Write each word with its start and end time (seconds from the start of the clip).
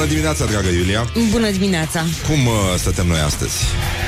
Bună 0.00 0.12
dimineața, 0.12 0.44
dragă 0.44 0.68
Iulia! 0.68 1.10
Bună 1.30 1.50
dimineața! 1.50 2.04
Cum 2.28 2.46
uh, 2.46 2.52
stătem 2.78 3.06
noi 3.06 3.18
astăzi? 3.18 3.52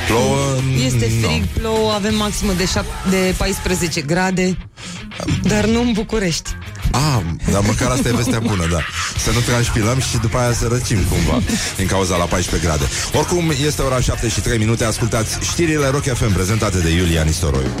Plouă? 0.07 0.37
Este 0.85 1.11
No. 1.21 1.27
frig, 1.27 1.43
plouă, 1.43 1.91
avem 1.91 2.15
maximă 2.15 2.53
de, 2.53 2.63
șap- 2.63 3.09
de 3.09 3.33
14 3.37 4.01
grade, 4.01 4.57
dar 5.41 5.65
nu 5.65 5.81
în 5.81 5.91
București. 5.91 6.49
Ah, 6.91 7.19
dar 7.51 7.61
măcar 7.61 7.91
asta 7.91 8.07
e 8.07 8.11
vestea 8.15 8.39
bună, 8.39 8.67
da. 8.71 8.79
Să 9.17 9.31
nu 9.31 9.39
transpirăm 9.39 9.99
și 9.99 10.17
după 10.17 10.37
aia 10.37 10.53
să 10.53 10.67
răcim 10.71 10.97
cumva 11.09 11.41
din 11.77 11.87
cauza 11.87 12.15
la 12.15 12.25
14 12.25 12.67
grade. 12.67 12.85
Oricum, 13.13 13.53
este 13.65 13.81
ora 13.81 13.99
7 14.01 14.27
și 14.29 14.39
3 14.39 14.57
minute. 14.57 14.83
Ascultați 14.83 15.37
știrile 15.41 15.87
Rock 15.87 16.03
FM 16.03 16.33
prezentate 16.33 16.77
de 16.77 16.89
Iulia 16.89 17.23
Nistoroiu. 17.23 17.71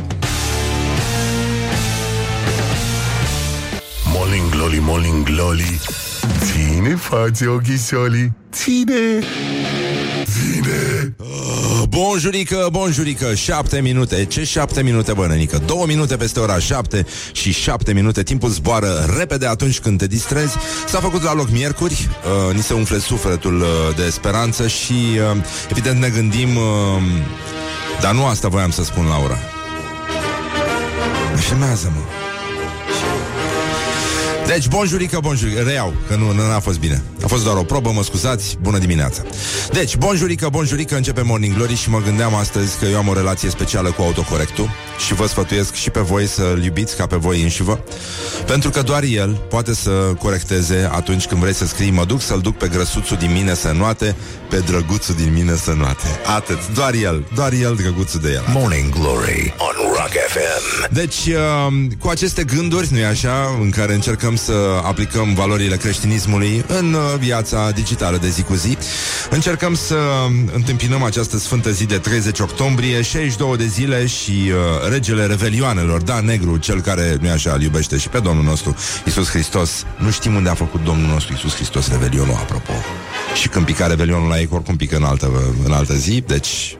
Morning 4.05 4.49
Glory, 4.49 4.79
Morning 4.79 5.23
Glory 5.23 5.79
Ține 6.43 6.95
față 6.95 7.49
ochisoli 7.49 8.31
Ține 8.51 9.19
Ține 10.23 11.15
Bonjurică, 11.89 12.67
bonjurică, 12.71 13.33
7 13.33 13.81
minute. 13.81 14.25
Ce 14.25 14.43
7 14.43 14.83
minute, 14.83 15.13
bă, 15.13 15.27
nenică? 15.27 15.61
2 15.65 15.83
minute 15.87 16.15
peste 16.15 16.39
ora 16.39 16.59
7 16.59 17.05
și 17.31 17.51
7 17.51 17.93
minute. 17.93 18.23
Timpul 18.23 18.49
zboară 18.49 19.05
repede 19.17 19.47
atunci 19.47 19.79
când 19.79 19.97
te 19.97 20.07
distrezi. 20.07 20.55
S-a 20.87 20.99
făcut 20.99 21.23
la 21.23 21.33
loc 21.33 21.49
miercuri, 21.49 22.09
uh, 22.49 22.55
ni 22.55 22.61
se 22.61 22.73
umfle 22.73 22.97
sufletul 22.99 23.61
uh, 23.61 23.95
de 23.95 24.09
speranță 24.09 24.67
și, 24.67 24.93
uh, 25.33 25.43
evident, 25.69 25.99
ne 25.99 26.09
gândim... 26.09 26.55
Uh, 26.55 26.63
dar 28.01 28.13
nu 28.13 28.25
asta 28.25 28.47
voiam 28.47 28.71
să 28.71 28.83
spun, 28.83 29.05
Laura. 29.05 29.37
Filmează-mă. 31.35 32.22
Deci, 34.47 34.67
bonjurică, 34.67 35.19
bonjurică, 35.21 35.61
reiau, 35.61 35.93
că 36.07 36.15
nu, 36.15 36.31
nu 36.31 36.41
a 36.55 36.59
fost 36.59 36.79
bine. 36.79 37.03
A 37.23 37.27
fost 37.27 37.43
doar 37.43 37.57
o 37.57 37.63
probă, 37.63 37.91
mă 37.91 38.03
scuzați, 38.03 38.57
bună 38.61 38.77
dimineața. 38.77 39.21
Deci, 39.71 39.97
bonjurică, 39.97 40.47
bonjurică, 40.51 40.95
începe 40.95 41.21
Morning 41.21 41.55
Glory 41.55 41.75
și 41.75 41.89
mă 41.89 42.01
gândeam 42.01 42.35
astăzi 42.35 42.77
că 42.77 42.85
eu 42.85 42.97
am 42.97 43.07
o 43.07 43.13
relație 43.13 43.49
specială 43.49 43.91
cu 43.91 44.01
autocorectul 44.01 44.69
și 45.05 45.13
vă 45.13 45.27
sfătuiesc 45.27 45.73
și 45.73 45.89
pe 45.89 45.99
voi 45.99 46.27
să-l 46.27 46.63
iubiți 46.63 46.95
ca 46.95 47.05
pe 47.05 47.15
voi 47.15 47.41
înșivă, 47.41 47.83
pentru 48.45 48.69
că 48.69 48.81
doar 48.81 49.03
el 49.03 49.29
poate 49.49 49.73
să 49.73 49.89
corecteze 50.19 50.89
atunci 50.91 51.25
când 51.25 51.41
vrei 51.41 51.53
să 51.53 51.65
scrii 51.65 51.91
mă 51.91 52.05
duc 52.05 52.21
să-l 52.21 52.39
duc 52.39 52.57
pe 52.57 52.67
grăsuțul 52.67 53.17
din 53.17 53.31
mine 53.31 53.53
să 53.53 53.71
noate, 53.71 54.15
pe 54.49 54.59
drăguțul 54.59 55.15
din 55.15 55.33
mine 55.33 55.55
să 55.55 55.73
noate. 55.77 56.07
Atât, 56.35 56.73
doar 56.73 56.93
el, 56.93 57.27
doar 57.35 57.53
el, 57.53 57.75
drăguțul 57.75 58.19
de 58.19 58.31
el. 58.31 58.43
Morning 58.53 58.93
Glory 58.93 59.53
on 59.57 59.87
Rock 59.95 60.11
FM 60.27 60.93
Deci, 60.93 61.25
uh, 61.25 61.73
cu 61.99 62.07
aceste 62.07 62.43
gânduri, 62.43 62.87
nu-i 62.91 63.05
așa, 63.05 63.57
în 63.61 63.69
care 63.69 63.93
încercăm 63.93 64.32
să 64.35 64.81
aplicăm 64.83 65.33
valorile 65.33 65.77
creștinismului 65.77 66.65
în 66.67 66.93
uh, 66.93 67.01
viața 67.19 67.71
digitală 67.71 68.17
de 68.17 68.29
zi 68.29 68.43
cu 68.43 68.53
zi, 68.53 68.77
încercăm 69.29 69.75
să 69.75 69.95
întâmpinăm 70.53 71.03
această 71.03 71.37
sfântă 71.37 71.71
zi 71.71 71.85
de 71.85 71.97
30 71.97 72.39
octombrie, 72.39 73.01
62 73.01 73.57
de 73.57 73.65
zile 73.65 74.05
și 74.05 74.31
uh, 74.31 74.89
regele 74.89 75.25
revelioanelor, 75.25 76.01
da, 76.01 76.19
negru, 76.19 76.57
cel 76.57 76.81
care, 76.81 77.17
nu-i 77.21 77.29
așa, 77.29 77.53
îl 77.53 77.61
iubește 77.61 77.97
și 77.97 78.09
pe 78.09 78.19
Domnul 78.19 78.43
nostru 78.43 78.75
Isus 79.05 79.29
Hristos. 79.29 79.85
Nu 79.97 80.11
știm 80.11 80.35
unde 80.35 80.49
a 80.49 80.53
făcut 80.53 80.83
Domnul 80.83 81.09
nostru 81.09 81.33
Isus 81.33 81.55
Hristos 81.55 81.87
revelionul, 81.87 82.33
apropo. 82.33 82.73
Și 83.33 83.47
când 83.47 83.65
pica 83.65 83.87
revelionul 83.87 84.29
la 84.29 84.39
ei, 84.39 84.49
oricum 84.51 84.75
pică 84.75 84.95
în 84.95 85.03
altă, 85.03 85.31
în 85.65 85.71
altă 85.71 85.93
zi, 85.93 86.23
deci 86.27 86.75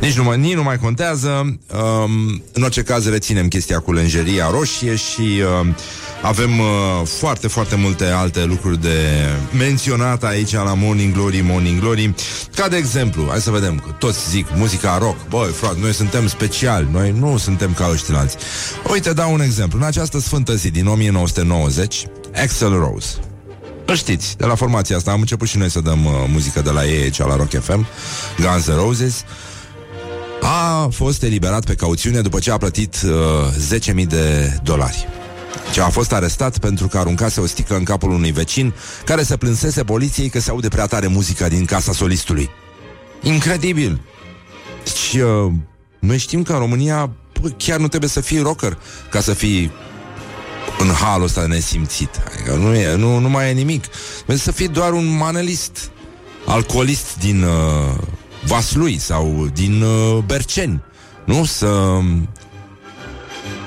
nici 0.00 0.16
nu 0.16 0.22
mai, 0.22 0.38
nici 0.38 0.54
nu 0.54 0.62
mai 0.62 0.78
contează. 0.78 1.28
Um, 1.28 2.42
în 2.52 2.62
orice 2.62 2.82
caz 2.82 3.08
reținem 3.08 3.48
chestia 3.48 3.78
cu 3.78 3.92
lenjeria 3.92 4.50
roșie 4.50 4.96
și 4.96 5.20
uh, 5.20 5.74
avem 6.22 6.58
uh, 6.58 6.66
foarte, 7.04 7.48
foarte 7.48 7.76
multe 7.76 8.04
alte 8.04 8.44
lucruri 8.44 8.80
de 8.80 9.26
menționat 9.58 10.24
aici 10.24 10.52
la 10.52 10.74
Morning 10.74 11.12
Glory, 11.14 11.40
Morning 11.40 11.80
Glory. 11.80 12.14
Ca 12.54 12.68
de 12.68 12.76
exemplu, 12.76 13.26
hai 13.28 13.40
să 13.40 13.50
vedem, 13.50 13.78
că 13.78 13.90
toți 13.98 14.30
zic 14.30 14.46
muzica 14.54 14.98
rock. 14.98 15.16
Băi, 15.28 15.50
frate, 15.50 15.76
noi 15.80 15.92
suntem 15.92 16.28
speciali, 16.28 16.88
noi 16.90 17.14
nu 17.18 17.36
suntem 17.36 17.72
ca 17.72 17.88
ăștilalți. 17.92 18.36
Uite, 18.92 19.12
dau 19.12 19.32
un 19.32 19.40
exemplu. 19.40 19.78
În 19.78 19.84
această 19.84 20.20
sfântă 20.20 20.54
zi 20.54 20.70
din 20.70 20.86
1990, 20.86 22.06
Axel 22.34 22.78
Rose, 22.78 23.14
îl 23.92 23.98
știți, 23.98 24.36
de 24.36 24.44
la 24.44 24.54
formația 24.54 24.96
asta 24.96 25.10
am 25.10 25.20
început 25.20 25.48
și 25.48 25.58
noi 25.58 25.70
să 25.70 25.80
dăm 25.80 26.04
uh, 26.04 26.12
muzică 26.28 26.60
de 26.60 26.70
la 26.70 26.86
ei 26.86 27.02
aici 27.02 27.18
la 27.18 27.36
Rock 27.36 27.60
FM, 27.60 27.86
Guns 28.40 28.70
N' 28.70 28.74
Roses. 28.74 29.24
A 30.40 30.88
fost 30.90 31.22
eliberat 31.22 31.64
pe 31.64 31.74
cauțiune 31.74 32.20
după 32.20 32.38
ce 32.38 32.50
a 32.50 32.56
plătit 32.56 32.96
uh, 33.04 34.00
10.000 34.00 34.06
de 34.06 34.56
dolari. 34.62 35.08
Ce 35.72 35.80
a 35.80 35.88
fost 35.88 36.12
arestat 36.12 36.58
pentru 36.58 36.88
că 36.88 36.98
aruncase 36.98 37.40
o 37.40 37.46
sticlă 37.46 37.76
în 37.76 37.84
capul 37.84 38.10
unui 38.10 38.32
vecin 38.32 38.74
care 39.04 39.22
se 39.22 39.36
plânsese 39.36 39.84
poliției 39.84 40.28
că 40.28 40.40
se 40.40 40.50
aude 40.50 40.68
prea 40.68 40.86
tare 40.86 41.06
muzica 41.06 41.48
din 41.48 41.64
casa 41.64 41.92
solistului. 41.92 42.50
Incredibil! 43.22 44.00
Și 45.08 45.18
uh, 45.18 45.52
noi 45.98 46.18
știm 46.18 46.42
că 46.42 46.52
în 46.52 46.58
România 46.58 47.10
bă, 47.40 47.48
chiar 47.48 47.78
nu 47.78 47.88
trebuie 47.88 48.10
să 48.10 48.20
fii 48.20 48.38
rocker 48.38 48.78
ca 49.10 49.20
să 49.20 49.34
fii 49.34 49.70
în 50.78 50.88
halul 50.88 51.24
ăsta 51.24 51.46
nesimțit. 51.46 52.10
Adică 52.32 52.54
nu, 52.54 52.74
e, 52.74 52.96
nu, 52.96 53.18
nu 53.18 53.28
mai 53.28 53.48
e 53.48 53.52
nimic. 53.52 53.86
Trebuie 54.14 54.36
să 54.36 54.52
fii 54.52 54.68
doar 54.68 54.92
un 54.92 55.16
manelist, 55.16 55.90
alcoolist 56.46 57.16
din 57.18 57.42
uh, 57.42 57.94
Vaslui 58.46 58.98
sau 58.98 59.48
din 59.54 59.82
uh, 59.82 60.18
Berceni. 60.26 60.82
Nu? 61.24 61.44
Să... 61.44 61.98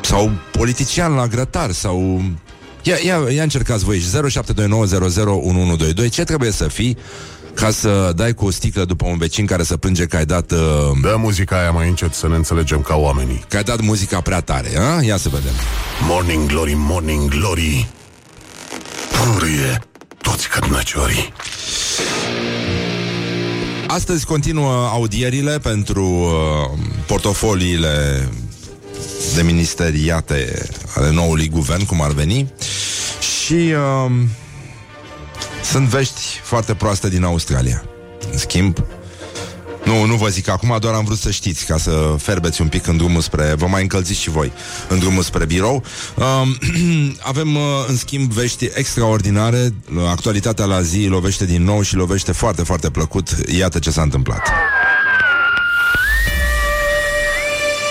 Sau 0.01 0.31
politician 0.51 1.13
la 1.13 1.27
grătar 1.27 1.71
sau... 1.71 2.21
Ia, 2.83 2.95
ia, 3.05 3.31
ia 3.31 3.43
încercați 3.43 3.83
voi 3.83 3.99
și 3.99 4.07
0729001122 6.05 6.09
Ce 6.09 6.23
trebuie 6.23 6.51
să 6.51 6.67
fii 6.67 6.97
ca 7.55 7.71
să 7.71 8.11
dai 8.15 8.33
cu 8.33 8.45
o 8.45 8.51
sticlă 8.51 8.85
după 8.85 9.05
un 9.07 9.17
vecin 9.17 9.45
care 9.45 9.63
să 9.63 9.77
plânge 9.77 10.05
că 10.05 10.15
ai 10.15 10.25
dat 10.25 10.51
uh, 10.51 10.59
Dă 11.01 11.15
muzica 11.17 11.59
aia 11.59 11.71
mai 11.71 11.87
încet 11.87 12.13
să 12.13 12.27
ne 12.27 12.35
înțelegem 12.35 12.81
ca 12.81 12.95
oamenii 12.95 13.45
că 13.47 13.57
ai 13.57 13.63
dat 13.63 13.81
muzica 13.81 14.21
prea 14.21 14.41
tare, 14.41 14.77
a? 14.77 15.01
Ia 15.01 15.17
să 15.17 15.29
vedem. 15.29 15.53
Morning 16.07 16.47
Glory, 16.47 16.73
Morning 16.75 17.29
Glory 17.29 17.87
Purie 19.11 19.81
toți 20.21 20.49
cădnăciorii 20.49 21.33
Astăzi 23.87 24.25
continuă 24.25 24.87
audierile 24.91 25.59
pentru 25.59 26.05
uh, 26.05 26.79
portofoliile 27.05 28.27
de 29.35 29.41
ministeriate 29.41 30.67
ale 30.95 31.11
noului 31.11 31.49
guvern, 31.49 31.85
cum 31.85 32.01
ar 32.01 32.11
veni. 32.11 32.53
Și 33.19 33.53
uh, 33.53 34.11
sunt 35.75 35.87
vești 35.87 36.39
foarte 36.43 36.73
proaste 36.73 37.09
din 37.09 37.23
Australia. 37.23 37.83
În 38.31 38.37
schimb, 38.37 38.77
nu, 39.83 40.05
nu 40.05 40.15
vă 40.15 40.27
zic 40.27 40.49
acum, 40.49 40.77
doar 40.79 40.93
am 40.93 41.03
vrut 41.05 41.17
să 41.17 41.31
știți 41.31 41.65
Ca 41.65 41.77
să 41.77 42.15
ferbeți 42.17 42.61
un 42.61 42.67
pic 42.67 42.87
în 42.87 42.97
drumul 42.97 43.21
spre 43.21 43.53
Vă 43.57 43.67
mai 43.67 43.81
încălziți 43.81 44.19
și 44.19 44.29
voi 44.29 44.51
în 44.89 44.99
drumul 44.99 45.23
spre 45.23 45.45
birou. 45.45 45.83
Um, 46.15 46.57
Avem 47.31 47.55
uh, 47.55 47.61
în 47.87 47.97
schimb 47.97 48.31
vești 48.31 48.69
extraordinare. 48.73 49.73
Actualitatea 50.09 50.65
la 50.65 50.81
zi 50.81 51.05
lovește 51.05 51.45
din 51.45 51.63
nou 51.63 51.81
Și 51.81 51.95
lovește 51.95 52.31
foarte, 52.31 52.63
foarte 52.63 52.89
plăcut. 52.89 53.29
Iată 53.47 53.79
ce 53.79 53.91
s-a 53.91 54.01
întâmplat. 54.01 54.49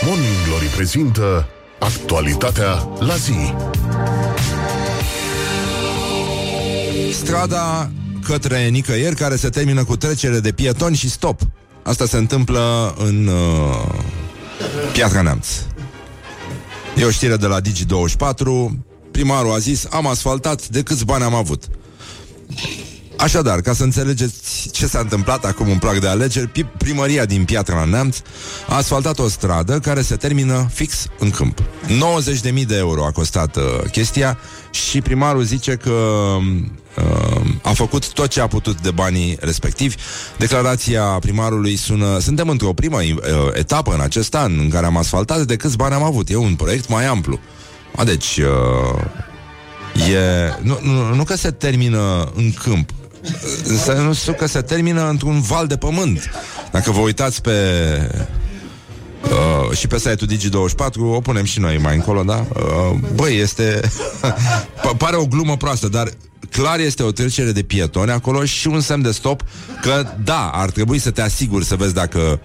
Morning 0.07 0.35
Glory 0.47 0.67
prezintă 0.67 1.49
Actualitatea 1.79 2.89
la 2.99 3.15
zi 3.15 3.55
Strada 7.15 7.91
către 8.25 8.69
nicăieri 8.69 9.15
Care 9.15 9.37
se 9.37 9.49
termină 9.49 9.85
cu 9.85 9.97
trecere 9.97 10.41
de 10.41 10.53
pietoni 10.53 10.97
și 10.97 11.11
stop. 11.11 11.41
Asta 11.83 12.07
se 12.07 12.17
întâmplă 12.17 12.95
în 12.99 13.27
uh, 13.27 13.95
Piatra 14.93 15.23
Neamț. 15.23 15.47
E 16.97 17.05
o 17.05 17.11
știre 17.11 17.37
de 17.37 17.47
la 17.47 17.61
Digi24. 17.61 18.45
Primarul 19.11 19.53
a 19.53 19.59
zis 19.59 19.87
Am 19.91 20.07
asfaltat 20.07 20.69
de 20.69 20.83
câți 20.83 21.05
bani 21.05 21.25
am 21.25 21.35
avut. 21.35 21.65
Așadar, 23.17 23.61
ca 23.61 23.73
să 23.73 23.83
înțelegeți 23.83 24.69
ce 24.71 24.87
s-a 24.87 24.99
întâmplat 24.99 25.45
acum 25.45 25.71
în 25.71 25.79
prag 25.79 25.99
de 25.99 26.09
alegeri, 26.09 26.51
pi- 26.51 26.79
primăria 26.79 27.25
din 27.25 27.45
Piatra 27.45 27.85
Neamț 27.85 28.17
a 28.69 28.77
asfaltat 28.77 29.19
o 29.19 29.29
stradă 29.29 29.79
care 29.79 30.03
se 30.03 30.17
termină 30.17 30.69
fix 30.73 31.07
în 31.19 31.31
câmp. 31.31 31.59
90.000 31.61 32.67
de 32.67 32.77
euro 32.77 33.05
a 33.05 33.11
costat 33.11 33.57
uh, 33.57 33.63
chestia 33.91 34.39
și 34.71 35.01
primarul 35.01 35.43
zice 35.43 35.75
că 35.77 35.91
uh, 35.91 36.65
a 37.63 37.73
făcut 37.73 38.13
tot 38.13 38.29
ce 38.29 38.41
a 38.41 38.47
putut 38.47 38.81
de 38.81 38.91
banii 38.91 39.37
respectivi. 39.41 39.97
Declarația 40.39 41.03
primarului 41.03 41.77
sună... 41.77 42.19
Suntem 42.19 42.49
într-o 42.49 42.73
primă 42.73 42.99
uh, 42.99 43.17
etapă 43.53 43.93
în 43.95 44.01
acest 44.01 44.35
an 44.35 44.59
în 44.59 44.69
care 44.69 44.87
am 44.87 44.97
asfaltat 44.97 45.41
de 45.41 45.57
câți 45.57 45.77
bani 45.77 45.95
am 45.95 46.03
avut. 46.03 46.31
E 46.31 46.37
un 46.37 46.55
proiect 46.55 46.89
mai 46.89 47.07
amplu. 47.07 47.39
A, 47.97 48.05
deci... 48.05 48.37
Uh, 48.37 49.05
E, 49.95 50.59
nu, 50.63 50.79
nu, 50.83 51.15
nu 51.15 51.25
că 51.25 51.37
se 51.37 51.51
termină 51.51 52.31
în 52.35 52.53
câmp 52.53 52.91
Însă 53.65 53.93
nu 53.93 54.15
știu 54.15 54.33
că 54.33 54.47
se 54.47 54.61
termină 54.61 55.09
într-un 55.09 55.41
val 55.41 55.67
de 55.67 55.77
pământ 55.77 56.31
Dacă 56.73 56.91
vă 56.91 57.01
uitați 57.01 57.41
pe 57.41 57.53
Uh, 59.31 59.77
și 59.77 59.87
pe 59.87 59.99
site-ul 59.99 60.31
Digi24 60.31 61.15
o 61.15 61.21
punem 61.21 61.45
și 61.45 61.61
noi 61.61 61.79
mai 61.79 61.95
încolo, 61.95 62.23
da? 62.23 62.47
Uh, 62.55 62.99
băi, 63.15 63.37
este... 63.37 63.81
pare 64.99 65.17
o 65.17 65.27
glumă 65.27 65.57
proastă, 65.57 65.89
dar 65.89 66.09
clar 66.51 66.79
este 66.79 67.03
o 67.03 67.13
trecere 67.13 67.53
de 67.53 67.63
pietoni 67.63 68.11
acolo 68.11 68.45
și 68.45 68.67
un 68.67 68.81
semn 68.81 69.03
de 69.03 69.11
stop 69.11 69.43
că, 69.83 70.07
da, 70.25 70.51
ar 70.55 70.71
trebui 70.71 70.99
să 70.99 71.11
te 71.11 71.23
asiguri 71.23 71.65
să 71.65 71.77
vezi 71.77 71.95
dacă 71.95 72.41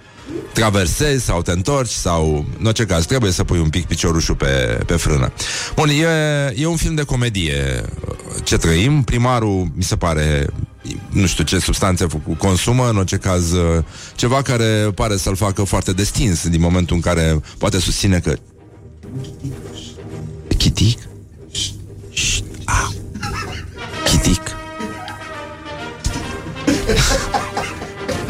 traversezi 0.54 1.26
sau 1.26 1.42
te 1.42 1.52
întorci 1.52 1.90
sau, 1.90 2.46
în 2.60 2.66
orice 2.66 2.86
caz, 2.86 3.06
trebuie 3.06 3.32
să 3.32 3.44
pui 3.44 3.60
un 3.60 3.70
pic 3.70 3.86
piciorușul 3.86 4.36
pe, 4.36 4.80
pe 4.86 4.96
frână. 4.96 5.32
Bun, 5.76 5.90
e, 5.90 6.54
e 6.56 6.66
un 6.66 6.76
film 6.76 6.96
de 6.96 7.04
comedie 7.04 7.84
ce 8.44 8.58
trăim. 8.58 9.04
Primarul, 9.04 9.72
mi 9.76 9.84
se 9.84 9.96
pare, 9.96 10.48
nu 11.10 11.26
știu 11.26 11.44
ce 11.44 11.60
substanțe 11.60 12.06
consumă, 12.38 12.90
în 12.90 12.98
orice 12.98 13.18
caz, 13.18 13.54
ceva 14.16 14.42
care 14.42 14.92
pare 14.96 15.18
să-l 15.18 15.36
facă 15.36 15.64
foarte 15.64 15.92
destins 15.92 16.48
din 16.48 16.62
momentul 16.62 16.96
în 16.96 17.02
care 17.02 17.40
poate 17.58 17.80
susține 17.80 18.20
că... 18.20 18.34
Chitic? 20.58 21.09
Chitic. 24.30 24.56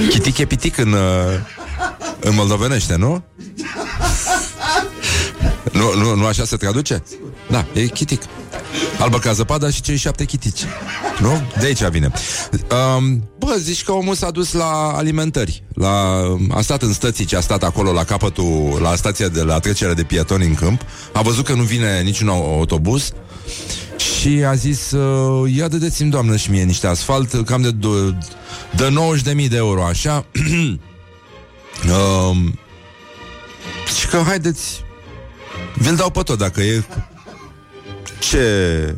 Chitic 0.10 0.38
e 0.38 0.46
pitic 0.46 0.78
în, 0.78 0.96
în 2.20 2.36
moldovenește, 2.36 2.96
nu? 2.96 3.24
nu, 5.72 5.94
nu? 5.96 6.16
Nu 6.16 6.26
așa 6.26 6.46
se 6.46 6.56
traduce? 6.56 7.04
Da, 7.50 7.66
e 7.74 7.86
chitic. 7.86 8.22
Albă 9.00 9.20
ca 9.20 9.32
zăpada 9.32 9.70
și 9.70 9.82
cei 9.82 9.96
șapte 9.96 10.26
chitici. 10.26 10.64
Nu? 11.20 11.42
De 11.60 11.66
aici 11.66 11.84
vine. 11.84 12.12
Um, 12.98 13.30
bă, 13.38 13.56
zici 13.58 13.84
că 13.84 13.92
omul 13.92 14.16
s-a 14.16 14.32
dus 14.32 14.54
la 14.54 14.92
alimentări. 14.96 15.64
La, 15.74 16.22
a 16.50 16.62
stat 16.62 16.82
în 16.82 16.94
stății 16.94 17.36
a 17.36 17.40
stat 17.40 17.64
acolo 17.64 17.92
la 17.92 18.04
capătul, 18.04 18.80
la 18.82 18.96
stația 18.96 19.28
de 19.28 19.42
la 19.42 19.60
trecerea 19.60 19.94
de 19.94 20.04
pietoni 20.04 20.46
în 20.46 20.56
câmp. 20.56 20.82
A 21.14 21.22
văzut 21.22 21.46
că 21.46 21.54
nu 21.54 21.64
vine 21.64 22.02
niciun 22.02 22.30
autobuz 22.30 23.14
și 23.98 24.44
a 24.48 24.54
zis, 24.54 24.92
uh, 24.92 25.54
ia 25.56 25.68
dădeți-mi, 25.68 26.10
doamnă, 26.10 26.36
și 26.36 26.52
mie 26.52 26.64
niște 26.64 26.88
asfalt, 26.88 27.46
cam 27.46 27.62
de, 27.62 27.72
de 28.76 28.94
90.000 29.44 29.50
de 29.50 29.58
euro, 29.58 29.86
așa. 29.86 30.26
um, 32.30 32.60
și 34.00 34.08
că 34.08 34.22
haideți, 34.26 34.84
vi-l 35.76 35.96
dau 35.96 36.10
pe 36.10 36.22
tot 36.22 36.38
dacă 36.38 36.62
e... 36.62 36.84
Ce... 38.20 38.96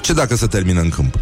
Ce 0.00 0.12
dacă 0.12 0.36
se 0.36 0.46
termină 0.46 0.80
în 0.80 0.88
câmp? 0.88 1.18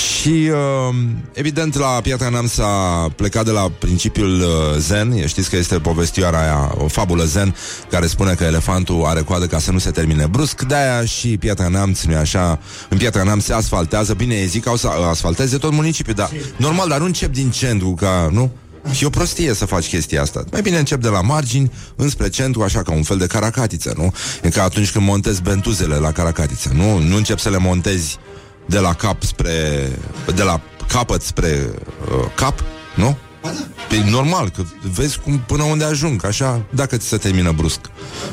Și, 0.00 0.50
uh, 0.88 0.94
evident, 1.32 1.78
la 1.78 1.86
Piatra 1.86 2.28
Neamț 2.28 2.50
s-a 2.50 3.08
plecat 3.16 3.44
de 3.44 3.50
la 3.50 3.70
principiul 3.78 4.40
uh, 4.40 4.46
zen. 4.78 5.26
Știți 5.26 5.50
că 5.50 5.56
este 5.56 5.78
povestioara 5.78 6.40
aia, 6.40 6.74
o 6.78 6.88
fabulă 6.88 7.24
zen, 7.24 7.54
care 7.90 8.06
spune 8.06 8.34
că 8.34 8.44
elefantul 8.44 9.04
are 9.04 9.20
coadă 9.20 9.46
ca 9.46 9.58
să 9.58 9.72
nu 9.72 9.78
se 9.78 9.90
termine 9.90 10.26
brusc. 10.26 10.62
De-aia 10.62 11.04
și 11.04 11.36
Piatra 11.36 11.68
Neamț, 11.68 12.02
nu 12.02 12.16
așa? 12.16 12.58
În 12.88 12.98
Piatra 12.98 13.22
Neamț 13.22 13.44
se 13.44 13.52
asfaltează. 13.52 14.14
Bine, 14.14 14.34
e 14.34 14.46
zic 14.46 14.62
că 14.62 14.68
au 14.68 14.76
să 14.76 14.88
asfalteze 15.10 15.56
tot 15.58 15.72
municipiul, 15.72 16.14
dar 16.14 16.30
normal, 16.56 16.88
dar 16.88 16.98
nu 16.98 17.04
încep 17.04 17.32
din 17.32 17.50
centru, 17.50 17.94
ca, 17.94 18.28
nu? 18.32 18.50
Și 18.92 19.04
e 19.04 19.06
o 19.06 19.10
prostie 19.10 19.54
să 19.54 19.66
faci 19.66 19.88
chestia 19.88 20.22
asta. 20.22 20.44
Mai 20.50 20.62
bine 20.62 20.78
încep 20.78 21.00
de 21.00 21.08
la 21.08 21.20
margini 21.20 21.72
înspre 21.96 22.28
centru, 22.28 22.62
așa 22.62 22.82
ca 22.82 22.92
un 22.92 23.02
fel 23.02 23.16
de 23.16 23.26
caracatiță, 23.26 23.94
nu? 23.96 24.12
E 24.42 24.48
ca 24.48 24.62
atunci 24.62 24.90
când 24.90 25.06
montezi 25.06 25.42
bentuzele 25.42 25.94
la 25.94 26.12
caracatiță, 26.12 26.70
nu? 26.74 26.98
Nu 26.98 27.16
încep 27.16 27.38
să 27.38 27.50
le 27.50 27.58
montezi 27.58 28.18
de 28.70 28.78
la 28.78 28.94
cap 28.94 29.22
spre... 29.22 29.88
de 30.34 30.42
la 30.42 30.60
capăt 30.88 31.22
spre 31.22 31.70
uh, 32.10 32.24
cap, 32.34 32.64
nu? 32.94 33.16
E 33.90 34.10
normal, 34.10 34.50
că 34.50 34.62
vezi 34.94 35.18
cum 35.18 35.42
până 35.46 35.62
unde 35.62 35.84
ajung, 35.84 36.24
așa, 36.24 36.62
dacă 36.70 36.96
ți 36.96 37.08
se 37.08 37.16
termină 37.16 37.52
brusc 37.52 37.80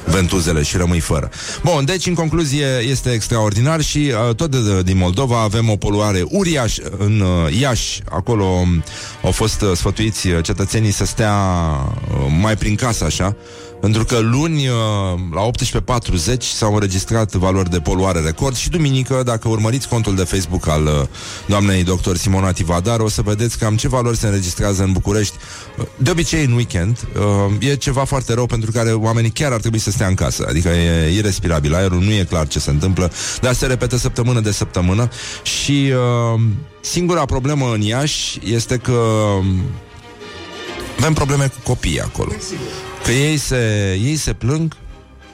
ventuzele 0.06 0.64
și 0.64 0.78
rămâi 0.78 1.00
fără. 1.00 1.30
Bun, 1.64 1.86
deci, 1.86 2.06
în 2.06 2.14
concluzie, 2.14 2.66
este 2.90 3.12
extraordinar 3.12 3.82
și 3.82 4.12
uh, 4.28 4.36
tot 4.36 4.52
de, 4.52 4.62
de, 4.62 4.82
din 4.82 4.98
Moldova 4.98 5.42
avem 5.42 5.70
o 5.70 5.76
poluare 5.76 6.24
uriaș 6.30 6.78
în 6.98 7.20
uh, 7.20 7.60
Iași. 7.60 8.02
Acolo 8.10 8.44
um, 8.44 8.84
au 9.24 9.32
fost 9.32 9.62
uh, 9.62 9.72
sfătuiți 9.76 10.28
uh, 10.28 10.44
cetățenii 10.44 10.92
să 10.92 11.06
stea 11.06 11.36
uh, 12.12 12.26
mai 12.42 12.56
prin 12.56 12.76
casă, 12.76 13.04
așa, 13.04 13.36
pentru 13.80 14.06
că 14.06 14.20
luni, 14.20 14.68
uh, 14.68 14.76
la 15.34 15.42
18.40, 15.42 16.44
s-au 16.44 16.74
înregistrat 16.74 17.34
valori 17.34 17.70
de 17.70 17.80
poluare 17.80 18.20
record 18.20 18.56
și 18.56 18.70
duminică, 18.70 19.22
dacă 19.26 19.48
urmăriți 19.50 19.88
contul 19.88 20.16
de 20.16 20.24
Facebook 20.24 20.68
al 20.68 20.86
uh, 20.86 20.92
doamnei 21.46 21.84
dr. 21.84 22.16
Simona 22.16 22.52
Tivadar, 22.52 23.00
o 23.00 23.10
să 23.10 23.22
vedeți 23.22 23.58
cam 23.58 23.76
ce 23.76 23.88
valori 23.88 24.18
se 24.18 24.26
înregistrează 24.26 24.84
în 24.84 24.92
București. 24.92 25.36
Uh, 25.78 25.86
de 25.98 26.12
obicei, 26.12 26.46
în 26.46 26.52
weekend, 26.52 27.08
e 27.60 27.76
ceva 27.76 28.04
foarte 28.04 28.34
rău 28.34 28.46
pentru 28.46 28.72
care 28.72 28.92
oamenii 28.92 29.30
chiar 29.30 29.52
ar 29.52 29.60
trebui 29.60 29.80
să 29.80 29.92
stea 29.92 30.08
în 30.08 30.14
casă. 30.14 30.46
Adică 30.50 30.70
e 30.70 31.14
irrespirabil, 31.16 31.76
aerul 31.76 32.00
nu 32.00 32.12
e 32.12 32.26
clar 32.30 32.48
ce 32.48 32.60
se 32.60 32.70
întâmplă, 32.70 33.12
dar 33.42 33.54
se 33.54 33.66
repetă 33.66 33.98
săptămână 33.98 34.40
de 34.40 34.52
săptămână 34.52 35.10
și 35.44 35.94
singura 36.82 37.26
problemă 37.26 37.72
în 37.74 37.82
Iași 37.82 38.40
este 38.44 38.78
că 38.78 38.92
um, 38.92 39.62
avem 40.98 41.14
probleme 41.14 41.48
cu 41.48 41.60
copiii 41.64 42.02
acolo. 42.02 42.32
Că 43.04 43.12
ei 43.12 43.38
se, 43.38 43.94
ei 44.04 44.16
se 44.16 44.34
plâng. 44.34 44.74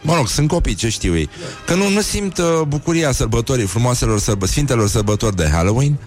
Mă 0.01 0.15
rog, 0.15 0.27
sunt 0.27 0.48
copii, 0.48 0.75
ce 0.75 0.89
știu 0.89 1.15
ei. 1.15 1.30
Că 1.65 1.74
nu, 1.74 1.89
nu 1.89 2.01
simt 2.01 2.38
uh, 2.38 2.62
bucuria 2.68 3.12
sărbătorii 3.12 3.65
Frumoaselor 3.65 4.19
sărbă, 4.19 4.45
sfintelor 4.45 4.88
sărbători 4.88 5.36
de 5.36 5.50
Halloween 5.51 5.98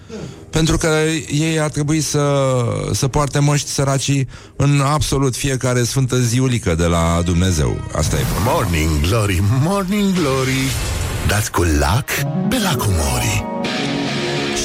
Pentru 0.49 0.77
că 0.77 0.87
ei 1.31 1.59
ar 1.59 1.69
trebui 1.69 2.01
să, 2.01 2.43
să 2.91 3.07
poarte 3.07 3.39
măști 3.39 3.69
săracii 3.69 4.27
În 4.55 4.81
absolut 4.81 5.35
fiecare 5.35 5.83
sfântă 5.83 6.19
ziulică 6.19 6.75
de 6.75 6.85
la 6.85 7.21
Dumnezeu. 7.25 7.77
Asta 7.95 8.15
e. 8.15 8.21
Morning 8.45 8.99
Glory, 9.01 9.43
Morning 9.61 10.13
Glory. 10.13 10.71
Dați 11.27 11.51
cu 11.51 11.63
lac 11.79 12.05
pe 12.49 12.59
lacul 12.63 12.93
Mori 12.97 13.45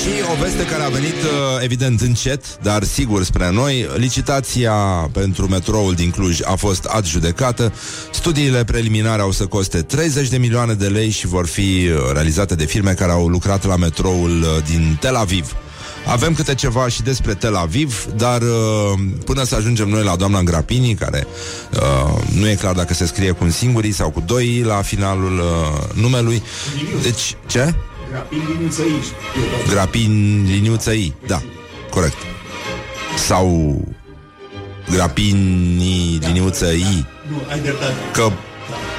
și 0.02 0.08
o 0.32 0.43
veste 0.43 0.64
care 0.64 0.82
a 0.82 0.88
venit, 0.88 1.22
uh, 1.22 1.28
evident, 1.60 2.00
încet, 2.00 2.62
dar 2.62 2.82
sigur 2.82 3.25
spre 3.25 3.50
noi. 3.50 3.88
Licitația 3.96 4.72
pentru 5.12 5.49
metroul 5.49 5.94
din 5.94 6.10
Cluj 6.10 6.38
a 6.44 6.54
fost 6.54 6.84
adjudecată. 6.84 7.72
Studiile 8.12 8.64
preliminare 8.64 9.22
au 9.22 9.31
să 9.31 9.46
coste 9.46 9.82
30 9.82 10.28
de 10.28 10.37
milioane 10.37 10.75
de 10.75 10.87
lei 10.87 11.10
și 11.10 11.26
vor 11.26 11.46
fi 11.46 11.60
uh, 11.60 12.12
realizate 12.12 12.54
de 12.54 12.64
firme 12.64 12.93
care 12.93 13.12
au 13.12 13.28
lucrat 13.28 13.66
la 13.66 13.76
metroul 13.76 14.40
uh, 14.40 14.64
din 14.70 14.96
Tel 15.00 15.14
Aviv. 15.14 15.56
Avem 16.06 16.34
câte 16.34 16.54
ceva 16.54 16.88
și 16.88 17.02
despre 17.02 17.34
Tel 17.34 17.54
Aviv, 17.54 18.06
dar 18.16 18.43
până 19.25 19.44
să 19.44 19.54
ajungem 19.54 19.88
noi 19.88 20.02
la 20.02 20.16
doamna 20.16 20.43
Grapini, 20.43 20.94
care 20.94 21.26
uh, 21.72 22.22
nu 22.34 22.49
e 22.49 22.54
clar 22.54 22.75
dacă 22.75 22.94
se 22.94 23.06
scrie 23.06 23.31
cu 23.31 23.44
un 23.44 23.50
singur 23.50 23.84
sau 23.93 24.10
cu 24.10 24.22
doi 24.26 24.62
la 24.66 24.82
finalul 24.82 25.38
uh, 25.38 25.94
numelui. 25.94 26.43
Deci, 27.02 27.37
ce? 27.46 27.75
Grapin 28.12 28.43
liniuță 28.49 28.82
I. 28.82 29.03
Grapin 29.69 30.44
liniuță 30.47 30.93
I, 30.93 31.14
da, 31.26 31.43
corect. 31.91 32.16
Sau 33.16 33.78
grapini 34.90 36.19
da. 36.21 36.26
liniuță 36.26 36.66
I. 36.66 37.07
Nu, 37.31 37.42
ai 37.50 37.61
dreptate. 37.61 37.95
Că, 38.12 38.31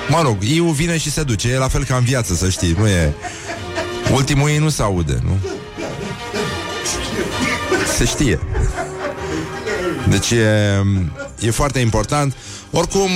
mă 0.09 0.21
rog, 0.21 0.43
i 0.43 0.61
vine 0.73 0.97
și 0.97 1.11
se 1.11 1.23
duce. 1.23 1.49
E 1.49 1.57
la 1.57 1.67
fel 1.67 1.83
ca 1.83 1.95
în 1.95 2.03
viață, 2.03 2.33
să 2.33 2.49
știi. 2.49 2.75
Nu 2.77 2.87
e... 2.87 3.13
Ultimul 4.13 4.49
ei 4.49 4.57
nu 4.57 4.69
se 4.69 4.81
aude, 4.81 5.19
nu? 5.23 5.37
Se 7.97 8.05
știe. 8.05 8.39
Deci 10.09 10.31
e, 10.31 10.83
e 11.39 11.51
foarte 11.51 11.79
important. 11.79 12.35
Oricum, 12.71 13.09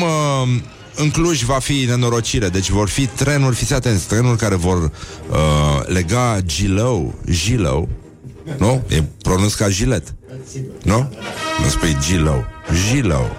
în 0.97 1.09
Cluj 1.09 1.43
va 1.43 1.59
fi 1.59 1.85
nenorocire, 1.87 2.49
deci 2.49 2.69
vor 2.69 2.89
fi 2.89 3.05
trenuri, 3.07 3.55
fiți 3.55 3.73
atenți, 3.73 4.07
trenuri 4.07 4.37
care 4.37 4.55
vor 4.55 4.77
uh, 4.83 5.85
lega 5.85 6.37
Gilău, 6.45 7.13
Gilău, 7.29 7.89
nu? 8.57 8.83
E 8.87 9.03
pronunț 9.21 9.53
ca 9.53 9.69
gilet, 9.69 10.15
nu? 10.83 11.13
Nu 11.63 11.69
spui 11.69 11.97
Gilău, 12.01 12.45
Gilău. 12.89 13.29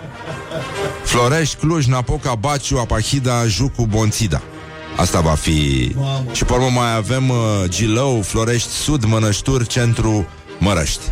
Florești, 1.04 1.56
Cluj, 1.56 1.86
Napoca, 1.86 2.34
Baciu, 2.34 2.78
Apahida, 2.78 3.46
Jucu, 3.46 3.86
Bonțida. 3.86 4.42
Asta 4.96 5.20
va 5.20 5.34
fi... 5.34 5.94
Și 6.32 6.44
pe 6.44 6.52
urmă 6.52 6.68
mai 6.74 6.96
avem 6.96 7.28
uh, 7.28 7.36
Gilău, 7.68 8.22
Florești, 8.22 8.68
Sud, 8.68 9.04
Mănășturi, 9.04 9.66
Centru, 9.66 10.26
Mărăști. 10.58 11.02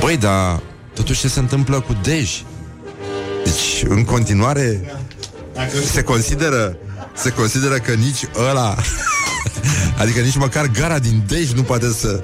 Băi, 0.00 0.16
dar 0.16 0.60
totuși 0.94 1.20
ce 1.20 1.28
se 1.28 1.38
întâmplă 1.38 1.80
cu 1.80 1.96
Dej? 2.02 2.42
Deci, 3.44 3.84
în 3.88 4.04
continuare, 4.04 4.94
se 5.92 6.02
consideră 6.02 6.76
se 7.14 7.30
consideră 7.30 7.74
că 7.74 7.92
nici 7.92 8.24
ăla 8.50 8.76
adică 10.00 10.20
nici 10.20 10.36
măcar 10.36 10.66
gara 10.66 10.98
din 10.98 11.22
Dej 11.26 11.52
nu 11.52 11.62
poate 11.62 11.92
să 11.92 12.22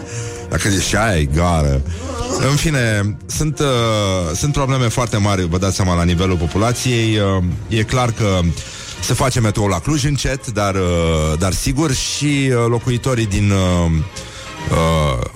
dacă 0.49 0.68
e 0.68 0.80
și 0.80 0.97
aia 0.97 1.18
e 1.18 1.25
gară 1.25 1.82
în 2.50 2.56
fine, 2.56 3.16
sunt, 3.26 3.58
uh, 3.58 4.37
sunt 4.37 4.52
probleme 4.52 4.88
foarte 4.88 5.16
mari, 5.16 5.49
vă 5.49 5.58
dați 5.58 5.76
seama, 5.76 5.94
la 5.94 6.04
nivelul 6.04 6.37
populației. 6.37 7.18
Uh, 7.18 7.44
e 7.68 7.82
clar 7.82 8.12
că 8.12 8.40
se 9.00 9.14
face 9.14 9.40
metrou 9.40 9.66
la 9.66 9.78
Cluj 9.78 10.04
încet, 10.04 10.47
dar, 10.47 10.75
uh, 10.75 11.38
dar 11.38 11.52
sigur 11.52 11.92
și 11.92 12.25
uh, 12.25 12.66
locuitorii 12.68 13.26
din 13.26 13.50
uh, 13.50 13.90
uh, 14.70 15.26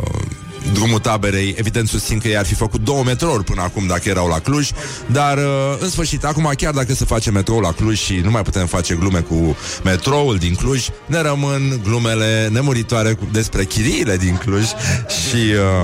drumul 0.73 0.99
taberei. 0.99 1.55
Evident 1.59 1.89
susțin 1.89 2.19
că 2.19 2.29
i-ar 2.29 2.47
fi 2.47 2.55
făcut 2.55 2.81
două 2.81 3.03
metrouri 3.05 3.45
până 3.45 3.63
acum 3.63 3.87
dacă 3.87 4.09
erau 4.09 4.29
la 4.29 4.39
Cluj, 4.39 4.71
dar 5.07 5.37
uh, 5.39 5.45
în 5.81 5.91
sfârșit, 5.91 6.25
acum 6.25 6.51
chiar 6.57 6.73
dacă 6.73 6.95
se 6.95 7.05
face 7.05 7.31
metrou 7.31 7.61
la 7.61 7.73
Cluj 7.73 7.99
și 7.99 8.21
nu 8.25 8.31
mai 8.31 8.43
putem 8.43 8.67
face 8.67 8.95
glume 8.95 9.19
cu 9.21 9.57
metroul 9.85 10.37
din 10.37 10.55
Cluj, 10.55 10.87
ne 11.07 11.21
rămân 11.21 11.81
glumele 11.85 12.49
nemuritoare 12.53 13.13
cu, 13.13 13.29
despre 13.33 13.65
chiriile 13.65 14.17
din 14.17 14.37
Cluj 14.37 14.65
și 15.09 15.37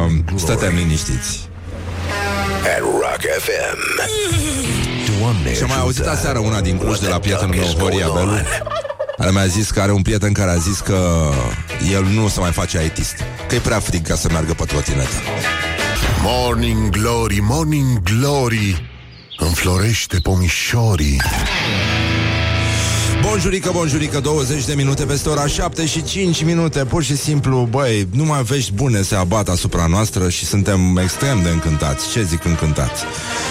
uh, 0.06 0.38
stăteam 0.38 0.74
liniștiți. 0.74 1.48
At 2.76 2.80
Rock 2.80 3.22
FM. 3.40 3.78
Doamne 5.20 5.54
Și 5.54 5.62
am 5.62 5.68
mai 5.68 5.78
auzit 5.78 6.00
ajută. 6.00 6.16
aseară 6.16 6.38
una 6.38 6.60
din 6.60 6.76
Cluj 6.78 6.98
de 6.98 7.06
la 7.06 7.10
What 7.10 7.22
the 7.22 7.28
prietenul 7.34 7.54
duck 7.54 7.66
meu, 7.66 7.74
is 7.74 7.82
Horia 7.82 8.06
going 8.06 8.28
Belu 8.28 8.36
on? 8.36 8.46
care 9.18 9.30
mi-a 9.30 9.46
zis 9.46 9.70
că 9.70 9.80
are 9.80 9.92
un 9.92 10.02
prieten 10.02 10.32
care 10.32 10.50
a 10.50 10.56
zis 10.56 10.78
că 10.78 11.28
el 11.92 12.04
nu 12.04 12.28
se 12.28 12.40
mai 12.40 12.50
face 12.52 12.84
ITist, 12.84 13.14
că 13.48 13.54
e 13.54 13.58
prea 13.58 13.80
frig 13.80 14.06
ca 14.06 14.14
să 14.14 14.28
meargă 14.30 14.54
pe 14.54 14.64
trotinetă. 14.64 15.14
Morning 16.22 16.88
Glory, 16.90 17.38
Morning 17.40 18.02
Glory 18.02 18.88
Înflorește 19.40 20.18
pomișorii. 20.22 21.20
Bonjurică, 23.22 23.70
bonjurică, 23.72 24.20
20 24.20 24.64
de 24.64 24.74
minute 24.74 25.04
peste 25.04 25.28
ora 25.28 25.46
7 25.46 25.86
și 25.86 26.02
5 26.02 26.42
minute. 26.42 26.84
Pur 26.84 27.02
și 27.02 27.16
simplu, 27.16 27.68
băi, 27.70 28.08
numai 28.12 28.42
vești 28.42 28.72
bune 28.72 29.02
se 29.02 29.14
abat 29.14 29.48
asupra 29.48 29.86
noastră 29.86 30.28
Și 30.28 30.44
suntem 30.44 30.96
extrem 30.96 31.42
de 31.42 31.48
încântați. 31.48 32.10
Ce 32.10 32.22
zic 32.22 32.44
încântați? 32.44 33.02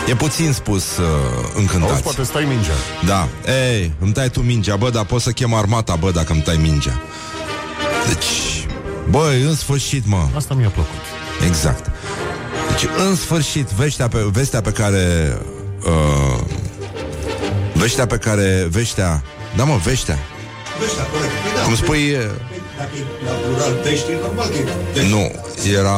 E 0.07 0.15
puțin 0.15 0.51
spus 0.53 0.97
uh, 0.97 1.05
Auzi, 1.05 1.59
încântați 1.59 2.01
poate 2.01 2.23
stai 2.23 2.45
mingea. 2.45 2.73
Da, 3.05 3.27
ei, 3.71 3.93
îmi 3.99 4.11
tai 4.11 4.29
tu 4.29 4.39
mingea, 4.39 4.75
bă, 4.75 4.89
dar 4.89 5.05
poți 5.05 5.23
să 5.23 5.31
chem 5.31 5.53
armata, 5.53 5.95
bă, 5.95 6.11
dacă 6.11 6.33
îmi 6.33 6.41
tai 6.41 6.57
mingea. 6.61 7.01
Deci, 8.07 8.66
băi, 9.09 9.41
în 9.41 9.55
sfârșit, 9.55 10.05
mă 10.05 10.27
Asta 10.35 10.53
mi-a 10.53 10.69
plăcut. 10.69 11.01
Exact. 11.47 11.91
Deci, 12.69 12.89
în 13.07 13.15
sfârșit, 13.15 13.67
vestea 13.67 14.07
pe, 14.07 14.17
vestea 14.31 14.61
pe 14.61 14.71
care... 14.71 15.37
Uh, 15.85 16.39
veștea 17.73 18.05
pe 18.05 18.17
care... 18.17 18.67
Veștea... 18.69 19.23
Da, 19.55 19.63
mă, 19.63 19.75
veștea. 19.83 20.17
Veștea, 20.79 21.03
corect. 21.03 21.31
Păi 21.31 21.51
da, 21.55 21.61
Cum 21.61 21.71
pe- 21.73 21.77
spui... 21.83 22.11
uh, 22.11 22.19
Dacă 22.77 22.89
e 22.95 23.25
la 23.25 23.31
plural 23.31 23.73
pești, 23.83 24.11
e 24.11 24.17
normal 24.21 24.47
că 24.47 24.57
e 24.57 24.65
pești. 24.93 25.09
Nu, 25.09 25.31
era... 25.77 25.97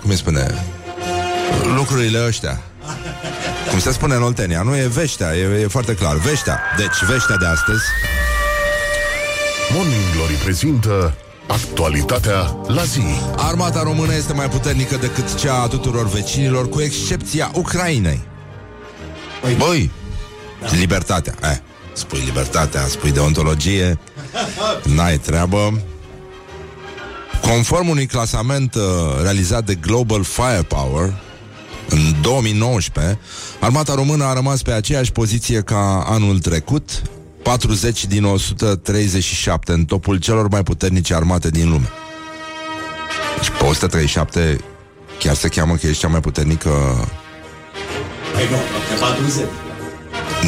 Cum 0.00 0.10
îi 0.10 0.16
spune? 0.16 0.54
Lucrurile 1.76 2.24
ăștia. 2.26 2.60
Cum 3.70 3.80
se 3.80 3.92
spune 3.92 4.14
în 4.14 4.22
Oltenia, 4.22 4.62
nu 4.62 4.76
e 4.76 4.86
veștea, 4.86 5.36
e, 5.36 5.60
e 5.62 5.66
foarte 5.66 5.94
clar. 5.94 6.16
Veștea. 6.16 6.60
Deci, 6.76 7.04
veștea 7.10 7.36
de 7.36 7.46
astăzi. 7.46 7.82
Morning 9.74 10.02
Glory 10.14 10.32
prezintă 10.34 11.14
Actualitatea 11.46 12.56
la 12.66 12.82
zi 12.84 13.00
Armata 13.36 13.82
română 13.82 14.14
este 14.14 14.32
mai 14.32 14.48
puternică 14.48 14.96
decât 14.96 15.34
cea 15.34 15.60
a 15.62 15.66
tuturor 15.66 16.08
vecinilor, 16.08 16.68
cu 16.68 16.80
excepția 16.80 17.50
Ucrainei. 17.54 18.20
Băi, 19.56 19.90
libertatea. 20.78 21.34
Eh, 21.42 21.58
spui 21.92 22.22
libertatea, 22.24 22.80
spui 22.86 23.12
deontologie, 23.12 23.98
n-ai 24.84 25.18
treabă. 25.18 25.80
Conform 27.40 27.88
unui 27.88 28.06
clasament 28.06 28.74
uh, 28.74 28.82
realizat 29.22 29.64
de 29.64 29.74
Global 29.74 30.22
Firepower, 30.22 31.14
în 31.88 32.14
2019, 32.20 33.18
armata 33.60 33.94
română 33.94 34.24
a 34.24 34.32
rămas 34.32 34.62
pe 34.62 34.72
aceeași 34.72 35.12
poziție 35.12 35.60
ca 35.60 36.04
anul 36.08 36.38
trecut, 36.38 37.02
40 37.46 38.06
din 38.06 38.24
137 38.24 39.72
în 39.72 39.84
topul 39.84 40.16
celor 40.16 40.48
mai 40.48 40.62
puternice 40.62 41.14
armate 41.14 41.48
din 41.48 41.68
lume. 41.68 41.88
Deci 43.36 43.50
pe 43.50 43.64
137 43.64 44.60
chiar 45.18 45.34
se 45.34 45.48
cheamă 45.48 45.74
că 45.74 45.86
ești 45.86 46.00
cea 46.00 46.08
mai 46.08 46.20
puternică 46.20 46.70
Păi 48.32 48.48
nu, 48.50 48.56
pe 48.56 49.00
40. 49.00 49.44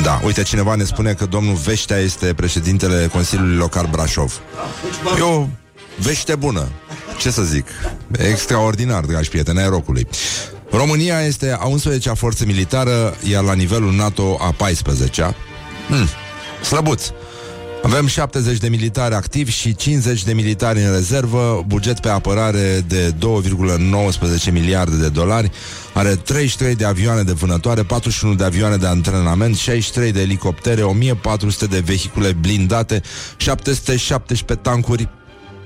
Da, 0.02 0.20
uite, 0.24 0.42
cineva 0.42 0.74
ne 0.74 0.84
spune 0.84 1.12
că 1.12 1.26
domnul 1.26 1.54
Veștea 1.54 1.96
este 1.96 2.34
președintele 2.34 3.08
Consiliului 3.12 3.56
Local 3.56 3.88
Brașov. 3.90 4.40
Deci, 4.82 5.18
E 5.18 5.22
o 5.22 5.46
vește 5.98 6.34
bună. 6.34 6.68
Ce 7.18 7.30
să 7.30 7.42
zic? 7.42 7.66
Extraordinar, 8.10 9.04
dragi 9.04 9.28
prieteni, 9.28 9.58
ai 9.58 9.68
rocului. 9.68 10.08
România 10.70 11.20
este 11.20 11.56
a 11.60 11.68
11-a 11.68 12.14
forță 12.14 12.44
militară, 12.44 13.16
iar 13.30 13.44
la 13.44 13.54
nivelul 13.54 13.92
NATO 13.94 14.36
a 14.40 14.54
14-a. 14.54 15.34
Hmm, 15.88 16.08
slăbuț. 16.62 17.10
Avem 17.82 18.06
70 18.06 18.58
de 18.58 18.68
militari 18.68 19.14
activi 19.14 19.52
și 19.52 19.74
50 19.74 20.24
de 20.24 20.32
militari 20.32 20.82
în 20.82 20.92
rezervă, 20.92 21.64
buget 21.66 22.00
pe 22.00 22.08
apărare 22.08 22.84
de 22.86 23.14
2,19 24.46 24.52
miliarde 24.52 24.96
de 24.96 25.08
dolari, 25.08 25.50
are 25.92 26.14
33 26.14 26.74
de 26.74 26.84
avioane 26.84 27.22
de 27.22 27.32
vânătoare, 27.32 27.82
41 27.82 28.34
de 28.34 28.44
avioane 28.44 28.76
de 28.76 28.86
antrenament, 28.86 29.56
63 29.56 30.12
de 30.12 30.20
elicoptere, 30.20 30.82
1400 30.82 31.66
de 31.66 31.78
vehicule 31.78 32.32
blindate, 32.32 33.02
717 33.36 34.68
tancuri, 34.68 35.08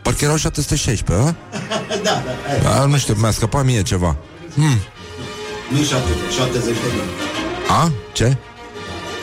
parcă 0.02 0.24
erau 0.24 0.36
716, 0.36 1.26
a? 1.26 1.34
Da, 2.02 2.22
da, 2.24 2.34
hai. 2.46 2.80
a 2.80 2.84
nu 2.84 2.96
știu, 2.96 3.14
mi-a 3.14 3.30
scăpat 3.30 3.64
mie 3.64 3.82
ceva. 3.82 4.16
Nu 5.70 5.82
70, 5.82 6.32
70 6.36 6.62
de 6.62 6.70
mii. 6.92 7.02
A? 7.68 7.92
Ce? 8.12 8.36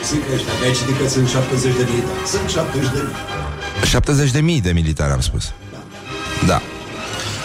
Zic 0.08 0.22
ăștia, 0.34 0.52
ai 0.64 0.72
citit 0.72 0.98
că 1.02 1.08
sunt 1.08 1.28
70 1.28 1.76
de 1.76 1.86
militari. 1.90 2.28
Sunt 2.28 2.48
70 2.48 2.90
de 2.90 2.98
mii. 3.02 3.86
70 3.86 4.30
de 4.30 4.40
mii 4.40 4.60
de 4.60 4.72
militari, 4.72 5.12
am 5.12 5.20
spus. 5.20 5.52
Da. 6.46 6.62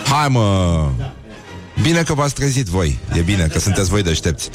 Hai, 0.10 0.28
mă! 0.30 0.90
Bine 1.82 2.04
că 2.04 2.14
v-ați 2.14 2.34
trezit 2.34 2.66
voi. 2.66 3.00
E 3.14 3.22
bine 3.22 3.48
că 3.48 3.60
sunteți 3.60 3.90
voi 3.90 4.04
deștepți. 4.04 4.50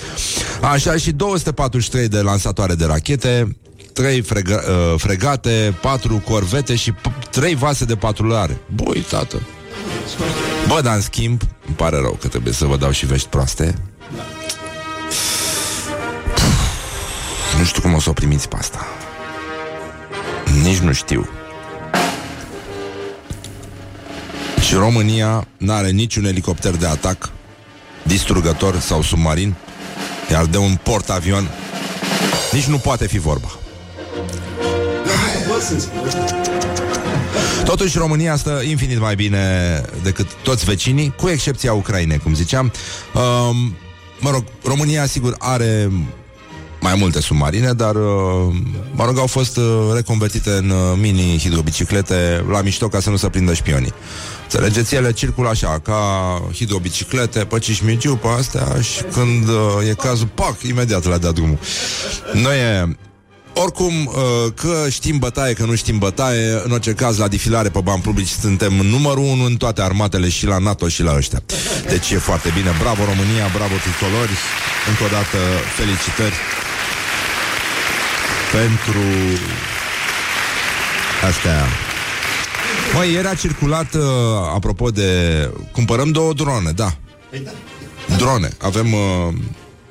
Așa, 0.60 0.96
și 0.96 1.10
243 1.12 2.08
de 2.08 2.20
lansatoare 2.20 2.74
de 2.74 2.84
rachete, 2.84 3.56
3 3.92 4.22
frega- 4.22 4.64
uh, 4.68 4.94
fregate, 4.96 5.74
4 5.80 6.22
corvete 6.24 6.74
și 6.74 6.92
3 7.30 7.54
vase 7.54 7.84
de 7.84 7.96
patrulare. 7.96 8.60
Băi, 8.74 9.00
tată! 9.10 9.40
Bă, 10.68 10.80
dar 10.82 10.94
în 10.94 11.00
schimb, 11.00 11.40
îmi 11.66 11.76
pare 11.76 11.96
rău 11.96 12.18
că 12.20 12.28
trebuie 12.28 12.52
să 12.52 12.64
vă 12.64 12.76
dau 12.76 12.90
și 12.90 13.06
vești 13.06 13.28
proaste. 13.28 13.74
Nu 17.60 17.66
știu 17.66 17.82
cum 17.82 17.94
o 17.94 18.00
să 18.00 18.10
o 18.10 18.12
primiți 18.12 18.48
pe 18.48 18.56
asta. 18.58 18.86
Nici 20.62 20.78
nu 20.78 20.92
știu. 20.92 21.28
Și 24.66 24.74
România 24.74 25.46
n-are 25.56 25.90
niciun 25.90 26.24
elicopter 26.24 26.76
de 26.76 26.86
atac, 26.86 27.30
distrugător 28.02 28.78
sau 28.78 29.02
submarin, 29.02 29.54
iar 30.30 30.44
de 30.44 30.56
un 30.56 30.78
portavion 30.82 31.48
nici 32.52 32.64
nu 32.64 32.78
poate 32.78 33.06
fi 33.06 33.18
vorba. 33.18 33.48
Bă, 35.48 35.60
să 35.60 35.80
spun. 35.80 36.10
Totuși, 37.64 37.98
România 37.98 38.36
stă 38.36 38.62
infinit 38.68 38.98
mai 38.98 39.14
bine 39.14 39.40
decât 40.02 40.26
toți 40.42 40.64
vecinii, 40.64 41.14
cu 41.16 41.28
excepția 41.28 41.72
Ucrainei, 41.72 42.18
cum 42.18 42.34
ziceam. 42.34 42.72
Um, 43.14 43.76
mă 44.20 44.30
rog, 44.30 44.44
România, 44.64 45.06
sigur, 45.06 45.34
are 45.38 45.90
mai 46.80 46.94
multe 46.96 47.20
submarine, 47.20 47.72
dar, 47.72 47.94
uh, 47.94 48.54
mă 48.92 49.04
rog, 49.04 49.18
au 49.18 49.26
fost 49.26 49.56
uh, 49.56 49.64
reconvertite 49.94 50.50
în 50.50 50.70
uh, 50.70 50.98
mini-hidrobiciclete 51.00 52.44
la 52.50 52.62
mișto 52.62 52.88
ca 52.88 53.00
să 53.00 53.10
nu 53.10 53.16
se 53.16 53.28
prindă 53.28 53.54
șpionii. 53.54 53.92
Înțelegeți, 54.42 54.94
ele 54.94 55.12
circulă 55.12 55.48
așa, 55.48 55.78
ca 55.82 56.00
hidrobiciclete, 56.54 57.38
pe 57.38 57.58
cișmigiu, 57.58 58.16
pe 58.16 58.28
astea 58.38 58.80
și 58.80 59.02
când 59.12 59.48
uh, 59.48 59.88
e 59.88 59.94
cazul, 59.94 60.28
pac, 60.34 60.62
imediat 60.62 61.06
le 61.06 61.16
dea 61.16 61.30
drumul. 61.30 61.58
Nu 62.32 62.52
e... 62.52 62.96
Oricum, 63.54 64.06
uh, 64.06 64.14
că 64.54 64.88
știm 64.90 65.18
bătaie, 65.18 65.52
că 65.52 65.64
nu 65.64 65.74
știm 65.74 65.98
bătaie, 65.98 66.60
în 66.64 66.70
orice 66.70 66.92
caz, 66.92 67.18
la 67.18 67.28
defilare 67.28 67.68
pe 67.68 67.80
bani 67.80 68.02
publici 68.02 68.28
suntem 68.28 68.72
numărul 68.72 69.24
unu 69.24 69.44
în 69.44 69.56
toate 69.56 69.82
armatele 69.82 70.28
și 70.28 70.46
la 70.46 70.58
NATO 70.58 70.88
și 70.88 71.02
la 71.02 71.14
ăștia. 71.16 71.42
Deci 71.88 72.10
e 72.10 72.18
foarte 72.18 72.50
bine. 72.54 72.70
Bravo 72.80 73.04
România, 73.04 73.46
bravo 73.56 73.74
tricolori. 73.86 74.34
Încă 74.88 75.02
o 75.04 75.10
dată 75.16 75.38
felicitări 75.76 76.34
pentru 78.52 79.06
astea. 81.28 81.66
Măi, 82.94 83.12
ieri 83.12 83.26
a 83.26 83.34
circulat, 83.34 83.94
uh, 83.94 84.02
apropo 84.54 84.90
de... 84.90 85.50
Cumpărăm 85.72 86.10
două 86.10 86.32
drone, 86.32 86.70
da. 86.70 86.96
Păi 87.30 87.42
da. 87.44 87.50
Drone. 88.16 88.50
Avem... 88.58 88.92
Uh, 88.92 89.34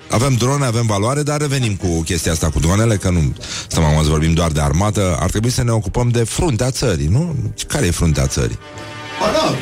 avem 0.10 0.34
drone, 0.34 0.66
avem 0.66 0.86
valoare, 0.86 1.24
dar 1.24 1.40
revenim 1.40 1.76
cu 1.76 2.02
chestia 2.02 2.32
asta 2.32 2.50
cu 2.50 2.60
dronele, 2.60 2.96
că 2.96 3.10
nu 3.10 3.36
stăm 3.68 3.84
am 3.84 4.04
să 4.04 4.10
vorbim 4.10 4.34
doar 4.34 4.52
de 4.52 4.62
armată, 4.62 5.18
ar 5.20 5.30
trebui 5.30 5.50
să 5.50 5.64
ne 5.64 5.72
ocupăm 5.72 6.10
de 6.10 6.24
fruntea 6.24 6.72
țării, 6.72 7.08
nu? 7.08 7.36
Care 7.68 7.86
e 7.86 7.92
fruntea 7.92 8.28
țării? 8.28 8.60
Banatul. 9.20 9.58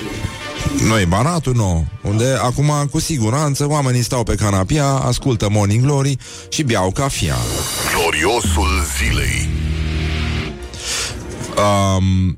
Noi, 0.88 1.06
Banatul, 1.06 1.54
nu. 1.56 1.86
Unde 2.02 2.38
acum, 2.42 2.72
cu 2.92 3.00
siguranță, 3.00 3.68
oamenii 3.68 4.02
stau 4.02 4.24
pe 4.24 4.36
canapia, 4.36 4.86
ascultă 4.86 5.50
Morning 5.50 5.86
Glory 5.86 6.18
și 6.50 6.64
beau 6.64 6.92
cafea. 6.92 7.36
Gloriosul 7.94 8.70
zilei 8.98 9.50
Um, 11.58 12.38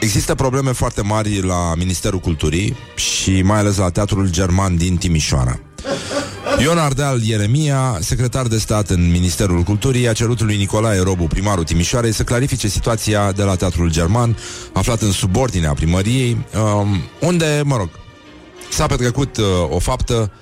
Există 0.00 0.34
probleme 0.34 0.72
foarte 0.72 1.02
mari 1.02 1.42
la 1.42 1.74
Ministerul 1.76 2.18
Culturii 2.18 2.76
și 2.94 3.42
mai 3.42 3.58
ales 3.58 3.76
la 3.76 3.90
Teatrul 3.90 4.30
German 4.30 4.76
din 4.76 4.96
Timișoara. 4.96 5.58
Ion 6.60 6.78
Ardeal 6.78 7.22
Ieremia, 7.22 7.98
secretar 8.00 8.46
de 8.46 8.58
stat 8.58 8.90
în 8.90 9.10
Ministerul 9.10 9.62
Culturii, 9.62 10.08
a 10.08 10.12
cerut 10.12 10.40
lui 10.40 10.56
Nicolae 10.56 11.00
Robu, 11.00 11.24
primarul 11.24 11.64
Timișoarei, 11.64 12.12
să 12.12 12.22
clarifice 12.22 12.68
situația 12.68 13.32
de 13.32 13.42
la 13.42 13.54
Teatrul 13.54 13.90
German, 13.90 14.36
aflat 14.72 15.00
în 15.00 15.10
subordinea 15.12 15.74
primăriei, 15.74 16.46
um, 16.80 16.88
unde, 17.20 17.62
mă 17.64 17.76
rog, 17.76 17.88
s-a 18.70 18.86
petrecut 18.86 19.36
uh, 19.36 19.44
o 19.68 19.78
faptă 19.78 20.32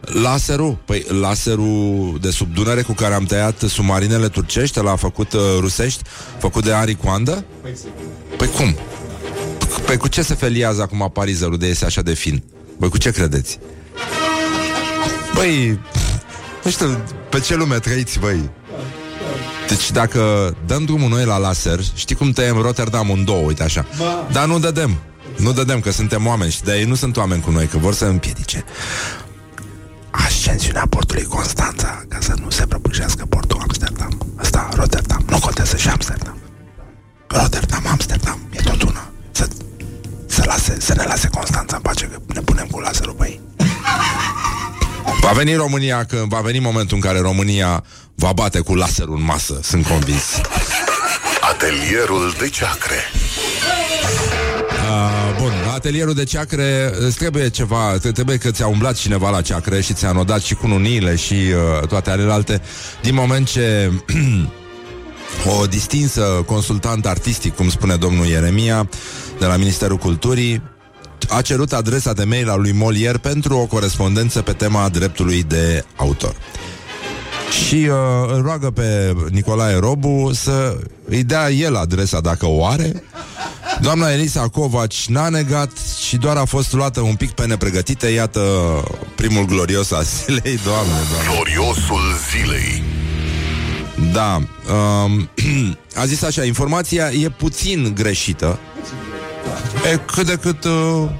Laserul, 0.00 0.78
păi 0.84 1.04
laserul 1.20 2.18
de 2.20 2.30
sub 2.30 2.54
Dunăre 2.54 2.82
cu 2.82 2.92
care 2.92 3.14
am 3.14 3.24
tăiat 3.24 3.58
submarinele 3.58 4.28
turcești, 4.28 4.80
l-a 4.80 4.96
făcut 4.96 5.32
uh, 5.32 5.40
rusești, 5.60 6.02
făcut 6.38 6.64
de 6.64 6.72
Ari 6.72 6.94
Coandă? 6.94 7.44
Păi 8.36 8.48
cum? 8.48 8.76
Păi 9.86 9.96
cu 9.96 10.08
ce 10.08 10.22
se 10.22 10.34
feliază 10.34 10.82
acum 10.82 11.10
parizerul 11.12 11.58
de 11.58 11.66
iese 11.66 11.84
așa 11.84 12.02
de 12.02 12.14
fin? 12.14 12.42
Băi, 12.78 12.88
cu 12.88 12.98
ce 12.98 13.10
credeți? 13.10 13.58
Băi, 15.34 15.80
nu 16.64 16.70
știu, 16.70 17.04
pe 17.28 17.40
ce 17.40 17.54
lume 17.54 17.78
trăiți, 17.78 18.18
băi? 18.18 18.50
Deci 19.68 19.90
dacă 19.90 20.54
dăm 20.66 20.84
drumul 20.84 21.08
noi 21.08 21.24
la 21.24 21.36
laser, 21.36 21.80
știi 21.94 22.16
cum 22.16 22.30
tăiem 22.30 22.56
Rotterdam 22.56 23.10
în 23.10 23.24
două, 23.24 23.46
uite 23.46 23.62
așa. 23.62 23.86
Dar 24.32 24.46
nu 24.46 24.58
dădem. 24.58 24.98
Nu 25.36 25.52
dădem, 25.52 25.80
că 25.80 25.90
suntem 25.90 26.26
oameni 26.26 26.50
și 26.50 26.62
de 26.62 26.78
ei 26.78 26.84
nu 26.84 26.94
sunt 26.94 27.16
oameni 27.16 27.42
cu 27.42 27.50
noi, 27.50 27.66
că 27.66 27.78
vor 27.78 27.94
să 27.94 28.04
împiedice 28.04 28.64
ascensiunea 30.12 30.86
portului 30.88 31.24
Constanța 31.24 32.04
ca 32.08 32.18
să 32.20 32.34
nu 32.42 32.50
se 32.50 32.66
prăbușească 32.66 33.26
portul 33.26 33.58
Amsterdam. 33.60 34.18
Asta, 34.36 34.68
Rotterdam, 34.74 35.24
nu 35.28 35.38
contează 35.38 35.76
și 35.76 35.88
Amsterdam. 35.88 36.36
Rotterdam, 37.26 37.86
Amsterdam, 37.86 38.38
e 38.50 38.60
tot 38.60 38.82
una. 38.82 39.10
Să, 39.30 39.48
să, 40.26 40.42
lase, 40.46 40.80
să 40.80 40.94
ne 40.94 41.02
lase 41.02 41.28
Constanța 41.28 41.76
în 41.76 41.82
pace, 41.82 42.06
că 42.06 42.18
ne 42.26 42.40
punem 42.40 42.66
cu 42.66 42.78
laserul 42.78 43.12
pe 43.12 43.28
ei. 43.28 43.40
Va 45.20 45.30
veni 45.30 45.54
România, 45.54 46.04
că 46.04 46.24
va 46.28 46.40
veni 46.40 46.58
momentul 46.58 46.96
în 46.96 47.02
care 47.02 47.18
România 47.20 47.84
va 48.14 48.32
bate 48.32 48.60
cu 48.60 48.74
laserul 48.74 49.16
în 49.16 49.24
masă, 49.24 49.60
sunt 49.62 49.86
convins. 49.86 50.40
Atelierul 51.40 52.34
de 52.38 52.48
ceacre. 52.48 52.94
Uh, 54.92 55.40
bun, 55.40 55.52
la 55.66 55.72
atelierul 55.72 56.14
de 56.14 56.24
ceacre 56.24 56.92
îți 56.98 57.16
trebuie 57.16 57.48
ceva, 57.48 57.98
trebuie 58.12 58.36
că 58.36 58.50
ți-a 58.50 58.66
umblat 58.66 58.96
cineva 58.96 59.30
la 59.30 59.40
ceacre 59.40 59.80
și 59.80 59.92
ți-a 59.92 60.12
nodat 60.12 60.40
și 60.42 60.54
cununile 60.54 61.16
și 61.16 61.34
uh, 61.34 61.86
toate 61.88 62.10
alelalte, 62.10 62.62
din 63.02 63.14
moment 63.14 63.48
ce 63.48 63.90
o 65.58 65.66
distinsă 65.66 66.22
consultant 66.46 67.06
artistic, 67.06 67.54
cum 67.54 67.70
spune 67.70 67.96
domnul 67.96 68.26
Ieremia, 68.26 68.88
de 69.38 69.46
la 69.46 69.56
Ministerul 69.56 69.96
Culturii, 69.96 70.62
a 71.28 71.40
cerut 71.40 71.72
adresa 71.72 72.12
de 72.12 72.24
mail 72.24 72.50
a 72.50 72.56
lui 72.56 72.72
Molier 72.72 73.18
pentru 73.18 73.56
o 73.56 73.66
corespondență 73.66 74.42
pe 74.42 74.52
tema 74.52 74.88
dreptului 74.88 75.42
de 75.42 75.84
autor. 75.96 76.36
Și 77.66 77.74
uh, 77.74 78.34
îl 78.34 78.42
roagă 78.42 78.70
pe 78.70 79.16
Nicolae 79.30 79.78
Robu 79.78 80.30
să 80.34 80.76
îi 81.08 81.24
dea 81.24 81.50
el 81.50 81.76
adresa 81.76 82.20
dacă 82.20 82.46
o 82.46 82.66
are. 82.66 83.02
Doamna 83.80 84.10
Elisa 84.10 84.48
Covaci 84.48 85.06
n-a 85.08 85.28
negat 85.28 85.70
și 86.06 86.16
doar 86.16 86.36
a 86.36 86.44
fost 86.44 86.72
luată 86.72 87.00
un 87.00 87.14
pic 87.14 87.30
pe 87.30 87.46
nepregătite. 87.46 88.06
Iată 88.06 88.40
primul 89.14 89.44
glorios 89.44 89.90
a 89.90 90.02
zilei, 90.02 90.58
doamne, 90.64 90.92
doamne. 91.10 91.28
Gloriosul 91.34 92.00
zilei. 92.30 92.82
Da. 94.12 94.34
Um, 95.04 95.28
a 96.02 96.06
zis 96.06 96.22
așa, 96.22 96.44
informația 96.44 97.10
e 97.10 97.28
puțin 97.28 97.92
greșită. 97.94 98.58
E 99.92 99.96
cât 99.96 100.26
de 100.26 100.36
cât... 100.36 100.64
Uh, 100.64 101.10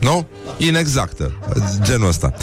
nu? 0.00 0.26
Inexactă. 0.56 1.38
Genul 1.82 2.08
ăsta. 2.08 2.34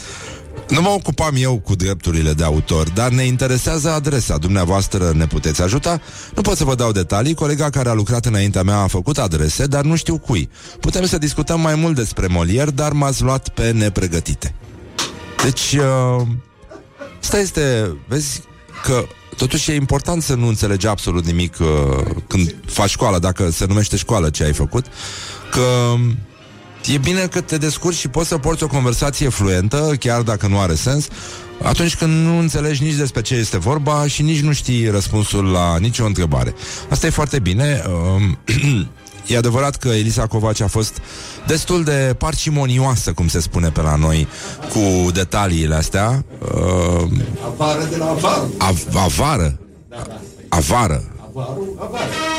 Nu 0.70 0.82
mă 0.82 0.90
ocupam 0.90 1.34
eu 1.38 1.60
cu 1.60 1.76
drepturile 1.76 2.34
de 2.34 2.44
autor, 2.44 2.90
dar 2.90 3.10
ne 3.10 3.24
interesează 3.24 3.90
adresa. 3.90 4.38
Dumneavoastră 4.38 5.12
ne 5.16 5.28
puteți 5.28 5.62
ajuta? 5.62 6.02
Nu 6.36 6.42
pot 6.42 6.58
să 6.58 6.64
vă 6.64 6.76
dau 6.76 6.92
detalii. 6.92 7.34
Colega 7.34 7.70
care 7.70 7.90
a 7.90 7.94
lucrat 7.94 8.26
înaintea 8.26 8.64
mea 8.64 8.78
a 8.78 8.88
făcut 8.88 9.18
adrese, 9.18 9.66
dar 9.66 9.84
nu 9.84 9.96
știu 9.96 10.18
cui. 10.18 10.50
Putem 10.80 11.06
să 11.06 11.18
discutăm 11.18 11.62
mai 11.62 11.76
mult 11.76 11.96
despre 11.96 12.28
Molière, 12.28 12.74
dar 12.74 12.92
m-ați 12.92 13.24
luat 13.24 13.50
pe 13.50 13.72
nepregătite. 13.72 14.56
Deci, 15.44 15.78
uh, 15.80 16.28
asta 17.22 17.40
este, 17.40 17.96
vezi 18.08 18.42
că 18.84 19.06
totuși 19.40 19.72
e 19.72 19.76
important 19.76 20.24
să 20.24 20.36
nu 20.36 20.48
înțelegi 20.48 20.88
absolut 20.88 21.26
nimic 21.26 21.56
uh, 21.60 21.68
când 22.28 22.56
faci 22.66 22.90
școală, 22.90 23.20
dacă 23.20 23.50
se 23.52 23.66
numește 23.66 23.96
școală 23.98 24.30
ce 24.30 24.44
ai 24.44 24.54
făcut, 24.54 24.86
că 25.52 25.96
E 26.94 26.98
bine 26.98 27.28
că 27.28 27.42
te 27.42 27.58
descurci 27.58 27.98
și 27.98 28.08
poți 28.08 28.28
să 28.28 28.38
porți 28.38 28.64
o 28.64 28.68
conversație 28.68 29.30
fluentă, 29.30 29.96
chiar 30.00 30.22
dacă 30.22 30.48
nu 30.48 30.60
are 30.60 30.76
sens, 30.76 31.08
atunci 31.62 31.96
când 31.96 32.26
nu 32.26 32.38
înțelegi 32.38 32.84
nici 32.84 32.94
despre 32.94 33.22
ce 33.22 33.36
este 33.36 33.58
vorba 33.58 34.08
și 34.08 34.22
nici 34.22 34.40
nu 34.40 34.54
știi 34.54 34.90
răspunsul 34.90 35.46
la 35.46 35.78
nicio 35.78 36.06
întrebare. 36.06 36.54
Asta 36.90 37.08
e 37.08 37.10
foarte 37.10 37.40
bine. 37.40 37.84
Um, 37.88 38.38
e 39.30 39.38
adevărat 39.38 39.76
că 39.76 39.88
Elisa 39.88 40.28
Covaci 40.28 40.62
a 40.62 40.68
fost 40.68 40.98
destul 41.48 41.84
de 41.84 42.16
parcimonioasă, 42.18 43.12
cum 43.14 43.28
se 43.28 43.40
spune 43.40 43.70
pe 43.70 43.82
la 43.82 43.96
noi, 43.96 44.28
cu 44.70 45.12
detaliile 45.12 45.76
astea. 45.76 46.24
Uh, 46.42 47.08
Avară 47.46 47.88
de 47.90 47.98
la 47.98 48.06
avară. 48.10 48.48
av- 48.58 48.96
avară. 48.96 49.60
Avară. 50.50 51.04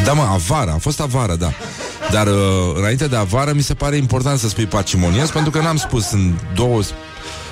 Da, 0.04 0.12
mă, 0.12 0.22
avară, 0.32 0.70
a 0.70 0.78
fost 0.78 1.00
avară, 1.00 1.34
da. 1.34 1.52
Dar 2.10 2.26
uh, 2.26 2.32
înainte 2.74 3.06
de 3.06 3.16
avară 3.16 3.52
mi 3.52 3.62
se 3.62 3.74
pare 3.74 3.96
important 3.96 4.38
să 4.38 4.48
spui 4.48 4.66
parcimonios, 4.66 5.30
pentru 5.30 5.50
că 5.50 5.58
n-am 5.60 5.76
spus 5.76 6.10
în 6.10 6.32
două, 6.54 6.80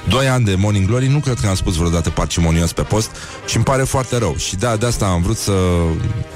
doi 0.08 0.28
ani 0.28 0.44
de 0.44 0.54
Morning 0.54 0.86
Glory, 0.86 1.06
nu 1.06 1.18
cred 1.18 1.38
că 1.40 1.48
am 1.48 1.54
spus 1.54 1.74
vreodată 1.76 2.10
parcimonios 2.10 2.72
pe 2.72 2.82
post 2.82 3.10
și 3.46 3.56
îmi 3.56 3.64
pare 3.64 3.82
foarte 3.82 4.18
rău. 4.18 4.36
Și 4.36 4.56
da, 4.56 4.76
de 4.76 4.86
asta 4.86 5.06
am 5.06 5.22
vrut 5.22 5.38
să... 5.38 5.52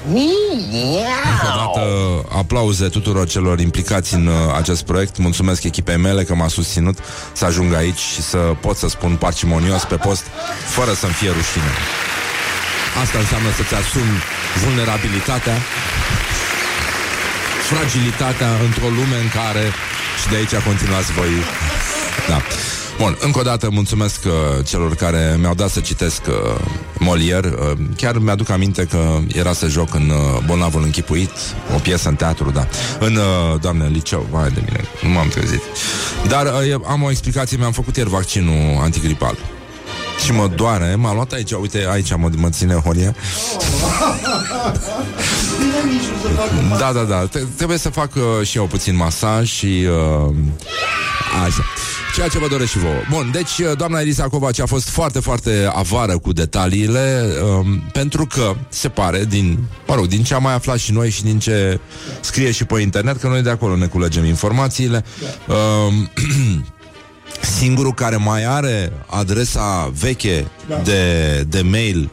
Încă 0.07 1.45
o 1.45 1.57
dată 1.57 1.81
aplauze 2.37 2.87
tuturor 2.87 3.27
celor 3.27 3.59
implicați 3.59 4.13
în 4.13 4.27
uh, 4.27 4.33
acest 4.57 4.83
proiect. 4.83 5.17
Mulțumesc 5.17 5.63
echipei 5.63 5.97
mele 5.97 6.23
că 6.23 6.35
m-a 6.35 6.47
susținut 6.47 6.97
să 7.33 7.45
ajung 7.45 7.73
aici 7.73 7.99
și 7.99 8.21
să 8.21 8.37
pot 8.37 8.77
să 8.77 8.87
spun 8.87 9.15
parcimonios 9.15 9.83
pe 9.83 9.95
post, 9.95 10.23
fără 10.67 10.93
să-mi 10.93 11.13
fie 11.13 11.29
rușine. 11.29 11.71
Asta 13.03 13.17
înseamnă 13.17 13.49
să-ți 13.57 13.73
asumi 13.73 14.15
vulnerabilitatea, 14.63 15.57
fragilitatea 17.69 18.49
într-o 18.65 18.87
lume 18.87 19.17
în 19.25 19.29
care 19.39 19.65
și 20.21 20.29
de 20.29 20.35
aici 20.35 20.55
continuați 20.67 21.11
voi. 21.11 21.31
Da. 22.27 22.41
Bun, 22.97 23.17
încă 23.19 23.39
o 23.39 23.41
dată 23.41 23.69
mulțumesc 23.69 24.19
uh, 24.25 24.31
celor 24.65 24.95
care 24.95 25.35
mi-au 25.39 25.53
dat 25.53 25.69
să 25.69 25.79
citesc 25.79 26.21
uh, 26.27 26.33
Molière. 26.99 27.45
Uh, 27.45 27.71
chiar 27.97 28.17
mi-aduc 28.17 28.49
aminte 28.49 28.85
că 28.85 29.19
era 29.33 29.53
să 29.53 29.67
joc 29.67 29.93
în 29.93 30.09
uh, 30.09 30.43
Bolnavul 30.45 30.83
Închipuit, 30.83 31.31
o 31.75 31.79
piesă 31.79 32.09
în 32.09 32.15
teatru, 32.15 32.51
da. 32.51 32.67
În, 32.99 33.15
uh, 33.15 33.59
doamne, 33.61 33.85
în 33.85 33.91
liceu, 33.91 34.27
vai 34.31 34.49
de 34.49 34.61
mine, 34.65 34.83
nu 35.01 35.09
m-am 35.09 35.27
trezit. 35.27 35.61
Dar 36.27 36.45
uh, 36.45 36.81
am 36.87 37.03
o 37.03 37.09
explicație, 37.09 37.57
mi-am 37.57 37.71
făcut 37.71 37.95
ieri 37.95 38.09
vaccinul 38.09 38.77
antigripal. 38.81 39.37
Și 40.23 40.31
mă 40.31 40.47
doare, 40.55 40.95
m-a 40.95 41.13
luat 41.13 41.31
aici, 41.31 41.51
uite, 41.51 41.87
aici 41.89 42.15
mă, 42.15 42.29
mă 42.35 42.49
ține 42.49 42.73
Horia. 42.73 43.15
Da, 46.77 46.91
da, 46.93 47.03
da, 47.03 47.25
Te- 47.25 47.45
trebuie 47.55 47.77
să 47.77 47.89
fac 47.89 48.15
uh, 48.15 48.47
și 48.47 48.57
eu 48.57 48.65
puțin 48.65 48.95
masaj 48.95 49.49
și... 49.49 49.85
Uh, 50.27 50.33
așa. 51.45 51.63
Ceea 52.15 52.27
ce 52.27 52.39
vă 52.39 52.47
doresc 52.47 52.71
și 52.71 52.77
vouă. 52.79 53.01
Bun, 53.09 53.29
deci 53.31 53.57
uh, 53.57 53.77
doamna 53.77 53.99
Elisa 53.99 54.27
Covaci 54.27 54.59
a 54.59 54.65
fost 54.65 54.89
foarte, 54.89 55.19
foarte 55.19 55.71
avară 55.73 56.17
cu 56.17 56.33
detaliile 56.33 57.27
um, 57.43 57.83
pentru 57.91 58.25
că 58.25 58.55
se 58.69 58.89
pare 58.89 59.25
din, 59.25 59.59
mă 59.87 59.95
rog, 59.95 60.05
din 60.05 60.23
ce 60.23 60.33
am 60.33 60.41
mai 60.43 60.53
aflat 60.53 60.77
și 60.77 60.91
noi 60.91 61.09
și 61.09 61.23
din 61.23 61.39
ce 61.39 61.79
scrie 62.19 62.51
și 62.51 62.65
pe 62.65 62.81
internet, 62.81 63.19
că 63.19 63.27
noi 63.27 63.41
de 63.41 63.49
acolo 63.49 63.75
ne 63.75 63.85
culegem 63.85 64.25
informațiile. 64.25 65.03
Um, 65.47 66.09
singurul 67.59 67.93
care 67.93 68.15
mai 68.15 68.45
are 68.45 68.93
adresa 69.05 69.91
veche 69.99 70.47
de, 70.83 71.45
de 71.47 71.61
mail 71.61 72.09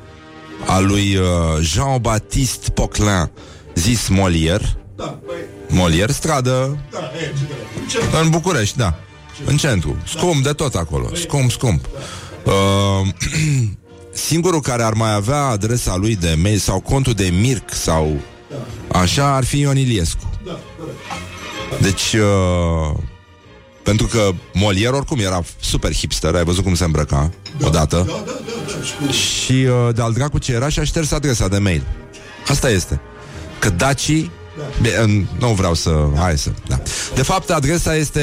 a 0.66 0.78
lui 0.78 1.16
uh, 1.16 1.24
Jean-Baptiste 1.60 2.70
Poclin, 2.70 3.30
zis 3.74 4.08
Molière, 4.08 4.78
Da, 4.96 5.18
băi, 5.26 5.36
Molière, 5.70 6.10
stradă 6.12 6.78
da, 6.92 6.98
e, 6.98 7.32
ce 7.88 7.98
de- 7.98 8.16
în 8.22 8.30
București, 8.30 8.76
da. 8.76 8.94
În 9.44 9.56
centru. 9.56 9.96
Scump 10.06 10.42
de 10.42 10.50
tot 10.52 10.74
acolo. 10.74 11.08
Scump, 11.14 11.50
scump. 11.50 11.84
Uh, 12.44 13.08
singurul 14.28 14.60
care 14.60 14.82
ar 14.82 14.92
mai 14.92 15.14
avea 15.14 15.42
adresa 15.42 15.96
lui 15.96 16.16
de 16.16 16.36
mail 16.42 16.58
sau 16.58 16.80
contul 16.80 17.12
de 17.12 17.32
Mirc 17.40 17.72
sau 17.74 18.16
așa 18.92 19.34
ar 19.36 19.44
fi 19.44 19.58
Ion 19.58 19.76
Iliescu. 19.76 20.30
Deci, 21.80 22.12
uh, 22.12 22.96
pentru 23.82 24.06
că 24.06 24.30
Molière 24.54 24.92
oricum 24.94 25.18
era 25.18 25.42
super 25.60 25.92
hipster, 25.94 26.34
ai 26.34 26.44
văzut 26.44 26.64
cum 26.64 26.74
se 26.74 26.84
îmbrăca 26.84 27.30
odată. 27.62 27.96
Da, 28.06 28.22
da, 28.26 28.32
da, 28.46 28.82
știu. 28.84 29.10
Și 29.10 29.52
uh, 29.52 29.94
de-al 29.94 30.12
dracu 30.12 30.38
ce 30.38 30.52
era 30.52 30.68
și-a 30.68 30.84
șters 30.84 31.12
adresa 31.12 31.48
de 31.48 31.58
mail. 31.58 31.82
Asta 32.48 32.70
este. 32.70 33.00
Că 33.58 33.70
dacii 33.70 34.30
Bine, 34.82 35.26
nu 35.38 35.46
vreau 35.46 35.74
să... 35.74 36.06
Hai 36.16 36.38
să... 36.38 36.50
Da. 36.66 36.82
De 37.14 37.22
fapt, 37.22 37.50
adresa 37.50 37.94
este 37.94 38.22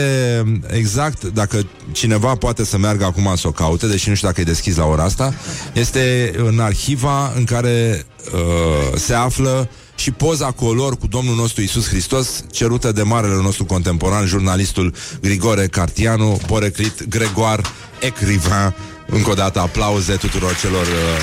exact, 0.67 1.23
dacă 1.23 1.67
cineva 1.91 2.35
poate 2.35 2.65
să 2.65 2.77
meargă 2.77 3.05
acum 3.05 3.35
să 3.35 3.47
o 3.47 3.51
caute, 3.51 3.87
deși 3.87 4.09
nu 4.09 4.15
știu 4.15 4.27
dacă 4.27 4.41
e 4.41 4.43
deschis 4.43 4.75
la 4.75 4.85
ora 4.85 5.03
asta, 5.03 5.33
este 5.73 6.33
în 6.37 6.59
arhiva 6.59 7.33
în 7.35 7.43
care 7.43 8.05
uh, 8.33 8.97
se 8.97 9.13
află 9.13 9.69
și 9.95 10.11
poza 10.11 10.51
color 10.51 10.97
cu 10.97 11.07
Domnul 11.07 11.35
nostru 11.35 11.61
Isus 11.61 11.87
Hristos, 11.87 12.43
cerută 12.51 12.91
de 12.91 13.01
marele 13.01 13.41
nostru 13.41 13.65
contemporan, 13.65 14.25
jurnalistul 14.25 14.93
Grigore 15.21 15.67
Cartianu, 15.67 16.39
poreclit 16.47 17.07
Gregoar 17.07 17.61
Ecrivin. 17.99 18.73
Încă 19.09 19.29
o 19.29 19.33
dată 19.33 19.59
aplauze 19.59 20.15
tuturor 20.15 20.55
celor 20.55 20.85
uh, 20.85 21.21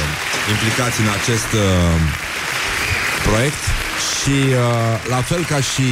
implicați 0.51 1.01
în 1.01 1.09
acest 1.21 1.53
uh, 1.53 1.61
proiect. 3.27 3.63
Și 4.23 4.31
uh, 4.31 5.09
la 5.09 5.17
fel 5.23 5.45
ca 5.45 5.61
și 5.61 5.83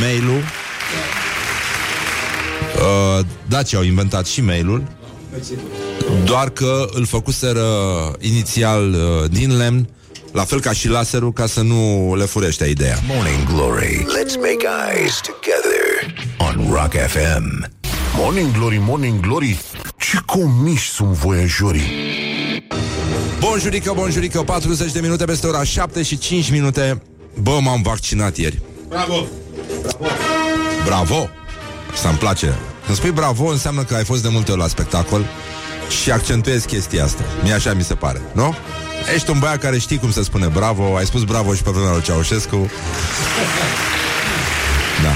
mail-ul 0.00 0.42
uh, 2.76 3.24
Daci 3.48 3.74
au 3.74 3.82
inventat 3.82 4.26
și 4.26 4.40
mail-ul 4.40 4.82
doar 6.24 6.50
că 6.50 6.88
îl 6.92 7.06
făcuseră 7.06 7.66
inițial 8.20 8.92
uh, 8.92 9.30
din 9.30 9.56
lemn 9.56 9.88
la 10.32 10.44
fel 10.44 10.60
ca 10.60 10.72
și 10.72 10.88
laserul, 10.88 11.32
ca 11.32 11.46
să 11.46 11.60
nu 11.60 12.14
le 12.16 12.24
furește 12.24 12.66
ideea. 12.66 12.98
Morning 13.06 13.44
Glory. 13.54 13.96
Let's 13.98 14.36
make 14.36 14.66
eyes 14.94 15.20
together 15.20 16.14
On 16.38 16.72
Rock 16.72 16.92
FM 16.92 17.70
Morning 18.16 18.52
Glory, 18.52 18.78
Morning 18.86 19.20
Glory 19.20 19.60
Ce 20.16 20.22
comiși 20.26 20.90
sunt 20.90 21.08
voiajorii 21.08 21.82
Bun 23.38 23.58
jurică, 23.60 23.92
bun 23.94 24.10
jurică, 24.10 24.42
40 24.42 24.92
de 24.92 25.00
minute 25.00 25.24
peste 25.24 25.46
ora 25.46 25.64
7 25.64 26.02
și 26.02 26.18
5 26.18 26.50
minute. 26.50 27.02
Bă, 27.40 27.58
m-am 27.62 27.82
vaccinat 27.82 28.36
ieri. 28.36 28.60
Bravo! 28.88 29.26
Bravo! 30.84 31.28
Asta 31.92 32.08
îmi 32.08 32.18
place. 32.18 32.58
Când 32.84 32.96
spui 32.96 33.10
bravo, 33.10 33.44
înseamnă 33.44 33.82
că 33.82 33.94
ai 33.94 34.04
fost 34.04 34.22
de 34.22 34.28
multe 34.28 34.50
ori 34.50 34.60
la 34.60 34.66
spectacol 34.66 35.26
și 36.02 36.10
accentuez 36.10 36.64
chestia 36.64 37.04
asta. 37.04 37.22
Mie 37.42 37.52
așa 37.52 37.72
mi 37.72 37.84
se 37.84 37.94
pare, 37.94 38.20
nu? 38.32 38.54
Ești 39.14 39.30
un 39.30 39.38
băiat 39.38 39.58
care 39.58 39.78
știi 39.78 39.98
cum 39.98 40.10
se 40.12 40.22
spune 40.22 40.46
bravo, 40.46 40.96
ai 40.96 41.06
spus 41.06 41.24
bravo 41.24 41.54
și 41.54 41.62
pe 41.62 41.70
vremea 41.70 41.92
lui 41.92 42.02
Ceaușescu. 42.02 42.70
Da. 45.02 45.12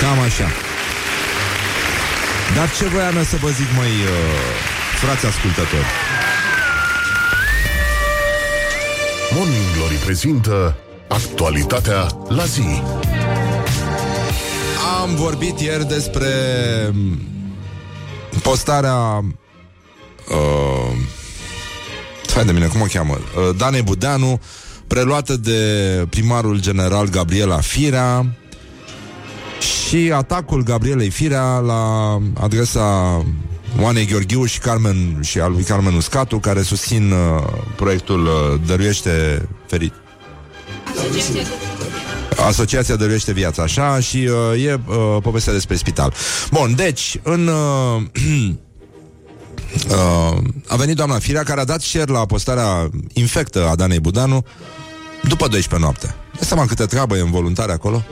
Cam 0.00 0.18
așa. 0.18 0.63
Dar 2.54 2.70
ce 2.78 2.84
voiam 2.84 3.16
eu 3.16 3.22
să 3.22 3.36
vă 3.36 3.48
zic, 3.48 3.66
măi, 3.76 3.88
uh, 3.88 5.00
frați 5.02 5.26
ascultători? 5.26 5.86
Morning 9.34 9.64
Glory 9.76 9.94
prezintă 9.94 10.76
Actualitatea 11.08 12.06
la 12.28 12.44
zi 12.44 12.82
Am 15.02 15.14
vorbit 15.14 15.60
ieri 15.60 15.84
despre 15.86 16.28
mm, 16.92 17.18
postarea 18.42 19.24
uh, 20.28 20.96
Hai 22.34 22.44
de 22.44 22.52
mine, 22.52 22.66
cum 22.66 22.80
o 22.80 22.84
cheamă? 22.84 23.14
Uh, 23.14 23.56
Dane 23.56 23.80
Budeanu 23.80 24.40
preluată 24.86 25.36
de 25.36 25.60
primarul 26.10 26.60
general 26.60 27.08
Gabriela 27.08 27.60
Firea 27.60 28.26
și 29.94 30.12
atacul 30.12 30.62
Gabrielei 30.62 31.10
Firea 31.10 31.58
la 31.58 32.18
adresa 32.40 33.24
Oanei 33.80 34.06
Gheorghiu 34.06 34.44
și 34.44 34.58
Carmen 34.58 35.18
și 35.22 35.40
al 35.40 35.52
lui 35.52 35.62
Carmen 35.62 35.94
Uscatu 35.94 36.38
care 36.38 36.62
susțin 36.62 37.12
uh, 37.12 37.42
proiectul 37.76 38.24
uh, 38.24 38.60
Dăruiește 38.66 39.48
Ferit 39.66 39.92
Asociația 42.46 42.96
Dăruiește 42.96 43.32
Viața, 43.32 43.62
așa, 43.62 44.00
și 44.00 44.28
uh, 44.52 44.64
e 44.64 44.80
uh, 44.86 45.16
povestea 45.22 45.52
despre 45.52 45.76
spital. 45.76 46.14
Bun, 46.50 46.74
deci, 46.74 47.20
în... 47.22 47.46
Uh, 47.46 48.02
uh, 49.90 50.38
a 50.68 50.76
venit 50.76 50.96
doamna 50.96 51.18
Firea 51.18 51.42
care 51.42 51.60
a 51.60 51.64
dat 51.64 51.80
share 51.80 52.12
la 52.12 52.26
postarea 52.26 52.90
infectă 53.12 53.68
a 53.68 53.74
Danei 53.74 54.00
Budanu 54.00 54.44
după 55.22 55.48
12 55.48 55.78
noapte. 55.78 56.14
Dă 56.38 56.44
seama 56.44 56.66
câte 56.66 56.84
treabă 56.84 57.16
e 57.16 57.20
în 57.20 57.30
voluntare 57.30 57.72
acolo. 57.72 58.04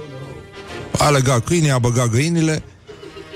A 0.98 1.08
legat 1.10 1.44
câinii, 1.44 1.70
a 1.70 1.78
băgat 1.78 2.08
găinile. 2.10 2.62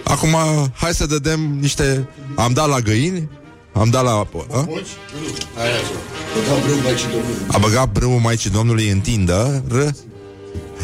Acum, 0.05 0.37
hai 0.75 0.95
să 0.95 1.07
dădem 1.07 1.41
niște... 1.61 2.09
Am 2.35 2.53
dat 2.53 2.69
la 2.69 2.79
găini, 2.81 3.29
am 3.73 3.91
dat 3.91 4.05
la... 4.05 4.11
A? 4.11 4.27
Dau 6.49 6.59
brâu 6.65 6.81
Maicii 6.83 7.09
Domnului. 7.11 7.37
A 7.49 7.59
băgat 7.59 7.93
brâul 7.93 8.19
Maicii 8.21 8.51
Domnului 8.51 8.89
în 8.91 9.01
tindă 9.01 9.63
r- 9.79 9.95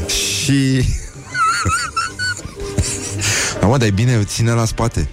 și... 0.07 0.55
Da, 3.61 3.67
mă, 3.69 3.77
dar 3.77 3.89
e 3.89 3.91
bine, 3.91 4.25
ține 4.25 4.53
la 4.53 4.65
spate. 4.65 5.09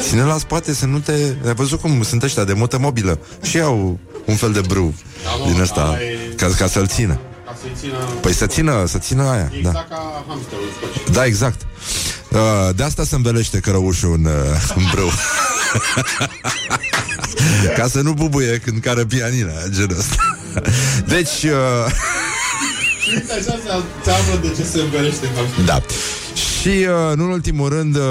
Ține 0.00 0.22
la 0.22 0.38
spate 0.38 0.74
să 0.74 0.86
nu 0.86 0.98
te... 0.98 1.12
Ai 1.46 1.54
văzut 1.54 1.80
cum 1.80 2.02
sunt 2.02 2.22
ăștia 2.22 2.44
de 2.44 2.52
motă 2.52 2.78
mobilă? 2.78 3.18
Și 3.42 3.60
au 3.60 3.98
un 4.26 4.34
fel 4.36 4.52
de 4.52 4.60
brâu 4.60 4.94
din 5.52 5.60
ăsta 5.60 5.98
ca, 6.36 6.46
ca 6.58 6.66
să-l 6.66 6.86
țină. 6.86 7.20
Ca 7.62 7.64
să-i 7.64 7.76
țină 7.80 7.96
Păi 8.20 8.32
să 8.32 8.46
țină, 8.46 8.84
să 8.86 8.98
țină 8.98 9.22
aia. 9.22 9.50
Da. 9.62 9.68
exact 9.70 9.88
ca 9.88 10.24
hamsterul 10.28 10.64
scoci. 10.76 11.14
Da, 11.14 11.24
exact. 11.24 11.60
Uh, 12.30 12.38
de 12.76 12.82
asta 12.82 13.04
se 13.04 13.14
învelește 13.14 13.58
cărăușul 13.58 14.12
în, 14.12 14.24
uh, 14.24 14.32
în 14.78 14.82
brâu. 14.92 15.10
Ca 17.78 17.88
să 17.88 18.00
nu 18.00 18.12
bubuie 18.12 18.58
când 18.58 18.80
care 18.80 19.04
pianina, 19.04 19.52
genul 19.68 19.96
ăsta. 19.98 20.38
Deci, 21.14 21.42
uh, 21.42 21.92
Uite, 23.14 23.32
așa 23.32 23.40
se 23.64 23.82
se 24.04 24.10
află 24.10 24.38
de 24.42 24.54
ce 24.56 24.64
se 24.64 24.80
învelește 24.80 25.26
hamsterul. 25.34 25.64
da. 25.64 25.82
Și, 26.60 26.68
uh, 26.68 27.16
nu 27.16 27.24
în 27.24 27.30
ultimul 27.30 27.68
rând, 27.68 27.96
uh, 27.96 28.02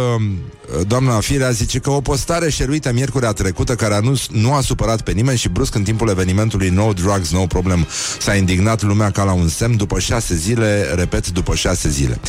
doamna 0.87 1.19
Firea 1.19 1.49
zice 1.49 1.79
că 1.79 1.89
o 1.89 2.01
postare 2.01 2.49
șeruită 2.49 2.91
miercurea 2.93 3.31
trecută, 3.31 3.75
care 3.75 3.93
a 3.93 3.99
nu, 3.99 4.21
nu 4.31 4.53
a 4.53 4.61
supărat 4.61 5.01
pe 5.01 5.11
nimeni 5.11 5.37
și 5.37 5.49
brusc 5.49 5.75
în 5.75 5.83
timpul 5.83 6.09
evenimentului 6.09 6.69
No 6.69 6.93
Drugs, 6.93 7.31
No 7.31 7.45
Problem, 7.45 7.87
s-a 8.19 8.35
indignat 8.35 8.81
lumea 8.81 9.11
ca 9.11 9.23
la 9.23 9.33
un 9.33 9.47
semn 9.47 9.77
după 9.77 9.99
șase 9.99 10.35
zile, 10.35 10.93
repet, 10.95 11.29
după 11.29 11.55
șase 11.55 11.89
zile. 11.89 12.19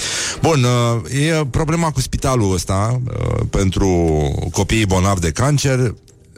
Bun, 0.43 0.65
uh, 0.65 1.13
e 1.29 1.47
problema 1.51 1.91
cu 1.91 2.01
spitalul 2.01 2.55
ăsta 2.55 3.01
uh, 3.05 3.41
pentru 3.51 3.89
copiii 4.53 4.87
bolnavi 4.87 5.21
de 5.21 5.31
cancer, 5.31 5.95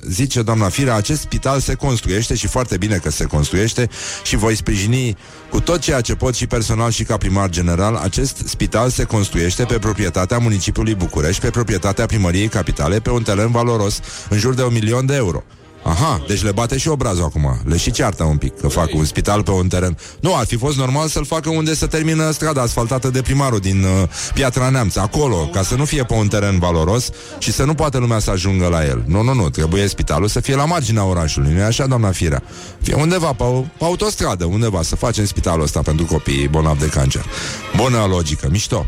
zice 0.09 0.43
doamna 0.43 0.69
Firea, 0.69 0.95
acest 0.95 1.21
spital 1.21 1.61
se 1.61 1.75
construiește 1.75 2.35
și 2.35 2.47
foarte 2.47 2.77
bine 2.77 2.97
că 2.97 3.11
se 3.11 3.25
construiește 3.25 3.89
și 4.23 4.37
voi 4.37 4.55
sprijini 4.55 5.17
cu 5.51 5.61
tot 5.61 5.81
ceea 5.81 6.01
ce 6.01 6.15
pot 6.15 6.35
și 6.35 6.47
personal 6.47 6.91
și 6.91 7.05
ca 7.05 7.17
primar 7.17 7.49
general, 7.49 7.95
acest 7.95 8.43
spital 8.47 8.91
se 8.91 9.05
construiește 9.05 9.65
pe 9.65 9.79
proprietatea 9.79 10.39
municipiului 10.39 10.95
București, 10.95 11.41
pe 11.41 11.51
proprietatea 11.51 12.07
primăriei 12.07 12.49
capitale, 12.49 13.01
pe 13.01 13.11
un 13.11 13.23
teren 13.23 13.51
valoros 13.51 14.01
în 14.29 14.39
jur 14.39 14.55
de 14.55 14.63
un 14.63 14.73
milion 14.73 15.07
de 15.07 15.15
euro. 15.15 15.45
Aha, 15.83 16.23
deci 16.27 16.43
le 16.43 16.53
bate 16.53 16.79
și 16.79 16.89
obrazul 16.89 17.25
acum. 17.25 17.61
Le 17.65 17.77
și 17.77 17.91
ceartă 17.91 18.23
un 18.25 18.37
pic 18.37 18.57
că 18.61 18.69
fac 18.69 18.95
un 18.95 19.05
spital 19.05 19.43
pe 19.43 19.51
un 19.51 19.69
teren. 19.69 19.97
Nu, 20.21 20.37
ar 20.37 20.47
fi 20.47 20.57
fost 20.57 20.77
normal 20.77 21.09
să-l 21.09 21.25
facă 21.25 21.51
unde 21.51 21.75
să 21.75 21.87
termină 21.87 22.31
strada 22.31 22.63
asfaltată 22.63 23.09
de 23.11 23.23
primarul 23.23 23.59
din 23.59 23.83
uh, 23.83 24.09
Piatra 24.35 24.69
Neamț, 24.69 24.97
acolo, 24.97 25.37
ca 25.37 25.63
să 25.63 25.75
nu 25.75 25.85
fie 25.85 26.05
pe 26.05 26.15
un 26.15 26.29
teren 26.29 26.59
valoros 26.59 27.11
și 27.39 27.53
să 27.53 27.65
nu 27.65 27.75
poată 27.75 27.99
lumea 27.99 28.19
să 28.19 28.31
ajungă 28.31 28.67
la 28.67 28.85
el. 28.85 29.03
Nu, 29.07 29.23
nu, 29.23 29.35
nu, 29.35 29.51
trebuie 29.51 29.87
spitalul 29.87 30.29
să 30.29 30.41
fie 30.41 30.55
la 30.55 30.65
marginea 30.65 31.05
orașului, 31.05 31.53
nu 31.53 31.59
e 31.59 31.63
așa, 31.65 31.87
doamna 31.87 32.11
Firea? 32.11 32.43
Fie 32.83 32.95
undeva 32.95 33.33
pe, 33.33 33.43
o- 33.43 33.61
pe 33.79 33.85
autostradă, 33.85 34.45
undeva, 34.45 34.83
să 34.83 34.97
facem 34.97 35.25
spitalul 35.25 35.63
ăsta 35.63 35.81
pentru 35.81 36.05
copiii 36.07 36.49
bolnavi 36.49 36.81
de 36.81 36.87
cancer. 36.87 37.25
Bună 37.77 38.07
logică, 38.09 38.49
mișto. 38.51 38.87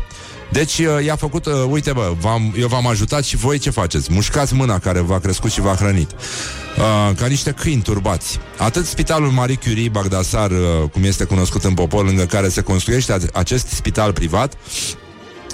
Deci 0.53 0.77
uh, 0.77 1.05
i-a 1.05 1.15
făcut, 1.15 1.45
uh, 1.45 1.53
uite 1.69 1.91
bă, 1.91 2.13
v-am, 2.19 2.53
eu 2.57 2.67
v-am 2.67 2.87
ajutat 2.87 3.23
și 3.23 3.35
voi 3.35 3.57
ce 3.57 3.69
faceți? 3.69 4.13
Mușcați 4.13 4.53
mâna 4.53 4.79
care 4.79 4.99
v-a 4.99 5.19
crescut 5.19 5.51
și 5.51 5.61
v-a 5.61 5.75
hrănit. 5.75 6.11
Uh, 6.11 7.15
ca 7.15 7.25
niște 7.25 7.51
câini 7.51 7.81
turbați. 7.81 8.39
Atât 8.57 8.85
spitalul 8.85 9.29
Marie 9.29 9.55
Curie 9.55 9.89
Bagdasar, 9.89 10.51
uh, 10.51 10.57
cum 10.91 11.03
este 11.03 11.23
cunoscut 11.23 11.63
în 11.63 11.73
popor, 11.73 12.05
lângă 12.05 12.23
care 12.23 12.47
se 12.49 12.61
construiește 12.61 13.11
a- 13.11 13.17
acest 13.39 13.67
spital 13.67 14.13
privat, 14.13 14.53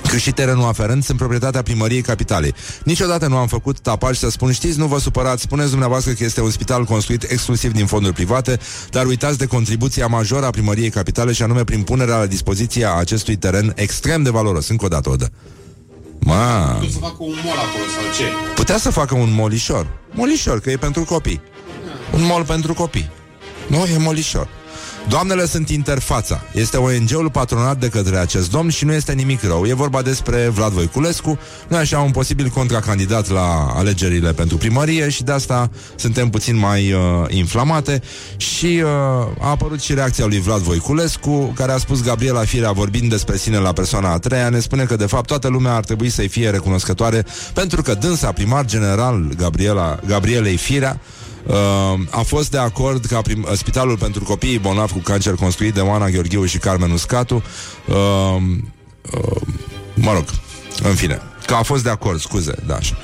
cât 0.09 0.19
și 0.19 0.31
terenul 0.31 0.67
aferent 0.67 1.03
sunt 1.03 1.17
proprietatea 1.17 1.61
primăriei 1.61 2.01
capitalei. 2.01 2.53
Niciodată 2.83 3.27
nu 3.27 3.37
am 3.37 3.47
făcut 3.47 3.79
tapaj 3.79 4.17
să 4.17 4.29
spun, 4.29 4.51
știți, 4.51 4.77
nu 4.77 4.85
vă 4.87 4.99
supărați, 4.99 5.41
spuneți 5.41 5.69
dumneavoastră 5.69 6.11
că 6.11 6.23
este 6.23 6.41
un 6.41 6.49
spital 6.51 6.83
construit 6.83 7.23
exclusiv 7.31 7.71
din 7.73 7.85
fonduri 7.85 8.13
private, 8.13 8.59
dar 8.89 9.05
uitați 9.05 9.37
de 9.37 9.45
contribuția 9.45 10.07
majoră 10.07 10.45
a 10.45 10.49
primăriei 10.49 10.89
capitale 10.89 11.31
și 11.31 11.43
anume 11.43 11.63
prin 11.63 11.81
punerea 11.81 12.17
la 12.17 12.25
dispoziție 12.25 12.85
a 12.85 12.89
acestui 12.93 13.35
teren 13.35 13.73
extrem 13.75 14.23
de 14.23 14.29
valoros. 14.29 14.67
Încă 14.67 14.85
o 14.85 14.87
dată 14.87 15.09
o 15.09 15.15
dă. 15.15 15.27
Ma, 16.19 16.77
Nu 16.81 16.87
să 16.87 16.97
facă 16.99 17.15
un 17.19 17.35
mol 17.43 17.55
acolo 17.57 17.83
sau 17.95 18.03
ce? 18.17 18.53
putea 18.55 18.77
să 18.77 18.89
facă 18.91 19.15
un 19.15 19.33
molișor. 19.33 19.87
Molișor, 20.11 20.59
că 20.59 20.69
e 20.71 20.77
pentru 20.77 21.03
copii. 21.03 21.41
Un 22.13 22.23
mol 22.23 22.43
pentru 22.43 22.73
copii. 22.73 23.09
Nu, 23.67 23.85
e 23.93 23.97
molișor. 23.97 24.47
Doamnele 25.09 25.45
sunt 25.45 25.69
interfața. 25.69 26.41
Este 26.53 26.77
ONG-ul 26.77 27.29
patronat 27.31 27.79
de 27.79 27.87
către 27.87 28.17
acest 28.17 28.51
domn 28.51 28.69
și 28.69 28.85
nu 28.85 28.93
este 28.93 29.13
nimic 29.13 29.43
rău. 29.43 29.65
E 29.65 29.73
vorba 29.73 30.01
despre 30.01 30.47
Vlad 30.47 30.71
Voiculescu, 30.71 31.39
nu 31.67 31.77
așa 31.77 31.99
un 31.99 32.11
posibil 32.11 32.47
contracandidat 32.47 33.29
la 33.29 33.71
alegerile 33.75 34.33
pentru 34.33 34.57
primărie 34.57 35.09
și 35.09 35.23
de 35.23 35.31
asta 35.31 35.69
suntem 35.95 36.29
puțin 36.29 36.57
mai 36.57 36.93
uh, 36.93 36.99
inflamate 37.27 38.01
și 38.37 38.81
uh, 38.83 38.89
a 39.39 39.49
apărut 39.49 39.81
și 39.81 39.93
reacția 39.93 40.25
lui 40.25 40.39
Vlad 40.39 40.59
Voiculescu, 40.59 41.53
care 41.55 41.71
a 41.71 41.77
spus 41.77 42.03
Gabriela 42.03 42.43
Firea 42.43 42.71
vorbind 42.71 43.09
despre 43.09 43.37
sine 43.37 43.57
la 43.57 43.73
persoana 43.73 44.11
a 44.11 44.19
treia, 44.19 44.49
ne 44.49 44.59
spune 44.59 44.83
că 44.83 44.95
de 44.95 45.05
fapt 45.05 45.27
toată 45.27 45.47
lumea 45.47 45.75
ar 45.75 45.83
trebui 45.83 46.09
să-i 46.09 46.27
fie 46.27 46.49
recunoscătoare 46.49 47.25
pentru 47.53 47.81
că 47.81 47.93
dânsa 47.93 48.31
primar 48.31 48.65
general 48.65 49.29
Gabriela, 49.37 49.99
Gabrielei 50.05 50.57
Firea 50.57 50.99
Uh, 51.49 51.99
a 52.09 52.21
fost 52.21 52.51
de 52.51 52.57
acord 52.57 53.05
ca 53.05 53.21
prim, 53.21 53.45
uh, 53.49 53.57
Spitalul 53.57 53.97
pentru 53.97 54.23
copiii 54.23 54.59
bolnavi 54.59 54.93
cu 54.93 54.99
cancer 54.99 55.33
construit 55.35 55.73
de 55.73 55.79
Oana 55.79 56.09
Gheorghiu 56.09 56.45
și 56.45 56.57
Carmen 56.57 56.91
Uscatu 56.91 57.43
uh, 57.87 57.95
uh, 59.11 59.41
mă 59.93 60.13
rog, 60.13 60.25
în 60.83 60.95
fine 60.95 61.21
că 61.45 61.55
a 61.55 61.61
fost 61.61 61.83
de 61.83 61.89
acord, 61.89 62.19
scuze, 62.19 62.55
da, 62.65 62.75
așa. 62.75 62.97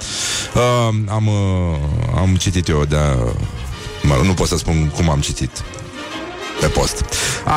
Uh, 0.56 0.96
am, 1.08 1.28
uh, 1.28 1.78
am 2.16 2.36
citit 2.36 2.68
eu 2.68 2.86
de 2.86 2.98
mă 4.02 4.16
rog, 4.16 4.26
nu 4.26 4.34
pot 4.34 4.48
să 4.48 4.58
spun 4.58 4.92
cum 4.96 5.10
am 5.10 5.20
citit 5.20 5.64
pe 6.60 6.68
post. 6.68 7.06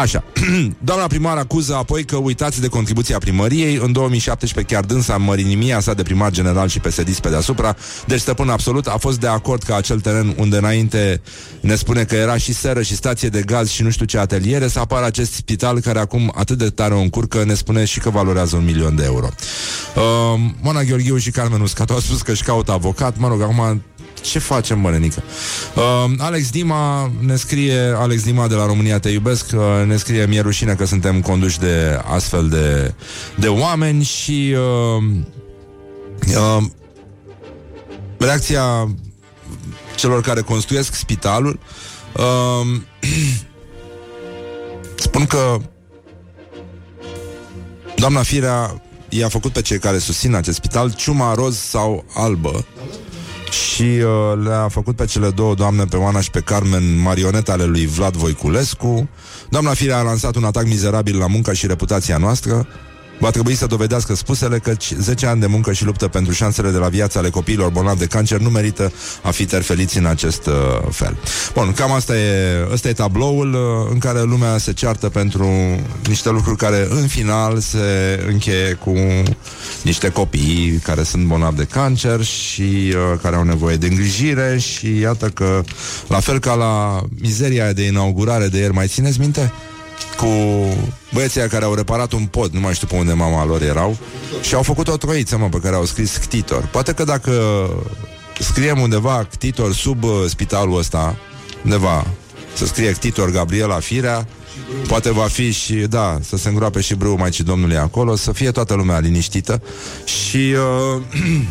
Așa. 0.01 0.25
Doamna 0.79 1.07
primar 1.07 1.37
acuză 1.37 1.75
apoi 1.75 2.05
că 2.05 2.17
uitați 2.17 2.61
de 2.61 2.69
contribuția 2.69 3.19
primăriei. 3.19 3.79
În 3.83 3.93
2017 3.93 4.75
chiar 4.75 4.85
dânsa 4.85 5.17
mărinimia 5.17 5.81
sa 5.81 5.95
de 5.95 6.03
primar 6.03 6.31
general 6.31 6.69
și 6.69 6.81
psd 6.81 7.19
pe 7.19 7.29
deasupra. 7.29 7.77
Deci 8.07 8.21
stăpân 8.21 8.49
absolut 8.49 8.87
a 8.87 8.97
fost 8.97 9.21
de 9.21 9.27
acord 9.27 9.63
că 9.63 9.75
acel 9.75 10.01
teren 10.01 10.35
unde 10.39 10.57
înainte 10.57 11.21
ne 11.61 11.75
spune 11.75 12.05
că 12.05 12.15
era 12.15 12.37
și 12.37 12.53
seră 12.53 12.83
și 12.83 12.95
stație 12.95 13.29
de 13.29 13.43
gaz 13.43 13.71
și 13.71 13.83
nu 13.83 13.91
știu 13.91 14.05
ce 14.05 14.19
ateliere, 14.19 14.69
să 14.69 14.79
apară 14.79 15.07
acest 15.07 15.33
spital 15.33 15.81
care 15.81 15.99
acum 15.99 16.33
atât 16.35 16.59
de 16.59 16.69
tare 16.69 16.95
o 16.95 17.01
încurcă, 17.01 17.45
ne 17.45 17.55
spune 17.55 17.85
și 17.85 18.01
că 18.01 18.11
valorează 18.11 18.57
un 18.57 18.65
milion 18.65 18.97
de 18.97 19.05
euro. 19.05 19.29
Uh, 19.97 20.03
Mona 20.61 20.83
Gheorghiu 20.83 21.17
și 21.17 21.31
Carmen 21.31 21.61
Uscat 21.61 21.91
au 21.91 22.01
spus 22.01 22.23
că 22.23 22.31
își 22.31 22.43
caută 22.43 22.73
avocat. 22.73 23.17
Mă 23.17 23.29
rog, 23.29 23.43
acum 23.43 23.83
ce 24.20 24.38
facem, 24.38 24.81
mă, 24.81 24.90
Renica? 24.90 25.22
Uh, 25.74 26.12
Alex 26.18 26.50
Dima 26.50 27.12
ne 27.20 27.37
scrie, 27.37 27.94
Alex 27.96 28.22
Dima 28.22 28.48
de 28.48 28.54
la 28.54 28.66
România 28.66 28.98
Te 28.98 29.09
Iubesc, 29.09 29.46
uh, 29.54 29.87
ne 29.87 29.96
scrie, 29.96 30.26
mi-e 30.26 30.40
rușine 30.40 30.74
că 30.74 30.85
suntem 30.85 31.20
conduși 31.20 31.59
de 31.59 32.00
astfel 32.14 32.48
de, 32.48 32.94
de 33.37 33.48
oameni 33.48 34.02
și 34.02 34.54
uh, 34.57 35.04
uh, 36.37 36.64
reacția 38.18 38.94
celor 39.96 40.20
care 40.20 40.40
construiesc 40.40 40.94
spitalul 40.94 41.59
uh, 42.16 42.81
spun 45.07 45.26
că 45.26 45.57
doamna 47.96 48.22
Firea 48.22 48.83
i-a 49.09 49.28
făcut 49.28 49.52
pe 49.52 49.62
cei 49.62 49.78
care 49.78 49.98
susțin 49.98 50.35
acest 50.35 50.57
spital 50.57 50.94
ciuma 50.94 51.35
roz 51.35 51.59
sau 51.59 52.04
albă 52.14 52.64
și 53.51 53.83
uh, 53.83 54.45
le-a 54.45 54.69
făcut 54.69 54.97
pe 54.97 55.05
cele 55.05 55.31
două 55.31 55.55
doamne, 55.55 55.85
pe 55.85 55.97
Oana 55.97 56.21
și 56.21 56.31
pe 56.31 56.41
Carmen, 56.41 57.01
marioneta 57.01 57.53
ale 57.53 57.65
lui 57.65 57.87
Vlad 57.87 58.17
Voiculescu. 58.17 59.09
Doamna 59.51 59.75
Firea 59.75 59.99
a 59.99 60.03
lansat 60.03 60.37
un 60.37 60.45
atac 60.45 60.67
mizerabil 60.67 61.19
la 61.19 61.27
munca 61.27 61.53
și 61.53 61.67
reputația 61.67 62.17
noastră. 62.17 62.67
Va 63.18 63.31
trebui 63.31 63.54
să 63.54 63.66
dovedească 63.66 64.14
spusele 64.14 64.59
că 64.59 64.72
10 64.98 65.26
ani 65.26 65.40
de 65.40 65.46
muncă 65.46 65.72
și 65.72 65.85
luptă 65.85 66.09
pentru 66.09 66.33
șansele 66.33 66.70
de 66.70 66.76
la 66.76 66.88
viața 66.88 67.18
ale 67.18 67.31
copiilor 67.31 67.70
bolnavi 67.70 67.98
de 67.98 68.07
cancer 68.07 68.38
nu 68.38 68.48
merită 68.48 68.92
a 69.22 69.31
fi 69.31 69.44
terfeliți 69.44 69.98
în 69.98 70.07
acest 70.07 70.46
uh, 70.46 70.54
fel. 70.90 71.16
Bun, 71.54 71.72
cam 71.72 71.92
asta 71.92 72.16
e, 72.16 72.68
asta 72.72 72.88
e 72.88 72.92
tabloul 72.92 73.52
uh, 73.52 73.90
în 73.92 73.98
care 73.98 74.22
lumea 74.22 74.59
se 74.59 74.72
ceartă 74.72 75.09
pentru 75.09 75.48
niște 76.09 76.31
lucruri 76.31 76.57
care 76.57 76.87
în 76.90 77.07
final 77.07 77.59
se 77.59 77.78
încheie 78.28 78.72
cu 78.72 78.94
niște 79.83 80.09
copii 80.09 80.81
care 80.83 81.02
sunt 81.02 81.26
bolnavi 81.26 81.57
de 81.57 81.64
cancer 81.64 82.22
și 82.22 82.62
uh, 82.62 83.18
care 83.22 83.37
au 83.37 83.42
nevoie 83.42 83.76
de 83.76 83.87
îngrijire 83.87 84.59
și 84.59 84.98
iată 84.98 85.28
că 85.28 85.62
la 86.09 86.20
fel 86.20 86.38
ca 86.38 86.54
la 86.54 87.02
mizeria 87.20 87.72
de 87.72 87.87
inaugurare 87.87 88.48
de 88.48 88.59
ieri, 88.59 88.72
mai 88.72 88.87
țineți 88.87 89.20
minte? 89.20 89.52
Cu 90.17 90.27
băieții 91.13 91.41
care 91.41 91.65
au 91.65 91.75
reparat 91.75 92.13
un 92.13 92.25
pod, 92.25 92.53
nu 92.53 92.61
mai 92.61 92.75
știu 92.75 92.87
pe 92.87 92.97
unde 92.97 93.13
mama 93.13 93.45
lor 93.45 93.63
erau, 93.63 93.97
și 94.41 94.55
au 94.55 94.63
făcut 94.63 94.89
o 94.89 94.97
troiță, 94.97 95.39
mă, 95.39 95.49
pe 95.49 95.59
care 95.59 95.75
au 95.77 95.85
scris 95.85 96.17
Ctitor. 96.17 96.69
Poate 96.73 96.93
că 96.93 97.05
dacă 97.05 97.33
scriem 98.39 98.81
undeva 98.81 99.27
Ctitor 99.31 99.75
sub 99.75 100.05
uh, 100.05 100.11
spitalul 100.27 100.79
ăsta, 100.79 101.17
undeva, 101.65 102.07
să 102.55 102.67
scrie 102.67 102.93
Ctitor 102.93 103.31
Gabriela 103.31 103.79
Firea, 103.79 104.27
Poate 104.87 105.11
va 105.11 105.23
fi 105.23 105.53
și, 105.53 105.75
da, 105.75 106.19
să 106.23 106.37
se 106.37 106.49
îngroape 106.49 106.81
și 106.81 106.95
brâu 106.95 107.17
Maicii 107.17 107.45
Domnului 107.45 107.77
acolo, 107.77 108.17
să 108.17 108.33
fie 108.33 108.51
toată 108.51 108.75
lumea 108.75 108.99
liniștită 108.99 109.63
și... 110.05 110.37
Uh, 110.37 111.03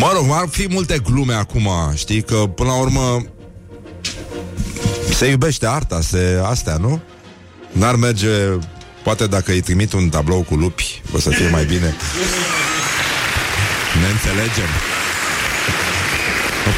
mă 0.00 0.10
rog, 0.14 0.26
ar 0.30 0.48
fi 0.50 0.66
multe 0.70 0.98
glume 1.04 1.34
acum, 1.34 1.68
știi, 1.94 2.22
că 2.22 2.36
până 2.36 2.68
la 2.68 2.80
urmă 2.80 3.22
se 5.14 5.26
iubește 5.26 5.66
arta, 5.66 6.00
se 6.00 6.40
astea, 6.44 6.76
nu? 6.76 7.00
N-ar 7.72 7.96
merge, 7.96 8.28
poate 9.04 9.26
dacă 9.26 9.50
îi 9.52 9.60
trimit 9.60 9.92
un 9.92 10.08
tablou 10.08 10.42
cu 10.42 10.54
lupi, 10.54 11.02
o 11.14 11.18
să 11.18 11.30
fie 11.30 11.48
mai 11.48 11.64
bine. 11.64 11.94
Ne 14.00 14.08
înțelegem. 14.14 14.70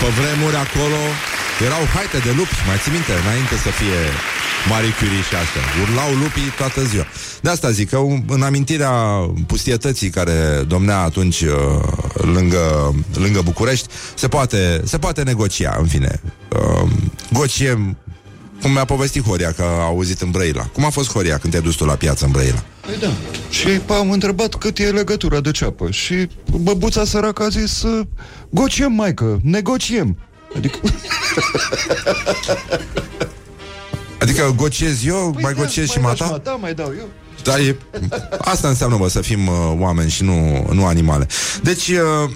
Pe 0.01 0.09
vremuri 0.20 0.57
acolo 0.57 1.01
erau 1.66 1.83
haite 1.94 2.18
de 2.18 2.33
lupi, 2.37 2.57
mai 2.66 2.79
ții 2.83 2.92
minte, 2.92 3.12
înainte 3.23 3.57
să 3.57 3.70
fie 3.81 4.01
Marie 4.68 4.94
Curie 4.99 5.23
și 5.29 5.35
astea. 5.42 5.64
Urlau 5.83 6.11
lupii 6.23 6.53
toată 6.57 6.85
ziua. 6.85 7.07
De 7.40 7.51
asta 7.51 7.70
zic 7.70 7.88
că 7.88 7.99
în 8.27 8.42
amintirea 8.42 8.92
pustietății 9.47 10.11
care 10.11 10.64
domnea 10.66 10.99
atunci 10.99 11.40
uh, 11.40 11.53
lângă, 12.35 12.94
lângă 13.14 13.40
București, 13.42 13.88
se 14.14 14.29
poate, 14.29 14.83
se 14.85 14.99
poate 14.99 15.23
negocia, 15.23 15.77
în 15.81 15.87
fine. 15.87 16.20
Uh, 16.49 16.90
gociem 17.33 17.97
cum 18.64 18.72
mi-a 18.72 18.85
povestit 18.85 19.24
Horia 19.27 19.53
că 19.53 19.62
a 19.62 19.83
auzit 19.83 20.20
în 20.20 20.31
Brăila. 20.31 20.62
Cum 20.62 20.85
a 20.85 20.88
fost 20.88 21.12
Horia 21.12 21.38
când 21.38 21.53
te-ai 21.53 21.64
dus 21.64 21.74
tu 21.74 21.85
la 21.85 21.94
piață 21.94 22.24
în 22.24 22.31
Brăila? 22.31 22.64
Păi 22.81 22.96
da. 23.00 23.12
Și 23.50 23.81
am 23.98 24.11
întrebat 24.11 24.55
cât 24.55 24.79
e 24.79 24.90
legătura 24.90 25.40
de 25.40 25.50
ceapă. 25.50 25.90
Și 25.90 26.29
băbuța 26.61 27.05
săracă 27.05 27.42
a 27.42 27.48
zis, 27.48 27.85
gociem, 28.50 28.92
maică, 28.92 29.40
negociem. 29.42 30.18
Adică... 30.57 30.79
Adică 34.22 34.53
gociez 34.57 35.07
eu, 35.07 35.31
păi 35.33 35.42
mai 35.42 35.55
da, 35.55 35.61
gociez 35.61 35.88
și 35.88 35.98
mata? 35.98 36.40
Da, 36.42 36.50
mai 36.50 36.74
dau 36.74 36.94
eu. 36.98 37.09
Dar 37.42 37.59
e, 37.59 37.77
asta 38.38 38.68
înseamnă, 38.68 38.96
bă, 38.96 39.09
să 39.09 39.20
fim 39.20 39.46
uh, 39.46 39.55
oameni 39.79 40.11
și 40.11 40.22
nu, 40.22 40.66
nu 40.72 40.87
animale. 40.87 41.27
Deci, 41.62 41.88
uh, 41.88 42.31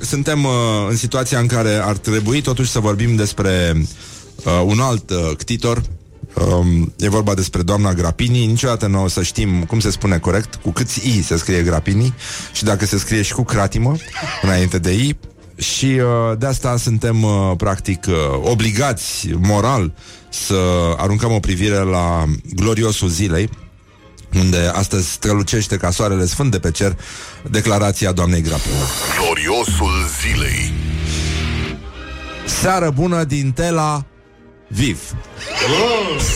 suntem 0.12 0.44
uh, 0.44 0.52
în 0.88 0.96
situația 0.96 1.38
în 1.38 1.46
care 1.46 1.74
ar 1.74 1.96
trebui 1.96 2.40
totuși 2.40 2.70
să 2.70 2.78
vorbim 2.78 3.16
despre 3.16 3.74
uh, 4.44 4.62
un 4.64 4.80
alt 4.80 5.10
uh, 5.10 5.36
ctitor. 5.36 5.82
Um, 6.34 6.92
e 6.98 7.08
vorba 7.08 7.34
despre 7.34 7.62
doamna 7.62 7.92
Grapini. 7.92 8.46
Niciodată 8.46 8.86
nu 8.86 9.02
o 9.02 9.08
să 9.08 9.22
știm 9.22 9.64
cum 9.64 9.80
se 9.80 9.90
spune 9.90 10.18
corect, 10.18 10.54
cu 10.54 10.70
câți 10.70 11.08
i 11.08 11.22
se 11.22 11.36
scrie 11.36 11.62
Grapini 11.62 12.14
și 12.52 12.64
dacă 12.64 12.86
se 12.86 12.98
scrie 12.98 13.22
și 13.22 13.32
cu 13.32 13.42
cratimă 13.42 13.96
înainte 14.42 14.78
de 14.78 14.92
i. 14.92 15.16
Și 15.56 15.86
uh, 15.86 16.38
de 16.38 16.46
asta 16.46 16.76
suntem 16.76 17.22
uh, 17.22 17.52
practic 17.56 18.06
uh, 18.08 18.14
obligați 18.42 19.28
moral 19.40 19.92
să 20.28 20.54
aruncăm 20.96 21.32
o 21.32 21.38
privire 21.38 21.78
la 21.78 22.24
gloriosul 22.54 23.08
zilei, 23.08 23.50
unde 24.34 24.70
astăzi 24.74 25.10
strălucește 25.10 25.76
ca 25.76 25.90
soarele 25.90 26.26
sfânt 26.26 26.50
de 26.50 26.58
pe 26.58 26.70
cer 26.70 26.98
declarația 27.50 28.12
doamnei 28.12 28.40
Grapini. 28.40 28.74
Gloriosul 29.20 29.92
zilei. 30.20 30.72
Seară 32.46 32.90
bună 32.90 33.24
din 33.24 33.52
Tela 33.52 34.04
Viv. 34.74 34.98
Oh! 35.68 36.20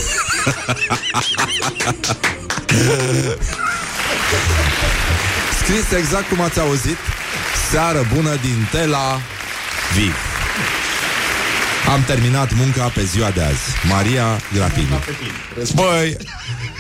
Scris 5.63 5.99
exact 5.99 6.29
cum 6.29 6.41
ați 6.41 6.61
auzit 6.61 6.97
Seară 7.71 8.07
bună 8.15 8.31
din 8.31 8.69
Tela 8.71 9.21
Viv 9.95 10.15
Am 11.93 12.05
terminat 12.07 12.55
munca 12.55 12.89
pe 12.89 13.05
ziua 13.05 13.31
de 13.31 13.43
azi 13.43 13.89
Maria 13.89 14.41
Grapini 14.55 15.05
Băi, 15.75 16.17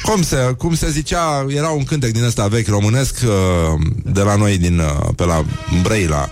cum 0.03 0.23
se, 0.23 0.55
cum 0.59 0.75
se 0.75 0.90
zicea 0.90 1.47
Era 1.49 1.69
un 1.69 1.85
cântec 1.85 2.12
din 2.12 2.25
ăsta 2.25 2.47
vechi 2.47 2.69
românesc 2.69 3.19
uh, 3.25 3.31
De 4.05 4.23
la 4.23 4.37
noi 4.37 4.59
din 4.59 4.79
uh, 4.79 5.09
Pe 5.16 5.25
la 5.25 5.45
Brăila 5.83 6.31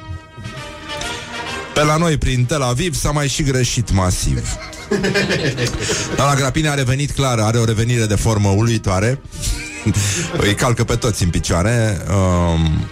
Pe 1.75 1.85
la 1.85 1.97
noi 1.97 2.17
prin 2.17 2.45
Tel 2.45 2.63
Aviv 2.63 2.95
S-a 2.95 3.11
mai 3.11 3.29
și 3.29 3.43
greșit 3.43 3.93
masiv 3.93 4.57
dar 6.17 6.27
la 6.27 6.35
Grapini 6.35 6.69
a 6.69 6.75
revenit 6.75 7.11
clar, 7.11 7.39
are 7.39 7.59
o 7.59 7.65
revenire 7.65 8.07
de 8.07 8.15
formă 8.15 8.49
uluitoare. 8.49 9.21
Îi 10.47 10.55
calcă 10.55 10.85
pe 10.85 10.95
toți 10.95 11.23
în 11.23 11.31
picioare. 11.31 11.99
Um, 12.09 12.89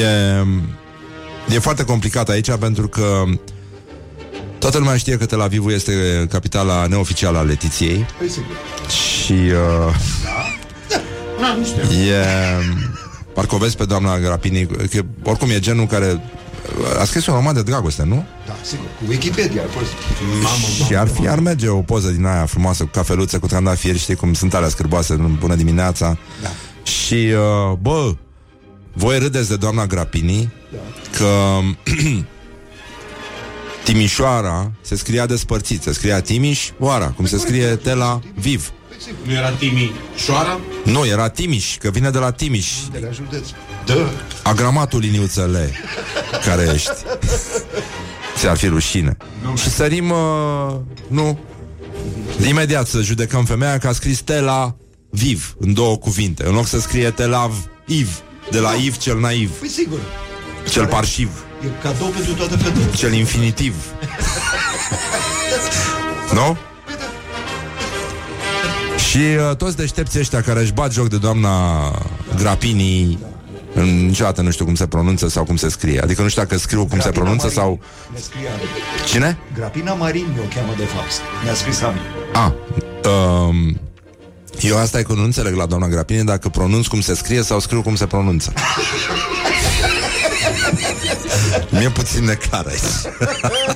e, 0.00 1.54
e 1.54 1.58
foarte 1.58 1.84
complicat 1.84 2.28
aici 2.28 2.50
pentru 2.50 2.88
că 2.88 3.22
Toată 4.58 4.78
lumea 4.78 4.96
știe 4.96 5.16
că 5.16 5.26
Tel 5.26 5.40
Avivul 5.40 5.72
este 5.72 5.92
capitala 6.30 6.86
neoficială 6.86 7.38
a 7.38 7.42
Letiției 7.42 8.06
Păi 8.18 8.28
sigur. 8.28 8.56
și 8.88 9.32
uh, 9.32 9.94
Ah, 11.40 11.56
nu 11.58 11.64
știu. 11.64 11.82
e... 11.82 12.24
Parcă 13.34 13.54
o 13.54 13.58
vezi 13.58 13.76
pe 13.76 13.84
doamna 13.84 14.18
Grapini, 14.18 14.66
că 14.66 15.00
oricum 15.22 15.50
e 15.50 15.58
genul 15.58 15.86
care 15.86 16.20
a 17.00 17.04
scris 17.04 17.26
un 17.26 17.34
roman 17.34 17.54
de 17.54 17.62
dragoste, 17.62 18.02
nu? 18.04 18.24
Da, 18.46 18.56
sigur. 18.62 18.86
Cu 18.98 19.04
Wikipedia 19.08 19.62
a 19.62 19.70
fost. 19.78 19.90
Mamă, 20.42 20.86
Și 20.86 20.96
ar 20.96 21.08
fi, 21.08 21.28
ar 21.28 21.38
merge 21.38 21.68
o 21.68 21.80
poză 21.80 22.08
din 22.08 22.24
aia 22.24 22.46
frumoasă 22.46 22.82
cu 22.82 22.90
cafeluță, 22.92 23.38
cu 23.38 23.46
trandafiri, 23.46 23.98
știi 23.98 24.14
cum 24.14 24.32
sunt 24.34 24.54
alea 24.54 24.68
scârboase, 24.68 25.14
bună 25.14 25.54
dimineața. 25.54 26.18
Da. 26.42 26.48
Și, 26.90 27.14
uh, 27.14 27.76
bă, 27.80 28.14
voi 28.92 29.18
râdeți 29.18 29.48
de 29.48 29.56
doamna 29.56 29.86
Grapini 29.86 30.52
Da. 30.72 30.78
că 31.18 31.58
Timișoara 33.84 34.70
se 34.80 34.96
scria 34.96 35.26
despărțit, 35.26 35.82
se 35.82 35.92
scria 35.92 36.20
Timișoara, 36.20 37.06
cum 37.16 37.26
se 37.26 37.38
scrie 37.38 37.66
Tela 37.66 38.20
Viv. 38.34 38.70
Păi 38.88 38.96
sigur. 39.00 39.18
nu 39.26 39.32
era 39.32 39.50
Timi 39.50 39.92
Șoara? 40.16 40.60
Nu, 40.84 41.06
era 41.06 41.28
Timiș, 41.28 41.76
că 41.76 41.90
vine 41.90 42.10
de 42.10 42.18
la 42.18 42.30
Timiș, 42.32 42.68
De 42.92 42.98
la 43.02 43.10
județ. 43.10 43.46
Da. 43.86 44.10
agramatul 44.42 45.00
liniuțele 45.00 45.72
care 46.44 46.70
ești. 46.74 46.90
Ți-ar 48.36 48.56
fi 48.56 48.66
rușine. 48.68 49.16
Și 49.54 49.70
sărim, 49.70 50.10
uh, 50.10 50.74
nu, 51.08 51.38
imediat 52.48 52.86
să 52.86 53.00
judecăm 53.00 53.44
femeia 53.44 53.78
că 53.78 53.88
a 53.88 53.92
scris 53.92 54.20
Tela 54.20 54.74
Viv 55.10 55.54
în 55.58 55.72
două 55.74 55.96
cuvinte, 55.96 56.46
în 56.46 56.54
loc 56.54 56.66
să 56.66 56.80
scrie 56.80 57.10
Telav 57.10 57.54
Iv, 57.86 58.22
de 58.50 58.58
la 58.58 58.72
Iv 58.72 58.96
cel 58.96 59.20
naiv, 59.20 59.50
Păi 59.50 59.68
sigur. 59.68 59.98
cel 60.70 60.86
parșiv, 60.86 61.44
E 61.64 61.66
cadou 61.82 62.06
pentru 62.08 62.32
toate 62.32 62.56
fetele. 62.56 62.84
cel 62.96 63.12
infinitiv. 63.12 63.74
nu? 66.34 66.56
Și 69.10 69.18
uh, 69.50 69.56
toți 69.56 69.76
deștepții 69.76 70.20
ăștia 70.20 70.40
care 70.42 70.60
își 70.60 70.72
bat 70.72 70.92
joc 70.92 71.08
de 71.08 71.16
doamna 71.16 71.90
Grapini 72.36 73.18
în- 73.74 74.06
Niciodată 74.06 74.40
nu 74.42 74.50
știu 74.50 74.64
cum 74.64 74.74
se 74.74 74.86
pronunță 74.86 75.28
sau 75.28 75.44
cum 75.44 75.56
se 75.56 75.68
scrie 75.68 76.00
Adică 76.00 76.22
nu 76.22 76.28
știu 76.28 76.42
dacă 76.42 76.58
scriu 76.58 76.80
cum 76.86 76.98
se 76.98 77.10
Grapina 77.10 77.22
pronunță 77.22 77.44
Marin. 77.46 77.60
sau... 77.60 77.80
Ne 78.12 78.18
scria. 78.18 78.50
Cine? 79.06 79.38
Grapina 79.54 79.92
Marin 79.94 80.26
o 80.38 80.46
cheamă 80.54 80.72
de 80.76 80.84
fapt. 80.84 81.10
Mi-a 81.44 81.54
scris 81.54 81.80
Ami. 81.80 82.00
A, 82.32 82.54
um, 83.10 83.80
eu 84.60 84.78
asta 84.78 84.98
e 84.98 85.02
că 85.02 85.12
nu 85.12 85.22
înțeleg 85.22 85.54
la 85.54 85.66
doamna 85.66 85.88
Grapini 85.88 86.24
Dacă 86.24 86.48
pronunț 86.48 86.86
cum 86.86 87.00
se 87.00 87.14
scrie 87.14 87.42
sau 87.42 87.60
scriu 87.60 87.82
cum 87.82 87.94
se 87.96 88.06
pronunță 88.06 88.52
Mi-e 91.70 91.88
puțin 91.90 92.24
neclar 92.24 92.66
aici 92.66 93.14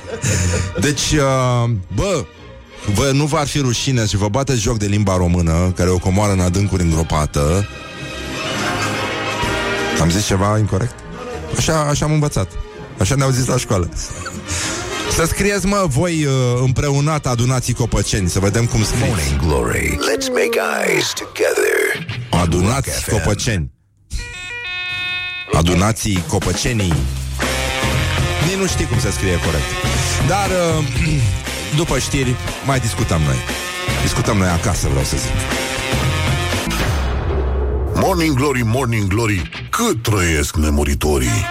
Deci, 0.85 1.11
uh, 1.11 1.69
bă 1.95 2.25
Vă, 2.93 3.09
nu 3.13 3.25
v-ar 3.25 3.47
fi 3.47 3.59
rușine 3.59 4.05
și 4.05 4.17
vă 4.17 4.27
bateți 4.29 4.59
joc 4.61 4.77
de 4.77 4.85
limba 4.85 5.17
română 5.17 5.71
Care 5.75 5.89
o 5.89 5.97
comoară 5.97 6.31
în 6.31 6.39
adâncuri 6.39 6.83
îngropată 6.83 7.67
Am 10.01 10.09
zis 10.09 10.25
ceva 10.25 10.57
incorrect? 10.57 10.93
Așa, 11.57 11.79
așa 11.79 12.05
am 12.05 12.11
învățat 12.11 12.51
Așa 12.99 13.15
ne-au 13.15 13.29
zis 13.29 13.45
la 13.45 13.57
școală 13.57 13.89
Să 15.11 15.25
scrieți, 15.25 15.65
mă, 15.65 15.85
voi 15.87 16.25
uh, 16.25 16.33
împreunat 16.61 17.25
adunații 17.25 17.73
copăceni 17.73 18.29
Să 18.29 18.39
vedem 18.39 18.65
cum 18.65 18.83
scrieți 18.83 19.07
Morning 19.07 19.39
Glory. 19.45 19.87
Let's 19.89 20.27
make 20.27 20.59
eyes 20.87 21.13
together. 21.13 22.07
Adunați 22.41 22.89
Rock 22.89 22.99
FM. 22.99 23.11
copăceni 23.11 23.71
Adunații 25.53 26.23
copăcenii 26.27 26.93
Nici 28.47 28.57
nu 28.59 28.67
știi 28.67 28.85
cum 28.85 28.99
se 28.99 29.11
scrie 29.11 29.39
corect 29.39 29.69
Dar 30.27 30.49
uh, 30.49 30.85
După 31.79 31.99
știri 31.99 32.35
mai 32.65 32.79
discutăm 32.79 33.21
noi 33.21 33.37
Discutăm 34.01 34.37
noi 34.37 34.49
acasă, 34.49 34.87
vreau 34.87 35.03
să 35.03 35.15
zic 35.17 35.31
Morning 38.01 38.35
Glory, 38.35 38.61
Morning 38.65 39.07
Glory. 39.07 39.49
Cât 39.69 40.03
trăiesc 40.03 40.55
nemuritorii? 40.55 41.45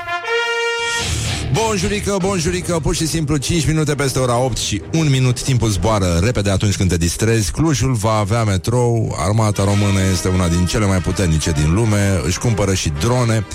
Bonjurică, 1.53 2.17
bonjurică, 2.21 2.79
pur 2.83 2.95
și 2.95 3.07
simplu 3.07 3.37
5 3.37 3.67
minute 3.67 3.95
peste 3.95 4.19
ora 4.19 4.39
8 4.39 4.57
și 4.57 4.83
1 4.93 5.11
minut 5.11 5.43
timpul 5.43 5.69
zboară 5.69 6.21
repede 6.23 6.51
atunci 6.51 6.77
când 6.77 6.89
te 6.89 6.97
distrezi. 6.97 7.51
Clujul 7.51 7.93
va 7.93 8.13
avea 8.13 8.45
metrou, 8.45 9.17
armata 9.19 9.65
română 9.65 10.01
este 10.13 10.29
una 10.29 10.49
din 10.49 10.67
cele 10.67 10.87
mai 10.87 10.99
puternice 10.99 11.51
din 11.51 11.75
lume, 11.75 12.21
își 12.25 12.39
cumpără 12.39 12.75
și 12.75 12.93
drone, 13.01 13.47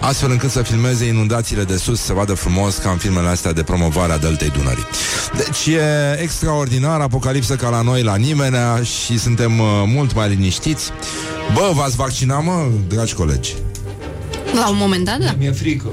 astfel 0.00 0.30
încât 0.30 0.50
să 0.50 0.62
filmeze 0.62 1.04
inundațiile 1.04 1.64
de 1.64 1.76
sus, 1.76 2.00
să 2.00 2.12
vadă 2.12 2.34
frumos 2.34 2.76
ca 2.76 2.90
în 2.90 2.96
filmele 2.96 3.28
astea 3.28 3.52
de 3.52 3.62
promovare 3.62 4.12
a 4.12 4.18
Deltei 4.18 4.50
Dunării. 4.50 4.86
Deci 5.36 5.74
e 5.74 6.18
extraordinar, 6.22 7.00
apocalipsă 7.00 7.56
ca 7.56 7.68
la 7.68 7.80
noi, 7.80 8.02
la 8.02 8.16
nimenea 8.16 8.82
și 8.82 9.18
suntem 9.18 9.58
uh, 9.58 9.66
mult 9.86 10.14
mai 10.14 10.28
liniștiți. 10.28 10.90
Bă, 11.54 11.70
v-ați 11.74 11.96
vaccinat, 11.96 12.44
mă, 12.44 12.66
dragi 12.88 13.14
colegi? 13.14 13.54
La 14.54 14.68
un 14.68 14.76
moment 14.78 15.04
dat, 15.04 15.18
da. 15.18 15.34
Mi-e 15.38 15.52
frică. 15.52 15.88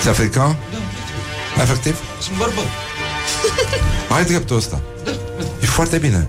Ți-a 0.00 0.12
fricat? 0.12 0.56
Da. 1.56 1.62
Efectiv? 1.62 1.96
Sunt 2.20 2.36
bărbat. 2.36 2.66
Ai 4.16 4.24
dreptul 4.24 4.56
ăsta. 4.56 4.80
E 5.62 5.66
foarte 5.66 5.98
bine. 5.98 6.28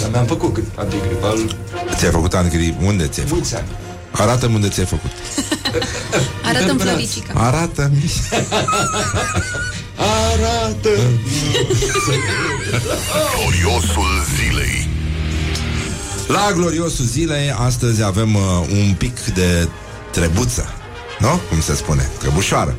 Dar 0.00 0.10
mi-am 0.10 0.26
făcut 0.26 0.54
cât 0.54 0.64
antigripal 0.74 1.56
Ți-ai 1.96 2.10
făcut 2.10 2.34
antigri... 2.34 2.74
Unde 2.82 3.06
ți-ai 3.06 3.26
făcut? 3.26 3.30
mulți 3.32 3.54
ani. 3.56 3.66
Arată-mi 4.16 4.54
unde 4.54 4.68
ți-ai 4.68 4.86
făcut. 4.86 5.10
Arată-mi 6.48 6.80
Floricica. 6.80 7.32
Arată-mi. 7.34 8.12
Arată! 9.96 10.88
Gloriosul 13.34 14.24
zilei. 14.36 14.88
La 16.26 16.52
gloriosul 16.54 17.04
zilei, 17.04 17.50
astăzi 17.50 18.02
avem 18.02 18.34
uh, 18.34 18.42
un 18.70 18.94
pic 18.98 19.20
de 19.34 19.68
trebuță. 20.10 20.66
Nu? 21.18 21.40
Cum 21.48 21.60
se 21.60 21.74
spune? 21.74 22.10
Trebușoară. 22.18 22.76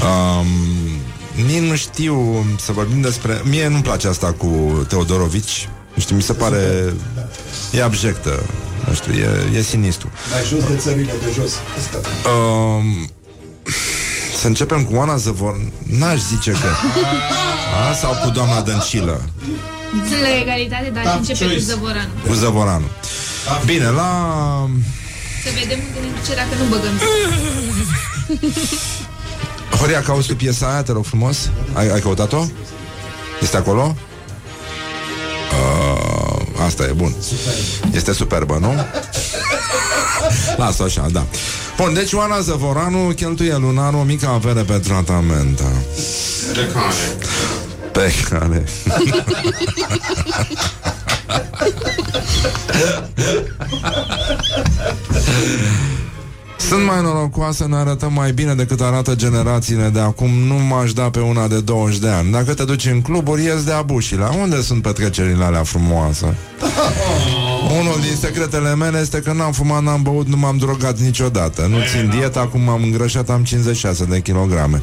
Um, 0.00 0.46
nici 1.46 1.68
nu 1.68 1.76
știu 1.76 2.44
să 2.58 2.72
vorbim 2.72 3.00
despre... 3.00 3.40
Mie 3.44 3.68
nu-mi 3.68 3.82
place 3.82 4.08
asta 4.08 4.32
cu 4.32 4.84
Teodorovici. 4.88 5.68
Nu 5.94 6.02
știu, 6.02 6.16
mi 6.16 6.22
se 6.22 6.32
pare... 6.32 6.94
E 7.72 7.82
abjectă. 7.82 8.42
Nu 8.86 8.94
știu, 8.94 9.12
e, 9.12 9.56
e 9.56 9.62
sinistru. 9.62 10.10
Mai 10.30 10.40
jos 10.48 10.64
de 10.68 10.76
țările 10.76 11.12
de 11.24 11.32
jos. 11.40 11.52
Asta. 11.78 11.98
Um, 12.30 13.10
să 14.40 14.46
începem 14.46 14.84
cu 14.84 14.94
Oana 14.94 15.16
Zăvor 15.16 15.60
N-aș 15.86 16.18
zice 16.20 16.50
că 16.50 16.68
A, 17.90 17.92
Sau 17.94 18.12
cu 18.24 18.30
doamna 18.30 18.60
Dăncilă 18.60 19.20
Sunt 20.08 20.20
la 20.20 20.38
egalitate, 20.40 20.90
dar 20.94 21.02
Tough 21.02 21.16
începe 21.18 21.38
cu 21.38 21.44
choice. 21.50 21.64
Zăvoranul. 21.64 22.10
Cu 22.26 22.32
Zăvoranu 22.32 22.84
Bine, 23.64 23.88
la 23.88 24.10
Să 25.44 25.50
vedem 25.60 25.78
unde 25.86 26.00
ne 26.00 26.20
duce 26.20 26.34
dacă 26.34 26.54
nu 26.58 26.64
băgăm. 26.68 27.00
Horia, 29.78 30.02
cauți 30.02 30.26
tu 30.28 30.36
piesa 30.36 30.70
aia, 30.72 30.82
te 30.82 30.92
rog 30.92 31.04
frumos 31.04 31.50
Ai, 31.72 31.88
ai 31.88 32.00
căutat-o? 32.00 32.44
Este 33.40 33.56
acolo? 33.56 33.96
Uh, 35.52 36.29
asta 36.64 36.82
e 36.82 36.92
bun. 36.92 37.14
Este 37.92 38.12
superbă, 38.12 38.58
nu? 38.60 38.74
Lasă 40.56 40.82
așa, 40.82 41.06
da. 41.12 41.26
Bun, 41.76 41.94
deci 41.94 42.12
Oana 42.12 42.40
Zăvoranu 42.40 43.12
cheltuie 43.16 43.56
lunar 43.56 43.94
o 43.94 44.02
mică 44.02 44.26
avere 44.26 44.62
pe 44.62 44.78
tratamente 44.78 45.64
De 46.52 46.68
care? 46.72 47.16
Pe 47.92 48.12
care 48.28 48.64
Sunt 56.68 56.84
mai 56.84 57.02
norocoasă, 57.02 57.66
ne 57.68 57.76
arătăm 57.76 58.12
mai 58.12 58.32
bine 58.32 58.54
decât 58.54 58.80
arată 58.80 59.14
generațiile 59.14 59.88
de 59.88 60.00
acum. 60.00 60.30
Nu 60.30 60.54
m-aș 60.54 60.92
da 60.92 61.10
pe 61.10 61.18
una 61.18 61.48
de 61.48 61.60
20 61.60 61.98
de 61.98 62.08
ani. 62.08 62.30
Dacă 62.30 62.54
te 62.54 62.64
duci 62.64 62.86
în 62.86 63.02
cluburi, 63.02 63.44
ies 63.44 63.64
de 63.64 63.72
abușile. 63.72 64.24
Unde 64.40 64.62
sunt 64.62 64.82
petrecerile 64.82 65.44
alea 65.44 65.62
frumoase? 65.62 66.24
Unul 67.80 68.00
din 68.00 68.16
secretele 68.20 68.74
mele 68.74 68.98
este 69.00 69.18
că 69.20 69.32
n-am 69.32 69.52
fumat, 69.52 69.82
n-am 69.82 70.02
băut, 70.02 70.26
nu 70.26 70.36
m-am 70.36 70.56
drogat 70.56 70.98
niciodată. 70.98 71.66
Nu 71.66 71.76
țin 71.92 72.10
dieta, 72.18 72.40
acum 72.40 72.60
m-am 72.60 72.82
îngrășat, 72.82 73.30
am 73.30 73.44
56 73.44 74.04
de 74.04 74.20
kilograme. 74.20 74.82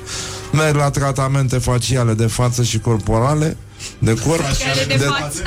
Merg 0.52 0.76
la 0.76 0.90
tratamente 0.90 1.58
faciale 1.58 2.14
de 2.14 2.26
față 2.26 2.64
și 2.64 2.80
corporale 2.80 3.58
De 4.00 4.14
corp 4.14 4.42
Care 4.42 4.98
de 4.98 5.04
față. 5.20 5.42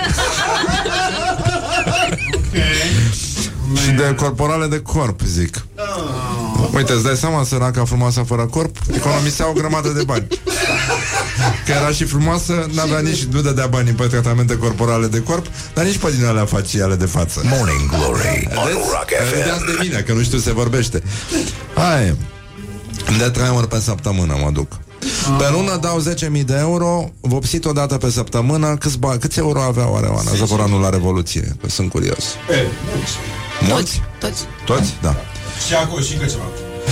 și 3.82 3.90
de 3.90 4.14
corporale 4.14 4.66
de 4.66 4.80
corp, 4.80 5.20
zic 5.20 5.64
Uite, 6.74 6.92
îți 6.92 7.02
dai 7.02 7.16
seama, 7.16 7.44
săraca 7.44 7.84
frumoasă 7.84 8.20
fără 8.26 8.46
corp 8.46 8.76
Economisea 8.94 9.48
o 9.48 9.52
grămadă 9.52 9.88
de 9.88 10.02
bani 10.02 10.26
Că 11.66 11.72
era 11.72 11.90
și 11.90 12.04
frumoasă 12.04 12.66
N-avea 12.72 12.98
nici, 13.00 13.24
nu 13.24 13.40
dădea 13.40 13.66
bani 13.66 13.90
pe 13.90 14.06
tratamente 14.06 14.56
corporale 14.56 15.06
de 15.06 15.22
corp 15.22 15.46
Dar 15.74 15.84
nici 15.84 15.98
pe 15.98 16.10
din 16.16 16.24
alea 16.26 16.44
faciale 16.44 16.94
de 16.94 17.06
față 17.06 17.40
Morning 17.44 17.88
Glory 17.88 18.48
on 18.54 18.64
Rock 18.72 19.08
Vedeați 19.32 19.60
FM. 19.60 19.66
de 19.66 19.76
mine, 19.80 20.00
că 20.00 20.12
nu 20.12 20.22
știu 20.22 20.38
se 20.38 20.52
vorbește 20.52 21.02
Hai 21.74 22.16
De 23.18 23.28
trei 23.30 23.48
ori 23.56 23.68
pe 23.68 23.78
săptămână 23.80 24.36
mă 24.44 24.50
duc 24.50 24.72
Pe 25.38 25.44
lună 25.52 25.76
dau 25.76 26.02
10.000 26.38 26.44
de 26.44 26.56
euro, 26.58 27.10
vopsit 27.20 27.64
o 27.64 27.72
dată 27.72 27.96
pe 27.96 28.10
săptămână. 28.10 28.76
Câți, 28.76 28.98
ba- 28.98 29.16
câți 29.20 29.38
euro 29.38 29.60
avea 29.62 29.88
oare 29.90 30.06
Oana 30.06 30.30
Zăvoranul 30.36 30.80
la 30.80 30.88
Revoluție? 30.88 31.56
Că 31.62 31.68
sunt 31.68 31.90
curios. 31.90 32.24
E, 32.50 32.66
mulți. 32.94 33.12
Mulți? 33.68 34.02
Toți. 34.20 34.44
Toți? 34.64 34.96
Da. 35.02 35.16
Și 35.66 35.74
acolo 35.74 36.00
și 36.00 36.12
încă 36.12 36.26
ceva. 36.26 36.42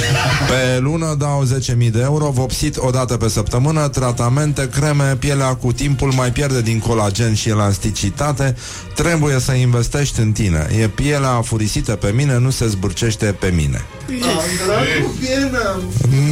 Pe 0.49 0.79
lună 0.81 1.15
dau 1.19 1.45
10.000 1.45 1.91
de 1.91 2.01
euro, 2.01 2.31
vopsit 2.31 2.77
o 2.77 2.91
dată 2.91 3.17
pe 3.17 3.29
săptămână, 3.29 3.89
tratamente, 3.89 4.69
creme, 4.69 5.17
pielea 5.19 5.55
cu 5.55 5.73
timpul 5.73 6.13
mai 6.13 6.33
pierde 6.33 6.63
din 6.63 6.79
colagen 6.79 7.35
și 7.35 7.49
elasticitate, 7.49 8.57
trebuie 8.95 9.39
să 9.39 9.53
investești 9.53 10.21
în 10.21 10.33
tine. 10.33 10.69
E 10.81 10.89
pielea 10.89 11.31
afurisită 11.31 11.93
pe 11.93 12.13
mine, 12.15 12.39
nu 12.39 12.51
se 12.51 12.67
zbârcește 12.67 13.27
pe 13.27 13.49
mine. 13.49 13.85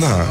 Da. 0.01 0.25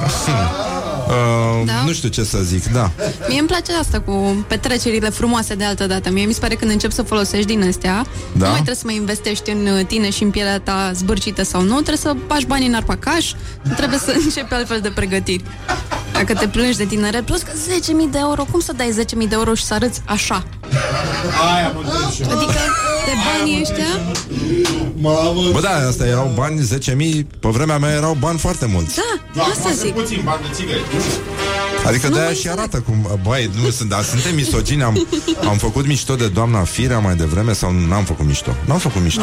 Uh, 1.07 1.65
Da? 1.65 1.83
Nu 1.85 1.91
știu 1.93 2.09
ce 2.09 2.23
să 2.23 2.37
zic, 2.43 2.65
da. 2.71 2.91
Mie 3.27 3.39
îmi 3.39 3.47
place 3.47 3.73
asta 3.73 3.99
cu 3.99 4.45
petrecerile 4.47 5.09
frumoase 5.09 5.55
de 5.55 5.63
altă 5.63 5.87
dată. 5.87 6.11
Mie 6.11 6.25
mi 6.25 6.33
se 6.33 6.39
pare 6.39 6.55
când 6.55 6.71
încep 6.71 6.91
să 6.91 7.01
folosești 7.01 7.45
din 7.45 7.63
astea, 7.67 8.05
Da? 8.31 8.45
nu 8.45 8.45
mai 8.45 8.53
trebuie 8.53 8.75
să 8.75 8.81
mai 8.85 8.95
investești 8.95 9.49
în 9.49 9.67
uh, 9.67 9.85
tine 9.85 10.09
și 10.09 10.23
în 10.23 10.29
pielea 10.29 10.59
ta 10.59 10.91
zbârcită 10.93 11.43
sau 11.43 11.61
nu, 11.61 11.73
trebuie 11.73 11.97
să 11.97 12.15
bagi 12.27 12.45
banii 12.45 12.67
în 12.67 12.73
arpacaș, 12.73 13.31
trebuie 13.75 13.99
să 13.99 14.15
începi 14.23 14.53
altfel 14.53 14.79
de 14.79 14.89
pregătiri. 14.89 15.43
Dacă 16.17 16.33
te 16.33 16.47
plângi 16.47 16.77
de 16.77 16.85
tineret, 16.85 17.25
plus 17.25 17.41
că 17.41 17.51
10.000 17.51 18.11
de 18.11 18.17
euro, 18.17 18.45
cum 18.51 18.59
să 18.59 18.73
dai 18.73 19.05
10.000 19.23 19.27
de 19.29 19.35
euro 19.35 19.53
și 19.53 19.63
să 19.63 19.73
arăți 19.73 20.01
așa? 20.05 20.43
Aia 21.55 21.71
mă 21.75 21.81
întreb 21.83 22.11
și 22.11 22.21
eu. 22.21 22.37
Adică 22.37 22.59
de 23.05 23.11
banii 23.25 23.61
ăștia, 23.61 23.85
Mamă. 24.97 25.49
Bă, 25.51 25.59
da, 25.61 25.87
asta 25.87 26.05
erau 26.05 26.31
bani, 26.35 26.67
10.000, 26.67 27.25
pe 27.39 27.49
vremea 27.49 27.77
mea 27.77 27.93
erau 27.93 28.17
bani 28.19 28.37
foarte 28.37 28.65
mulți. 28.65 28.99
da, 29.33 29.41
asta 29.41 29.71
zic. 29.71 29.93
puțin 29.93 30.21
bani 30.23 30.41
de 30.41 30.47
țigări. 30.53 30.81
Adică 31.85 32.07
de-aia 32.07 32.33
și 32.33 32.49
arată 32.49 32.77
cum, 32.79 33.19
băi, 33.23 33.49
nu 33.63 33.69
sunt, 33.69 33.89
dar 33.89 34.03
suntem 34.03 34.35
misogini, 34.35 34.83
am, 34.83 35.07
am 35.47 35.57
făcut 35.57 35.87
mișto 35.87 36.15
de 36.15 36.27
doamna 36.27 36.63
Firea 36.63 36.99
mai 36.99 37.15
devreme 37.15 37.53
sau 37.53 37.71
n-am 37.87 38.03
făcut 38.03 38.25
mișto? 38.25 38.55
N-am 38.65 38.77
făcut 38.77 39.01
mișto. 39.01 39.21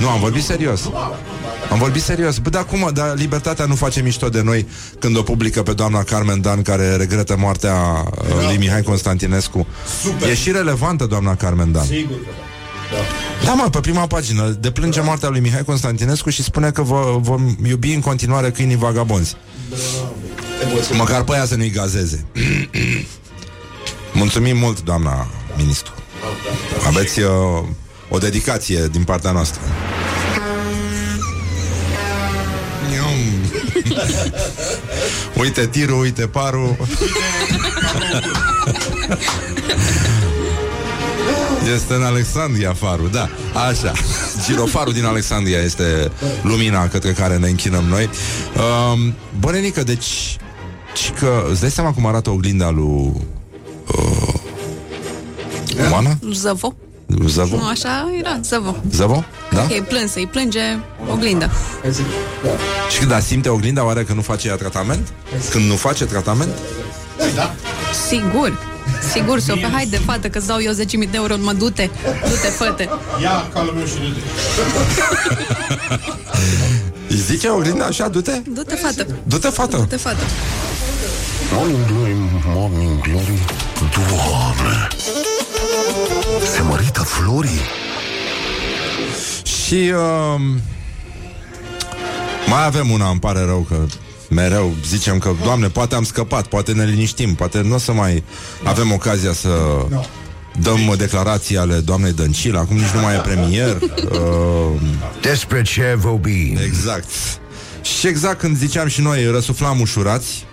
Nu, 0.00 0.08
am 0.08 0.20
vorbit 0.20 0.44
serios. 0.44 0.80
Am 1.70 1.78
vorbit 1.78 2.02
serios. 2.02 2.38
Bă, 2.38 2.48
dar 2.48 2.64
cum, 2.64 2.90
dar 2.92 3.16
libertatea 3.16 3.64
nu 3.64 3.74
face 3.74 4.00
mișto 4.02 4.28
de 4.28 4.42
noi 4.42 4.68
când 4.98 5.16
o 5.16 5.22
publică 5.22 5.62
pe 5.62 5.72
doamna 5.72 6.02
Carmen 6.04 6.40
Dan 6.40 6.62
care 6.62 6.96
regretă 6.96 7.36
moartea 7.38 7.74
uh, 7.74 8.46
lui 8.46 8.56
Mihai 8.56 8.82
Constantinescu. 8.82 9.66
Super. 10.02 10.28
E 10.28 10.34
și 10.34 10.50
relevantă 10.50 11.06
doamna 11.06 11.36
Carmen 11.36 11.72
Dan. 11.72 11.84
Sigur 11.84 12.16
că 12.16 12.30
da. 12.90 13.46
Da, 13.46 13.52
mă, 13.52 13.68
pe 13.70 13.80
prima 13.80 14.06
pagină 14.06 14.48
deplânge 14.48 15.00
moartea 15.00 15.28
lui 15.28 15.40
Mihai 15.40 15.64
Constantinescu 15.64 16.30
și 16.30 16.42
spune 16.42 16.70
că 16.70 16.82
vă, 16.82 17.16
vom 17.20 17.56
iubi 17.66 17.92
în 17.92 18.00
continuare 18.00 18.50
câinii 18.50 18.76
vagabonzi. 18.76 19.36
Măcar 20.92 21.22
pe 21.22 21.34
aia 21.34 21.44
să 21.44 21.54
nu-i 21.56 21.70
gazeze. 21.70 22.24
Mulțumim 24.12 24.56
mult, 24.56 24.82
doamna 24.82 25.26
ministru. 25.56 25.92
Aveți 26.86 27.20
uh, 27.20 27.30
o 28.08 28.18
dedicație 28.18 28.88
din 28.92 29.04
partea 29.04 29.30
noastră. 29.30 29.60
Ium. 35.34 35.44
uite 35.44 35.66
tirul, 35.66 36.00
uite 36.00 36.26
parul. 36.26 36.76
Este 41.74 41.94
în 41.94 42.02
Alexandria 42.02 42.72
farul, 42.72 43.10
da, 43.12 43.28
așa 43.68 43.92
Girofarul 44.46 44.92
din 44.92 45.04
Alexandria 45.04 45.58
este 45.58 46.10
lumina 46.42 46.88
către 46.88 47.12
care 47.12 47.36
ne 47.36 47.48
închinăm 47.48 47.84
noi 47.84 48.10
um, 48.92 49.14
Bănenică, 49.38 49.82
deci 49.82 50.36
ci 50.94 51.12
că 51.18 51.46
îți 51.50 51.60
dai 51.60 51.70
seama 51.70 51.92
cum 51.92 52.06
arată 52.06 52.30
oglinda 52.30 52.70
lui 52.70 53.12
uh, 53.86 54.34
Oana? 55.92 56.18
Zăvo. 56.32 56.74
Zăvo? 57.26 57.56
Nu, 57.56 57.66
așa 57.66 58.10
era, 58.18 58.38
zăvo. 58.42 58.76
Zăvo? 58.90 59.24
Da? 59.52 59.62
Ok, 59.62 59.80
plâns, 59.80 60.14
îi 60.14 60.26
plânge 60.26 60.60
oglinda. 61.10 61.50
Și 62.90 62.98
când 62.98 63.22
simte 63.22 63.48
oglinda, 63.48 63.84
oare 63.84 64.02
că 64.04 64.12
nu 64.12 64.20
face 64.22 64.48
ea 64.48 64.56
tratament? 64.56 65.12
Când 65.50 65.68
nu 65.68 65.76
face 65.76 66.04
tratament? 66.04 66.50
Sigur. 68.08 68.58
Sigur, 69.12 69.38
Sofia, 69.40 69.68
haide, 69.72 69.96
fată, 69.96 70.28
că-ți 70.28 70.46
dau 70.46 70.60
eu 70.60 70.72
10.000 70.72 70.78
de 70.90 71.08
euro, 71.12 71.34
mă, 71.38 71.52
du-te, 71.52 71.90
du-te, 72.28 72.48
făte. 72.48 72.88
Ia 73.22 73.48
calul 73.54 73.72
meu 73.74 73.86
și 73.86 73.94
du-te. 73.94 74.20
Îi 77.08 77.16
zice 77.16 77.48
oglinda 77.48 77.84
așa, 77.84 78.08
du-te? 78.08 78.32
Du-te, 78.54 78.74
fată, 78.74 79.06
Du-te, 79.26 79.48
fată! 79.48 79.76
du-te, 79.76 79.96
fată. 79.96 80.22
Morning 81.52 81.86
Glory, 81.86 82.14
Morning 82.54 83.00
Glory 83.00 83.38
Doamne 83.94 84.88
Se 86.54 86.62
mărită 86.62 87.00
florii 87.00 87.60
Și 89.44 89.74
uh, 89.74 90.40
mai 92.46 92.64
avem 92.64 92.90
una, 92.90 93.08
îmi 93.08 93.20
pare 93.20 93.40
rău 93.40 93.66
că 93.68 93.76
mereu 94.30 94.74
zicem 94.86 95.18
că, 95.18 95.32
Doamne, 95.42 95.68
poate 95.68 95.94
am 95.94 96.04
scăpat, 96.04 96.46
poate 96.46 96.72
ne 96.72 96.84
liniștim, 96.84 97.34
poate 97.34 97.60
nu 97.60 97.74
o 97.74 97.78
să 97.78 97.92
mai 97.92 98.24
avem 98.64 98.92
ocazia 98.92 99.32
să 99.32 99.48
dăm 100.62 100.94
declarații 100.96 101.56
ale 101.56 101.74
doamnei 101.74 102.12
Dăncilă, 102.12 102.58
acum 102.58 102.76
nici 102.76 102.90
nu 102.94 103.00
mai 103.00 103.14
e 103.14 103.18
premier. 103.18 103.76
Uh, 103.80 104.80
Despre 105.20 105.62
ce 105.62 105.94
vorbi 105.98 106.56
exact. 106.64 107.08
Și 107.82 108.06
exact 108.06 108.38
când 108.38 108.56
ziceam 108.56 108.88
și 108.88 109.00
noi, 109.00 109.30
răsuflam 109.30 109.80
ușurați, 109.80 110.44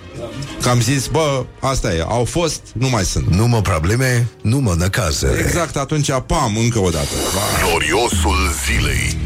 că 0.62 0.70
am 0.70 0.82
zis, 0.82 1.08
bă, 1.08 1.46
asta 1.60 1.94
e, 1.94 2.06
au 2.08 2.26
fost, 2.26 2.62
nu 2.74 2.90
mai 2.90 3.04
sunt. 3.04 3.26
Nu 3.26 3.48
mă 3.48 3.62
probleme, 3.62 4.28
nu 4.42 4.60
mă 4.60 4.76
năcază 4.78 5.28
Exact 5.40 5.76
atunci, 5.76 6.12
pam, 6.26 6.58
încă 6.58 6.80
o 6.80 6.90
dată. 6.90 7.08
La, 7.34 7.68
Gloriosul 7.68 8.38
zilei. 8.66 9.18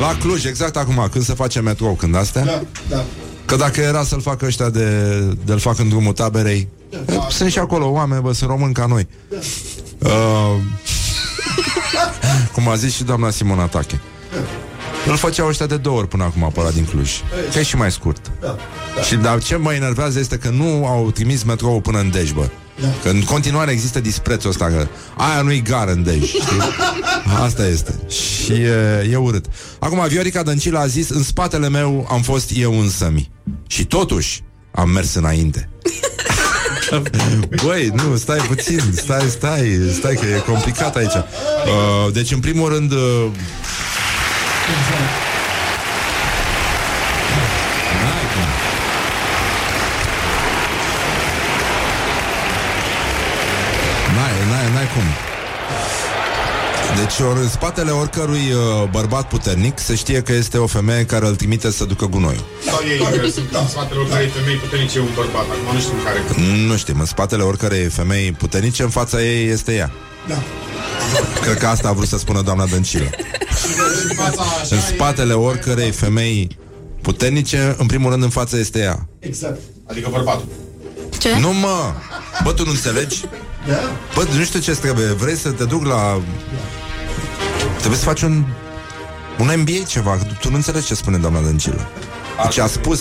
La 0.00 0.16
Cluj, 0.20 0.44
exact 0.44 0.76
acum, 0.76 1.08
când 1.12 1.24
se 1.24 1.34
face 1.34 1.60
metrou, 1.60 1.94
când 1.94 2.16
astea. 2.16 2.44
Da, 2.44 2.62
da. 2.88 3.04
Că 3.44 3.56
dacă 3.56 3.80
era 3.80 4.04
să-l 4.04 4.20
facă 4.20 4.46
ăștia 4.46 4.70
de, 4.70 5.10
de-l 5.44 5.58
fac 5.58 5.78
în 5.78 5.88
drumul 5.88 6.12
taberei. 6.12 6.68
E, 6.90 6.96
Sunt 7.28 7.50
și 7.50 7.58
acolo 7.58 7.90
oameni, 7.90 8.22
bă, 8.22 8.32
sunt 8.32 8.50
români 8.50 8.74
ca 8.74 8.86
noi. 8.86 9.08
Uh, 9.98 10.10
Cum 12.54 12.68
a 12.68 12.74
zis 12.74 12.94
și 12.94 13.04
doamna 13.04 13.30
Simona 13.30 13.66
Tache 13.66 14.00
îl 15.06 15.16
făceau 15.16 15.48
ăștia 15.48 15.66
de 15.66 15.76
două 15.76 15.98
ori 15.98 16.08
până 16.08 16.24
acum 16.24 16.50
pe 16.54 16.60
ăla 16.60 16.70
din 16.70 16.84
Cluj. 16.84 17.10
Că 17.52 17.58
e 17.58 17.62
și 17.62 17.76
mai 17.76 17.92
scurt. 17.92 18.30
Și 19.06 19.14
dar 19.16 19.42
ce 19.42 19.56
mă 19.56 19.72
enervează 19.72 20.18
este 20.18 20.38
că 20.38 20.48
nu 20.48 20.86
au 20.86 21.10
trimis 21.10 21.42
metrou 21.42 21.80
până 21.80 21.98
în 21.98 22.10
Dej, 22.10 22.30
bă. 22.30 22.48
Că 23.02 23.08
în 23.08 23.22
continuare 23.22 23.70
există 23.70 24.00
disprețul 24.00 24.50
ăsta 24.50 24.66
Că 24.66 24.86
aia 25.16 25.42
nu-i 25.42 25.62
gară 25.62 25.90
în 25.90 26.02
Dej 26.02 26.24
știi? 26.24 26.40
Asta 27.44 27.66
este. 27.66 27.94
Și 28.08 28.52
e, 28.52 29.08
e 29.10 29.16
urât. 29.16 29.44
Acum 29.78 30.06
Viorica 30.08 30.42
Dăncilă 30.42 30.78
a 30.78 30.86
zis 30.86 31.08
În 31.08 31.22
spatele 31.22 31.68
meu 31.68 32.06
am 32.10 32.22
fost 32.22 32.50
eu 32.54 32.80
însămi. 32.80 33.30
Și 33.66 33.84
totuși 33.84 34.42
am 34.70 34.90
mers 34.90 35.14
înainte. 35.14 35.68
Băi, 37.64 37.92
nu, 37.94 38.16
stai 38.16 38.38
puțin 38.38 38.80
Stai, 38.94 39.24
stai, 39.28 39.80
stai 39.92 40.14
că 40.14 40.26
e 40.26 40.42
complicat 40.46 40.96
aici. 40.96 41.14
Uh, 41.14 42.12
Deci 42.12 42.32
în 42.32 42.40
primul 42.40 42.68
rând 42.68 42.92
uh, 42.92 43.26
N-ai 48.02 48.26
cum. 48.32 48.48
N-ai, 54.14 54.32
n-ai, 54.50 54.72
n-ai 54.74 54.88
cum 54.94 55.26
deci 56.96 57.18
ori, 57.20 57.38
în 57.38 57.48
spatele 57.48 57.90
oricărui 57.90 58.52
uh, 58.52 58.88
bărbat 58.90 59.28
puternic 59.28 59.78
se 59.78 59.94
știe 59.94 60.22
că 60.22 60.32
este 60.32 60.58
o 60.58 60.66
femeie 60.66 61.04
care 61.04 61.26
îl 61.26 61.36
trimite 61.36 61.70
să 61.70 61.84
ducă 61.84 62.06
gunoiul. 62.06 62.44
Sau 62.64 62.78
ei 62.88 62.98
care 62.98 63.30
sunt 63.30 63.46
în 63.52 63.68
spatele 63.68 64.00
oricărei 64.00 64.28
femei 64.28 64.56
puternice 64.56 65.00
un 65.00 65.08
bărbat. 65.14 65.42
Acum 65.42 65.74
nu 65.74 65.80
știu 65.80 65.92
care. 66.04 66.18
Nu 66.66 66.76
știm, 66.76 67.00
în 67.00 67.06
spatele 67.06 67.42
oricărei 67.42 67.84
femei 67.84 68.32
puternice, 68.32 68.82
în 68.82 68.88
fața 68.88 69.22
ei 69.22 69.48
este 69.48 69.74
ea. 69.74 69.90
Da. 70.28 70.42
Cred 71.42 71.58
că 71.58 71.66
asta 71.66 71.88
a 71.88 71.92
vrut 71.92 72.08
să 72.08 72.18
spună 72.18 72.40
doamna 72.42 72.66
Dăncilă. 72.66 73.04
Și 73.04 73.66
în 74.08 74.16
fața 74.16 74.42
așa 74.42 74.66
În 74.70 74.76
e- 74.76 74.94
spatele 74.94 75.32
oricărei 75.32 75.90
femei 75.90 76.58
puternice, 77.02 77.74
în 77.78 77.86
primul 77.86 78.10
rând 78.10 78.22
în 78.22 78.28
față 78.28 78.58
este 78.58 78.78
ea. 78.78 79.08
Exact. 79.18 79.60
Adică 79.86 80.08
bărbatul. 80.12 80.46
Ce? 81.18 81.38
Nu 81.38 81.52
mă! 81.52 81.92
Bă, 82.42 82.52
tu 82.52 82.64
nu 82.64 82.70
înțelegi? 82.70 83.24
Da. 83.68 83.74
Bă, 84.14 84.26
nu 84.36 84.44
știu 84.44 84.60
ce 84.60 84.72
trebuie. 84.74 85.06
Vrei 85.06 85.36
să 85.36 85.50
te 85.50 85.64
duc 85.64 85.84
la... 85.84 86.20
Trebuie 87.78 87.98
să 87.98 88.04
faci 88.04 88.22
un... 88.22 88.44
Un 89.38 89.52
MBA 89.56 89.84
ceva. 89.88 90.18
Tu 90.40 90.48
nu 90.50 90.54
înțelegi 90.56 90.86
ce 90.86 90.94
spune 90.94 91.16
doamna 91.16 91.40
Dăncilă. 91.40 91.88
Deci 92.44 92.58
a 92.58 92.66
spus... 92.66 93.00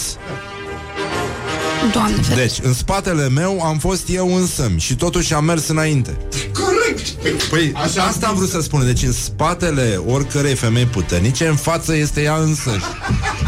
Doamne, 1.92 2.16
ferește. 2.22 2.62
Deci, 2.62 2.68
în 2.68 2.74
spatele 2.74 3.30
meu 3.30 3.62
am 3.62 3.78
fost 3.78 4.10
eu 4.10 4.36
însămi 4.36 4.80
și 4.80 4.96
totuși 4.96 5.34
am 5.34 5.44
mers 5.46 5.68
înainte. 5.68 6.18
Corect. 7.22 7.44
Păi, 7.44 7.72
Așa 7.76 8.02
am 8.02 8.08
asta 8.08 8.28
am 8.28 8.32
zis. 8.38 8.42
vrut 8.42 8.50
să 8.62 8.62
spun. 8.68 8.86
Deci, 8.86 9.02
în 9.04 9.12
spatele 9.12 10.02
oricărei 10.08 10.56
femei 10.56 10.86
puternice, 10.86 11.48
în 11.48 11.56
față 11.56 11.96
este 11.96 12.22
ea 12.22 12.36
însăși. 12.36 12.86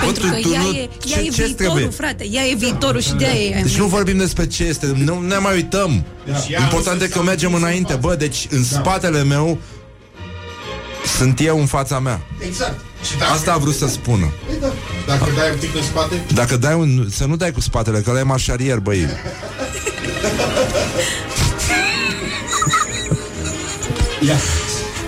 Pentru 0.03 0.23
tu- 0.27 0.33
că 0.33 0.39
tu 0.41 0.49
ea 0.49 0.61
nu- 0.61 0.67
e, 0.69 0.89
ce- 1.05 1.13
ea 1.13 1.21
e 1.21 1.23
ce 1.23 1.43
viitorul, 1.43 1.53
trebuie? 1.55 1.85
frate. 1.87 2.27
Ea 2.31 2.43
e 2.45 2.55
viitorul 2.55 3.01
și 3.01 3.13
de-aia 3.13 3.41
e 3.57 3.61
Deci 3.61 3.77
nu 3.77 3.85
vorbim 3.85 4.17
despre 4.17 4.47
ce 4.47 4.63
este, 4.63 4.93
nu 5.03 5.19
ne 5.27 5.37
mai 5.37 5.55
uităm. 5.55 6.05
Important 6.59 7.01
e 7.01 7.07
că 7.07 7.21
mergem 7.21 7.53
înainte, 7.53 7.93
bă, 7.95 8.15
deci 8.15 8.47
în 8.49 8.63
spatele 8.63 9.23
meu 9.23 9.57
sunt 11.17 11.39
eu 11.39 11.59
în 11.59 11.65
fața 11.65 11.99
mea. 11.99 12.21
Exact. 12.47 12.79
Și 13.11 13.17
dacă, 13.17 13.31
Asta 13.31 13.51
a 13.53 13.57
vrut 13.57 13.75
să 13.75 13.87
spună. 13.87 14.31
Păi 14.45 14.55
da. 14.61 14.67
Dacă 15.07 15.31
dai 15.35 15.49
un 15.51 15.57
pic 15.59 15.75
în 15.75 15.81
spate, 15.83 16.21
Dacă 16.33 16.57
dai 16.57 16.73
un... 16.73 17.07
Să 17.11 17.25
nu 17.25 17.35
dai 17.35 17.51
cu 17.51 17.59
spatele, 17.61 17.99
că 17.99 18.09
ăla 18.09 18.19
e 18.19 18.23
marșarier, 18.23 18.77
băi. 18.79 19.05
ia. 24.21 24.35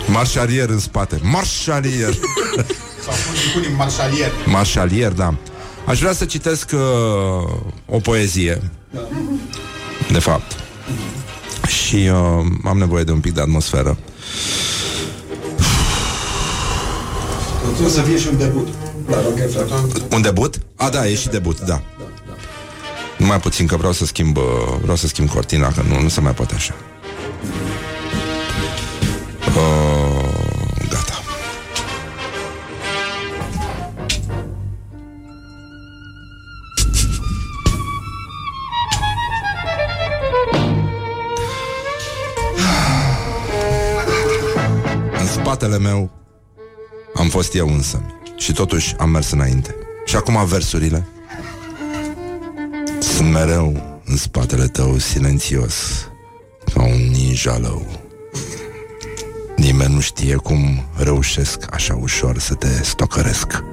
Marșarier 0.07 0.69
în 0.69 0.79
spate. 0.79 1.19
Marșarier. 1.21 2.13
Sau 3.05 3.13
pun 3.25 3.35
punem 3.53 3.75
marșalier. 3.75 4.31
Marșalier, 4.45 5.11
da. 5.11 5.33
Aș 5.85 5.99
vrea 5.99 6.13
să 6.13 6.25
citesc 6.25 6.71
uh, 6.73 6.79
o 7.85 7.99
poezie. 7.99 8.61
De 10.11 10.19
fapt. 10.19 10.55
Și 11.67 11.95
uh, 11.95 12.45
am 12.65 12.77
nevoie 12.77 13.03
de 13.03 13.11
un 13.11 13.19
pic 13.19 13.33
de 13.33 13.41
atmosferă. 13.41 13.97
Trebuie 17.71 17.89
să 17.89 18.01
fie 18.01 18.17
și 18.17 18.27
un 18.31 18.37
debut 18.37 18.67
la 19.07 19.21
Rock 19.21 19.37
FM. 19.51 20.15
Un 20.15 20.21
debut? 20.21 20.59
A, 20.75 20.89
da, 20.89 21.07
e 21.07 21.15
și 21.15 21.27
debut, 21.27 21.59
da. 21.59 21.81
Numai 23.17 23.39
puțin 23.39 23.67
că 23.67 23.75
vreau 23.75 23.93
să 23.93 24.05
schimb 24.05 24.37
uh, 24.37 24.43
Vreau 24.81 24.95
să 24.95 25.07
schimb 25.07 25.29
cortina, 25.29 25.67
că 25.67 25.81
nu, 25.87 26.01
nu 26.01 26.07
se 26.07 26.21
mai 26.21 26.33
poate 26.33 26.55
așa 26.55 26.73
uh, 29.55 29.63
Gata. 30.89 31.23
În 45.19 45.25
spatele 45.27 45.77
meu 45.77 46.09
Am 47.13 47.27
fost 47.29 47.55
eu 47.55 47.67
însă 47.67 48.01
Și 48.37 48.53
totuși 48.53 48.95
am 48.97 49.09
mers 49.09 49.31
înainte. 49.31 49.75
Și 50.05 50.15
acum 50.15 50.45
versurile 50.45 51.07
Sunt 52.99 53.31
mereu 53.31 53.99
în 54.05 54.17
spatele 54.17 54.67
tău 54.67 54.97
Silențios 54.97 56.07
Ca 56.73 56.83
un 56.83 57.09
ninja 57.11 57.57
lău 57.57 58.08
Nimeni 59.59 59.93
nu 59.93 59.99
știe 59.99 60.35
cum 60.35 60.83
reușesc 60.95 61.73
Așa 61.73 61.95
ușor 62.01 62.37
să 62.37 62.53
te 62.53 62.83
stocăresc. 62.83 63.63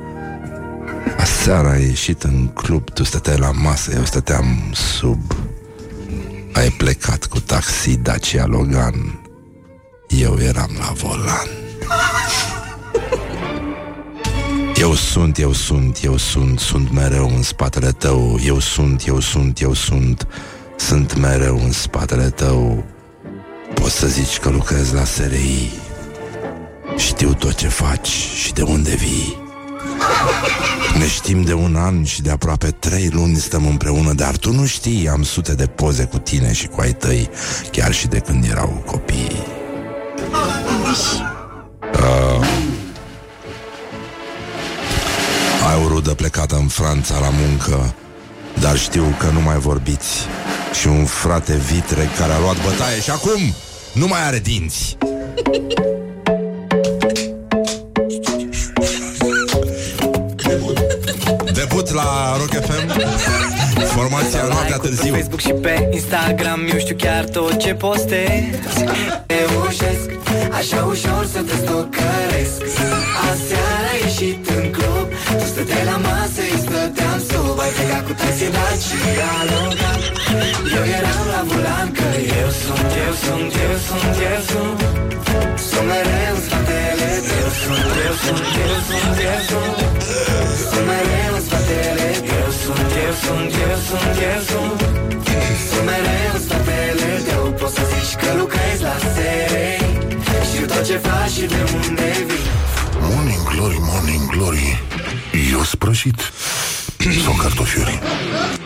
Aseară 1.19 1.69
ai 1.69 1.83
ieșit 1.83 2.23
în 2.23 2.47
club 2.47 2.91
Tu 2.91 3.05
stăteai 3.05 3.39
la 3.39 3.51
masă, 3.51 3.93
eu 3.95 4.05
stăteam 4.05 4.73
sub. 4.73 5.37
Ai 6.53 6.69
plecat 6.69 7.27
cu 7.27 7.41
taxi 7.41 7.97
Dacia 7.97 8.47
Logan. 8.47 9.21
Eu 10.09 10.39
eram 10.41 10.71
la 10.79 10.93
volan. 10.93 11.49
Eu 14.77 14.95
sunt, 14.95 15.39
eu 15.39 15.53
sunt, 15.53 16.03
eu 16.03 16.17
sunt, 16.17 16.59
sunt 16.59 16.93
mereu 16.93 17.27
în 17.37 17.43
spatele 17.43 17.93
tău. 17.93 18.39
Eu 18.45 18.59
sunt, 18.59 19.07
eu 19.07 19.21
sunt, 19.21 19.61
eu 19.61 19.73
sunt, 19.73 20.27
sunt 20.77 21.17
mereu 21.17 21.61
în 21.65 21.73
spatele 21.73 22.31
tău 22.31 22.85
Poți 23.81 23.95
să 23.97 24.07
zici 24.07 24.39
că 24.39 24.49
lucrez 24.49 24.93
la 24.93 25.05
SRI 25.05 25.73
Știu 26.97 27.35
tot 27.35 27.55
ce 27.55 27.69
faci 27.69 28.09
și 28.45 28.53
de 28.53 28.63
unde 28.63 28.95
vii. 28.95 29.45
Ne 30.99 31.07
știm 31.09 31.43
de 31.43 31.53
un 31.53 31.77
an 31.77 32.05
și 32.05 32.23
de 32.23 32.31
aproape 32.31 32.71
trei 32.71 33.09
luni 33.13 33.37
stăm 33.37 33.67
împreună 33.67 34.13
Dar 34.13 34.37
tu 34.37 34.53
nu 34.53 34.67
știi, 34.67 35.09
am 35.09 35.23
sute 35.23 35.55
de 35.55 35.67
poze 35.67 36.05
cu 36.05 36.19
tine 36.19 36.53
și 36.53 36.67
cu 36.67 36.81
ai 36.81 36.93
tăi 36.93 37.31
Chiar 37.71 37.93
și 37.93 38.07
de 38.07 38.19
când 38.19 38.45
erau 38.45 38.83
copii. 38.87 39.45
Uh, 41.93 42.47
Ai 45.69 45.85
o 45.85 45.89
rudă 45.89 46.15
plecată 46.15 46.57
în 46.57 46.69
Franța 46.69 47.19
la 47.19 47.31
muncă 47.31 47.95
Dar 48.61 48.79
știu 48.79 49.17
că 49.19 49.27
nu 49.33 49.41
mai 49.41 49.59
vorbiți. 49.59 50.17
Și 50.81 50.87
un 50.87 51.05
frate 51.05 51.57
vitre 51.57 52.11
care 52.19 52.33
a 52.33 52.39
luat 52.39 52.57
bătaie 52.65 53.01
Și 53.01 53.11
acum 53.11 53.55
nu 53.97 54.07
mai 54.07 54.21
are 54.27 54.39
dinți. 54.39 54.97
Debut 61.53 61.91
la 61.93 62.37
Rock 62.39 62.65
FM 62.65 63.01
Formația 63.95 64.43
noaptea 64.43 64.79
Pe 64.79 64.87
târziu. 64.89 65.13
Facebook 65.15 65.41
și 65.41 65.53
pe 65.53 65.89
Instagram 65.93 66.61
Eu 66.73 66.79
știu 66.79 66.97
chiar 66.97 67.25
tot 67.25 67.57
ce 67.57 67.75
postez. 67.75 68.45
Reușesc 69.27 70.11
așa 70.53 70.85
ușor 70.85 71.29
să 71.33 71.41
te 71.41 71.57
stocăresc. 71.57 72.59
Aseară 73.31 73.87
ai 73.93 74.01
ieșit 74.05 74.49
în 74.49 74.71
club 74.71 75.07
Tu 75.39 75.45
stăteai 75.47 75.85
la 75.85 75.97
masă, 75.97 76.41
eu 76.53 76.59
stăteam 76.59 77.16
sub 77.67 77.73
Ai 77.73 77.73
plecat 77.77 78.03
cu 78.07 78.13
taxi 78.21 78.49
dat 78.57 78.79
și 78.87 78.97
alocat 79.39 80.01
Eu 80.77 80.85
eram 80.99 81.25
la 81.33 81.41
volan 81.49 81.89
că 81.97 82.09
eu 82.41 82.51
sunt, 82.63 82.91
eu 83.05 83.13
sunt, 83.23 83.53
eu 83.67 83.77
sunt, 83.87 84.15
eu 84.31 84.41
sunt. 84.51 84.81
Sunt 85.69 85.87
mereu 85.91 86.35
în 86.37 86.41
spatele 86.47 87.11
tău. 87.29 87.49
Sunt, 87.61 87.95
eu 88.07 88.15
sunt, 88.23 88.45
eu 88.65 88.77
sunt, 88.89 89.17
eu 89.31 89.39
sunt. 89.49 89.79
Sunt 90.69 90.85
mereu 90.91 91.33
în 91.39 91.43
spatele 91.47 92.09
tău. 92.29 92.49
Sunt, 92.63 92.91
eu 93.05 93.13
sunt, 93.23 93.51
eu 93.65 93.77
sunt, 93.87 94.15
eu 94.29 94.41
sunt. 94.49 94.79
Sunt 95.69 95.85
mereu 95.91 96.31
în 96.37 96.41
spatele 96.47 97.11
tău. 97.29 97.45
Poți 97.61 97.75
să 97.77 97.83
zici 97.93 98.15
că 98.21 98.29
lucrezi 98.41 98.83
la 98.89 98.97
serie 99.15 99.79
Știu 100.49 100.65
tot 100.73 100.83
ce 100.89 100.97
faci 101.07 101.33
și 101.37 101.45
de 101.55 101.61
unde 101.81 102.09
vii. 102.29 102.49
Morning 103.11 103.43
Glory, 103.51 103.79
Morning 103.91 104.25
Glory. 104.35 104.69
Eu 105.53 105.63
sprășit 105.73 106.21
Sau 107.25 107.33
cartofiuri 107.33 108.01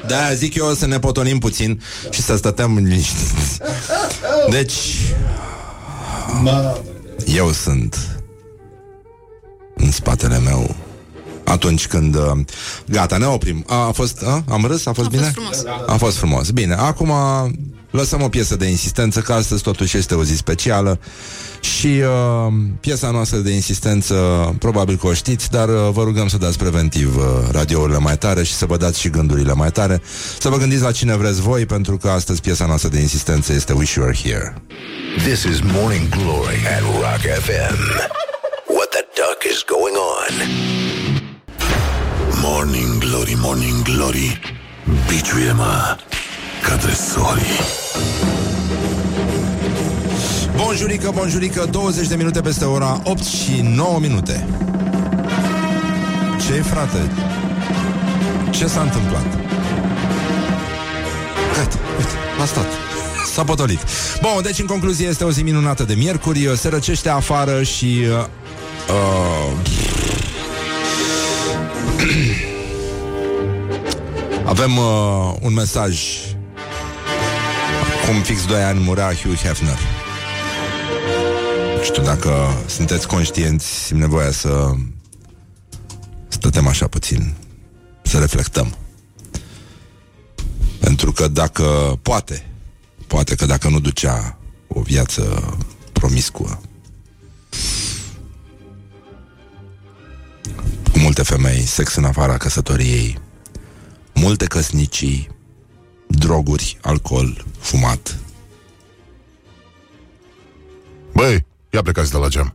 Da, 0.07 0.35
zic 0.35 0.55
eu 0.55 0.73
să 0.75 0.87
ne 0.87 0.99
potolim 0.99 1.39
puțin 1.39 1.83
Și 2.11 2.23
să 2.23 2.37
stătem 2.37 2.75
liniștiți 2.77 3.59
Deci 4.51 4.75
Eu 7.27 7.53
sunt 7.53 8.21
În 9.77 9.91
spatele 9.91 10.39
meu 10.39 10.75
atunci 11.45 11.87
când... 11.87 12.15
uh, 12.15 12.23
Gata, 12.87 13.17
ne 13.17 13.25
oprim. 13.27 13.65
A, 13.67 13.75
a 13.87 13.91
fost... 13.93 14.23
A, 14.23 14.45
am 14.49 14.65
râs? 14.65 14.87
A 14.87 14.93
fost 14.93 15.07
A 15.07 15.11
bine? 15.11 15.23
fost 15.23 15.35
frumos. 15.35 15.65
A 15.87 15.97
fost 15.97 16.17
frumos. 16.17 16.51
Bine, 16.51 16.75
acum 16.75 17.13
lăsăm 17.91 18.23
o 18.23 18.29
piesă 18.29 18.57
de 18.57 18.67
insistență, 18.67 19.21
că 19.21 19.33
astăzi 19.33 19.63
totuși 19.63 19.97
este 19.97 20.15
o 20.15 20.25
zi 20.25 20.37
specială. 20.37 20.99
Și 21.61 21.87
uh, 21.87 22.53
piesa 22.81 23.11
noastră 23.11 23.39
de 23.39 23.51
insistență 23.51 24.15
probabil 24.59 24.97
că 24.97 25.07
o 25.07 25.13
știți, 25.13 25.51
dar 25.51 25.69
uh, 25.69 25.89
vă 25.93 26.03
rugăm 26.03 26.29
să 26.29 26.37
dați 26.37 26.59
preventiv 26.59 27.17
uh, 27.17 27.25
radiourile 27.53 27.99
mai 27.99 28.19
tare 28.19 28.43
și 28.43 28.53
să 28.53 28.67
vă 28.67 28.77
dați 28.77 29.01
și 29.01 29.11
gândurile 29.11 29.53
mai 29.53 29.71
tare, 29.71 30.03
să 30.39 30.49
vă 30.49 30.57
gândiți 30.57 30.83
la 30.83 30.93
cine 30.93 31.17
vreți 31.17 31.41
voi, 31.41 31.67
pentru 31.67 31.97
că 31.97 32.09
astăzi 32.09 32.41
piesa 32.41 32.67
noastră 32.67 32.89
de 32.89 33.01
insistență 33.01 33.53
este 33.53 33.73
Wish 33.73 33.95
You 33.95 34.05
Were 34.05 34.19
Here. 34.23 34.55
This 35.17 35.43
is 35.43 35.61
Morning 35.61 36.09
Glory 36.09 36.59
at 36.77 36.83
Rock 36.83 37.23
FM 37.43 37.77
What 38.77 38.89
the 38.91 39.05
duck 39.15 39.45
is 39.53 39.65
going 39.75 39.97
on? 39.97 40.33
Morning 42.43 42.99
Glory, 42.99 43.35
Morning 43.37 43.83
Glory. 43.83 44.41
Biciuie-mă 45.09 45.97
ca 46.63 46.77
tresorii 46.77 47.61
Bonjurică, 50.57 51.11
bonjurică, 51.15 51.69
20 51.71 52.07
de 52.07 52.15
minute 52.15 52.41
peste 52.41 52.65
ora 52.65 53.01
8 53.05 53.25
și 53.25 53.61
9 53.63 53.99
minute. 53.99 54.47
ce 56.47 56.53
frate? 56.53 57.11
Ce 58.51 58.67
s-a 58.67 58.81
întâmplat? 58.81 59.25
Gata, 61.57 61.77
uite, 61.99 62.13
a 62.41 62.45
stat. 62.45 62.67
S-a 63.33 63.45
potolit. 63.45 63.79
Bun, 64.21 64.43
deci 64.43 64.59
în 64.59 64.67
concluzie 64.67 65.07
este 65.07 65.25
o 65.25 65.31
zi 65.31 65.43
minunată 65.43 65.83
de 65.83 65.95
miercuri, 65.95 66.53
se 66.57 66.69
răcește 66.69 67.09
afară 67.09 67.63
și... 67.63 68.05
Uh, 68.09 68.27
avem 74.45 74.77
uh, 74.77 75.35
un 75.41 75.53
mesaj 75.53 75.99
cum 78.11 78.23
fix 78.23 78.47
2 78.47 78.63
ani 78.63 78.81
murea 78.81 79.15
Hugh 79.15 79.39
Hefner. 79.39 79.79
Nu 81.77 81.83
știu 81.83 82.03
dacă 82.03 82.63
sunteți 82.67 83.07
conștienți, 83.07 83.67
simt 83.85 84.01
nevoia 84.01 84.31
să 84.31 84.71
stătem 86.29 86.67
așa 86.67 86.87
puțin, 86.87 87.35
să 88.03 88.19
reflectăm. 88.19 88.77
Pentru 90.81 91.13
că 91.13 91.29
dacă 91.29 91.99
poate, 92.03 92.47
poate 93.07 93.35
că 93.35 93.47
dacă 93.47 93.69
nu 93.69 93.81
ducea 93.81 94.39
o 94.69 94.81
viață 94.81 95.57
promiscuă, 95.93 96.61
cu 100.93 100.99
multe 100.99 101.23
Multe 101.23 101.23
femei, 101.23 101.61
sex 101.61 101.95
în 101.95 102.05
afara 102.05 102.37
căsătoriei, 102.37 103.19
multe 104.15 104.45
căsnicii, 104.45 105.29
droguri, 106.11 106.79
alcool, 106.81 107.45
fumat. 107.59 108.19
Băi, 111.15 111.47
ia 111.71 111.83
plecați 111.83 112.11
de 112.11 112.17
la 112.17 112.29
geam. 112.29 112.55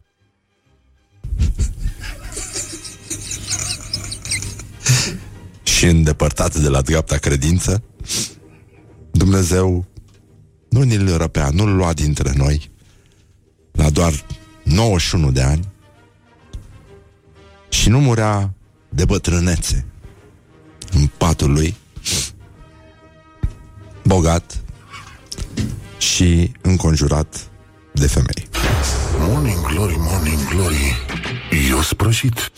și 5.63 5.85
îndepărtat 5.85 6.55
de 6.55 6.69
la 6.69 6.81
dreapta 6.81 7.17
credință, 7.17 7.83
Dumnezeu 9.11 9.85
nu 10.69 10.81
ni-l 10.81 11.17
răpea, 11.17 11.49
nu-l 11.49 11.75
lua 11.75 11.93
dintre 11.93 12.33
noi 12.35 12.69
la 13.71 13.89
doar 13.89 14.25
91 14.63 15.31
de 15.31 15.41
ani 15.41 15.67
și 17.69 17.89
nu 17.89 17.99
murea 17.99 18.53
de 18.89 19.05
bătrânețe 19.05 19.85
în 20.91 21.09
patul 21.17 21.51
lui, 21.51 21.75
bogat 24.05 24.63
și 25.97 26.51
înconjurat 26.61 27.47
de 27.91 28.07
femei. 28.07 28.47
Morning 29.19 29.67
glory, 29.67 29.95
morning 29.97 30.47
glory. 30.49 30.97
Eu 31.69 31.81
sprășit 31.81 32.51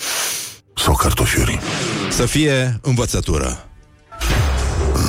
sau 0.76 0.96
cartofiuri? 0.96 1.60
Să 2.10 2.26
fie 2.26 2.80
învățătură. 2.82 3.70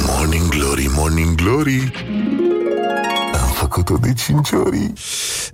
Morning 0.07 0.49
glory, 0.49 0.87
morning 0.91 1.35
glory. 1.35 1.93
Am 3.61 3.69
făcut-o 3.69 3.97
de 3.97 4.13
cinci 4.13 4.51
ori. 4.53 4.93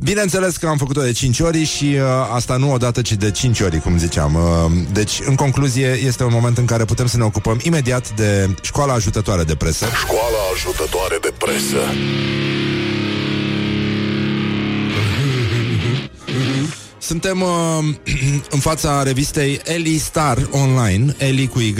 Bineînțeles 0.01 0.57
că 0.57 0.67
am 0.67 0.77
făcut-o 0.77 1.03
de 1.03 1.13
5 1.13 1.41
ori 1.41 1.65
și 1.65 1.85
uh, 1.85 2.01
asta 2.35 2.57
nu 2.57 2.73
odată, 2.73 3.03
ci 3.03 3.13
de 3.13 3.31
5 3.31 3.61
ori, 3.61 3.81
cum 3.81 3.99
ziceam. 3.99 4.35
Uh, 4.35 4.41
deci, 4.93 5.21
în 5.27 5.35
concluzie, 5.35 5.99
este 6.05 6.25
un 6.25 6.33
moment 6.33 6.59
în 6.59 6.65
care 6.65 6.85
putem 6.85 7.07
să 7.07 7.17
ne 7.17 7.25
ocupăm 7.25 7.59
imediat 7.63 8.15
de 8.15 8.55
școala 8.61 8.93
ajutătoare 8.93 9.43
de 9.43 9.55
presă. 9.55 9.87
Școala 9.99 10.39
ajutătoare 10.55 11.19
de 11.21 11.33
presă. 11.39 11.79
Suntem 16.99 17.41
uh, 17.41 17.85
în 18.57 18.59
fața 18.59 19.03
revistei 19.03 19.61
Eli 19.65 19.99
Star 19.99 20.49
Online, 20.51 21.15
Eli 21.19 21.49
cu 21.49 21.61
Y, 21.61 21.75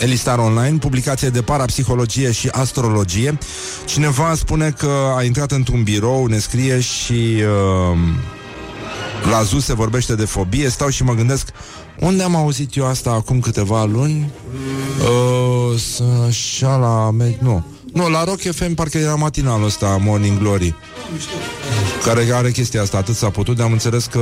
Eli 0.00 0.16
Star 0.16 0.38
Online, 0.38 0.76
publicație 0.78 1.28
de 1.28 1.42
parapsihologie 1.42 2.32
și 2.32 2.48
astrologie. 2.48 3.38
Cineva 3.84 4.34
spune 4.34 4.70
că 4.70 4.90
a 5.16 5.22
intrat 5.22 5.50
într-un 5.50 5.82
birou, 5.82 6.26
ne 6.26 6.38
scrie 6.38 6.80
și 6.80 7.12
uh, 7.92 7.98
la 9.30 9.42
ZU 9.42 9.58
se 9.58 9.74
vorbește 9.74 10.14
de 10.14 10.24
fobie. 10.24 10.68
Stau 10.68 10.88
și 10.88 11.02
mă 11.02 11.14
gândesc, 11.14 11.48
unde 11.98 12.22
am 12.22 12.34
auzit 12.36 12.76
eu 12.76 12.86
asta 12.86 13.10
acum 13.10 13.40
câteva 13.40 13.84
luni? 13.84 14.30
Uh, 15.00 15.78
să, 15.78 16.02
așa 16.28 16.76
la... 16.76 17.10
me- 17.10 17.36
Nu. 17.40 17.64
Nu, 17.92 18.08
la 18.08 18.24
Rock 18.24 18.40
FM 18.40 18.74
parcă 18.74 18.98
era 18.98 19.14
matinalul 19.14 19.64
ăsta, 19.66 19.98
Morning 20.00 20.38
Glory 20.38 20.74
care 22.04 22.28
are 22.32 22.50
chestia 22.50 22.82
asta, 22.82 22.96
atât 22.96 23.14
s-a 23.14 23.30
putut, 23.30 23.56
de 23.56 23.62
am 23.62 23.72
înțeles 23.72 24.04
că 24.06 24.20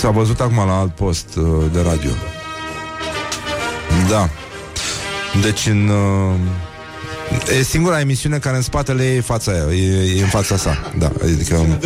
s-a 0.00 0.10
văzut 0.10 0.40
acum 0.40 0.56
la 0.56 0.78
alt 0.78 0.94
post 0.94 1.26
uh, 1.36 1.44
de 1.72 1.80
radio. 1.80 2.10
Da. 4.08 4.28
Deci 5.42 5.66
în... 5.66 5.88
Uh, 5.88 7.58
e 7.58 7.62
singura 7.62 8.00
emisiune 8.00 8.38
care 8.38 8.56
în 8.56 8.62
spatele 8.62 9.10
ei 9.10 9.16
e 9.16 9.20
fața 9.20 9.52
aia, 9.52 9.74
e, 9.74 10.18
e 10.18 10.22
în 10.22 10.28
fața 10.28 10.56
sa. 10.56 10.92
Da, 10.98 11.12
adică... 11.22 11.78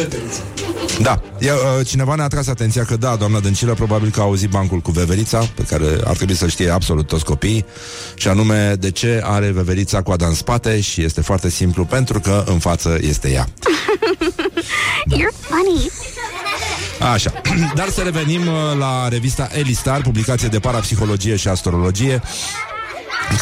Da, 1.00 1.20
e, 1.38 1.50
uh, 1.52 1.86
cineva 1.86 2.14
ne-a 2.14 2.26
tras 2.26 2.46
atenția 2.46 2.84
că 2.84 2.96
da, 2.96 3.16
doamna 3.16 3.40
Dăncilă 3.40 3.74
probabil 3.74 4.10
că 4.10 4.20
a 4.20 4.22
auzit 4.22 4.50
bancul 4.50 4.78
cu 4.78 4.90
veverița, 4.90 5.48
pe 5.54 5.62
care 5.62 5.86
ar 6.04 6.16
trebui 6.16 6.34
să 6.34 6.46
știe 6.46 6.70
absolut 6.70 7.06
toți 7.06 7.24
copiii, 7.24 7.64
și 8.14 8.28
anume 8.28 8.74
de 8.78 8.90
ce 8.90 9.20
are 9.24 9.50
veverița 9.50 10.02
coada 10.02 10.26
în 10.26 10.34
spate 10.34 10.80
și 10.80 11.02
este 11.02 11.20
foarte 11.20 11.50
simplu, 11.50 11.84
pentru 11.84 12.20
că 12.20 12.44
în 12.46 12.58
față 12.58 12.98
este 13.00 13.30
ea. 13.30 13.46
You're 15.18 15.34
funny. 15.40 15.90
Așa, 17.00 17.32
dar 17.78 17.88
să 17.88 18.00
revenim 18.00 18.40
uh, 18.46 18.54
la 18.78 19.08
revista 19.08 19.48
Elistar, 19.52 20.00
publicație 20.00 20.48
de 20.48 20.58
parapsihologie 20.58 21.36
și 21.36 21.48
astrologie, 21.48 22.22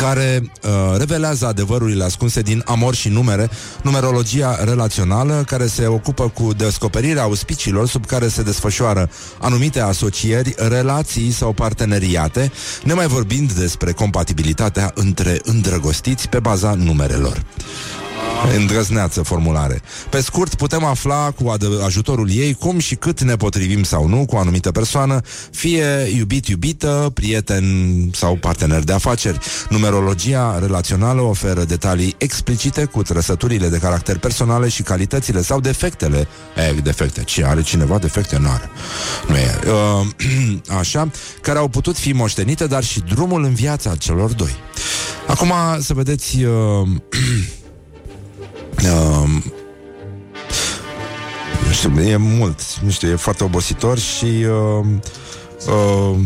care 0.00 0.50
uh, 0.62 0.70
revelează 0.98 1.46
adevărurile 1.46 2.04
ascunse 2.04 2.40
din 2.40 2.62
amor 2.66 2.94
și 2.94 3.08
numere, 3.08 3.50
numerologia 3.82 4.64
relațională, 4.64 5.44
care 5.46 5.66
se 5.66 5.86
ocupă 5.86 6.28
cu 6.28 6.52
descoperirea 6.52 7.22
auspiciilor 7.22 7.88
sub 7.88 8.06
care 8.06 8.28
se 8.28 8.42
desfășoară 8.42 9.10
anumite 9.40 9.80
asocieri, 9.80 10.54
relații 10.56 11.30
sau 11.30 11.52
parteneriate, 11.52 12.52
nemai 12.84 13.06
vorbind 13.06 13.52
despre 13.52 13.92
compatibilitatea 13.92 14.90
între 14.94 15.40
îndrăgostiți 15.44 16.28
pe 16.28 16.38
baza 16.38 16.74
numerelor. 16.74 17.42
Îndrăzneață 18.54 19.22
formulare. 19.22 19.82
Pe 20.10 20.20
scurt, 20.20 20.54
putem 20.54 20.84
afla 20.84 21.30
cu 21.30 21.54
ad- 21.56 21.84
ajutorul 21.84 22.30
ei 22.30 22.54
cum 22.54 22.78
și 22.78 22.94
cât 22.94 23.20
ne 23.20 23.36
potrivim 23.36 23.82
sau 23.82 24.06
nu 24.06 24.24
cu 24.26 24.34
o 24.34 24.38
anumită 24.38 24.70
persoană, 24.70 25.20
fie 25.50 25.84
iubit-iubită, 26.16 27.10
prieten 27.14 27.64
sau 28.12 28.36
partener 28.36 28.84
de 28.84 28.92
afaceri. 28.92 29.38
Numerologia 29.68 30.58
relațională 30.58 31.20
oferă 31.20 31.64
detalii 31.64 32.14
explicite 32.18 32.84
cu 32.84 33.02
trăsăturile 33.02 33.68
de 33.68 33.78
caracter 33.78 34.18
personale 34.18 34.68
și 34.68 34.82
calitățile 34.82 35.42
sau 35.42 35.60
defectele. 35.60 36.28
E, 36.68 36.80
defecte. 36.80 37.22
Ce 37.24 37.44
are 37.44 37.62
cineva 37.62 37.98
defecte? 37.98 38.38
Nu 38.38 38.48
are. 38.48 38.70
Nu 39.28 39.36
e. 39.36 39.58
Uh, 39.66 40.06
așa, 40.78 41.10
care 41.40 41.58
au 41.58 41.68
putut 41.68 41.96
fi 41.98 42.12
moștenite, 42.12 42.66
dar 42.66 42.84
și 42.84 43.00
drumul 43.00 43.44
în 43.44 43.54
viața 43.54 43.96
celor 43.96 44.32
doi. 44.32 44.56
Acum 45.26 45.52
să 45.80 45.94
vedeți 45.94 46.44
uh, 46.44 46.88
Uh, 48.88 49.28
nu 51.66 51.72
știu, 51.72 52.00
e 52.00 52.16
mult, 52.16 52.60
nu 52.84 52.90
știu, 52.90 53.08
e 53.10 53.14
foarte 53.16 53.44
obositor 53.44 53.98
și 53.98 54.24
uh, 54.24 54.86
uh, 55.66 56.16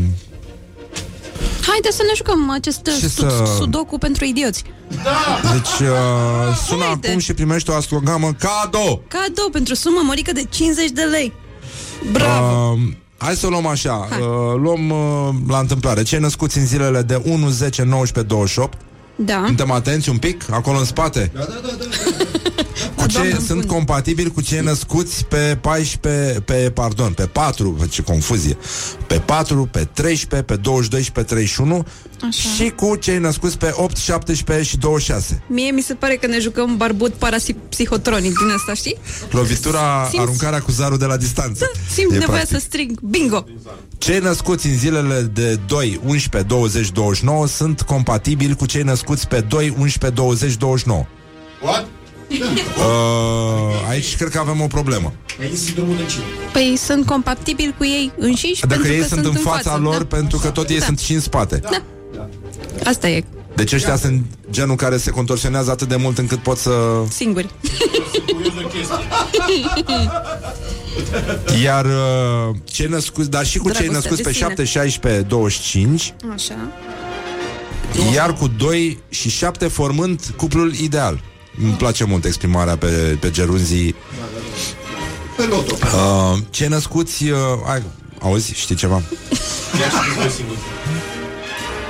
Haideți 1.66 1.96
să 1.96 2.02
ne 2.06 2.12
jucăm 2.16 2.50
acest 2.50 2.82
Ce 2.82 3.08
su- 3.08 3.20
să- 3.28 3.54
sudoku 3.56 3.98
pentru 3.98 4.24
idioți. 4.24 4.62
deci 5.52 5.88
uh, 5.88 6.56
sună 6.66 6.84
Haide. 6.84 7.08
acum 7.08 7.18
și 7.20 7.34
primești 7.34 7.70
o 7.70 7.74
astrogramă 7.74 8.32
cadou. 8.38 9.02
Cadou 9.08 9.48
pentru 9.52 9.74
sumă 9.74 10.00
mărică 10.06 10.32
de 10.32 10.44
50 10.50 10.90
de 10.90 11.02
lei. 11.02 11.32
Bravo! 12.12 12.70
Uh, 12.72 12.78
hai 13.18 13.34
să 13.34 13.46
o 13.46 13.50
luăm 13.50 13.66
așa, 13.66 14.08
uh, 14.20 14.54
luăm 14.56 14.90
uh, 14.90 15.28
la 15.48 15.58
întâmplare. 15.58 16.02
Cei 16.02 16.18
născuți 16.18 16.58
în 16.58 16.66
zilele 16.66 17.02
de 17.02 17.22
1, 17.24 17.48
10, 17.48 17.82
19, 17.82 18.34
28 18.34 18.78
Da. 19.24 19.42
Suntem 19.46 19.70
atenți 19.70 20.08
un 20.08 20.16
pic, 20.16 20.44
acolo 20.50 20.78
în 20.78 20.84
spate? 20.84 21.30
Da, 21.34 21.40
da, 21.40 21.60
da, 21.62 21.74
da. 21.78 21.84
Cu 22.96 23.06
ce 23.06 23.12
Doamne, 23.18 23.38
sunt 23.46 23.66
bun. 23.66 23.76
compatibili 23.76 24.30
cu 24.30 24.40
cei 24.40 24.60
născuți 24.60 25.24
pe 25.24 25.58
14, 25.60 26.40
pe, 26.40 26.70
pardon, 26.74 27.12
pe 27.12 27.22
4, 27.26 27.76
ce 27.90 28.02
confuzie, 28.02 28.56
pe 29.06 29.14
4, 29.24 29.68
pe 29.70 29.88
13, 29.92 30.52
pe 30.52 30.56
22 30.56 31.02
și 31.02 31.12
pe 31.12 31.22
31 31.22 31.86
Așa. 32.28 32.48
și 32.48 32.70
cu 32.70 32.96
cei 32.96 33.18
născuți 33.18 33.58
pe 33.58 33.70
8, 33.74 33.96
17 33.96 34.68
și 34.68 34.76
26. 34.76 35.42
Mie 35.46 35.70
mi 35.70 35.80
se 35.80 35.94
pare 35.94 36.14
că 36.16 36.26
ne 36.26 36.38
jucăm 36.38 36.76
barbut 36.76 37.12
parapsihotronic 37.12 38.38
din 38.38 38.48
asta, 38.56 38.74
știi? 38.74 38.96
Lovitura, 39.30 40.02
Simți- 40.08 40.18
aruncarea 40.24 40.60
cu 40.60 40.70
zarul 40.70 40.98
de 40.98 41.04
la 41.04 41.16
distanță. 41.16 41.70
Simt 41.92 42.12
E 42.12 42.16
nevoia 42.18 42.36
practic. 42.38 42.56
să 42.58 42.64
strig 42.64 43.00
bingo! 43.00 43.44
Cei 43.98 44.18
născuți 44.18 44.66
în 44.66 44.76
zilele 44.76 45.20
de 45.20 45.54
2, 45.66 46.00
11, 46.04 46.48
20, 46.48 46.90
29 46.90 47.46
sunt 47.46 47.80
compatibili 47.82 48.56
cu 48.56 48.66
cei 48.66 48.82
născuți 48.82 49.28
pe 49.28 49.40
2, 49.40 49.74
11, 49.78 50.20
20, 50.20 50.56
29. 50.56 51.06
What? 51.62 51.86
Uh, 52.80 53.88
aici 53.88 54.16
cred 54.16 54.28
că 54.28 54.38
avem 54.38 54.60
o 54.60 54.66
problemă. 54.66 55.12
Aici 55.40 55.56
sunt 55.56 55.74
drumul 55.74 55.96
de 55.96 56.04
cine? 56.10 56.22
Păi 56.52 56.74
sunt 56.76 57.06
compatibili 57.06 57.74
cu 57.78 57.84
ei 57.84 58.12
înșiși 58.18 58.60
Dacă 58.60 58.72
pentru 58.74 58.92
ei 58.92 58.98
că 59.00 59.06
sunt 59.06 59.24
în 59.24 59.32
fața 59.32 59.70
față, 59.70 59.82
lor, 59.82 60.02
da? 60.02 60.16
pentru 60.16 60.38
că 60.38 60.48
tot 60.50 60.68
ei 60.68 60.78
Da. 60.78 60.84
sunt 60.84 60.98
și 60.98 61.12
în 61.12 61.20
spate. 61.20 61.60
Asta 62.84 63.08
e, 63.08 63.24
Deci 63.54 63.72
ăștia 63.72 63.96
sunt 63.96 64.24
genul 64.50 64.76
care 64.76 64.96
se 64.96 65.10
contorsionează 65.10 65.70
atât 65.70 65.88
de 65.88 65.96
mult 65.96 66.18
încât 66.18 66.38
pot 66.38 66.58
să... 66.58 66.70
singuri. 67.08 67.50
Iar 71.62 71.84
uh, 71.84 72.56
cei 72.64 72.86
născuți, 72.86 73.30
dar 73.30 73.46
și 73.46 73.58
cu 73.58 73.70
cei 73.70 73.72
Dragostea 73.72 73.98
născuți 73.98 74.22
de 74.22 74.28
pe 74.28 74.34
sine. 74.34 74.48
7, 74.48 74.64
16, 74.64 75.22
25, 75.22 76.14
Așa. 76.32 76.54
iar 78.14 78.34
cu 78.34 78.46
2 78.46 78.98
și 79.08 79.30
7 79.30 79.68
formând 79.68 80.20
cuplul 80.36 80.74
ideal. 80.74 81.22
Îmi 81.62 81.72
place 81.72 82.04
mult 82.04 82.24
exprimarea 82.24 82.76
pe, 82.76 83.16
pe 83.20 83.30
gerunzii. 83.30 83.94
Pe 85.36 85.42
loto. 85.42 85.74
Uh, 85.82 86.38
cei 86.50 86.68
născuți... 86.68 87.24
Uh, 87.24 87.38
ai, 87.66 87.82
auzi, 88.20 88.52
știi 88.54 88.74
ceva? 88.74 89.02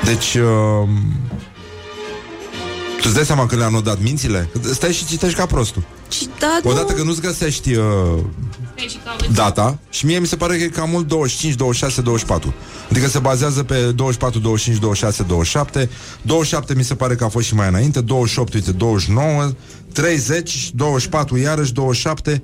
Deci... 0.05 0.34
Uh, 0.34 0.88
tu 2.96 3.07
îți 3.07 3.14
dai 3.14 3.24
seama 3.24 3.46
că 3.46 3.57
le-am 3.57 3.72
notat 3.72 4.03
mințile? 4.03 4.48
Stai 4.72 4.92
și 4.92 5.07
citești 5.07 5.36
ca 5.38 5.46
prostul. 5.46 5.82
Și 6.11 6.28
da, 6.38 6.61
Odată 6.62 6.92
nu, 6.92 6.96
că 6.98 7.03
nu-ți 7.03 7.20
găsești 7.20 7.74
uh, 7.74 7.84
Ok, 7.84 8.88
și 8.88 8.98
cauți. 9.05 9.32
data 9.34 9.78
și 9.90 10.07
mie 10.07 10.18
mi 10.18 10.26
se 10.26 10.36
pare 10.36 10.57
că 10.57 10.62
e 10.62 10.68
cam 10.68 10.90
mult 10.90 11.07
25, 11.07 11.55
26, 11.55 12.01
24. 12.01 12.55
Adică 12.90 13.09
se 13.09 13.18
bazează 13.18 13.62
pe 13.62 13.74
24, 13.74 14.38
25, 14.40 14.80
26, 14.80 15.22
27. 15.22 15.90
27 16.22 16.74
mi 16.74 16.84
se 16.84 16.94
pare 16.94 17.14
că 17.14 17.24
a 17.24 17.28
fost 17.28 17.46
și 17.46 17.55
mai 17.55 17.68
înainte, 17.68 18.01
28, 18.01 18.55
uite, 18.55 18.72
29, 18.72 19.51
30, 19.92 20.70
24 20.74 21.36
iarăși, 21.38 21.72
27, 21.72 22.42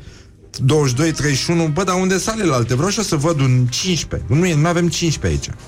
22, 0.57 1.13
31. 1.13 1.67
Bă, 1.67 1.83
dar 1.85 1.95
unde 2.01 2.19
sunt 2.19 2.51
alte? 2.51 2.75
Vreau 2.75 2.91
și 2.91 2.99
eu 2.99 3.05
să 3.05 3.17
văd 3.17 3.41
un 3.41 3.67
15. 3.71 4.29
Nu, 4.35 4.47
e, 4.47 4.55
nu 4.55 4.67
avem 4.69 4.89
15 4.89 5.27
aici. 5.51 5.59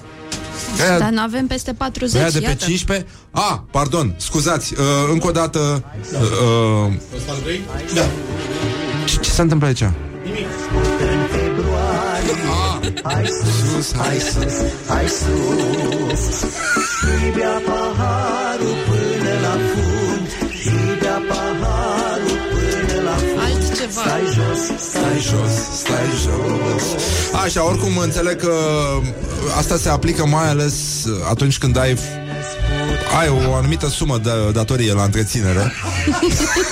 Aia- 0.80 0.98
Dar 0.98 1.10
nu 1.10 1.20
avem 1.20 1.46
peste 1.46 1.72
40, 1.72 2.20
Aia 2.20 2.30
de 2.30 2.38
pe 2.38 2.44
iată. 2.44 2.64
15? 2.64 3.06
A, 3.30 3.64
pardon, 3.70 4.14
scuzați, 4.16 4.72
uh, 4.72 4.78
încă 5.12 5.26
o 5.26 5.30
dată 5.30 5.84
uh, 6.12 6.20
uh, 6.86 6.92
Da. 7.94 8.04
ce, 9.04 9.16
ce 9.20 9.30
se 9.30 9.42
întâmplă 9.42 9.66
aici? 9.66 9.82
Hai 13.02 13.24
sus, 13.26 13.92
hai 13.96 14.18
sus, 14.18 14.54
hai 14.88 15.06
sus 15.08 16.40
Și 16.98 17.30
bea 17.36 17.62
paharul 17.66 18.76
până 18.88 19.32
la 19.42 19.56
fund 19.70 20.28
Și 20.60 20.70
fund 23.86 24.10
Altceva. 24.12 24.24
Stai 24.24 24.24
jos, 24.34 24.80
Stai 24.90 25.20
jos, 25.20 25.52
stai 25.78 26.06
jos 26.22 27.02
Așa, 27.44 27.64
oricum 27.66 27.96
înțeleg 27.98 28.40
că 28.40 28.52
asta 29.56 29.76
se 29.76 29.88
aplică 29.88 30.26
mai 30.26 30.48
ales 30.48 30.74
atunci 31.30 31.58
când 31.58 31.76
ai 31.78 31.96
ai 33.20 33.28
o 33.28 33.54
anumită 33.54 33.88
sumă 33.88 34.18
de 34.18 34.30
datorie 34.52 34.92
la 34.92 35.02
întreținere 35.02 35.72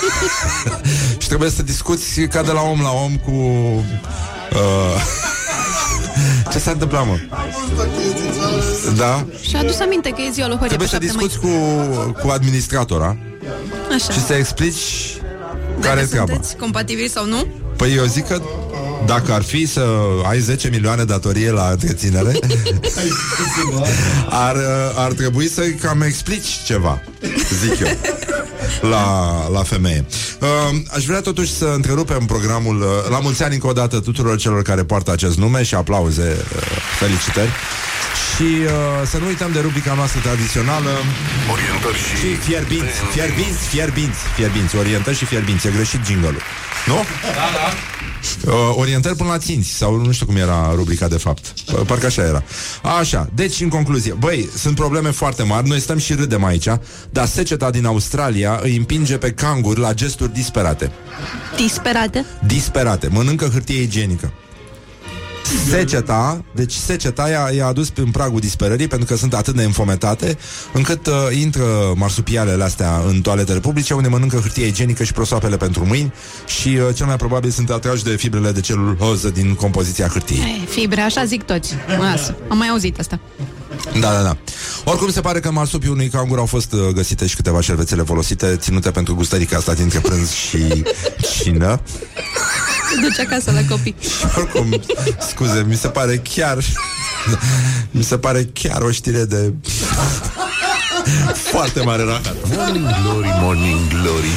și 1.18 1.28
trebuie 1.28 1.50
să 1.50 1.62
discuți 1.62 2.20
ca 2.20 2.42
de 2.42 2.52
la 2.52 2.60
om 2.60 2.80
la 2.80 2.90
om 2.90 3.16
cu 3.16 3.30
uh, 3.30 5.02
ce 6.52 6.58
s-a 6.58 6.70
întâmplat, 6.70 7.06
mă? 7.06 7.18
Da? 8.96 9.26
Și-a 9.40 9.58
adus 9.58 9.80
aminte 9.80 10.10
că 10.10 10.22
e 10.28 10.30
ziua 10.30 10.46
lui 10.46 10.56
Horia 10.56 10.76
Trebuie 10.76 10.88
să 10.88 10.98
pe 10.98 11.06
7 11.06 11.18
mai. 11.18 11.26
discuți 11.26 11.46
cu, 11.46 12.22
cu 12.22 12.28
administratora 12.30 13.16
Așa. 13.94 14.12
și 14.12 14.24
să 14.24 14.32
explici 14.32 15.16
care 15.80 16.00
e 16.00 16.02
Dacă 16.02 16.06
treaba. 16.06 16.32
sunteți 16.32 16.56
compatibili 16.56 17.08
sau 17.08 17.26
nu? 17.26 17.46
Păi 17.76 17.94
eu 17.94 18.04
zic 18.04 18.26
că 18.26 18.40
dacă 19.06 19.32
ar 19.32 19.42
fi 19.42 19.66
să 19.66 19.86
ai 20.28 20.40
10 20.40 20.68
milioane 20.68 21.04
datorie 21.04 21.50
la 21.50 21.68
întreținere, 21.70 22.32
ar, 24.46 24.56
ar 24.96 25.12
trebui 25.12 25.48
să 25.48 25.62
cam 25.62 26.00
explici 26.02 26.48
ceva, 26.64 27.02
zic 27.62 27.78
eu, 27.78 27.96
la, 28.90 29.48
la 29.52 29.62
femeie. 29.62 30.04
Uh, 30.40 30.76
aș 30.90 31.04
vrea 31.04 31.20
totuși 31.20 31.52
să 31.52 31.64
întrerupem 31.74 32.24
programul 32.24 32.80
uh, 32.80 32.86
la 33.10 33.18
mulți 33.18 33.42
ani 33.42 33.54
încă 33.54 33.66
o 33.66 33.72
dată 33.72 34.00
tuturor 34.00 34.38
celor 34.38 34.62
care 34.62 34.84
poartă 34.84 35.12
acest 35.12 35.36
nume 35.36 35.62
și 35.62 35.74
aplauze, 35.74 36.36
uh, 36.56 36.62
felicitări. 36.98 37.50
Și 38.36 38.42
uh, 38.42 38.70
să 39.06 39.18
nu 39.18 39.26
uităm 39.26 39.52
de 39.52 39.60
rubrica 39.60 39.94
noastră 39.94 40.20
tradițională. 40.20 40.90
Orientări 41.52 41.96
și... 41.96 42.16
și 42.16 42.34
fierbinți, 42.34 42.96
fierbinți, 43.12 43.62
fierbinți, 43.68 44.18
fierbinți, 44.36 44.76
orientări 44.76 45.16
și 45.16 45.24
fierbinți. 45.24 45.66
E 45.66 45.70
greșit 45.70 46.00
jingle 46.04 46.36
Nu? 46.86 46.94
Da, 47.22 47.48
da. 47.58 47.66
Uh, 48.52 48.74
orientări 48.76 49.16
până 49.16 49.28
la 49.28 49.38
ținți 49.38 49.68
Sau 49.68 49.96
nu 49.96 50.12
știu 50.12 50.26
cum 50.26 50.36
era 50.36 50.72
rubrica 50.74 51.08
de 51.08 51.16
fapt. 51.16 51.44
P- 51.46 51.86
Parcă 51.86 52.06
așa 52.06 52.22
era. 52.22 52.42
Așa, 52.98 53.28
deci 53.34 53.60
în 53.60 53.68
concluzie. 53.68 54.12
Băi, 54.12 54.48
sunt 54.56 54.74
probleme 54.74 55.10
foarte 55.10 55.42
mari. 55.42 55.68
Noi 55.68 55.80
stăm 55.80 55.98
și 55.98 56.14
râdem 56.14 56.44
aici 56.44 56.68
Dar 57.10 57.26
seceta 57.26 57.70
din 57.70 57.86
Australia 57.86 58.58
îi 58.62 58.76
împinge 58.76 59.16
pe 59.16 59.30
canguri 59.32 59.80
La 59.80 59.94
gesturi 59.94 60.32
disperate. 60.32 60.92
Disperate. 61.56 62.24
Disperate, 62.46 63.08
mănâncă 63.12 63.48
hârtie 63.52 63.82
igienică 63.82 64.32
Seceta, 65.68 66.44
deci 66.54 66.72
seceta 66.72 67.28
i-a, 67.28 67.50
i-a 67.56 67.66
adus 67.66 67.92
în 67.94 68.10
pragul 68.10 68.40
disperării 68.40 68.88
pentru 68.88 69.06
că 69.06 69.16
sunt 69.16 69.34
atât 69.34 69.54
de 69.54 69.62
înfometate 69.62 70.38
încât 70.72 71.06
uh, 71.06 71.14
intră 71.40 71.64
marsupialele 71.96 72.64
astea 72.64 73.02
în 73.06 73.20
toaletele 73.20 73.60
publice 73.60 73.94
unde 73.94 74.08
mănâncă 74.08 74.36
hârtie 74.36 74.66
igienică 74.66 75.04
și 75.04 75.12
prosoapele 75.12 75.56
pentru 75.56 75.86
mâini 75.86 76.12
și 76.46 76.68
uh, 76.68 76.94
cel 76.94 77.06
mai 77.06 77.16
probabil 77.16 77.50
sunt 77.50 77.70
atrași 77.70 78.04
de 78.04 78.16
fibrele 78.16 78.52
de 78.52 78.60
celuloză 78.60 79.30
din 79.30 79.54
compoziția 79.54 80.08
hârtiei. 80.08 80.38
Ei, 80.38 80.66
fibre, 80.68 81.00
așa 81.00 81.24
zic 81.24 81.42
toți. 81.42 81.74
Lasă. 81.98 82.36
Am 82.48 82.58
mai 82.58 82.68
auzit 82.68 82.98
asta. 82.98 83.20
Da, 84.00 84.12
da, 84.12 84.22
da. 84.22 84.36
Oricum 84.84 85.10
se 85.10 85.20
pare 85.20 85.40
că 85.40 85.48
în 85.48 85.54
marsupii 85.54 85.90
unui 85.90 86.08
cangur 86.08 86.38
au 86.38 86.46
fost 86.46 86.72
uh, 86.72 86.80
găsite 86.94 87.26
și 87.26 87.36
câteva 87.36 87.60
șervețele 87.60 88.02
folosite, 88.02 88.56
ținute 88.56 88.90
pentru 88.90 89.14
gustărica 89.14 89.56
asta 89.56 89.74
dintre 89.74 89.98
prânz 89.98 90.30
și 90.30 90.84
cină. 91.42 91.80
Se 92.90 93.00
duce 93.06 93.20
acasă 93.20 93.50
la 93.50 93.60
copii. 93.68 93.94
Oricum, 94.36 94.80
scuze, 95.30 95.64
mi 95.68 95.76
se 95.76 95.88
pare 95.88 96.16
chiar 96.16 96.58
Mi 97.90 98.02
se 98.02 98.18
pare 98.18 98.48
chiar 98.52 98.82
o 98.82 98.90
știre 98.90 99.24
de 99.24 99.52
Foarte 101.34 101.80
mare 101.80 102.02
rahat 102.02 102.36
Morning 102.56 102.86
Glory, 103.02 103.28
Morning 103.40 103.88
Glory 103.88 104.30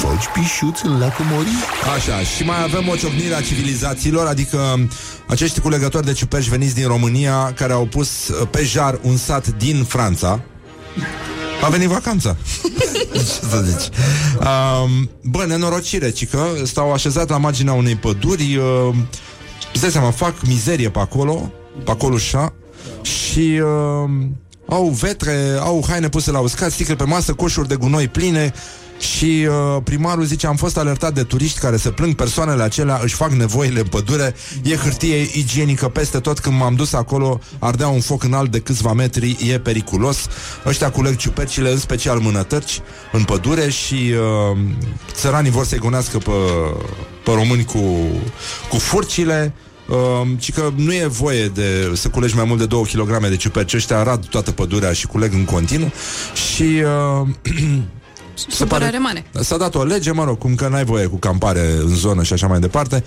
Foci 0.00 0.24
pișuți 0.32 0.86
în 0.86 0.98
lacul 0.98 1.24
Mori? 1.30 1.48
Așa, 1.96 2.18
și 2.18 2.44
mai 2.44 2.62
avem 2.62 2.88
o 2.88 2.94
ciocnire 2.96 3.34
a 3.34 3.40
civilizațiilor 3.40 4.26
Adică 4.26 4.88
acești 5.26 5.60
culegători 5.60 6.06
de 6.06 6.12
ciuperci 6.12 6.48
veniți 6.48 6.74
din 6.74 6.86
România 6.86 7.52
Care 7.56 7.72
au 7.72 7.84
pus 7.86 8.28
uh, 8.28 8.48
pe 8.50 8.62
jar 8.64 8.98
un 9.02 9.16
sat 9.16 9.46
din 9.46 9.84
Franța 9.84 10.40
a 11.62 11.68
venit 11.68 11.88
vacanța. 11.88 12.36
Ce 13.12 13.20
să 13.20 13.64
zici? 13.66 13.88
Um, 14.38 15.10
Bă, 15.22 15.44
nenorocire, 15.46 16.10
cică. 16.10 16.46
Stau 16.64 16.92
așezat 16.92 17.28
la 17.28 17.36
marginea 17.36 17.72
unei 17.72 17.94
păduri 17.94 18.56
uh, 18.56 18.94
Îți 19.72 19.80
dai 19.80 19.90
seama, 19.90 20.10
fac 20.10 20.34
mizerie 20.46 20.90
pe 20.90 20.98
acolo 20.98 21.52
Pe 21.84 21.90
acolo 21.90 22.14
așa 22.14 22.52
Și 23.02 23.60
uh, 23.62 24.10
au 24.68 24.88
vetre 24.88 25.56
Au 25.60 25.84
haine 25.88 26.08
puse 26.08 26.30
la 26.30 26.38
uscat, 26.38 26.70
sticle 26.70 26.94
pe 26.94 27.04
masă 27.04 27.32
Coșuri 27.32 27.68
de 27.68 27.74
gunoi 27.74 28.08
pline 28.08 28.52
și 29.02 29.46
uh, 29.48 29.82
primarul 29.84 30.24
zice, 30.24 30.46
am 30.46 30.56
fost 30.56 30.78
alertat 30.78 31.14
de 31.14 31.22
turiști 31.22 31.58
care 31.58 31.76
se 31.76 31.90
plâng, 31.90 32.14
persoanele 32.14 32.62
acelea 32.62 33.00
își 33.02 33.14
fac 33.14 33.30
nevoile 33.30 33.80
în 33.80 33.86
pădure, 33.86 34.34
e 34.62 34.76
hârtie 34.76 35.16
igienică 35.16 35.88
peste 35.88 36.18
tot, 36.18 36.38
când 36.38 36.56
m-am 36.58 36.74
dus 36.74 36.92
acolo, 36.92 37.40
ardea 37.58 37.88
un 37.88 38.00
foc 38.00 38.22
înalt 38.22 38.50
de 38.50 38.58
câțiva 38.58 38.92
metri, 38.92 39.36
e 39.52 39.58
periculos. 39.58 40.26
Ăștia 40.66 40.90
culeg 40.90 41.16
ciupercile, 41.16 41.70
în 41.70 41.78
special 41.78 42.18
mânătărci, 42.18 42.80
în 43.12 43.24
pădure 43.24 43.70
și 43.70 43.94
uh, 43.94 44.58
țăranii 45.12 45.50
vor 45.50 45.64
să-i 45.64 45.78
gonească 45.78 46.18
pe, 46.18 46.30
pe 47.24 47.30
români 47.32 47.64
cu, 47.64 47.78
cu 48.68 48.76
furcile, 48.76 49.54
Uh, 49.88 50.28
ci 50.38 50.52
că 50.52 50.72
nu 50.76 50.92
e 50.92 51.06
voie 51.06 51.46
de 51.46 51.90
să 51.94 52.08
culegi 52.08 52.34
mai 52.34 52.44
mult 52.44 52.58
de 52.58 52.66
2 52.66 52.82
kg 52.82 53.28
de 53.28 53.36
ciuperci. 53.36 53.74
Ăștia 53.74 53.98
arad 53.98 54.26
toată 54.26 54.52
pădurea 54.52 54.92
și 54.92 55.06
culeg 55.06 55.32
în 55.32 55.44
continuu. 55.44 55.92
Și 56.34 56.82
uh, 57.22 57.28
Supărare 58.48 58.98
mare. 58.98 59.24
S-a 59.40 59.56
dat 59.56 59.74
o 59.74 59.84
lege, 59.84 60.10
mă 60.12 60.24
rog, 60.24 60.38
cum 60.38 60.54
că 60.54 60.68
n-ai 60.68 60.84
voie 60.84 61.06
cu 61.06 61.16
campare 61.16 61.70
în 61.80 61.94
zonă 61.94 62.22
și 62.22 62.32
așa 62.32 62.46
mai 62.46 62.58
departe. 62.60 63.04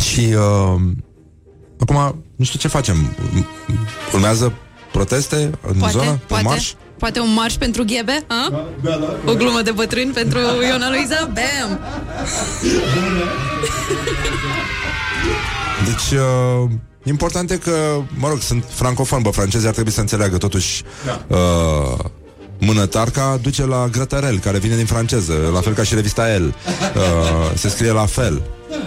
Și 0.00 0.20
uh, 0.20 0.80
acum, 1.80 2.24
nu 2.36 2.44
știu 2.44 2.58
ce 2.58 2.68
facem. 2.68 3.16
Urmează 4.12 4.52
proteste 4.92 5.50
în 5.66 5.74
Poate, 5.78 5.92
zonă? 5.98 6.18
poate, 6.26 6.44
Un 6.44 6.50
marș? 6.50 6.72
poate 6.98 7.20
un 7.20 7.32
marș 7.34 7.54
pentru 7.54 7.84
ghebe? 7.84 8.24
A? 8.26 8.50
Da, 8.82 8.90
da. 8.90 9.30
O 9.30 9.34
glumă 9.34 9.60
de 9.62 9.70
bătrâni 9.70 10.10
pentru 10.12 10.38
Iona 10.68 10.88
Luiza? 10.88 11.30
Bam! 11.34 11.78
Deci, 15.84 16.18
uh, 16.18 16.70
important 17.04 17.50
e 17.50 17.56
că, 17.56 18.00
mă 18.18 18.28
rog, 18.28 18.40
sunt 18.40 18.64
francofon, 18.68 19.22
bă, 19.22 19.30
francezii 19.30 19.66
ar 19.68 19.72
trebui 19.74 19.92
să 19.92 20.00
înțeleagă 20.00 20.36
totuși 20.36 20.82
Da. 21.04 21.24
uh, 21.36 21.98
Mânătarca 22.58 23.38
duce 23.42 23.66
la 23.66 23.88
grătărel, 23.92 24.38
care 24.38 24.58
vine 24.58 24.76
din 24.76 24.86
franceză, 24.86 25.50
la 25.52 25.60
fel 25.60 25.72
ca 25.72 25.82
și 25.82 25.94
revista 25.94 26.32
El. 26.32 26.54
Uh, 26.96 27.58
se 27.58 27.68
scrie 27.68 27.90
la 27.90 28.06
fel. 28.06 28.42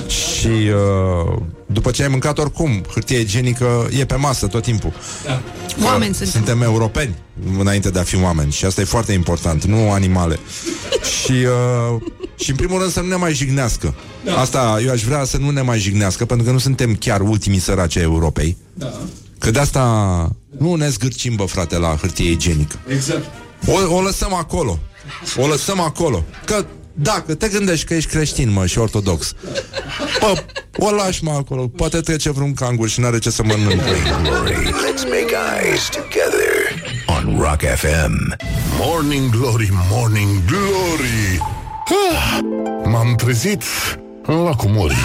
Și 0.08 0.48
uh, 0.48 1.42
după 1.66 1.92
ce 1.92 2.02
ai 2.04 2.08
mâncat 2.08 2.38
oricum, 2.38 2.84
hârtie 2.94 3.20
igienică 3.20 3.88
e 4.00 4.06
pe 4.06 4.16
masă 4.16 4.48
tot 4.48 4.64
timpul. 4.64 4.94
Da. 5.26 5.42
Oameni 5.86 6.10
Uh, 6.10 6.16
suntem. 6.16 6.32
Suntem 6.32 6.62
europeni 6.62 7.16
înainte 7.60 7.90
de 7.90 8.00
a 8.00 8.04
fi 8.04 8.22
oameni 8.22 8.52
și 8.52 8.66
asta 8.66 8.82
e 8.82 8.84
foarte 8.84 9.14
important, 9.14 9.64
nu 9.66 9.92
animale. 9.92 10.40
și, 11.24 11.32
uh, 11.32 12.02
și 12.36 12.50
în 12.50 12.56
primul 12.56 12.80
rând 12.80 12.92
să 12.92 13.00
nu 13.00 13.08
ne 13.08 13.16
mai 13.16 13.34
jignească. 13.34 13.94
Da. 14.26 14.38
Asta 14.38 14.80
eu 14.86 14.92
aș 14.92 15.04
vrea 15.04 15.24
să 15.24 15.38
nu 15.38 15.50
ne 15.50 15.62
mai 15.62 15.80
jignească, 15.80 16.26
pentru 16.26 16.46
că 16.46 16.52
nu 16.52 16.58
suntem 16.58 16.96
chiar 16.96 17.22
ultimii 17.22 17.60
săraci 17.60 17.96
ai 17.98 18.04
Europei. 18.04 18.58
Da. 18.74 18.94
Că 19.40 19.52
de 19.52 19.60
asta 19.60 19.82
nu 20.58 20.76
ne 20.76 20.90
zgârcim, 20.90 21.36
bă, 21.36 21.44
frate, 21.44 21.78
la 21.78 21.98
hârtie 22.02 22.32
igienică. 22.32 22.80
Exact. 22.88 23.24
O, 23.68 23.96
o 23.96 24.02
lăsăm 24.02 24.34
acolo. 24.34 24.80
O 25.38 25.48
lăsăm 25.48 25.80
acolo. 25.80 26.24
Că 26.46 26.66
dacă 26.94 27.36
te 27.36 27.48
gândești 27.48 27.86
că 27.86 27.94
ești 27.94 28.10
creștin, 28.10 28.52
mă, 28.52 28.66
și 28.66 28.78
ortodox 28.78 29.34
Bă, 30.20 30.44
o 30.78 30.92
lași, 30.92 31.24
mă, 31.24 31.32
acolo 31.32 31.68
Poate 31.68 32.00
trece 32.00 32.32
vreun 32.32 32.54
cangur 32.54 32.90
și 32.90 33.00
n-are 33.00 33.20
ce 33.20 33.30
să 33.30 33.44
mănâncă 33.44 33.86
Glory. 34.22 34.54
Let's 34.54 35.04
make 35.04 35.36
eyes 35.64 35.90
together 35.90 36.84
on 37.08 37.40
Rock 37.40 37.62
FM. 37.76 38.36
Morning 38.80 39.30
Glory, 39.30 39.70
Morning 39.90 40.30
Glory. 40.46 41.42
Ah, 42.12 42.40
M-am 42.86 43.16
trezit 43.16 43.64
în 44.26 44.44
lacul 44.44 44.70
Mori. 44.70 44.98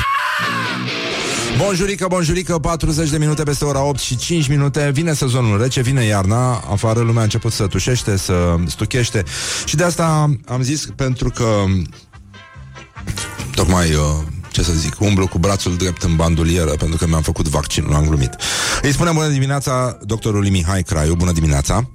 Bonjurică, 1.56 2.06
bonjurică, 2.08 2.58
40 2.58 3.10
de 3.10 3.18
minute 3.18 3.42
peste 3.42 3.64
ora 3.64 3.82
8 3.82 3.98
și 3.98 4.16
5 4.16 4.48
minute. 4.48 4.90
Vine 4.92 5.12
sezonul 5.12 5.60
rece, 5.60 5.80
vine 5.80 6.04
iarna. 6.04 6.64
Afară 6.70 7.00
lumea 7.00 7.20
a 7.20 7.22
început 7.22 7.52
să 7.52 7.66
tușește, 7.66 8.16
să 8.16 8.54
stuchește. 8.66 9.22
Și 9.64 9.76
de 9.76 9.84
asta 9.84 10.30
am 10.46 10.62
zis 10.62 10.88
pentru 10.96 11.30
că 11.30 11.64
Tocmai, 13.54 13.94
uh, 13.94 14.00
ce 14.50 14.62
să 14.62 14.72
zic, 14.72 15.00
umblu 15.00 15.26
cu 15.26 15.38
brațul 15.38 15.76
drept 15.76 16.02
în 16.02 16.16
bandulieră 16.16 16.70
Pentru 16.70 16.96
că 16.96 17.06
mi-am 17.06 17.22
făcut 17.22 17.48
vaccinul, 17.48 17.94
am 17.94 18.06
glumit. 18.06 18.36
Îi 18.82 18.92
spunem 18.92 19.14
bună 19.14 19.28
dimineața 19.28 19.98
doctorului 20.02 20.50
Mihai 20.50 20.82
Craiu. 20.82 21.14
Bună 21.14 21.32
dimineața. 21.32 21.88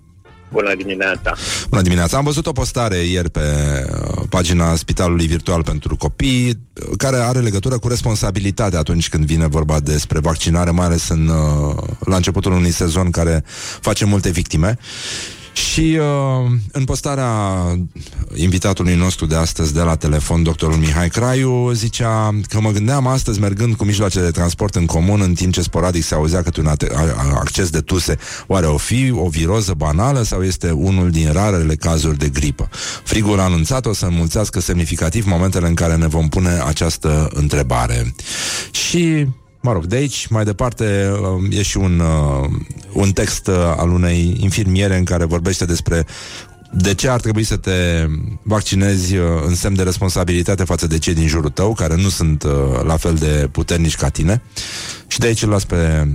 Bună 0.52 0.76
dimineața! 0.76 1.34
Bună 1.70 1.82
dimineața! 1.82 2.18
Am 2.18 2.24
văzut 2.24 2.46
o 2.48 2.52
postare 2.52 2.96
ieri 2.96 3.30
pe 3.30 3.40
uh, 3.40 4.09
pagina 4.30 4.76
Spitalului 4.76 5.28
Virtual 5.28 5.64
pentru 5.64 5.96
Copii, 5.96 6.48
uh, 6.48 6.98
care 6.98 7.18
are 7.18 7.40
legătură 7.40 7.78
cu 7.78 7.88
responsabilitatea 7.88 8.80
atunci 8.80 9.10
când 9.10 9.26
vine 9.26 9.48
vorba 9.48 9.80
despre 9.80 10.20
vaccinare, 10.20 10.72
mai 10.72 10.86
ales 10.86 11.10
în, 11.10 11.28
uh, 11.28 11.84
la 12.00 12.16
începutul 12.16 12.52
unui 12.52 12.72
sezon 12.72 13.10
care 13.10 13.44
face 13.80 14.06
multe 14.06 14.30
victime. 14.30 14.78
Și 15.60 15.98
uh, 16.00 16.52
în 16.72 16.84
postarea 16.84 17.30
invitatului 18.36 18.96
nostru 18.96 19.26
de 19.26 19.36
astăzi 19.36 19.74
de 19.74 19.82
la 19.82 19.96
telefon, 19.96 20.44
doctorul 20.44 20.76
Mihai 20.76 21.10
Craiu, 21.10 21.72
zicea 21.72 22.40
că 22.48 22.60
mă 22.62 22.72
gândeam 22.72 23.08
astăzi 23.08 23.40
mergând 23.40 23.76
cu 23.76 23.84
mijloace 23.84 24.22
de 24.22 24.32
transport 24.32 24.76
în 24.76 24.86
comun, 24.86 25.22
în 25.22 25.34
timp 25.34 25.54
ce 25.54 25.62
sporadic 25.62 26.04
se 26.04 26.14
auzea 26.16 26.42
câte 26.44 26.60
un 26.60 26.66
ate- 26.68 26.92
a- 26.96 27.34
acces 27.34 27.70
de 27.70 27.80
tuse. 27.80 28.18
Oare 28.48 28.66
o 28.66 28.78
fi 28.78 29.12
o 29.16 29.28
viroză 29.30 29.74
banală 29.78 30.22
sau 30.24 30.44
este 30.44 30.72
unul 30.72 31.10
din 31.12 31.32
rarele 31.32 31.76
cazuri 31.76 32.18
de 32.18 32.30
gripă? 32.30 32.70
Frigul 33.04 33.40
a 33.40 33.44
anunțat 33.44 33.86
o 33.86 33.94
să 33.94 34.06
înmulțească 34.06 34.60
semnificativ 34.60 35.26
momentele 35.26 35.68
în 35.68 35.74
care 35.74 35.96
ne 35.96 36.08
vom 36.08 36.28
pune 36.30 36.50
această 36.68 37.30
întrebare. 37.34 38.14
Și 38.72 39.28
Mă 39.62 39.72
rog, 39.72 39.86
de 39.86 39.96
aici, 39.96 40.28
mai 40.28 40.44
departe, 40.44 41.12
uh, 41.22 41.58
e 41.58 41.62
și 41.62 41.78
un, 41.78 42.00
uh, 42.00 42.50
un 42.94 43.12
text 43.12 43.48
uh, 43.48 43.56
al 43.78 43.90
unei 43.92 44.38
infirmiere 44.40 44.98
în 44.98 45.04
care 45.04 45.26
vorbește 45.26 45.66
despre 45.66 46.06
de 46.72 46.94
ce 46.94 47.10
ar 47.10 47.20
trebui 47.20 47.44
să 47.44 47.58
te 47.58 48.06
vaccinezi 48.44 49.16
uh, 49.16 49.26
în 49.46 49.56
semn 49.56 49.76
de 49.76 49.84
responsabilitate 49.84 50.64
față 50.64 50.88
de 50.88 50.98
cei 50.98 51.14
din 51.14 51.28
jurul 51.28 51.50
tău, 51.50 51.74
care 51.74 51.96
nu 51.96 52.10
sunt 52.10 52.44
uh, 52.44 52.52
la 52.84 52.98
fel 52.98 53.16
de 53.16 53.50
puternici 53.52 53.96
ca 53.96 54.10
tine. 54.10 54.42
Și 55.08 55.20
de 55.20 55.28
aici 55.28 55.42
îl 55.42 55.50
las 55.50 55.66
pe 55.66 56.08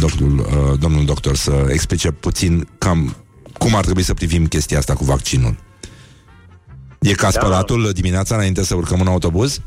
doctorul, 0.00 0.38
uh, 0.38 0.78
domnul 0.78 1.04
doctor 1.04 1.36
să 1.36 1.66
explice 1.68 2.10
puțin 2.10 2.68
cam 2.78 3.16
cum 3.58 3.74
ar 3.74 3.84
trebui 3.84 4.02
să 4.02 4.14
privim 4.14 4.46
chestia 4.46 4.78
asta 4.78 4.94
cu 4.94 5.04
vaccinul. 5.04 5.56
E 7.00 7.12
ca 7.12 7.30
Da. 7.30 7.40
spălatul 7.40 7.90
dimineața 7.94 8.34
înainte 8.34 8.64
să 8.64 8.74
urcăm 8.74 9.00
în 9.00 9.06
autobuz? 9.06 9.60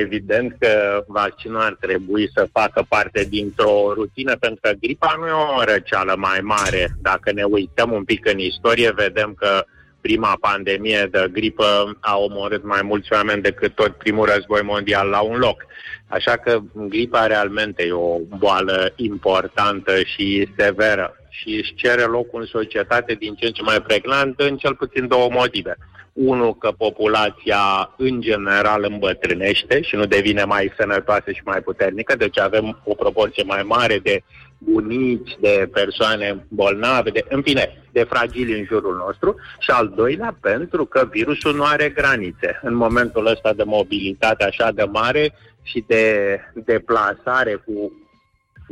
Evident 0.00 0.56
că 0.58 1.04
vaccinul 1.06 1.60
ar 1.60 1.76
trebui 1.80 2.30
să 2.34 2.48
facă 2.52 2.84
parte 2.88 3.24
dintr-o 3.24 3.92
rutină, 3.94 4.36
pentru 4.36 4.60
că 4.62 4.70
gripa 4.80 5.16
nu 5.18 5.26
e 5.26 5.30
o 5.30 5.64
răceală 5.64 6.14
mai 6.16 6.40
mare. 6.42 6.88
Dacă 7.02 7.32
ne 7.32 7.42
uităm 7.42 7.92
un 7.92 8.04
pic 8.04 8.26
în 8.26 8.38
istorie, 8.38 8.92
vedem 8.96 9.34
că 9.38 9.64
prima 10.00 10.36
pandemie 10.40 11.08
de 11.10 11.28
gripă 11.32 11.96
a 12.00 12.16
omorât 12.16 12.64
mai 12.64 12.80
mulți 12.82 13.12
oameni 13.12 13.42
decât 13.42 13.74
tot 13.74 13.92
primul 13.92 14.26
război 14.26 14.62
mondial 14.62 15.08
la 15.08 15.20
un 15.20 15.36
loc. 15.36 15.66
Așa 16.06 16.36
că 16.36 16.60
gripa 16.72 17.26
realmente 17.26 17.82
e 17.82 17.92
o 17.92 18.18
boală 18.38 18.92
importantă 18.96 20.02
și 20.02 20.48
severă 20.56 21.16
și 21.28 21.48
își 21.48 21.74
cere 21.74 22.02
loc 22.02 22.26
în 22.32 22.44
societate 22.44 23.14
din 23.14 23.34
ce 23.34 23.46
în 23.46 23.52
ce 23.52 23.62
mai 23.62 23.80
pregnant 23.80 24.40
în 24.40 24.56
cel 24.56 24.74
puțin 24.74 25.08
două 25.08 25.28
motive. 25.30 25.76
Unul, 26.14 26.54
că 26.54 26.70
populația 26.78 27.94
în 27.96 28.20
general 28.20 28.86
îmbătrânește 28.88 29.82
și 29.82 29.96
nu 29.96 30.06
devine 30.06 30.44
mai 30.44 30.72
sănătoasă 30.78 31.30
și 31.32 31.40
mai 31.44 31.60
puternică, 31.60 32.16
deci 32.16 32.38
avem 32.38 32.80
o 32.84 32.94
proporție 32.94 33.42
mai 33.42 33.62
mare 33.62 33.98
de 33.98 34.22
bunici, 34.58 35.36
de 35.40 35.68
persoane 35.72 36.46
bolnave, 36.48 37.10
de, 37.10 37.24
în 37.28 37.42
fine, 37.42 37.82
de 37.92 38.04
fragili 38.04 38.58
în 38.58 38.64
jurul 38.64 38.96
nostru 39.06 39.36
și 39.58 39.70
al 39.70 39.92
doilea, 39.96 40.36
pentru 40.40 40.84
că 40.84 41.08
virusul 41.10 41.54
nu 41.54 41.64
are 41.64 41.88
granițe. 41.88 42.60
În 42.62 42.74
momentul 42.74 43.26
ăsta 43.26 43.52
de 43.52 43.62
mobilitate 43.62 44.44
așa 44.44 44.72
de 44.72 44.84
mare 44.84 45.34
și 45.62 45.84
de 45.86 46.38
deplasare 46.54 47.54
cu 47.54 47.92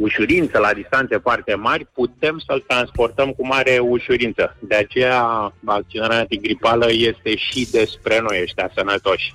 ușurință 0.02 0.58
la 0.58 0.72
distanțe 0.72 1.16
foarte 1.16 1.54
mari, 1.54 1.88
putem 1.94 2.42
să-l 2.46 2.64
transportăm 2.66 3.28
cu 3.30 3.46
mare 3.46 3.78
ușurință. 3.78 4.56
De 4.60 4.74
aceea, 4.74 5.22
vaccinarea 5.60 6.18
antigripală 6.18 6.86
este 6.92 7.36
și 7.36 7.68
despre 7.70 8.20
noi 8.26 8.40
ăștia 8.42 8.70
sănătoși. 8.76 9.34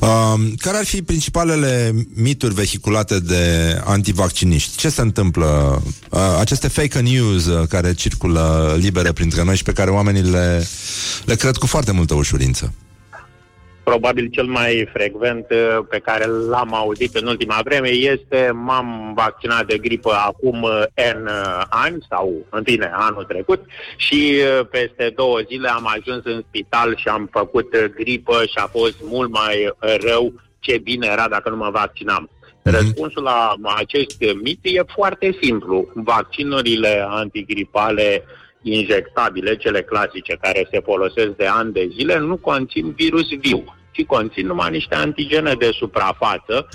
Uh, 0.00 0.34
care 0.56 0.76
ar 0.76 0.84
fi 0.84 1.02
principalele 1.02 1.92
mituri 2.14 2.54
vehiculate 2.54 3.20
de 3.20 3.44
antivacciniști? 3.84 4.76
Ce 4.76 4.88
se 4.88 5.00
întâmplă? 5.00 5.82
Uh, 6.10 6.20
aceste 6.38 6.68
fake 6.68 7.00
news 7.00 7.46
uh, 7.46 7.68
care 7.68 7.94
circulă 7.94 8.74
libere 8.78 9.12
printre 9.12 9.44
noi 9.44 9.56
și 9.56 9.62
pe 9.62 9.72
care 9.72 9.90
oamenii 9.90 10.22
le, 10.22 10.66
le 11.24 11.34
cred 11.34 11.56
cu 11.56 11.66
foarte 11.66 11.92
multă 11.92 12.14
ușurință. 12.14 12.72
Probabil 13.82 14.28
cel 14.30 14.46
mai 14.46 14.88
frecvent 14.92 15.46
uh, 15.50 15.84
pe 15.88 15.98
care 15.98 16.24
l-am 16.26 16.74
auzit 16.74 17.14
în 17.14 17.26
ultima 17.26 17.60
vreme 17.64 17.88
este 17.88 18.50
m-am 18.54 19.12
vaccinat 19.16 19.66
de 19.66 19.78
gripă 19.78 20.12
acum 20.26 20.62
uh, 20.62 20.82
N 21.14 21.26
uh, 21.26 21.62
ani 21.68 22.06
sau, 22.08 22.46
în 22.50 22.62
fine, 22.62 22.90
anul 22.94 23.24
trecut 23.24 23.64
și 23.96 24.34
uh, 24.36 24.66
peste 24.70 25.12
două 25.16 25.38
zile 25.46 25.68
am 25.68 25.86
ajuns 25.86 26.24
în 26.24 26.42
spital 26.48 26.96
și 26.96 27.08
am 27.08 27.28
făcut 27.32 27.74
uh, 27.74 27.84
gripă 27.94 28.42
și 28.42 28.54
a 28.54 28.66
fost 28.66 28.96
mult 29.02 29.30
mai 29.30 29.66
uh, 29.66 29.94
rău 30.06 30.32
ce 30.58 30.78
bine 30.78 31.06
era 31.10 31.28
dacă 31.28 31.48
nu 31.48 31.56
mă 31.56 31.70
vaccinam. 31.72 32.30
Răspunsul 32.62 33.22
la 33.22 33.54
acest 33.76 34.16
mit 34.42 34.58
e 34.62 34.82
foarte 34.94 35.38
simplu. 35.40 35.88
Vaccinurile 35.94 37.04
antigripale 37.08 38.24
injectabile, 38.62 39.56
cele 39.56 39.82
clasice, 39.82 40.38
care 40.40 40.68
se 40.70 40.80
folosesc 40.80 41.30
de 41.36 41.46
ani 41.46 41.72
de 41.72 41.88
zile, 41.92 42.18
nu 42.18 42.36
conțin 42.36 42.92
virus 42.92 43.28
viu, 43.38 43.64
ci 43.90 44.04
conțin 44.04 44.46
numai 44.46 44.70
niște 44.70 44.94
antigene 44.94 45.54
de 45.54 45.70
suprafață, 45.72 46.68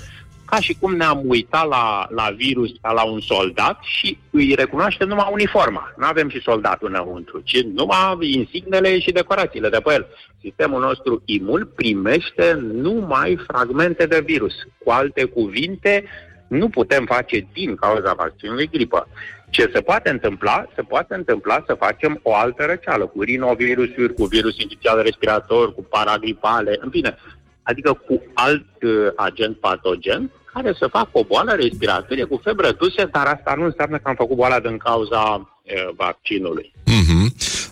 ca 0.46 0.60
și 0.60 0.76
cum 0.80 0.94
ne-am 0.94 1.22
uitat 1.24 1.68
la, 1.68 2.06
la 2.10 2.30
virus 2.36 2.70
ca 2.80 2.92
la 2.92 3.04
un 3.04 3.20
soldat 3.20 3.78
și 3.82 4.18
îi 4.30 4.54
recunoaște 4.54 5.04
numai 5.04 5.28
uniforma. 5.32 5.92
Nu 5.96 6.06
avem 6.06 6.28
și 6.28 6.40
soldatul 6.40 6.88
înăuntru, 6.88 7.40
ci 7.44 7.62
numai 7.62 8.16
insignele 8.20 8.98
și 8.98 9.12
decorațiile 9.12 9.68
de 9.68 9.80
pe 9.84 9.92
el. 9.92 10.06
Sistemul 10.40 10.80
nostru 10.80 11.22
imun 11.24 11.70
primește 11.74 12.58
numai 12.72 13.38
fragmente 13.46 14.06
de 14.06 14.22
virus. 14.24 14.54
Cu 14.84 14.90
alte 14.90 15.24
cuvinte, 15.24 16.04
nu 16.48 16.68
putem 16.68 17.04
face 17.04 17.48
din 17.52 17.74
cauza 17.74 18.12
vaccinului 18.12 18.68
gripă. 18.68 19.08
Ce 19.56 19.70
se 19.74 19.80
poate 19.80 20.10
întâmpla? 20.10 20.66
Se 20.74 20.82
poate 20.82 21.14
întâmpla 21.14 21.64
să 21.66 21.74
facem 21.74 22.20
o 22.22 22.34
altă 22.34 22.64
răceală, 22.64 23.06
cu 23.06 23.22
rinovirusuri, 23.22 24.14
cu 24.14 24.24
virus 24.24 24.54
inițial 24.58 25.02
respirator, 25.02 25.74
cu 25.74 25.82
paragripale, 25.82 26.76
în 26.80 26.90
fine, 26.90 27.16
adică 27.62 27.92
cu 28.06 28.22
alt 28.34 28.66
uh, 28.82 28.92
agent 29.16 29.56
patogen 29.56 30.30
care 30.52 30.72
să 30.78 30.86
facă 30.86 31.10
o 31.12 31.24
boală 31.24 31.52
respiratorie 31.52 32.24
cu 32.24 32.40
febră 32.44 32.72
duse, 32.72 33.04
dar 33.12 33.26
asta 33.26 33.54
nu 33.56 33.64
înseamnă 33.64 33.96
că 33.96 34.08
am 34.08 34.14
făcut 34.14 34.36
boala 34.36 34.60
din 34.60 34.76
cauza 34.76 35.22
uh, 35.34 35.88
vaccinului. 35.96 36.72
Mhm. 36.86 37.05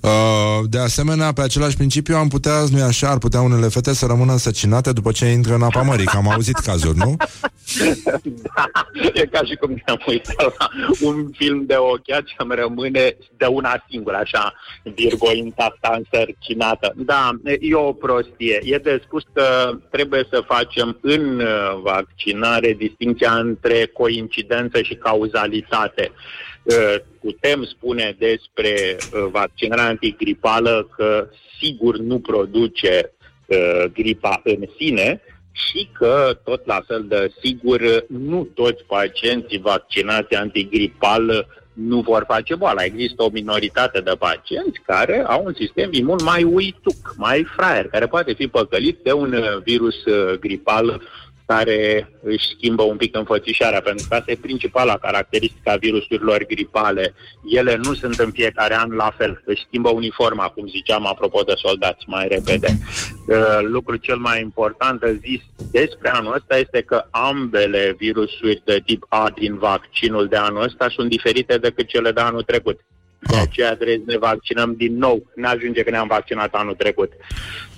Uh, 0.05 0.65
de 0.71 0.79
asemenea, 0.79 1.33
pe 1.33 1.43
același 1.43 1.77
principiu 1.77 2.17
am 2.17 2.29
putea, 2.29 2.65
nu 2.71 2.85
așa, 2.85 3.11
ar 3.11 3.19
putea 3.19 3.41
unele 3.41 3.69
fete 3.69 3.95
să 3.95 4.07
rămână 4.07 4.33
însăcinate 4.33 4.93
după 4.93 5.13
ce 5.13 5.27
intră 5.27 5.55
în 5.55 5.63
apa 5.63 5.83
mării, 5.83 6.05
că 6.05 6.17
am 6.17 6.31
auzit 6.31 6.57
cazuri, 6.57 6.97
nu? 6.97 7.17
da, 8.23 8.65
e 9.21 9.27
ca 9.27 9.41
și 9.45 9.55
cum 9.55 9.71
ne-am 9.87 10.03
uitat 10.07 10.55
la 10.59 10.69
un 11.01 11.31
film 11.33 11.65
de 11.67 11.75
ochiat 11.75 12.27
și 12.27 12.35
îmi 12.37 12.55
rămâne 12.55 13.17
de 13.37 13.47
una 13.47 13.85
singură, 13.89 14.17
așa, 14.17 14.55
Virgo 14.83 15.33
intacta 15.33 15.99
însărcinată. 15.99 16.93
Da, 16.97 17.31
e 17.61 17.75
o 17.75 17.93
prostie. 17.93 18.61
E 18.63 18.77
de 18.77 19.03
spus 19.05 19.23
că 19.33 19.79
trebuie 19.91 20.27
să 20.31 20.45
facem 20.47 20.99
în 21.01 21.41
uh, 21.41 21.81
vaccinare 21.83 22.73
distinția 22.73 23.33
între 23.33 23.91
coincidență 23.93 24.83
și 24.83 24.95
cauzalitate. 24.95 26.11
Uh, 26.65 26.95
Putem 27.21 27.65
spune 27.65 28.17
despre 28.19 28.97
uh, 28.97 29.27
vaccinarea 29.31 29.87
antigripală 29.87 30.89
că 30.97 31.29
sigur 31.61 31.97
nu 31.97 32.19
produce 32.19 33.12
uh, 33.47 33.85
gripa 33.93 34.41
în 34.45 34.65
sine, 34.79 35.23
și 35.55 35.89
că, 35.93 36.39
tot 36.45 36.67
la 36.67 36.81
fel 36.87 37.05
de 37.09 37.33
sigur, 37.43 38.05
nu 38.07 38.49
toți 38.55 38.85
pacienții 38.85 39.59
vaccinați 39.59 40.35
antigripal 40.35 41.47
nu 41.73 42.01
vor 42.01 42.25
face 42.29 42.55
boala. 42.55 42.85
Există 42.85 43.23
o 43.23 43.31
minoritate 43.33 44.01
de 44.01 44.12
pacienți 44.19 44.81
care 44.87 45.25
au 45.27 45.45
un 45.45 45.55
sistem 45.55 45.89
imun 45.93 46.19
mai 46.25 46.43
uituc, 46.43 47.15
mai 47.17 47.47
fraier, 47.57 47.89
care 47.89 48.07
poate 48.07 48.33
fi 48.33 48.47
păcălit 48.47 48.99
de 49.03 49.12
un 49.12 49.33
uh, 49.33 49.62
virus 49.65 50.05
uh, 50.05 50.39
gripal 50.39 51.03
care 51.47 52.11
își 52.22 52.47
schimbă 52.57 52.82
un 52.82 52.97
pic 52.97 53.16
înfățișarea, 53.16 53.80
pentru 53.80 54.07
că 54.09 54.14
asta 54.14 54.30
e 54.30 54.36
principala 54.36 54.97
caracteristică 54.97 55.70
a 55.70 55.76
virusurilor 55.76 56.47
gripale. 56.47 57.14
Ele 57.45 57.76
nu 57.82 57.95
sunt 57.95 58.18
în 58.18 58.30
fiecare 58.30 58.74
an 58.74 58.90
la 58.90 59.14
fel, 59.16 59.42
își 59.45 59.64
schimbă 59.66 59.88
uniforma, 59.88 60.49
cum 60.49 60.68
ziceam, 60.68 61.07
apropo 61.07 61.42
de 61.42 61.53
soldați, 61.57 62.05
mai 62.07 62.28
repede. 62.28 62.78
Uh, 63.28 63.59
Lucrul 63.62 63.97
cel 63.97 64.16
mai 64.16 64.40
important 64.40 65.03
zis 65.20 65.40
despre 65.70 66.11
anul 66.11 66.34
ăsta 66.34 66.59
este 66.59 66.80
că 66.80 67.05
ambele 67.11 67.95
virusuri 67.99 68.62
de 68.64 68.82
tip 68.84 69.07
A 69.09 69.30
din 69.34 69.59
vaccinul 69.59 70.26
de 70.26 70.36
anul 70.36 70.62
ăsta 70.62 70.88
sunt 70.88 71.09
diferite 71.09 71.59
decât 71.59 71.86
cele 71.86 72.12
de 72.12 72.20
anul 72.20 72.42
trecut. 72.42 72.80
De 73.27 73.37
aceea 73.37 73.75
trebuie 73.75 74.03
să 74.07 74.12
ne 74.12 74.18
vaccinăm 74.18 74.75
din 74.77 74.99
nou. 74.99 75.27
Ne 75.35 75.47
ajunge 75.47 75.83
că 75.83 75.91
ne-am 75.91 76.07
vaccinat 76.07 76.55
anul 76.55 76.75
trecut. 76.75 77.12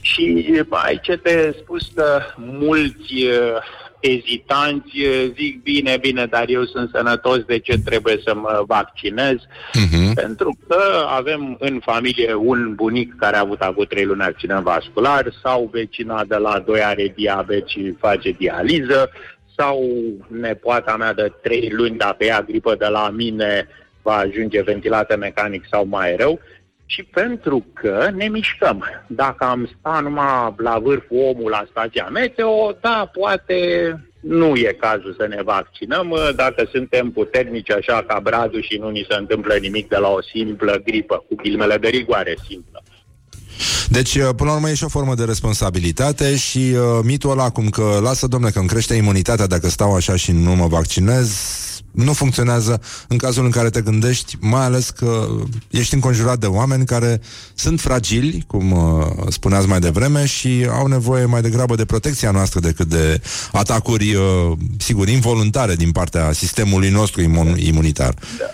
Și 0.01 0.45
aici 0.71 1.11
te 1.23 1.55
spus 1.61 1.91
că 1.95 2.21
mulți 2.37 3.15
uh, 3.15 3.63
ezitanți 4.01 5.01
uh, 5.01 5.31
zic 5.35 5.63
bine, 5.63 5.97
bine, 6.01 6.27
dar 6.27 6.45
eu 6.49 6.65
sunt 6.65 6.91
sănătos, 6.95 7.39
de 7.39 7.59
ce 7.59 7.79
trebuie 7.85 8.21
să 8.25 8.35
mă 8.35 8.65
vaccinez? 8.67 9.37
Mhm. 9.73 10.15
Pentru 10.15 10.59
că 10.69 10.81
avem 11.09 11.57
în 11.61 11.81
familie 11.85 12.35
un 12.35 12.75
bunic 12.75 13.15
care 13.17 13.37
a 13.37 13.41
avut 13.41 13.61
acum 13.61 13.85
trei 13.89 14.05
luni 14.05 14.23
accident 14.23 14.63
vascular 14.63 15.33
sau 15.43 15.69
vecina 15.73 16.25
de 16.25 16.37
la 16.37 16.59
2 16.59 16.83
are 16.83 17.13
diabet 17.17 17.69
și 17.69 17.95
face 17.99 18.31
dializă 18.31 19.11
sau 19.57 19.85
nepoata 20.27 20.97
mea 20.97 21.15
de 21.15 21.33
trei 21.43 21.69
luni, 21.73 21.97
dacă 21.97 22.25
ea 22.25 22.43
gripă 22.43 22.75
de 22.75 22.87
la 22.87 23.11
mine, 23.11 23.69
va 24.09 24.17
ajunge 24.17 24.63
ventilată 24.63 25.17
mecanic 25.17 25.63
sau 25.71 25.87
mai 25.87 26.17
rău 26.17 26.41
și 26.87 27.03
pentru 27.03 27.67
că 27.73 28.11
ne 28.15 28.29
mișcăm. 28.29 28.85
Dacă 29.07 29.45
am 29.45 29.71
sta 29.79 30.01
numai 30.03 30.55
la 30.57 30.79
vârful 30.79 31.19
omul 31.31 31.51
la 31.51 31.67
stația 31.71 32.09
meteo, 32.13 32.77
da, 32.81 33.11
poate 33.19 33.59
nu 34.21 34.57
e 34.57 34.77
cazul 34.81 35.15
să 35.19 35.27
ne 35.27 35.43
vaccinăm 35.43 36.15
dacă 36.37 36.69
suntem 36.73 37.11
puternici 37.11 37.71
așa 37.71 38.05
ca 38.07 38.21
bradul 38.23 38.63
și 38.63 38.77
nu 38.83 38.89
ni 38.89 39.07
se 39.09 39.17
întâmplă 39.17 39.55
nimic 39.55 39.89
de 39.89 39.97
la 39.97 40.09
o 40.09 40.23
simplă 40.23 40.83
gripă, 40.85 41.25
cu 41.29 41.35
ghilimele 41.35 41.77
de 41.77 41.89
rigoare 41.89 42.35
simplă. 42.49 42.83
Deci, 43.89 44.15
uh, 44.15 44.29
până 44.37 44.51
la 44.51 44.57
urmă, 44.57 44.69
e 44.71 44.75
și 44.75 44.85
o 44.85 44.89
formă 44.89 45.15
de 45.15 45.25
responsabilitate 45.25 46.37
și 46.37 46.59
uh, 46.59 47.01
mitul 47.03 47.31
ăla 47.31 47.51
cum 47.51 47.69
că 47.69 47.99
lasă, 48.03 48.27
domne, 48.27 48.51
că 48.51 48.59
îmi 48.59 48.69
crește 48.69 48.95
imunitatea 48.95 49.47
dacă 49.47 49.69
stau 49.69 49.95
așa 49.95 50.17
și 50.17 50.33
nu 50.33 50.55
mă 50.55 50.67
vaccinez, 50.67 51.29
nu 51.97 52.13
funcționează 52.13 52.81
în 53.09 53.17
cazul 53.17 53.45
în 53.45 53.51
care 53.51 53.71
te 53.71 53.81
gândești, 53.81 54.37
mai 54.41 54.65
ales 54.65 54.91
că 54.91 55.27
ești 55.71 55.95
înconjurat 55.95 56.39
de 56.39 56.47
oameni 56.47 56.85
care 56.85 57.21
sunt 57.55 57.81
fragili, 57.81 58.45
cum 58.47 58.73
uh, 58.73 59.05
spuneați 59.29 59.69
mai 59.69 59.81
devreme, 59.81 60.27
și 60.27 60.67
au 60.71 60.87
nevoie 60.87 61.25
mai 61.25 61.41
degrabă 61.41 61.75
de 61.75 61.85
protecția 61.85 62.31
noastră 62.31 62.61
decât 62.61 62.87
de 62.87 63.21
atacuri, 63.53 64.15
uh, 64.15 64.53
sigur, 64.79 65.09
involuntare 65.09 65.75
din 65.75 65.93
partea 65.93 66.33
sistemului 66.33 66.91
nostru 66.91 67.21
imun- 67.21 67.59
imunitar. 67.59 68.15
Da. 68.39 68.47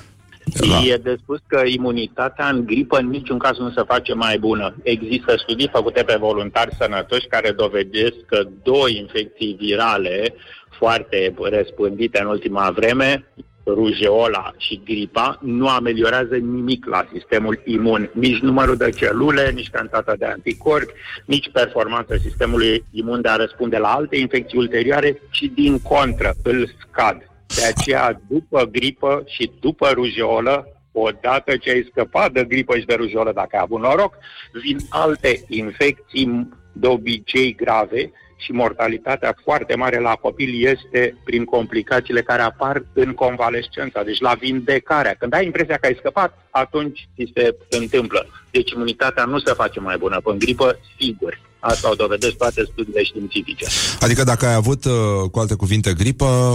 E 0.84 0.96
de 0.96 1.16
spus 1.22 1.38
că 1.46 1.62
imunitatea 1.66 2.48
în 2.48 2.66
gripă 2.66 2.98
în 2.98 3.08
niciun 3.08 3.38
caz 3.38 3.58
nu 3.58 3.70
se 3.70 3.82
face 3.86 4.14
mai 4.14 4.38
bună. 4.38 4.74
Există 4.82 5.34
studii 5.36 5.70
făcute 5.72 6.02
pe 6.02 6.16
voluntari 6.18 6.76
sănătoși 6.80 7.26
care 7.26 7.50
dovedesc 7.50 8.16
că 8.26 8.48
două 8.62 8.88
infecții 8.88 9.56
virale 9.60 10.34
foarte 10.82 11.34
răspândite 11.40 12.20
în 12.20 12.26
ultima 12.26 12.70
vreme, 12.70 13.24
rujeola 13.66 14.52
și 14.56 14.80
gripa, 14.84 15.38
nu 15.42 15.68
ameliorează 15.68 16.36
nimic 16.36 16.86
la 16.86 17.08
sistemul 17.12 17.62
imun. 17.64 18.10
Nici 18.12 18.38
numărul 18.38 18.76
de 18.76 18.90
celule, 18.90 19.50
nici 19.50 19.70
cantitatea 19.70 20.16
de 20.16 20.24
anticorpi, 20.24 20.92
nici 21.26 21.50
performanța 21.52 22.14
sistemului 22.16 22.84
imun 22.90 23.20
de 23.20 23.28
a 23.28 23.36
răspunde 23.36 23.78
la 23.78 23.88
alte 23.88 24.16
infecții 24.16 24.58
ulterioare, 24.58 25.20
ci 25.30 25.50
din 25.54 25.78
contră 25.78 26.34
îl 26.42 26.70
scad. 26.80 27.16
De 27.46 27.64
aceea, 27.74 28.20
după 28.28 28.68
gripă 28.72 29.22
și 29.26 29.50
după 29.60 29.88
rujeolă, 29.88 30.66
odată 30.92 31.56
ce 31.56 31.70
ai 31.70 31.88
scăpat 31.90 32.32
de 32.32 32.44
gripă 32.44 32.78
și 32.78 32.86
de 32.86 32.94
rujeolă, 32.94 33.32
dacă 33.34 33.48
ai 33.52 33.62
avut 33.62 33.80
noroc, 33.80 34.14
vin 34.62 34.76
alte 34.88 35.44
infecții, 35.48 36.48
de 36.72 36.86
obicei 36.86 37.54
grave, 37.54 38.12
și 38.44 38.52
mortalitatea 38.52 39.36
foarte 39.44 39.74
mare 39.74 40.00
la 40.00 40.14
copil 40.14 40.66
este 40.72 41.16
prin 41.24 41.44
complicațiile 41.44 42.22
care 42.22 42.42
apar 42.42 42.84
în 42.92 43.12
convalescența, 43.12 44.02
deci 44.02 44.20
la 44.20 44.34
vindecarea. 44.40 45.14
Când 45.18 45.34
ai 45.34 45.44
impresia 45.44 45.76
că 45.76 45.86
ai 45.86 45.96
scăpat, 45.98 46.46
atunci 46.50 47.08
ți 47.16 47.32
se 47.34 47.56
întâmplă. 47.70 48.26
Deci 48.50 48.70
imunitatea 48.70 49.24
nu 49.24 49.38
se 49.38 49.52
face 49.52 49.80
mai 49.80 49.96
bună. 49.98 50.20
În 50.24 50.38
gripă, 50.38 50.78
sigur. 51.00 51.40
Asta 51.58 51.90
o 51.90 51.94
dovedesc 51.94 52.36
toate 52.36 52.62
studiile 52.72 53.02
științifice. 53.02 53.66
Adică 54.00 54.22
dacă 54.24 54.46
ai 54.46 54.54
avut, 54.54 54.84
uh, 54.84 54.92
cu 55.30 55.38
alte 55.38 55.54
cuvinte, 55.54 55.92
gripă, 55.92 56.54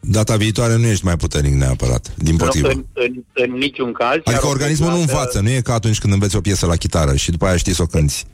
data 0.00 0.36
viitoare 0.36 0.76
nu 0.76 0.86
ești 0.86 1.04
mai 1.04 1.16
puternic 1.16 1.52
neapărat, 1.52 2.14
din 2.16 2.36
potrivă. 2.36 2.68
În, 2.68 2.84
în, 2.92 3.24
în 3.32 3.50
niciun 3.52 3.92
caz. 3.92 4.10
Adică 4.10 4.30
iar 4.30 4.42
o 4.42 4.48
organismul 4.48 4.88
nu 4.88 4.94
perioadă- 4.94 5.12
învață, 5.12 5.40
nu 5.40 5.50
e 5.50 5.60
ca 5.60 5.74
atunci 5.74 5.98
când 5.98 6.12
înveți 6.12 6.36
o 6.36 6.40
piesă 6.40 6.66
la 6.66 6.76
chitară 6.76 7.16
și 7.16 7.30
după 7.30 7.46
aia 7.46 7.56
știi 7.56 7.74
să 7.74 7.82
o 7.82 7.86
cânti. 7.86 8.24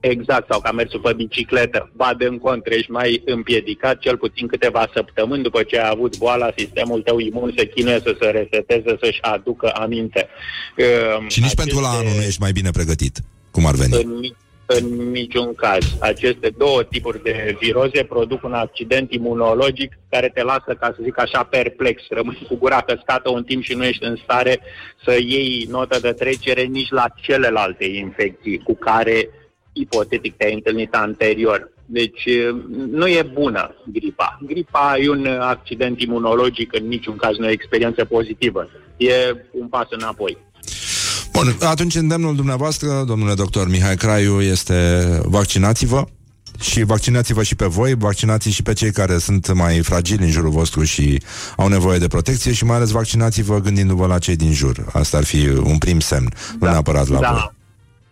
Exact, 0.00 0.46
sau 0.50 0.60
ca 0.60 0.72
mersul 0.72 1.00
pe 1.00 1.12
bicicletă. 1.12 1.90
Ba 1.92 2.14
de 2.18 2.24
în 2.24 2.38
contră, 2.38 2.74
ești 2.74 2.90
mai 2.90 3.22
împiedicat 3.24 3.98
cel 3.98 4.16
puțin 4.16 4.46
câteva 4.46 4.88
săptămâni 4.94 5.42
după 5.42 5.62
ce 5.62 5.78
ai 5.78 5.88
avut 5.92 6.18
boala, 6.18 6.52
sistemul 6.56 7.02
tău 7.02 7.18
imun 7.18 7.52
se 7.56 7.66
chinuie 7.68 8.00
să 8.00 8.16
se 8.20 8.26
reseteze, 8.26 8.96
să-și 9.00 9.22
aducă 9.22 9.70
aminte. 9.74 10.28
Um, 11.18 11.28
Și 11.28 11.40
nici 11.40 11.54
pentru 11.54 11.80
la 11.80 11.88
anul 11.88 12.12
nu 12.16 12.22
ești 12.22 12.40
mai 12.40 12.52
bine 12.52 12.70
pregătit, 12.70 13.18
cum 13.50 13.66
ar 13.66 13.74
veni. 13.74 14.02
în, 14.02 14.18
ni- 14.18 14.36
în 14.66 15.10
niciun 15.10 15.54
caz. 15.54 15.84
Aceste 16.00 16.52
două 16.58 16.82
tipuri 16.82 17.22
de 17.22 17.56
viroze 17.60 18.04
produc 18.04 18.44
un 18.44 18.52
accident 18.52 19.12
imunologic 19.12 19.98
care 20.08 20.30
te 20.34 20.42
lasă, 20.42 20.76
ca 20.80 20.92
să 20.96 21.00
zic 21.02 21.20
așa, 21.20 21.42
perplex. 21.42 22.02
Rămâi 22.08 22.46
cu 22.48 22.56
gura 22.56 22.80
căscată 22.80 23.30
un 23.30 23.44
timp 23.44 23.62
și 23.62 23.74
nu 23.74 23.84
ești 23.84 24.04
în 24.04 24.16
stare 24.22 24.60
să 25.04 25.12
iei 25.12 25.66
notă 25.70 25.98
de 26.00 26.12
trecere 26.12 26.62
nici 26.62 26.90
la 26.90 27.04
celelalte 27.22 27.84
infecții 27.84 28.58
cu 28.58 28.74
care 28.74 29.28
ipotetic 29.80 30.36
te-ai 30.36 30.54
întâlnit 30.54 30.94
anterior. 30.94 31.72
Deci 31.86 32.28
nu 32.90 33.06
e 33.06 33.30
bună 33.32 33.74
gripa. 33.92 34.38
Gripa 34.46 34.94
e 34.98 35.08
un 35.08 35.26
accident 35.40 36.00
imunologic, 36.00 36.74
în 36.80 36.86
niciun 36.88 37.16
caz 37.16 37.36
nu 37.36 37.44
e 37.44 37.48
o 37.48 37.52
experiență 37.52 38.04
pozitivă. 38.04 38.68
E 38.96 39.12
un 39.52 39.68
pas 39.68 39.86
înapoi. 39.90 40.38
Bun, 41.32 41.56
atunci 41.60 41.94
îndemnul 41.94 42.36
dumneavoastră, 42.36 43.04
domnule 43.06 43.34
doctor 43.34 43.68
Mihai 43.68 43.96
Craiu, 43.96 44.40
este 44.40 45.04
vaccinați-vă 45.24 46.04
și 46.60 46.82
vaccinați-vă 46.82 47.42
și 47.42 47.54
pe 47.54 47.66
voi, 47.66 47.94
vaccinați 47.94 48.48
și 48.48 48.62
pe 48.62 48.72
cei 48.72 48.90
care 48.90 49.18
sunt 49.18 49.52
mai 49.52 49.78
fragili 49.78 50.24
în 50.24 50.30
jurul 50.30 50.50
vostru 50.50 50.84
și 50.84 51.22
au 51.56 51.68
nevoie 51.68 51.98
de 51.98 52.06
protecție 52.06 52.52
și 52.52 52.64
mai 52.64 52.76
ales 52.76 52.90
vaccinați-vă 52.90 53.60
gândindu-vă 53.60 54.06
la 54.06 54.18
cei 54.18 54.36
din 54.36 54.52
jur. 54.52 54.84
Asta 54.92 55.16
ar 55.16 55.24
fi 55.24 55.48
un 55.48 55.78
prim 55.78 56.00
semn, 56.00 56.32
nu 56.60 56.66
neapărat 56.66 57.08
la 57.08 57.18
voi. 57.18 57.54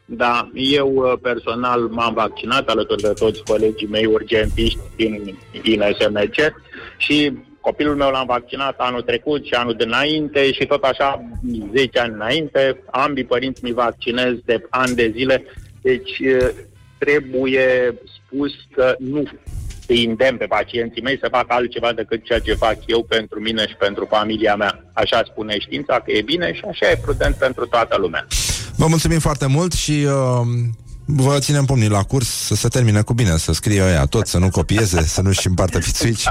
Da. 0.05 0.25
Da, 0.25 0.51
eu 0.55 0.93
uh, 0.95 1.13
personal 1.23 1.81
m-am 1.81 2.15
vaccinat 2.15 2.69
alături 2.69 3.03
de 3.03 3.09
toți 3.09 3.43
colegii 3.43 3.87
mei 3.87 4.07
urgentiști 4.07 4.79
din, 4.97 5.39
din 5.63 5.83
SMC 5.99 6.55
și 6.97 7.33
copilul 7.61 7.97
meu 7.97 8.11
l-am 8.11 8.27
vaccinat 8.27 8.75
anul 8.79 9.03
trecut 9.03 9.45
și 9.45 9.55
anul 9.55 9.75
dinainte 9.75 10.53
și 10.53 10.67
tot 10.67 10.83
așa 10.83 11.23
10 11.75 11.99
ani 11.99 12.13
înainte. 12.13 12.83
Ambii 12.91 13.25
părinți 13.25 13.65
mi 13.65 13.73
vaccinez 13.73 14.35
de 14.45 14.67
ani 14.71 14.95
de 14.95 15.13
zile, 15.17 15.45
deci 15.83 16.19
uh, 16.19 16.49
trebuie 16.99 17.95
spus 18.17 18.53
că 18.75 18.95
nu 18.99 19.23
îi 19.87 20.05
îndemn 20.05 20.37
pe 20.37 20.47
pacienții 20.47 21.03
mei 21.03 21.19
să 21.19 21.29
facă 21.31 21.47
altceva 21.49 21.93
decât 21.93 22.25
ceea 22.25 22.39
ce 22.39 22.55
fac 22.55 22.77
eu 22.87 23.03
pentru 23.03 23.41
mine 23.41 23.67
și 23.67 23.77
pentru 23.77 24.07
familia 24.11 24.57
mea. 24.57 24.85
Așa 24.93 25.23
spune 25.25 25.59
știința 25.59 26.01
că 26.01 26.13
e 26.13 26.23
bine 26.23 26.53
și 26.53 26.65
așa 26.69 26.91
e 26.91 27.01
prudent 27.03 27.35
pentru 27.35 27.67
toată 27.67 27.97
lumea. 27.99 28.27
Vă 28.77 28.87
mulțumim 28.87 29.19
foarte 29.19 29.47
mult 29.47 29.73
și 29.73 29.91
uh, 29.91 30.47
vă 31.05 31.39
ținem 31.39 31.65
pumnii 31.65 31.89
la 31.89 32.03
curs 32.03 32.29
să 32.29 32.55
se 32.55 32.69
termine 32.69 33.01
cu 33.01 33.13
bine, 33.13 33.37
să 33.37 33.53
scrie 33.53 33.83
ăia 33.83 34.07
tot, 34.07 34.27
să 34.27 34.39
nu 34.39 34.51
copieze, 34.51 35.07
să 35.07 35.21
nu-și 35.21 35.47
împartă 35.47 35.81
fițuici, 35.81 36.25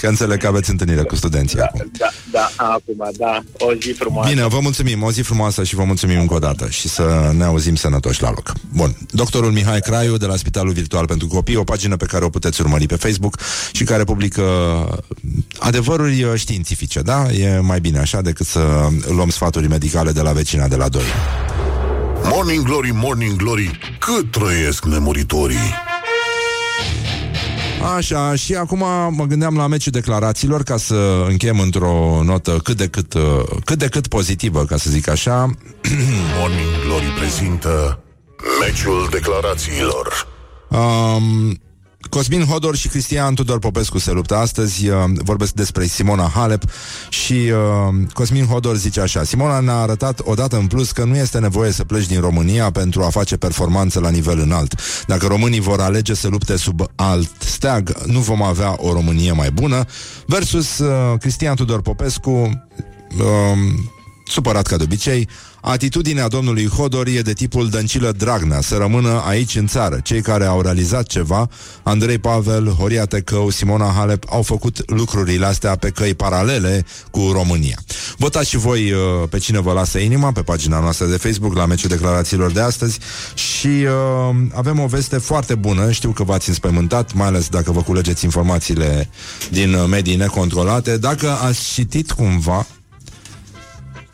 că 0.00 0.08
înțeleg 0.08 0.38
că 0.38 0.46
aveți 0.46 0.70
întâlnire 0.70 1.02
cu 1.02 1.14
studenții 1.16 1.60
acum. 1.60 1.90
Da, 1.98 2.08
da, 2.30 2.50
acum, 2.56 3.10
da, 3.16 3.42
o 3.58 3.74
zi 3.80 3.92
frumoasă. 3.92 4.30
Bine, 4.30 4.46
vă 4.46 4.58
mulțumim, 4.60 5.02
o 5.02 5.10
zi 5.10 5.20
frumoasă 5.20 5.64
și 5.64 5.74
vă 5.74 5.84
mulțumim 5.84 6.20
încă 6.20 6.34
o 6.34 6.38
dată 6.38 6.68
și 6.68 6.88
să 6.88 7.32
ne 7.36 7.44
auzim 7.44 7.74
sănătoși 7.74 8.22
la 8.22 8.30
loc. 8.30 8.52
Bun, 8.72 8.96
doctorul 9.10 9.52
Mihai 9.52 9.80
Craiu 9.80 10.16
de 10.16 10.26
la 10.26 10.36
Spitalul 10.36 10.72
Virtual 10.72 11.06
pentru 11.06 11.26
Copii, 11.26 11.56
o 11.56 11.64
pagină 11.64 11.96
pe 11.96 12.06
care 12.06 12.24
o 12.24 12.28
puteți 12.28 12.60
urmări 12.60 12.86
pe 12.86 12.96
Facebook 12.96 13.38
și 13.72 13.84
care 13.84 14.04
publică 14.04 14.42
adevăruri 15.58 16.22
uh, 16.22 16.32
științifice, 16.34 17.00
da? 17.00 17.32
E 17.32 17.58
mai 17.58 17.80
bine 17.80 17.98
așa 17.98 18.20
decât 18.20 18.46
să 18.46 18.88
luăm 19.08 19.28
sfaturi 19.28 19.68
medicale 19.68 20.12
de 20.12 20.20
la 20.20 20.32
vecina 20.32 20.68
de 20.68 20.76
la 20.76 20.88
2. 20.88 21.02
Morning 22.30 22.64
Glory, 22.64 22.90
Morning 22.92 23.36
Glory, 23.36 23.78
cât 23.98 24.30
trăiesc 24.30 24.84
nemuritorii? 24.84 25.74
Așa, 27.96 28.34
și 28.34 28.54
acum 28.54 28.78
mă 29.10 29.24
gândeam 29.28 29.56
la 29.56 29.66
meciul 29.66 29.92
declarațiilor 29.92 30.62
ca 30.62 30.76
să 30.76 31.24
încheiem 31.28 31.60
într-o 31.60 32.22
notă 32.22 32.60
cât 32.62 32.76
de 32.76 32.88
cât, 32.88 33.14
uh, 33.14 33.22
cât 33.64 33.78
de 33.78 33.88
cât 33.88 34.06
pozitivă, 34.06 34.64
ca 34.64 34.76
să 34.76 34.90
zic 34.90 35.08
așa. 35.08 35.50
Morning 36.38 36.68
Glory 36.86 37.06
prezintă 37.18 37.98
meciul 38.66 39.08
declarațiilor. 39.10 40.26
Um, 40.68 41.58
Cosmin 42.10 42.44
Hodor 42.44 42.76
și 42.76 42.88
Cristian 42.88 43.34
Tudor 43.34 43.58
Popescu 43.58 43.98
se 43.98 44.10
luptă 44.10 44.36
astăzi. 44.36 44.88
Uh, 44.88 44.96
vorbesc 45.16 45.52
despre 45.52 45.84
Simona 45.84 46.30
Halep 46.34 46.62
și 47.08 47.32
uh, 47.32 48.06
Cosmin 48.12 48.46
Hodor 48.46 48.76
zice 48.76 49.00
așa. 49.00 49.24
Simona 49.24 49.60
ne-a 49.60 49.76
arătat 49.76 50.20
odată 50.24 50.56
în 50.56 50.66
plus 50.66 50.90
că 50.90 51.04
nu 51.04 51.16
este 51.16 51.38
nevoie 51.38 51.70
să 51.70 51.84
pleci 51.84 52.06
din 52.06 52.20
România 52.20 52.70
pentru 52.70 53.02
a 53.02 53.08
face 53.08 53.36
performanță 53.36 54.00
la 54.00 54.10
nivel 54.10 54.38
înalt. 54.38 54.80
Dacă 55.06 55.26
românii 55.26 55.60
vor 55.60 55.80
alege 55.80 56.14
să 56.14 56.28
lupte 56.28 56.56
sub 56.56 56.82
alt 56.94 57.30
steag, 57.38 57.96
nu 58.06 58.20
vom 58.20 58.42
avea 58.42 58.74
o 58.76 58.92
Românie 58.92 59.32
mai 59.32 59.50
bună. 59.50 59.84
Versus 60.26 60.78
uh, 60.78 61.18
Cristian 61.18 61.54
Tudor 61.54 61.80
Popescu, 61.80 62.30
uh, 62.30 63.24
supărat 64.24 64.66
ca 64.66 64.76
de 64.76 64.82
obicei, 64.82 65.28
Atitudinea 65.66 66.28
domnului 66.28 66.68
Hodor 66.68 67.06
e 67.06 67.20
de 67.20 67.32
tipul 67.32 67.68
Dăncilă 67.68 68.12
Dragnea, 68.12 68.60
să 68.60 68.76
rămână 68.76 69.22
aici 69.26 69.56
în 69.56 69.66
țară. 69.66 70.00
Cei 70.02 70.20
care 70.20 70.44
au 70.44 70.60
realizat 70.60 71.06
ceva, 71.06 71.48
Andrei 71.82 72.18
Pavel, 72.18 72.68
Horia 72.68 73.04
Tecău, 73.04 73.50
Simona 73.50 73.92
Halep, 73.96 74.24
au 74.28 74.42
făcut 74.42 74.90
lucrurile 74.90 75.46
astea 75.46 75.76
pe 75.76 75.90
căi 75.90 76.14
paralele 76.14 76.84
cu 77.10 77.30
România. 77.32 77.78
Votați 78.16 78.48
și 78.48 78.56
voi 78.56 78.92
uh, 78.92 78.98
pe 79.30 79.38
cine 79.38 79.60
vă 79.60 79.72
lasă 79.72 79.98
inima 79.98 80.32
pe 80.32 80.42
pagina 80.42 80.80
noastră 80.80 81.06
de 81.06 81.16
Facebook 81.16 81.54
la 81.54 81.66
meciul 81.66 81.88
declarațiilor 81.88 82.50
de 82.50 82.60
astăzi 82.60 82.98
și 83.34 83.66
uh, 83.66 84.36
avem 84.54 84.80
o 84.80 84.86
veste 84.86 85.18
foarte 85.18 85.54
bună. 85.54 85.90
Știu 85.90 86.10
că 86.10 86.24
v-ați 86.24 86.48
înspăimântat, 86.48 87.12
mai 87.12 87.26
ales 87.26 87.48
dacă 87.48 87.72
vă 87.72 87.82
culegeți 87.82 88.24
informațiile 88.24 89.08
din 89.50 89.74
uh, 89.74 89.84
medii 89.88 90.16
necontrolate. 90.16 90.96
Dacă 90.96 91.30
ați 91.30 91.72
citit 91.72 92.12
cumva 92.12 92.66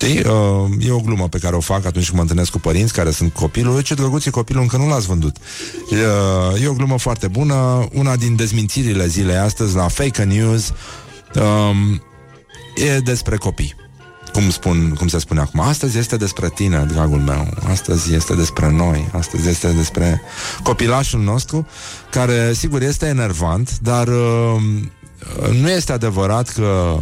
Știi? 0.03 0.19
Uh, 0.19 0.87
e 0.87 0.91
o 0.91 1.01
glumă 1.01 1.29
pe 1.29 1.39
care 1.39 1.57
o 1.57 1.61
fac 1.61 1.85
atunci 1.85 2.05
când 2.05 2.17
mă 2.17 2.21
întâlnesc 2.21 2.51
cu 2.51 2.59
părinți 2.59 2.93
care 2.93 3.11
sunt 3.11 3.33
copilul. 3.33 3.81
Ce 3.81 3.95
drăguț 3.95 4.25
e 4.25 4.31
copilul, 4.31 4.63
încă 4.63 4.77
nu 4.77 4.89
l-ați 4.89 5.07
vândut. 5.07 5.37
Uh, 5.91 6.63
e 6.63 6.69
o 6.69 6.73
glumă 6.73 6.99
foarte 6.99 7.29
bună. 7.29 7.89
Una 7.93 8.17
din 8.17 8.37
dezmințirile 8.37 9.07
zilei 9.07 9.37
astăzi 9.37 9.75
la 9.75 9.89
Fake 9.89 10.23
News 10.23 10.73
um, 11.35 12.03
e 12.75 12.99
despre 12.99 13.37
copii. 13.37 13.75
Cum, 14.33 14.51
spun, 14.51 14.95
cum 14.99 15.09
se 15.09 15.19
spune 15.19 15.41
acum, 15.41 15.61
astăzi 15.61 15.99
este 15.99 16.17
despre 16.17 16.49
tine, 16.49 16.87
dragul 16.93 17.19
meu, 17.19 17.49
astăzi 17.69 18.15
este 18.15 18.35
despre 18.35 18.71
noi, 18.71 19.09
astăzi 19.13 19.49
este 19.49 19.73
despre 19.73 20.21
copilașul 20.63 21.21
nostru, 21.21 21.67
care, 22.11 22.53
sigur, 22.53 22.83
este 22.83 23.07
enervant, 23.07 23.79
dar 23.79 24.09
uh, 24.09 24.63
nu 25.61 25.71
este 25.71 25.93
adevărat 25.93 26.49
că 26.49 26.97
Uh, 26.99 27.01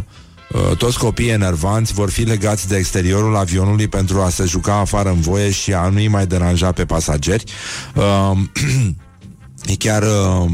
toți 0.79 0.99
copiii 0.99 1.31
enervanți 1.31 1.93
vor 1.93 2.11
fi 2.11 2.23
legați 2.23 2.69
de 2.69 2.77
exteriorul 2.77 3.37
avionului 3.37 3.89
pentru 3.89 4.21
a 4.21 4.29
se 4.29 4.45
juca 4.45 4.75
afară 4.75 5.09
în 5.09 5.21
voie 5.21 5.51
și 5.51 5.73
a 5.73 5.89
nu-i 5.89 6.09
mai 6.09 6.27
deranja 6.27 6.73
pe 6.73 6.85
pasageri. 6.85 7.45
Uh, 7.95 8.39
e 9.73 9.77
chiar, 9.77 10.03
uh, 10.03 10.51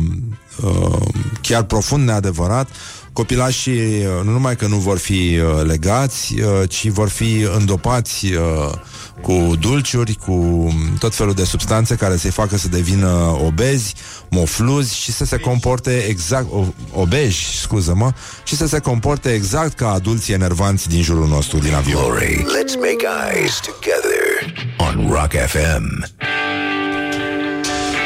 uh, 0.62 1.06
chiar 1.40 1.62
profund 1.62 2.06
neadevărat. 2.06 2.68
Copilașii 3.14 4.06
uh, 4.06 4.24
nu 4.24 4.30
numai 4.30 4.56
că 4.56 4.66
nu 4.66 4.76
vor 4.76 4.98
fi 4.98 5.38
uh, 5.38 5.64
legați, 5.66 6.40
uh, 6.40 6.68
ci 6.68 6.88
vor 6.88 7.08
fi 7.08 7.48
îndopați 7.56 8.26
uh, 8.26 8.72
cu 9.20 9.56
dulciuri, 9.60 10.18
cu 10.26 10.68
tot 10.98 11.14
felul 11.14 11.32
de 11.32 11.44
substanțe 11.44 11.94
care 11.94 12.16
să-i 12.16 12.30
facă 12.30 12.56
să 12.56 12.68
devină 12.68 13.38
obezi, 13.44 13.94
mofluzi 14.30 14.96
și 14.96 15.12
să 15.12 15.24
se 15.24 15.36
comporte 15.36 16.04
exact, 16.08 16.46
o, 16.52 16.64
obeji, 16.92 17.58
scuză-mă, 17.58 18.12
și 18.44 18.56
să 18.56 18.66
se 18.66 18.78
comporte 18.78 19.32
exact 19.32 19.72
ca 19.76 19.90
adulții 19.90 20.34
enervanți 20.34 20.88
din 20.88 21.02
jurul 21.02 21.28
nostru 21.28 21.58
din 21.58 21.74
avion. 21.74 22.02
Glory. 22.02 22.36
Let's 22.36 22.76
make 22.76 23.06
eyes 23.32 23.60
together 23.60 24.54
on 24.78 25.10
Rock 25.10 25.32
FM. 25.32 26.04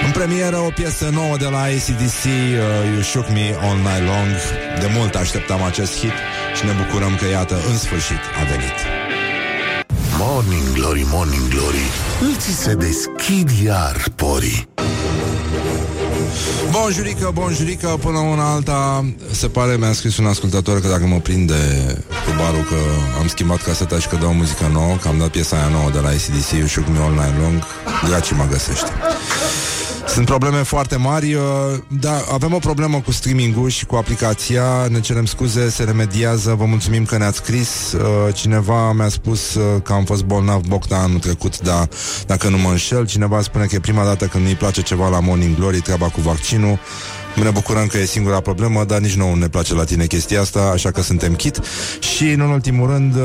În 0.05 0.11
premieră 0.13 0.57
o 0.57 0.71
piesă 0.75 1.09
nouă 1.13 1.37
de 1.37 1.49
la 1.51 1.61
ACDC, 1.61 2.23
uh, 2.25 2.93
You 2.93 3.03
Shook 3.03 3.29
Me 3.29 3.57
All 3.63 3.77
Night 3.77 4.05
Long. 4.13 4.31
De 4.81 4.91
mult 4.97 5.15
așteptam 5.15 5.63
acest 5.63 5.99
hit 5.99 6.17
și 6.57 6.65
ne 6.65 6.73
bucurăm 6.73 7.17
că, 7.21 7.27
iată, 7.29 7.55
în 7.71 7.79
sfârșit 7.79 8.23
a 8.41 8.45
venit. 8.45 8.79
Morning 10.19 10.73
Glory, 10.73 11.07
Morning 11.11 11.49
Glory 11.49 11.87
Îți 12.35 12.47
se 12.47 12.75
deschid 12.75 13.51
iar 13.65 14.05
porii 14.15 14.69
Bonjurică, 16.71 17.31
bonjurică, 17.35 17.89
până 18.01 18.19
una 18.19 18.53
alta 18.53 19.05
Se 19.31 19.49
pare, 19.49 19.77
mi-a 19.77 19.93
scris 19.93 20.17
un 20.17 20.27
ascultător 20.27 20.81
Că 20.81 20.89
dacă 20.89 21.07
mă 21.07 21.19
prinde 21.19 21.55
cu 22.09 22.35
barul 22.37 22.65
Că 22.69 22.77
am 23.21 23.29
schimbat 23.29 23.63
caseta 23.63 23.99
și 23.99 24.09
că 24.09 24.17
dau 24.17 24.33
muzică 24.33 24.71
nouă 24.73 24.97
Că 24.97 25.09
am 25.09 25.19
dat 25.19 25.29
piesa 25.29 25.57
aia 25.57 25.69
nouă 25.69 25.91
de 25.91 25.99
la 25.99 26.09
ACDC 26.09 26.51
You 26.51 26.67
Shook 26.67 26.89
Me 26.89 26.99
All 26.99 27.13
Night 27.13 27.41
Long 27.41 27.63
Gaci 28.11 28.33
mă 28.33 28.47
găsește 28.51 28.91
sunt 30.09 30.27
probleme 30.27 30.63
foarte 30.63 30.97
mari, 30.97 31.35
uh, 31.35 31.43
dar 32.01 32.25
avem 32.33 32.55
o 32.55 32.59
problemă 32.59 33.01
cu 33.01 33.11
streaming-ul 33.11 33.69
și 33.69 33.87
cu 33.87 33.97
aplicația. 33.97 34.87
Ne 34.91 35.01
cerem 35.01 35.25
scuze, 35.25 35.71
se 35.71 35.85
remediază. 35.85 36.55
Vă 36.55 36.65
mulțumim 36.65 37.05
că 37.05 37.17
ne-ați 37.17 37.37
scris. 37.37 37.93
Uh, 37.93 38.35
cineva 38.35 38.93
mi-a 38.93 39.09
spus 39.09 39.55
uh, 39.55 39.83
că 39.83 39.93
am 39.93 40.05
fost 40.05 40.25
bolnav 40.25 40.61
Bocta 40.61 40.97
anul 40.97 41.19
trecut, 41.19 41.61
dar 41.61 41.89
dacă 42.27 42.49
nu 42.49 42.59
mă 42.59 42.69
înșel, 42.69 43.07
cineva 43.07 43.43
spune 43.43 43.65
că 43.65 43.75
e 43.75 43.81
prima 43.81 44.05
dată 44.05 44.25
când 44.25 44.45
nu-i 44.45 44.55
place 44.55 44.83
ceva 44.83 45.09
la 45.09 45.21
Morning 45.21 45.57
Glory, 45.57 45.81
treaba 45.81 46.07
cu 46.07 46.21
vaccinul. 46.21 46.79
Ne 47.43 47.51
bucurăm 47.51 47.87
că 47.87 47.99
e 47.99 48.05
singura 48.05 48.41
problemă, 48.41 48.85
dar 48.85 48.99
nici 49.01 49.15
nouă 49.15 49.37
ne 49.37 49.49
place 49.49 49.75
la 49.75 49.85
tine 49.85 50.07
chestia 50.07 50.41
asta, 50.41 50.61
așa 50.61 50.91
că 50.91 51.03
suntem 51.03 51.35
kit. 51.35 51.61
Și, 52.01 52.25
în 52.25 52.41
ultimul 52.41 52.91
rând, 52.91 53.15
uh, 53.15 53.23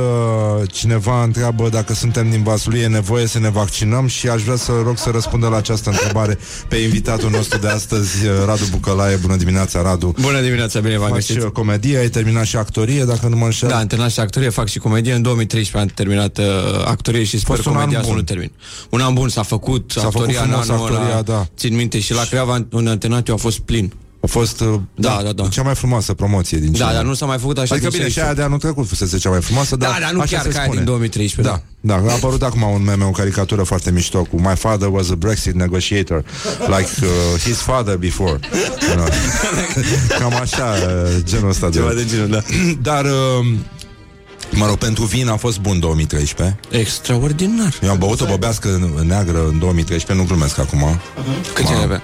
cineva 0.72 1.24
întreabă 1.24 1.70
dacă 1.70 1.94
suntem 1.94 2.30
din 2.30 2.44
Vaslui, 2.44 2.80
e 2.80 2.88
nevoie 2.88 3.28
să 3.28 3.40
ne 3.40 3.50
vaccinăm 3.50 4.08
și 4.08 4.28
aș 4.30 4.42
vrea 4.42 4.56
să 4.56 4.72
rog 4.84 4.98
să 4.98 5.10
răspundă 5.10 5.48
la 5.48 5.58
această 5.58 5.90
întrebare 5.90 6.38
pe 6.68 6.76
invitatul 6.76 7.30
nostru 7.30 7.58
de 7.60 7.68
astăzi, 7.68 8.26
uh, 8.26 8.32
Radu 8.46 8.64
Bucălaie. 8.72 9.16
Bună 9.16 9.36
dimineața, 9.36 9.82
Radu! 9.82 10.14
Bună 10.22 10.42
dimineața, 10.42 10.80
bine 10.80 10.98
v-am 10.98 11.10
Faci 11.10 11.16
găsit. 11.28 11.44
uh, 11.44 11.50
comedie, 11.52 11.98
ai 11.98 12.08
terminat 12.10 12.46
și 12.46 12.56
actorie, 12.56 13.04
dacă 13.04 13.28
nu 13.28 13.36
mă 13.38 13.46
înșel. 13.46 13.70
Da, 13.70 13.78
am 13.78 13.88
terminat 13.88 14.12
și 14.14 14.20
actorie, 14.20 14.50
fac 14.50 14.68
și 14.68 14.78
comedie. 14.80 15.14
În 15.14 15.22
2013 15.22 15.90
am 15.90 15.96
terminat 15.96 16.38
uh, 16.38 16.46
actorie 16.86 17.24
și 17.24 17.40
sper 17.40 17.56
Fost 17.56 17.68
un 17.68 17.74
an 17.74 17.80
comedia 17.80 18.00
să 18.02 18.08
bun. 18.08 18.16
nu 18.16 18.22
termin. 18.22 18.52
Un 18.90 19.02
an 19.02 19.14
bun 19.14 19.30
s-a 19.30 19.44
făcut, 19.44 19.92
S-a 19.96 20.02
făcut 20.02 20.16
actoria 20.16 20.42
în 20.42 20.48
frumos 20.48 20.70
anul 20.70 20.82
actoria, 20.84 21.12
ăla, 21.12 21.22
da. 21.22 21.48
Țin 21.58 21.76
minte 21.76 22.00
și 22.00 22.14
la 22.14 22.24
Creava 22.24 22.66
un 22.72 22.88
antenatiu 22.88 23.34
a 23.34 23.38
fost 23.38 23.60
plin. 23.60 23.94
A 24.24 24.28
fost 24.28 24.60
uh, 24.62 24.80
Da, 24.96 25.20
da, 25.24 25.32
da. 25.32 25.48
cea 25.48 25.62
mai 25.62 25.76
frumoasă 25.76 26.14
promoție 26.14 26.58
din 26.58 26.72
Da, 26.72 26.78
cele- 26.78 26.94
dar 26.94 27.04
nu 27.04 27.14
s-a 27.14 27.26
mai 27.26 27.38
făcut 27.40 27.58
așa 27.58 27.76
Adică 27.76 27.90
din 27.90 27.98
bine, 27.98 28.10
și 28.10 28.14
selecție. 28.14 28.22
aia 28.24 28.34
de 28.34 28.42
anul 28.42 28.58
trecut 28.60 28.88
fusese 28.88 29.18
cea 29.18 29.30
mai 29.30 29.42
frumoasă, 29.42 29.76
dar 29.76 29.92
Da, 29.92 29.98
dar 30.00 30.12
nu 30.12 30.20
așa 30.20 30.36
chiar 30.36 30.46
se 30.46 30.50
ca 30.50 30.56
aia 30.56 30.64
spune. 30.64 30.78
din 30.80 30.86
2013. 30.88 31.64
Da, 31.82 31.94
da, 32.00 32.10
a 32.10 32.14
apărut 32.14 32.42
acum 32.44 32.62
un 32.62 32.84
meme, 32.84 33.04
o 33.04 33.10
caricatură 33.10 33.64
foarte 33.64 33.92
mișto 33.92 34.24
cu 34.24 34.36
My 34.42 34.56
father 34.56 34.88
was 34.92 35.10
a 35.10 35.16
Brexit 35.16 35.54
negotiator, 35.54 36.24
like 36.60 36.90
uh, 37.02 37.40
his 37.44 37.58
father 37.58 37.96
before. 37.96 38.40
You 38.88 38.96
know. 38.96 39.08
Cam 40.20 40.34
așa, 40.36 40.66
uh, 40.66 41.16
genul 41.24 41.50
ăsta 41.50 41.70
Ceva 41.70 41.94
de 41.94 42.06
genul, 42.06 42.28
da. 42.30 42.40
Dar, 42.92 43.06
uh, 43.06 43.46
mă 44.52 44.66
rog, 44.66 44.76
pentru 44.78 45.04
vin 45.04 45.28
a 45.28 45.36
fost 45.36 45.60
bun 45.60 45.80
2013. 45.80 46.60
Extraordinar. 46.70 47.80
Eu 47.84 47.90
am 47.90 47.98
băut 47.98 48.22
o 48.22 48.26
băbească 48.26 48.92
neagră 49.06 49.46
în 49.48 49.60
2013, 49.60 50.14
nu 50.14 50.24
glumesc 50.34 50.58
acum. 50.60 51.00
Cât 51.54 51.66
ce 51.68 51.74
avea? 51.74 52.02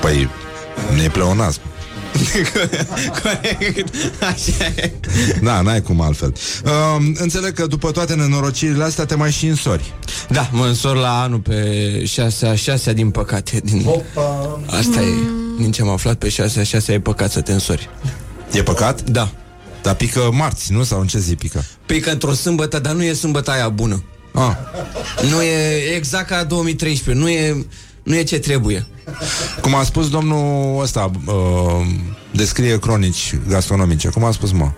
Păi, 0.00 0.28
e 1.04 1.08
pleonasm. 1.08 1.60
Corect. 3.22 3.94
Așa 4.32 4.66
e. 4.76 4.92
Da, 5.42 5.60
n-ai 5.60 5.82
cum 5.82 6.00
altfel. 6.00 6.34
Uh, 6.64 7.06
înțeleg 7.14 7.52
că 7.52 7.66
după 7.66 7.90
toate 7.90 8.14
nenorocirile 8.14 8.84
astea 8.84 9.04
te 9.04 9.14
mai 9.14 9.30
și 9.30 9.46
însori. 9.46 9.94
Da, 10.28 10.48
mă 10.52 10.66
însor 10.66 10.96
la 10.96 11.20
anul 11.20 11.38
pe 11.38 12.02
șasea, 12.04 12.54
șasea 12.54 12.92
din 12.92 13.10
păcate. 13.10 13.60
Din... 13.64 13.86
Asta 14.66 15.00
e. 15.00 15.14
Din 15.58 15.70
ce 15.72 15.82
am 15.82 15.88
aflat 15.88 16.16
pe 16.16 16.28
șasea, 16.28 16.62
șasea 16.62 16.94
e 16.94 17.00
păcat 17.00 17.30
să 17.30 17.40
te 17.40 17.52
însori. 17.52 17.88
E 18.52 18.62
păcat? 18.62 19.02
Da. 19.02 19.30
Dar 19.82 19.94
pică 19.94 20.30
marți, 20.32 20.72
nu? 20.72 20.82
Sau 20.82 21.00
în 21.00 21.06
ce 21.06 21.18
zi 21.18 21.34
pică? 21.34 21.64
Pică 21.86 22.10
într-o 22.10 22.32
sâmbătă, 22.32 22.78
dar 22.78 22.92
nu 22.92 23.02
e 23.02 23.12
sâmbătă 23.12 23.50
aia 23.50 23.68
bună. 23.68 24.04
Ah. 24.32 24.52
Nu 25.30 25.42
e 25.42 25.94
exact 25.94 26.28
ca 26.28 26.44
2013, 26.44 27.24
nu 27.24 27.30
e, 27.30 27.66
nu 28.06 28.14
e 28.14 28.22
ce 28.22 28.38
trebuie. 28.38 28.86
Cum 29.60 29.74
a 29.74 29.82
spus 29.82 30.10
domnul 30.10 30.80
ăsta, 30.82 31.10
uh, 31.26 31.34
descrie 32.32 32.78
cronici 32.78 33.34
gastronomice. 33.48 34.08
Cum 34.08 34.24
a 34.24 34.30
spus, 34.30 34.52
mă? 34.52 34.70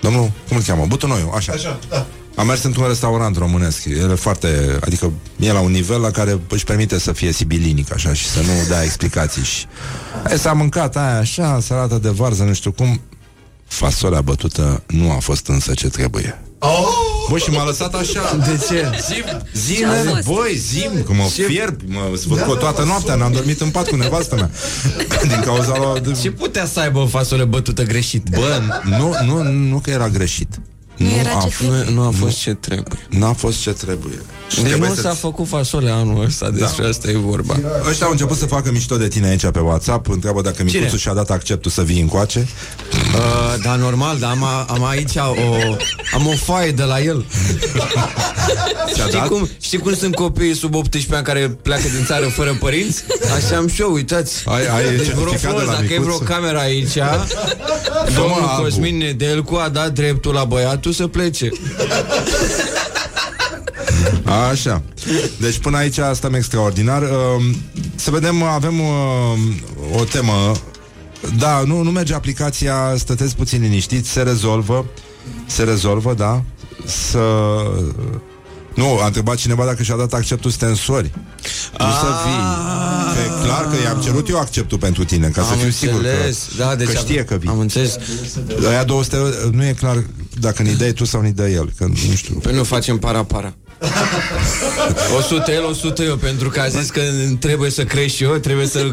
Domnul, 0.00 0.30
cum 0.48 0.56
îl 0.56 0.62
cheamă? 0.62 0.84
Butunoiu, 0.86 1.32
așa. 1.34 1.52
Așa, 1.52 1.78
da. 1.88 2.06
Am 2.34 2.46
mers 2.46 2.62
într-un 2.62 2.86
restaurant 2.86 3.36
românesc. 3.36 3.84
El 3.84 4.10
e 4.10 4.14
foarte, 4.14 4.78
adică 4.80 5.12
e 5.36 5.52
la 5.52 5.60
un 5.60 5.70
nivel 5.70 6.00
la 6.00 6.10
care 6.10 6.40
își 6.48 6.64
permite 6.64 6.98
să 6.98 7.12
fie 7.12 7.32
sibilinic 7.32 7.92
așa 7.92 8.12
și 8.12 8.26
să 8.26 8.38
nu 8.38 8.68
dea 8.68 8.82
explicații 8.82 9.42
și 9.42 9.66
e, 10.30 10.36
s-a 10.36 10.52
mâncat 10.52 10.96
aia 10.96 11.18
așa, 11.18 11.60
salată 11.60 11.98
de 11.98 12.08
varză, 12.08 12.42
nu 12.44 12.52
știu 12.52 12.72
cum. 12.72 13.00
Fasolea 13.66 14.20
bătută 14.20 14.82
nu 14.86 15.10
a 15.10 15.18
fost 15.18 15.46
însă 15.46 15.74
ce 15.74 15.88
trebuie. 15.88 16.42
Oh! 16.58 16.86
Bă, 17.30 17.38
și 17.38 17.50
m-a 17.50 17.64
lăsat 17.64 17.94
așa. 17.94 18.36
De 18.36 18.60
ce? 18.68 18.90
Zim, 19.12 19.24
Ce 19.24 19.58
zim, 19.58 19.88
a 19.88 19.92
fost? 20.14 20.26
băi, 20.26 20.56
zim, 20.56 20.90
că 21.06 21.12
mă 21.12 21.22
fierb, 21.46 21.80
mă 21.86 22.00
zvârcot 22.14 22.58
toată 22.58 22.84
noaptea, 22.84 23.14
n-am 23.14 23.32
dormit 23.32 23.60
în 23.60 23.70
pat 23.70 23.88
cu 23.88 23.96
nevastă 23.96 24.34
mea. 24.34 24.50
Din 25.32 25.40
cauza 25.44 25.76
la... 25.76 26.12
Ce 26.20 26.30
putea 26.30 26.66
să 26.66 26.80
aibă 26.80 26.98
o 26.98 27.06
fasole 27.06 27.44
bătută 27.44 27.82
greșit? 27.82 28.22
Bă, 28.30 28.60
nu, 28.84 29.14
nu, 29.24 29.42
nu 29.42 29.78
că 29.78 29.90
era 29.90 30.08
greșit. 30.08 30.60
Nu 30.96 31.08
era 31.08 31.30
a, 31.38 31.42
ce 31.42 31.48
f- 31.48 31.86
Nu, 31.86 31.90
nu 31.92 32.02
a 32.06 32.10
fost 32.10 32.38
ce 32.38 32.54
trebuie. 32.54 33.06
n-a 33.08 33.32
fost 33.32 33.60
ce 33.60 33.70
trebuie. 33.70 34.18
Deci 34.54 34.58
trebuie 34.66 34.88
nu 34.88 34.94
să-ți- 34.94 35.06
s-a 35.06 35.14
făcut 35.14 35.48
fasole 35.48 35.90
anul 35.90 36.24
ăsta, 36.24 36.50
despre 36.50 36.82
Da. 36.82 36.88
asta 36.88 37.10
e 37.10 37.16
vorba. 37.16 37.56
Ăștia 37.88 38.06
au 38.06 38.12
început 38.12 38.36
să 38.36 38.46
facă 38.46 38.70
mișto 38.72 38.96
de 38.96 39.08
tine 39.08 39.28
aici 39.28 39.46
pe 39.50 39.58
WhatsApp 39.58 40.08
Întreabă 40.08 40.40
dacă 40.42 40.56
Cine? 40.62 40.78
Micuțu 40.78 40.96
și-a 40.96 41.14
dat 41.14 41.30
acceptul 41.30 41.70
să 41.70 41.82
vii 41.82 42.00
încoace 42.00 42.48
Uh, 43.14 43.62
da, 43.62 43.74
normal, 43.74 44.18
dar 44.18 44.30
am, 44.30 44.44
am 44.66 44.84
aici 44.84 45.14
o, 45.16 45.34
am 46.14 46.26
o 46.26 46.30
foaie 46.44 46.70
de 46.70 46.82
la 46.82 47.00
el. 47.00 47.24
Ți-a 48.94 49.04
știi, 49.06 49.18
dat? 49.18 49.28
cum, 49.28 49.48
știi 49.60 49.78
cum 49.78 49.94
sunt 49.94 50.14
copiii 50.14 50.54
sub 50.54 50.74
18 50.74 51.14
ani 51.14 51.24
care 51.24 51.58
pleacă 51.62 51.82
din 51.96 52.04
țară 52.06 52.26
fără 52.26 52.56
părinți? 52.60 53.02
Așa 53.36 53.56
am 53.56 53.68
și 53.68 53.80
eu, 53.80 53.92
uitați. 53.92 54.42
Ai- 54.46 54.66
ai 54.76 54.96
deci, 54.96 55.06
vă 55.12 55.20
rog 55.22 55.28
certificat 55.28 55.54
de 55.54 55.58
frumos, 55.60 55.64
la 55.66 55.72
dacă 55.80 55.92
e 55.92 55.98
vreo 55.98 56.12
micuț? 56.12 56.26
cameră 56.28 56.58
aici, 56.58 56.94
Dă-mă 56.94 58.14
domnul 58.16 58.34
albul. 58.48 58.64
Cosmin 58.64 58.96
Nedelcu 58.96 59.54
a 59.54 59.68
dat 59.68 59.92
dreptul 59.92 60.32
la 60.34 60.44
băiatul 60.44 60.92
să 60.92 61.06
plece. 61.06 61.48
Așa. 64.50 64.82
Deci 65.40 65.58
până 65.58 65.76
aici 65.76 65.98
stăm 66.12 66.34
extraordinar. 66.34 67.02
Uh, 67.02 67.08
Să 67.94 68.10
vedem, 68.10 68.42
avem 68.42 68.80
uh, 68.80 69.96
o 70.00 70.04
temă. 70.04 70.52
Da, 71.38 71.62
nu, 71.66 71.82
nu 71.82 71.90
merge 71.90 72.14
aplicația, 72.14 72.94
stăteți 72.96 73.36
puțin 73.36 73.60
liniștiți, 73.60 74.10
se 74.10 74.22
rezolvă. 74.22 74.84
Se 75.46 75.62
rezolvă, 75.62 76.14
da. 76.14 76.42
Să... 76.86 77.18
Nu, 78.74 78.98
a 79.02 79.06
întrebat 79.06 79.36
cineva 79.36 79.64
dacă 79.64 79.82
și-a 79.82 79.96
dat 79.96 80.12
acceptul 80.12 80.50
să 80.50 80.56
te 80.58 80.64
însori. 80.64 81.10
Nu 81.78 81.84
să 81.86 82.06
vii. 82.24 82.42
Că 83.14 83.20
e 83.20 83.44
clar 83.46 83.64
că 83.68 83.82
i-am 83.84 84.00
cerut 84.00 84.28
eu 84.28 84.38
acceptul 84.38 84.78
pentru 84.78 85.04
tine, 85.04 85.28
ca 85.28 85.42
să 85.42 85.52
Am 85.52 85.58
fiu 85.58 85.70
sigur 85.70 86.00
că, 86.02 86.08
înțeles. 86.08 86.48
Da, 86.56 86.74
deci 86.74 86.88
că 86.88 86.98
am- 86.98 87.04
știe 87.04 87.24
că 87.24 87.34
vii. 87.36 87.48
Am 87.48 87.58
înțeles. 87.58 87.96
Aia 88.68 88.84
200 88.84 89.16
euro, 89.16 89.30
nu 89.52 89.64
e 89.66 89.72
clar 89.72 90.02
dacă 90.40 90.62
ni 90.62 90.74
dai 90.74 90.92
tu 90.92 91.04
sau 91.04 91.20
ni 91.20 91.32
dă 91.32 91.48
el, 91.48 91.72
că 91.76 91.86
nu 91.86 92.14
știu. 92.14 92.34
Păi 92.34 92.54
nu 92.54 92.64
facem 92.64 92.98
para-para. 92.98 93.54
100 95.16 95.52
el, 95.52 95.64
100 95.64 96.02
eu 96.02 96.16
Pentru 96.16 96.48
că 96.48 96.60
a 96.60 96.68
zis 96.68 96.90
că 96.90 97.00
trebuie 97.40 97.70
să 97.70 97.84
crești 97.84 98.16
și 98.16 98.22
eu 98.22 98.32
Trebuie 98.32 98.66
să 98.66 98.78
uh, 98.78 98.92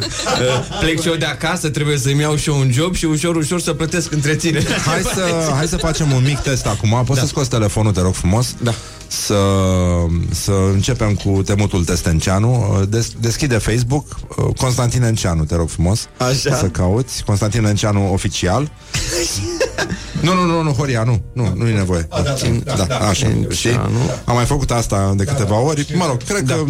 plec 0.79 1.01
și 1.01 1.07
eu 1.07 1.15
de 1.15 1.25
acasă 1.25 1.69
Trebuie 1.69 1.97
să-mi 1.97 2.21
iau 2.21 2.35
și 2.35 2.49
eu 2.49 2.59
un 2.59 2.71
job 2.71 2.95
Și 2.95 3.05
ușor, 3.05 3.35
ușor 3.35 3.61
să 3.61 3.73
plătesc 3.73 4.11
între 4.11 4.35
tine 4.35 4.63
Hai 4.85 5.01
să, 5.01 5.51
hai 5.55 5.67
să 5.67 5.77
facem 5.77 6.11
un 6.11 6.23
mic 6.23 6.39
test 6.39 6.65
acum. 6.65 7.03
Poți 7.05 7.19
da. 7.19 7.25
să 7.25 7.27
scoți 7.27 7.49
telefonul, 7.49 7.91
te 7.91 8.01
rog 8.01 8.13
frumos? 8.13 8.55
Da. 8.61 8.73
Să, 9.23 9.39
să 10.31 10.51
începem 10.73 11.13
cu 11.13 11.41
temutul 11.45 11.83
Testenceanu. 11.85 12.81
Des, 12.89 13.11
deschide 13.19 13.57
Facebook 13.57 14.05
uh, 14.37 14.45
Constantin 14.57 15.03
Enceanu, 15.03 15.43
te 15.45 15.55
rog 15.55 15.69
frumos. 15.69 16.07
Așa. 16.17 16.55
Să 16.55 16.65
cauți 16.67 17.23
Constantin 17.23 17.65
Enceanu 17.65 18.13
oficial. 18.13 18.71
nu, 20.21 20.33
nu, 20.33 20.45
nu, 20.45 20.61
nu, 20.61 20.71
Horia, 20.71 21.03
nu, 21.03 21.21
nu, 21.33 21.53
nu 21.55 21.67
e 21.67 21.73
nevoie. 21.73 22.07
Da, 22.09 22.21
da, 22.21 22.73
da, 22.75 22.83
da, 22.83 22.97
așa, 22.97 23.27
știi? 23.49 23.79
Am 24.25 24.35
mai 24.35 24.45
făcut 24.45 24.71
asta 24.71 25.13
de 25.15 25.23
câteva 25.23 25.59
ori. 25.59 25.93
Mă 25.97 26.05
rog, 26.07 26.23
cred 26.23 26.43
că 26.47 26.63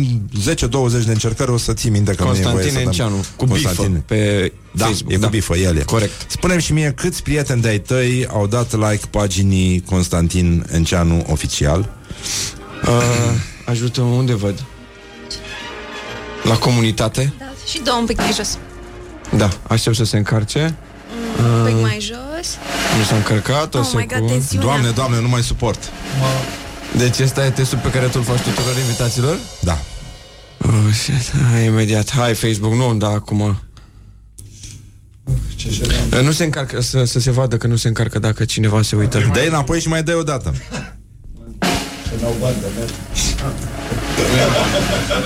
10-20 1.01 1.05
de 1.05 1.11
încercări 1.11 1.51
o 1.51 1.57
să 1.57 1.73
ții 1.73 1.89
minte 1.89 2.13
că 2.13 2.23
nu 2.23 2.29
e 2.29 2.31
Constantin 2.31 2.59
voie 2.59 2.71
să 2.71 2.77
dăm- 2.77 2.85
Enceanu 2.85 3.23
Cu 3.35 3.45
bifă 3.45 3.67
Constantin. 3.67 4.03
pe 4.05 4.51
Da, 4.71 4.85
Facebook 4.85 5.13
e 5.13 5.17
cu 5.17 5.27
bifă, 5.27 5.55
el 5.55 5.77
e. 5.77 5.81
Corect 5.81 6.11
Spune-mi 6.27 6.61
și 6.61 6.73
mie 6.73 6.93
câți 6.95 7.23
prieteni 7.23 7.61
de-ai 7.61 7.79
tăi 7.79 8.27
au 8.31 8.47
dat 8.47 8.73
like 8.73 9.05
paginii 9.09 9.81
Constantin 9.89 10.65
Enceanu 10.71 11.25
oficial? 11.31 11.89
Uh, 12.87 13.33
Ajută 13.65 14.01
unde 14.01 14.33
văd? 14.33 14.63
La 16.43 16.55
comunitate? 16.57 17.33
Da, 17.39 17.45
și 17.67 17.81
două 17.83 17.97
un 17.97 18.05
pic 18.05 18.17
mai 18.17 18.31
jos. 18.35 18.57
Da, 19.37 19.49
aștept 19.67 19.95
să 19.95 20.03
se 20.03 20.17
încarce 20.17 20.75
Un 21.39 21.65
pic 21.65 21.81
mai 21.81 21.97
jos. 22.01 22.47
Nu 22.97 23.03
s-a 23.03 23.15
încărcat 23.15 23.73
o 23.75 23.77
Oh 23.79 23.85
my 23.93 23.99
God, 23.99 24.09
secundă. 24.09 24.31
tensiunea. 24.33 24.67
Doamne, 24.67 24.89
doamne, 24.89 25.21
nu 25.21 25.27
mai 25.27 25.41
suport. 25.43 25.79
Deci 26.97 27.19
ăsta 27.19 27.45
e 27.45 27.49
testul 27.49 27.77
pe 27.77 27.89
care 27.89 28.05
tu 28.05 28.11
îl 28.15 28.23
faci 28.23 28.41
tuturor 28.41 28.77
invitaților? 28.79 29.37
Da. 29.59 29.79
Oh, 30.65 30.71
shit. 30.93 31.31
Hai, 31.51 31.65
imediat. 31.65 32.11
Hai, 32.11 32.33
Facebook, 32.33 32.73
nu, 32.73 32.93
da, 32.93 33.07
acum. 33.07 33.39
Uh, 33.41 33.55
Nu 36.21 36.31
se 36.31 36.43
încarcă, 36.43 36.81
să, 36.81 37.03
să 37.03 37.19
se 37.19 37.31
vadă 37.31 37.57
că 37.57 37.67
nu 37.67 37.75
se 37.75 37.87
încarcă 37.87 38.19
dacă 38.19 38.45
cineva 38.45 38.81
se 38.81 38.95
uită. 38.95 39.29
Dă-i 39.33 39.47
înapoi 39.47 39.79
și 39.79 39.87
mai 39.87 40.03
dai 40.03 40.15
o 40.15 40.23
dată. 40.23 40.53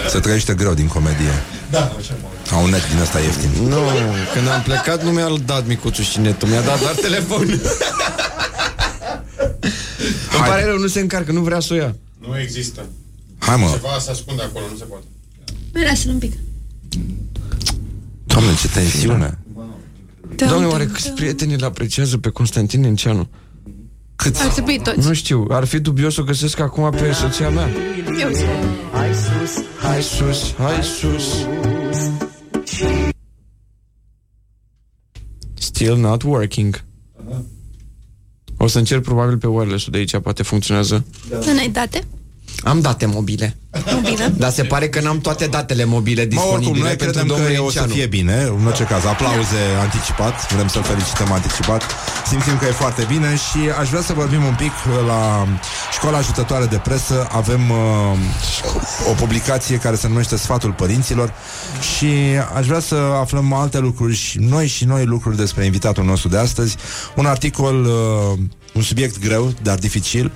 Se 0.10 0.20
trăiește 0.20 0.54
greu 0.54 0.74
din 0.74 0.88
comedie. 0.88 1.44
Da, 1.70 1.94
așa 1.98 2.14
mă. 2.22 2.28
Au 2.56 2.64
un 2.64 2.70
net 2.70 2.90
din 2.90 3.00
ăsta 3.00 3.20
ieftin. 3.20 3.50
Nu, 3.68 3.78
când 4.34 4.48
am 4.48 4.62
plecat 4.62 5.04
nu 5.04 5.12
mi-a 5.12 5.30
dat 5.46 5.68
micuțul 5.68 6.04
și 6.04 6.20
netul, 6.20 6.48
mi-a 6.48 6.62
dat 6.62 6.80
doar 6.80 6.94
telefon. 6.94 7.48
Îmi 10.36 10.48
pare 10.48 10.66
rău, 10.66 10.78
nu 10.78 10.88
se 10.88 11.00
încarcă, 11.00 11.32
nu 11.32 11.42
vrea 11.42 11.60
să 11.60 11.74
o 11.74 11.76
ia. 11.76 11.96
Nu 12.28 12.40
există. 12.40 12.86
Hai 13.38 13.56
mă. 13.56 13.70
Ceva 13.72 13.98
se 14.00 14.12
ascunde 14.12 14.42
acolo, 14.42 14.66
nu 14.72 14.78
se 14.78 14.84
poate. 14.84 15.04
Mai 15.74 15.84
lasă-l 15.84 16.12
un 16.12 16.18
pic. 16.18 16.34
Doamne, 18.26 18.50
ce 18.62 18.68
tensiune. 18.68 19.38
Doamne, 20.36 20.66
oare 20.66 20.86
câți 20.86 21.12
prieteni 21.12 21.54
îl 21.54 21.64
apreciază 21.64 22.18
pe 22.18 22.30
Constantin 22.30 22.84
Enceanu? 22.84 23.30
Câți? 24.24 24.42
Ar 24.42 24.52
trebui 24.52 24.80
toți. 24.84 25.08
Nu 25.08 25.14
știu, 25.14 25.46
ar 25.50 25.66
fi 25.66 25.80
dubios 25.80 26.14
să 26.14 26.22
o 26.22 26.24
găsesc 26.24 26.60
acum 26.60 26.90
pe 26.92 27.12
soția 27.12 27.50
mea. 27.50 27.68
Eu 28.22 28.30
zic. 28.32 28.46
Hai 28.92 29.10
sus, 29.14 29.64
Hai 29.82 30.02
sus, 30.02 30.54
hai 30.58 30.84
sus. 30.84 31.48
Still 35.54 35.96
not 35.98 36.24
working. 36.24 36.84
O 38.58 38.68
să 38.68 38.78
încerc 38.78 39.04
probabil 39.04 39.38
pe 39.38 39.48
wireless-ul 39.48 39.92
de 39.92 39.98
aici, 39.98 40.18
poate 40.18 40.44
funcționează. 40.44 41.06
Nu 41.30 41.54
ne-ai 41.54 41.70
date? 41.70 42.04
Am 42.64 42.80
date 42.80 43.06
mobile. 43.06 43.58
Mobile? 43.94 44.34
Dar 44.38 44.52
se 44.52 44.64
pare 44.64 44.90
că 44.90 45.02
n-am 45.02 45.20
toate 45.20 45.46
datele 45.46 45.86
mobile 45.86 46.28
Mă, 46.32 46.40
oricum, 46.40 46.58
disponibile 46.58 46.84
noi 46.88 46.96
pentru 46.96 47.20
credem 47.20 47.28
că 47.28 47.42
domnul 47.42 47.66
o 47.66 47.70
să 47.70 47.78
Enceanu. 47.80 47.94
fie 47.94 48.06
bine 48.06 48.42
În 48.60 48.66
orice 48.66 48.84
caz, 48.84 49.06
aplauze 49.06 49.62
anticipat 49.82 50.54
Vrem 50.54 50.68
să-l 50.68 50.84
felicităm 50.84 51.32
anticipat 51.32 51.84
Simțim 52.28 52.58
că 52.58 52.66
e 52.66 52.72
foarte 52.72 53.06
bine 53.08 53.36
și 53.36 53.70
aș 53.80 53.90
vrea 53.90 54.02
să 54.02 54.14
vorbim 54.14 54.44
un 54.44 54.56
pic 54.58 54.72
La 55.08 55.48
școala 55.92 56.18
ajutătoare 56.18 56.66
de 56.66 56.78
presă 56.84 57.28
Avem 57.32 57.70
uh, 57.70 57.78
o 59.10 59.14
publicație 59.14 59.78
care 59.78 59.96
se 59.96 60.08
numește 60.08 60.38
Sfatul 60.38 60.72
părinților 60.72 61.34
Și 61.98 62.12
aș 62.56 62.66
vrea 62.66 62.80
să 62.80 62.96
aflăm 62.96 63.54
alte 63.54 63.80
lucruri 63.80 64.16
și 64.16 64.40
Noi 64.40 64.68
și 64.68 64.86
noi 64.86 65.06
lucruri 65.06 65.38
despre 65.38 65.66
invitatul 65.66 66.04
nostru 66.04 66.30
de 66.30 66.38
astăzi 66.38 66.76
Un 67.16 67.26
articol 67.26 67.86
uh, 67.86 68.40
Un 68.74 68.82
subiect 68.82 69.20
greu, 69.20 69.54
dar 69.62 69.78
dificil 69.78 70.32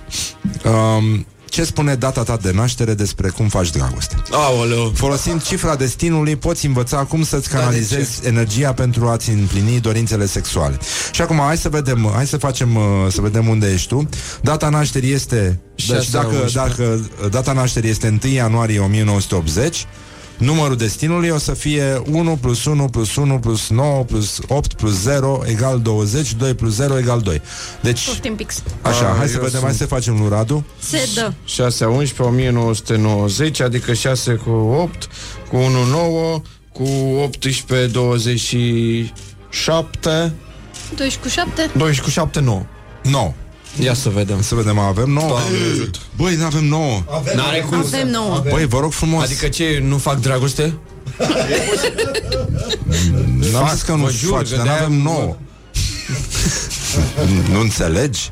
um, 0.66 1.26
ce 1.54 1.64
spune 1.64 1.96
data 1.96 2.24
ta 2.24 2.38
de 2.42 2.52
naștere 2.52 2.94
despre 2.94 3.30
cum 3.30 3.48
faci 3.48 3.70
dragoste? 3.70 4.16
Aoleu. 4.32 4.92
Folosind 4.96 5.44
cifra 5.44 5.76
destinului, 5.76 6.36
poți 6.36 6.66
învăța 6.66 6.98
cum 6.98 7.24
să-ți 7.24 7.50
Da, 7.50 7.56
de 7.56 7.64
canalizezi 7.64 8.28
energia 8.28 8.74
pentru 8.74 9.08
a-ți 9.08 9.30
împlini 9.30 9.80
dorințele 9.80 10.26
sexuale. 10.26 10.78
Și 11.12 11.22
acum, 11.22 11.38
hai 11.38 11.58
să 11.58 11.70
vedem, 11.70 12.12
hai 12.14 12.28
să 12.28 12.38
facem, 12.38 12.76
uh, 12.76 12.84
să 13.10 13.22
vedem 13.22 13.48
unde 13.48 13.72
ești 13.72 13.88
tu. 13.88 14.10
Data 14.42 14.70
nașterii 14.70 15.12
este, 15.12 15.60
deci 15.76 15.86
6 15.86 16.08
dacă, 16.12 16.28
11. 16.28 16.58
dacă 16.58 17.00
data 17.30 17.54
nașterii 17.54 17.90
este 17.90 18.20
1 18.24 18.34
ianuarie 18.34 18.80
1980, 18.80 19.86
Numărul 20.38 20.76
destinului 20.76 21.30
o 21.30 21.38
să 21.38 21.54
fie 21.54 22.02
1 22.12 22.36
plus 22.42 22.66
1 22.66 22.88
plus 22.90 23.16
1 23.16 23.40
plus 23.40 23.70
9 23.70 24.04
plus 24.04 24.40
8 24.48 24.74
plus 24.74 25.02
0 25.02 25.42
egal 25.46 25.80
20, 25.82 26.34
2 26.34 26.54
plus 26.54 26.74
0 26.74 26.98
egal 26.98 27.22
2. 27.22 27.42
Deci, 27.82 28.06
Poftim 28.06 28.36
pix. 28.36 28.64
așa, 28.82 29.10
Ah, 29.10 29.16
hai 29.18 29.28
să 29.28 29.34
eu 29.34 29.42
vedem, 29.42 29.50
sunt- 29.50 29.64
hai 29.64 29.74
să 29.74 29.86
facem 29.86 30.20
lui 30.20 30.30
Radu. 30.30 30.66
Se 30.80 31.10
dă. 31.16 31.32
6 31.46 31.84
a 31.84 31.88
11, 31.88 32.22
1990, 32.22 33.60
adică 33.62 33.94
6 33.94 34.34
cu 34.34 34.50
8, 34.50 35.08
cu 35.50 35.56
1 35.58 35.84
9, 35.86 36.42
cu 36.74 36.84
18, 37.24 37.88
27, 37.88 40.34
12 40.96 41.20
cu 41.22 41.28
7. 41.28 41.70
12 41.78 42.02
cu 42.02 42.10
7, 42.10 42.40
9. 42.40 42.66
9. 43.04 43.34
Ia 43.80 43.94
să 43.94 44.10
vedem. 44.10 44.42
Să 44.42 44.56
vedem, 44.56 44.78
avem 44.80 45.10
9. 45.10 45.28
Doamne 45.28 45.58
ajută. 45.72 46.00
Băi, 46.18 46.36
nu 46.36 46.46
avem 46.46 46.66
9. 46.66 47.04
N-are 47.36 47.60
cum 47.70 47.82
să... 47.90 47.96
Avem 47.96 48.10
9. 48.10 48.44
Băi, 48.50 48.66
vă 48.66 48.80
rog 48.80 48.92
frumos. 48.92 49.24
Adică 49.24 49.48
ce, 49.48 49.84
nu 49.88 49.98
fac 49.98 50.20
dragoste? 50.20 50.74
N-am 53.52 53.66
fac, 53.66 53.74
zis 53.74 53.82
că 53.82 53.92
nu 53.92 54.04
vă 54.04 54.10
jur 54.12 54.36
faci, 54.38 54.50
că 54.50 54.56
dar 54.56 54.64
de-aia 54.66 54.80
n-avem 54.82 54.98
mă- 54.98 55.10
9. 55.10 55.36
nu 57.52 57.60
înțelegi? 57.60 58.32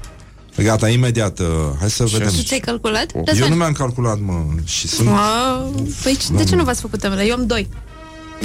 Gata, 0.58 0.90
imediat, 0.90 1.40
uh, 1.40 1.46
hai 1.80 1.90
să 1.90 2.04
vedem. 2.04 2.28
Tu 2.28 2.42
ți-ai 2.42 2.60
calculat? 2.60 3.12
Eu 3.16 3.24
Răzvan. 3.26 3.50
nu 3.50 3.56
mi-am 3.56 3.72
calculat, 3.72 4.20
mă, 4.20 4.44
și 4.66 4.88
sunt 4.88 5.08
Wow. 5.08 5.86
Păi 6.04 6.18
ce- 6.18 6.34
de 6.34 6.44
ce 6.44 6.56
nu 6.56 6.64
v-ați 6.64 6.82
făcut 6.82 7.00
temele? 7.00 7.26
Eu 7.26 7.34
am 7.34 7.46
2. 7.46 7.68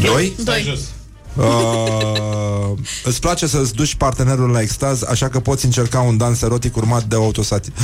doi. 0.00 0.32
Doi. 0.44 0.78
Uh, 1.36 2.78
îți 3.04 3.20
place 3.20 3.46
să-ți 3.46 3.74
duci 3.74 3.94
partenerul 3.94 4.50
la 4.50 4.60
extaz, 4.60 5.02
așa 5.02 5.28
că 5.28 5.40
poți 5.40 5.64
încerca 5.64 6.00
un 6.00 6.16
dans 6.16 6.42
erotic 6.42 6.76
urmat 6.76 7.04
de 7.04 7.14
autosati. 7.14 7.70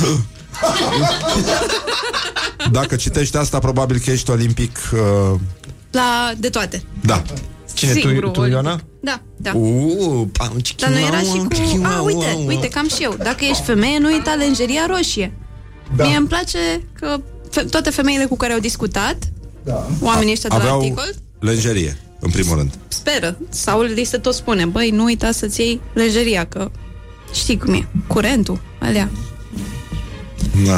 Dacă 2.71 2.95
citești 2.95 3.37
asta, 3.37 3.59
probabil 3.59 3.99
că 4.05 4.11
ești 4.11 4.29
olimpic. 4.29 4.77
Uh, 4.93 5.39
La 5.91 6.31
de 6.37 6.49
toate. 6.49 6.83
da. 7.01 7.21
Cine, 7.73 7.91
Sigur, 7.91 8.23
tu, 8.23 8.29
tu 8.29 8.39
Oliver. 8.39 8.63
Ioana? 8.63 8.81
Da, 8.99 9.21
da. 9.37 9.51
Uuu, 9.55 10.25
pam, 10.25 10.57
Dar 10.77 10.89
nu 10.89 10.99
era 10.99 11.19
și 11.19 11.25
cu... 11.25 11.47
A, 11.83 12.01
uite, 12.01 12.43
uite, 12.47 12.67
cam 12.67 12.87
și 12.87 13.03
eu. 13.03 13.15
Dacă 13.23 13.45
ești 13.45 13.63
femeie, 13.63 13.97
nu 13.99 14.07
uita 14.07 14.33
lenjeria 14.33 14.85
roșie. 14.87 15.33
Da. 15.95 16.03
Mie 16.05 16.15
îmi 16.15 16.27
place 16.27 16.87
că 16.99 17.17
fe- 17.49 17.61
toate 17.63 17.89
femeile 17.89 18.25
cu 18.25 18.37
care 18.37 18.53
au 18.53 18.59
discutat, 18.59 19.17
da. 19.63 19.87
oamenii 20.01 20.31
ăștia 20.31 20.49
de 20.49 20.55
la 20.55 20.61
Aveau 20.61 20.79
articol, 20.79 21.13
lenjerie, 21.39 21.97
în 22.23 22.29
primul 22.31 22.57
rând. 22.57 22.73
speră. 22.87 23.37
Sau 23.49 23.81
li 23.81 24.03
se 24.03 24.17
tot 24.17 24.33
spune, 24.33 24.65
băi, 24.65 24.89
nu 24.89 25.03
uita 25.03 25.31
să-ți 25.31 25.61
iei 25.61 25.81
lejeria, 25.93 26.45
că 26.45 26.71
știi 27.33 27.57
cum 27.57 27.73
e, 27.73 27.87
curentul, 28.07 28.59
alea. 28.79 29.09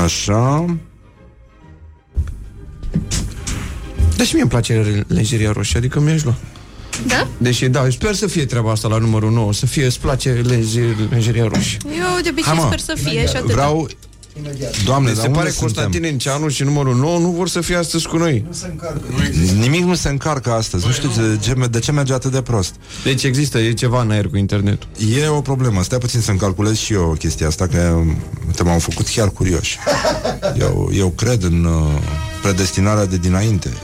Așa. 0.03 0.65
Dar 4.15 4.25
și 4.25 4.33
mie 4.33 4.41
îmi 4.41 4.51
place 4.51 5.05
lenjeria 5.07 5.51
roșie, 5.51 5.77
adică 5.77 5.99
mi-aș 5.99 6.23
lua. 6.23 6.35
Da? 7.07 7.27
Deși, 7.37 7.67
da, 7.69 7.87
sper 7.89 8.13
să 8.13 8.27
fie 8.27 8.45
treaba 8.45 8.71
asta 8.71 8.87
la 8.87 8.97
numărul 8.97 9.31
9, 9.31 9.53
să 9.53 9.65
fie, 9.65 9.85
îți 9.85 9.99
place 9.99 10.29
lenje- 10.45 10.95
lenjeria 11.09 11.47
roșie. 11.53 11.77
Eu 11.85 12.21
de 12.21 12.29
obicei 12.29 12.49
Hai, 12.51 12.57
mă. 12.59 12.65
sper 12.65 12.79
să 12.79 12.93
fie 13.03 13.27
și 13.27 13.35
atât. 13.35 13.51
Vreau... 13.51 13.87
Doamne, 14.85 15.09
Mi 15.09 15.15
dar 15.15 15.23
se 15.23 15.27
unde 15.27 15.39
pare 15.39 15.49
suntem? 15.49 15.73
Constantin 15.73 16.03
Enceanu 16.03 16.47
și 16.47 16.63
numărul 16.63 16.95
9 16.95 17.19
nu 17.19 17.29
vor 17.29 17.49
să 17.49 17.61
fie 17.61 17.75
astăzi 17.75 18.07
cu 18.07 18.17
noi. 18.17 18.45
Nimic 19.59 19.83
nu 19.83 19.95
se 19.95 20.09
încarcă 20.09 20.51
astăzi. 20.51 20.85
Nu 20.85 20.91
știu 20.91 21.09
de 21.09 21.37
ce, 21.41 21.53
de 21.69 21.79
ce 21.79 21.91
merge 21.91 22.13
atât 22.13 22.31
de 22.31 22.41
prost. 22.41 22.75
Deci 23.03 23.23
există, 23.23 23.59
e 23.59 23.73
ceva 23.73 24.01
în 24.01 24.11
aer 24.11 24.27
cu 24.27 24.37
internetul. 24.37 24.87
E 25.17 25.27
o 25.27 25.41
problemă. 25.41 25.83
Stai 25.83 25.97
puțin 25.97 26.21
să-mi 26.21 26.37
calculez 26.37 26.77
și 26.77 26.93
eu 26.93 27.15
chestia 27.19 27.47
asta, 27.47 27.67
că 27.67 28.01
te 28.55 28.63
m-am 28.63 28.79
făcut 28.79 29.07
chiar 29.07 29.29
curioși. 29.29 29.77
Eu, 30.59 30.89
eu 30.93 31.09
cred 31.09 31.43
în 31.43 31.65
uh, 31.65 32.01
predestinarea 32.41 33.05
de 33.05 33.17
dinainte. 33.17 33.69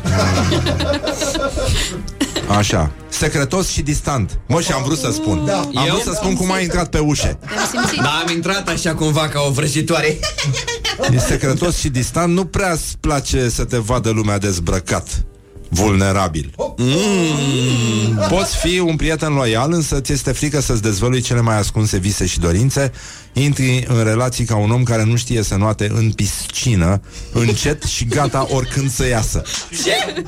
Așa. 2.58 2.92
Secretos 3.10 3.70
și 3.70 3.82
distant. 3.82 4.40
Mă, 4.48 4.62
și 4.62 4.72
am 4.72 4.84
vrut 4.84 4.98
să 4.98 5.12
spun. 5.12 5.46
Da. 5.46 5.58
Am 5.58 5.72
Eu? 5.88 5.94
vrut 5.94 6.02
să 6.02 6.12
spun 6.22 6.36
cum 6.36 6.52
a 6.52 6.60
intrat 6.60 6.90
pe 6.90 7.00
ușe. 7.00 7.38
Da, 8.02 8.22
am 8.26 8.34
intrat 8.34 8.70
așa 8.70 8.96
cumva 8.96 9.28
ca 9.28 9.42
o 9.48 9.52
vrăjitoare. 9.52 10.20
E 11.12 11.18
secretos 11.20 11.78
și 11.78 11.90
distant. 11.90 12.34
Nu 12.34 12.46
prea 12.46 12.72
îți 12.72 12.98
place 13.00 13.50
să 13.50 13.66
te 13.66 13.78
vadă 13.78 14.10
lumea 14.10 14.38
dezbrăcat. 14.38 15.26
Vulnerabil. 15.74 16.54
Mm. 16.78 18.26
Poți 18.30 18.58
fi 18.58 18.80
un 18.80 18.96
prieten 18.96 19.34
loial, 19.34 19.72
însă 19.74 20.00
ți 20.02 20.12
este 20.12 20.32
frică 20.32 20.62
să-ți 20.62 20.82
dezvălui 20.82 21.22
cele 21.22 21.42
mai 21.42 21.58
ascunse 21.58 21.98
vise 21.98 22.26
și 22.26 22.40
dorințe. 22.40 22.92
Intri 23.34 23.86
în 23.88 24.04
relații 24.04 24.46
ca 24.46 24.56
un 24.56 24.72
om 24.72 24.84
care 24.84 25.04
nu 25.04 25.16
știe 25.16 25.44
să 25.44 25.56
noate 25.56 25.92
în 25.94 26.12
piscină, 26.12 27.02
încet 27.34 27.84
și 27.84 28.06
gata 28.06 28.48
oricând 28.50 28.92
să 28.92 29.08
iasă. 29.08 29.42
Ce? 29.84 30.24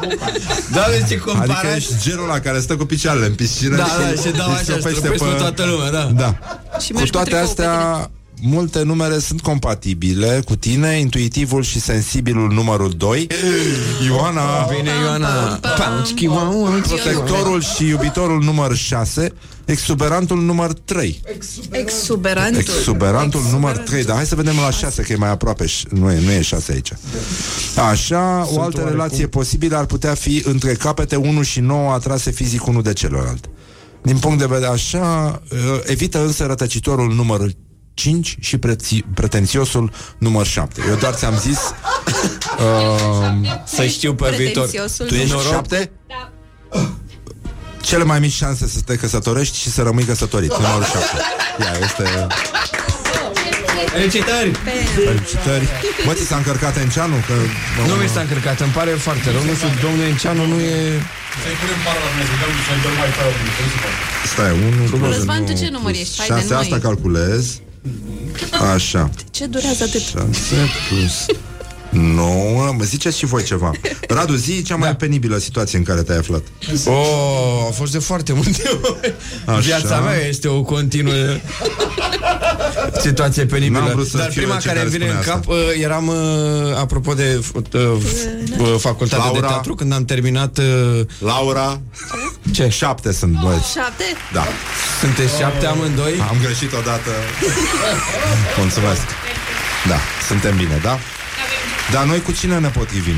Doamne, 0.74 1.06
ce 1.08 1.18
comparați? 1.18 1.52
Adică 1.52 1.76
ești 1.76 1.94
genul 2.02 2.24
ăla 2.24 2.40
care 2.40 2.60
stă 2.60 2.76
cu 2.76 2.86
picioarele 2.86 3.26
în 3.26 3.36
piscină 3.36 3.76
Da, 3.76 3.88
da, 4.00 4.22
și 4.22 4.36
dau 4.38 4.48
îi 4.50 4.54
așa, 4.54 4.64
stropește 4.64 5.00
stropesc 5.00 5.24
pe 5.24 5.38
toată 5.38 5.66
lumea, 5.66 5.92
da. 5.92 6.12
Da. 6.16 6.38
Și 6.80 6.92
Cu 6.92 6.98
mergi 6.98 7.12
cu 7.12 7.18
toate 7.18 7.30
tricou 7.30 7.46
pe 7.46 7.50
astea, 7.50 8.12
multe 8.46 8.82
numere 8.84 9.20
sunt 9.20 9.42
compatibile 9.42 10.42
cu 10.46 10.56
tine, 10.56 11.00
intuitivul 11.00 11.64
și 11.64 11.80
sensibilul 11.80 12.52
numărul 12.52 12.90
2, 12.90 13.28
Ioana, 14.06 14.66
Bine, 14.66 14.90
Ioana. 15.04 15.60
Pauci, 15.78 16.26
wow, 16.26 16.62
wow, 16.62 16.72
protectorul 16.82 17.62
și 17.62 17.88
iubitorul 17.88 18.44
număr 18.44 18.76
6, 18.76 19.34
exuberantul 19.66 20.42
număr 20.42 20.74
3. 20.74 21.22
Exuberantul. 21.72 22.60
Exuberantul 22.60 23.42
număr 23.52 23.78
3, 23.78 24.04
dar 24.04 24.16
hai 24.16 24.26
să 24.26 24.36
vedem 24.36 24.56
la 24.56 24.72
6, 24.72 25.02
că 25.02 25.12
e 25.14 25.16
mai 25.16 25.30
aproape, 25.30 25.66
și- 25.66 25.86
nu 25.90 26.12
e, 26.12 26.20
nu 26.20 26.32
e 26.32 26.42
6 26.42 26.72
aici. 26.72 26.92
Așa, 27.90 28.48
o 28.54 28.62
altă 28.62 28.82
relație 28.90 29.28
posibilă 29.28 29.78
ar 29.78 29.86
putea 29.86 30.14
fi 30.14 30.42
între 30.46 30.74
capete 30.74 31.16
1 31.16 31.42
și 31.42 31.60
9 31.60 31.92
atrase 31.92 32.32
fizic 32.32 32.68
unul 32.68 32.82
de 32.82 32.94
celălalt. 32.94 33.50
Din 34.02 34.18
punct 34.18 34.40
de 34.40 34.46
vedere 34.46 34.72
așa, 34.72 35.42
uh, 35.52 35.60
evită 35.84 36.26
însă 36.26 36.46
rătăcitorul 36.46 37.14
numărul 37.14 37.56
5 37.94 38.36
și 38.40 38.58
preți- 38.58 39.04
pretențiosul 39.14 39.92
număr 40.18 40.46
7. 40.46 40.82
Eu 40.90 40.96
doar 40.96 41.14
ți-am 41.14 41.38
zis 41.38 41.60
uh, 42.60 43.60
Să 43.66 43.86
știu 43.86 44.14
pe 44.16 44.34
viitor. 44.38 44.64
Pretențiosul 44.68 45.06
Tu 45.08 45.14
ești 45.14 45.32
Noroc. 45.32 45.52
7? 45.52 45.92
Cele 47.82 48.04
mai 48.04 48.20
mici 48.20 48.32
șanse 48.32 48.68
să 48.68 48.80
te 48.86 48.96
căsătorești 48.96 49.58
și 49.58 49.70
să 49.70 49.82
rămâi 49.82 50.04
căsătorit. 50.04 50.52
Numărul 50.58 50.84
7. 50.84 51.00
Ia, 51.60 51.72
este... 51.82 52.28
Felicitări! 53.94 54.52
Felicitări. 55.06 55.68
Bă, 56.06 56.14
ți 56.14 56.26
s-a 56.26 56.36
încărcat 56.36 56.78
Enceanu? 56.78 57.16
Că... 57.28 57.34
Nu 57.88 57.94
mi 57.94 58.08
s-a 58.08 58.22
încărcat, 58.22 58.60
îmi 58.60 58.72
pare 58.72 58.90
foarte 58.92 59.32
rău. 59.32 59.44
Nu 59.44 59.54
știu, 59.54 59.70
domnul 59.82 60.06
Enceanu 60.06 60.46
nu 60.46 60.60
e... 60.60 60.76
Să-i 61.44 61.56
punem 61.62 61.80
pară 61.86 62.00
la 62.06 62.10
mine, 62.14 62.26
să 62.32 62.36
dăm 62.42 62.52
să 62.68 62.74
dăm 62.86 62.96
mai 63.02 63.12
tare 63.18 63.32
Stai, 64.34 64.52
unul, 64.66 65.12
Răzvan, 65.12 65.46
tu 65.46 65.54
ce 65.54 65.70
număr 65.72 65.92
ești? 65.92 66.18
Hai 66.18 66.28
de 66.28 66.34
Șase, 66.34 66.54
noi. 66.54 66.62
asta 66.62 66.78
calculez. 66.88 67.60
Așa. 68.74 69.10
Ce 69.32 69.46
durează 69.46 69.84
atât? 69.84 70.02
6 70.02 70.16
plus 70.90 71.26
9. 71.94 72.74
Mă 72.78 72.84
ziceți 72.84 73.18
și 73.18 73.26
voi 73.26 73.44
ceva. 73.44 73.72
Radu, 74.08 74.36
zi 74.36 74.64
cea 74.64 74.76
mai 74.76 74.96
penibilă 74.96 75.38
situație 75.38 75.78
în 75.78 75.84
care 75.84 76.02
te-ai 76.02 76.18
aflat. 76.18 76.42
Oh, 76.86 77.66
a 77.68 77.72
fost 77.72 77.92
de 77.92 78.00
foarte 78.00 78.34
multe 78.34 78.70
ori. 78.82 79.14
Așa. 79.46 79.60
Viața 79.60 80.00
mea 80.00 80.28
este 80.28 80.48
o 80.48 80.62
continuă 80.62 81.38
situație 83.02 83.46
penibilă. 83.46 83.80
N-am 83.80 83.90
vrut 83.90 84.08
să 84.08 84.18
Dar 84.18 84.32
fiu 84.32 84.42
prima 84.42 84.54
eu 84.54 84.60
cel 84.60 84.72
care 84.72 84.84
îmi 84.84 84.92
care 84.92 85.04
vine 85.04 85.18
în 85.18 85.22
spune 85.22 85.36
cap, 85.36 85.48
uh, 85.48 85.84
eram, 85.84 86.08
uh, 86.08 86.78
apropo 86.78 87.14
de 87.14 87.44
uh, 87.54 87.82
uh, 88.58 88.76
facultatea 88.78 89.26
de 89.26 89.32
Laura. 89.32 89.48
teatru, 89.48 89.76
când 89.76 89.94
am 89.94 90.06
terminat... 90.06 90.58
uh, 90.58 91.00
Laura. 91.20 91.82
Ce? 92.54 92.70
Șapte 92.70 93.12
sunt 93.12 93.40
băieți. 93.42 93.72
Șapte? 93.72 94.04
Da. 94.34 94.48
Sunteți 95.02 95.38
șapte 95.40 95.66
amândoi? 95.66 96.14
Am 96.30 96.38
greșit 96.44 96.74
odată. 96.74 97.12
Mulțumesc. 98.58 99.02
Da, 99.88 99.98
suntem 100.28 100.56
bine, 100.58 100.80
da? 100.84 101.00
Dar 101.92 102.06
noi 102.06 102.22
cu 102.22 102.32
cine 102.32 102.60
ne 102.60 102.68
potrivim? 102.68 103.16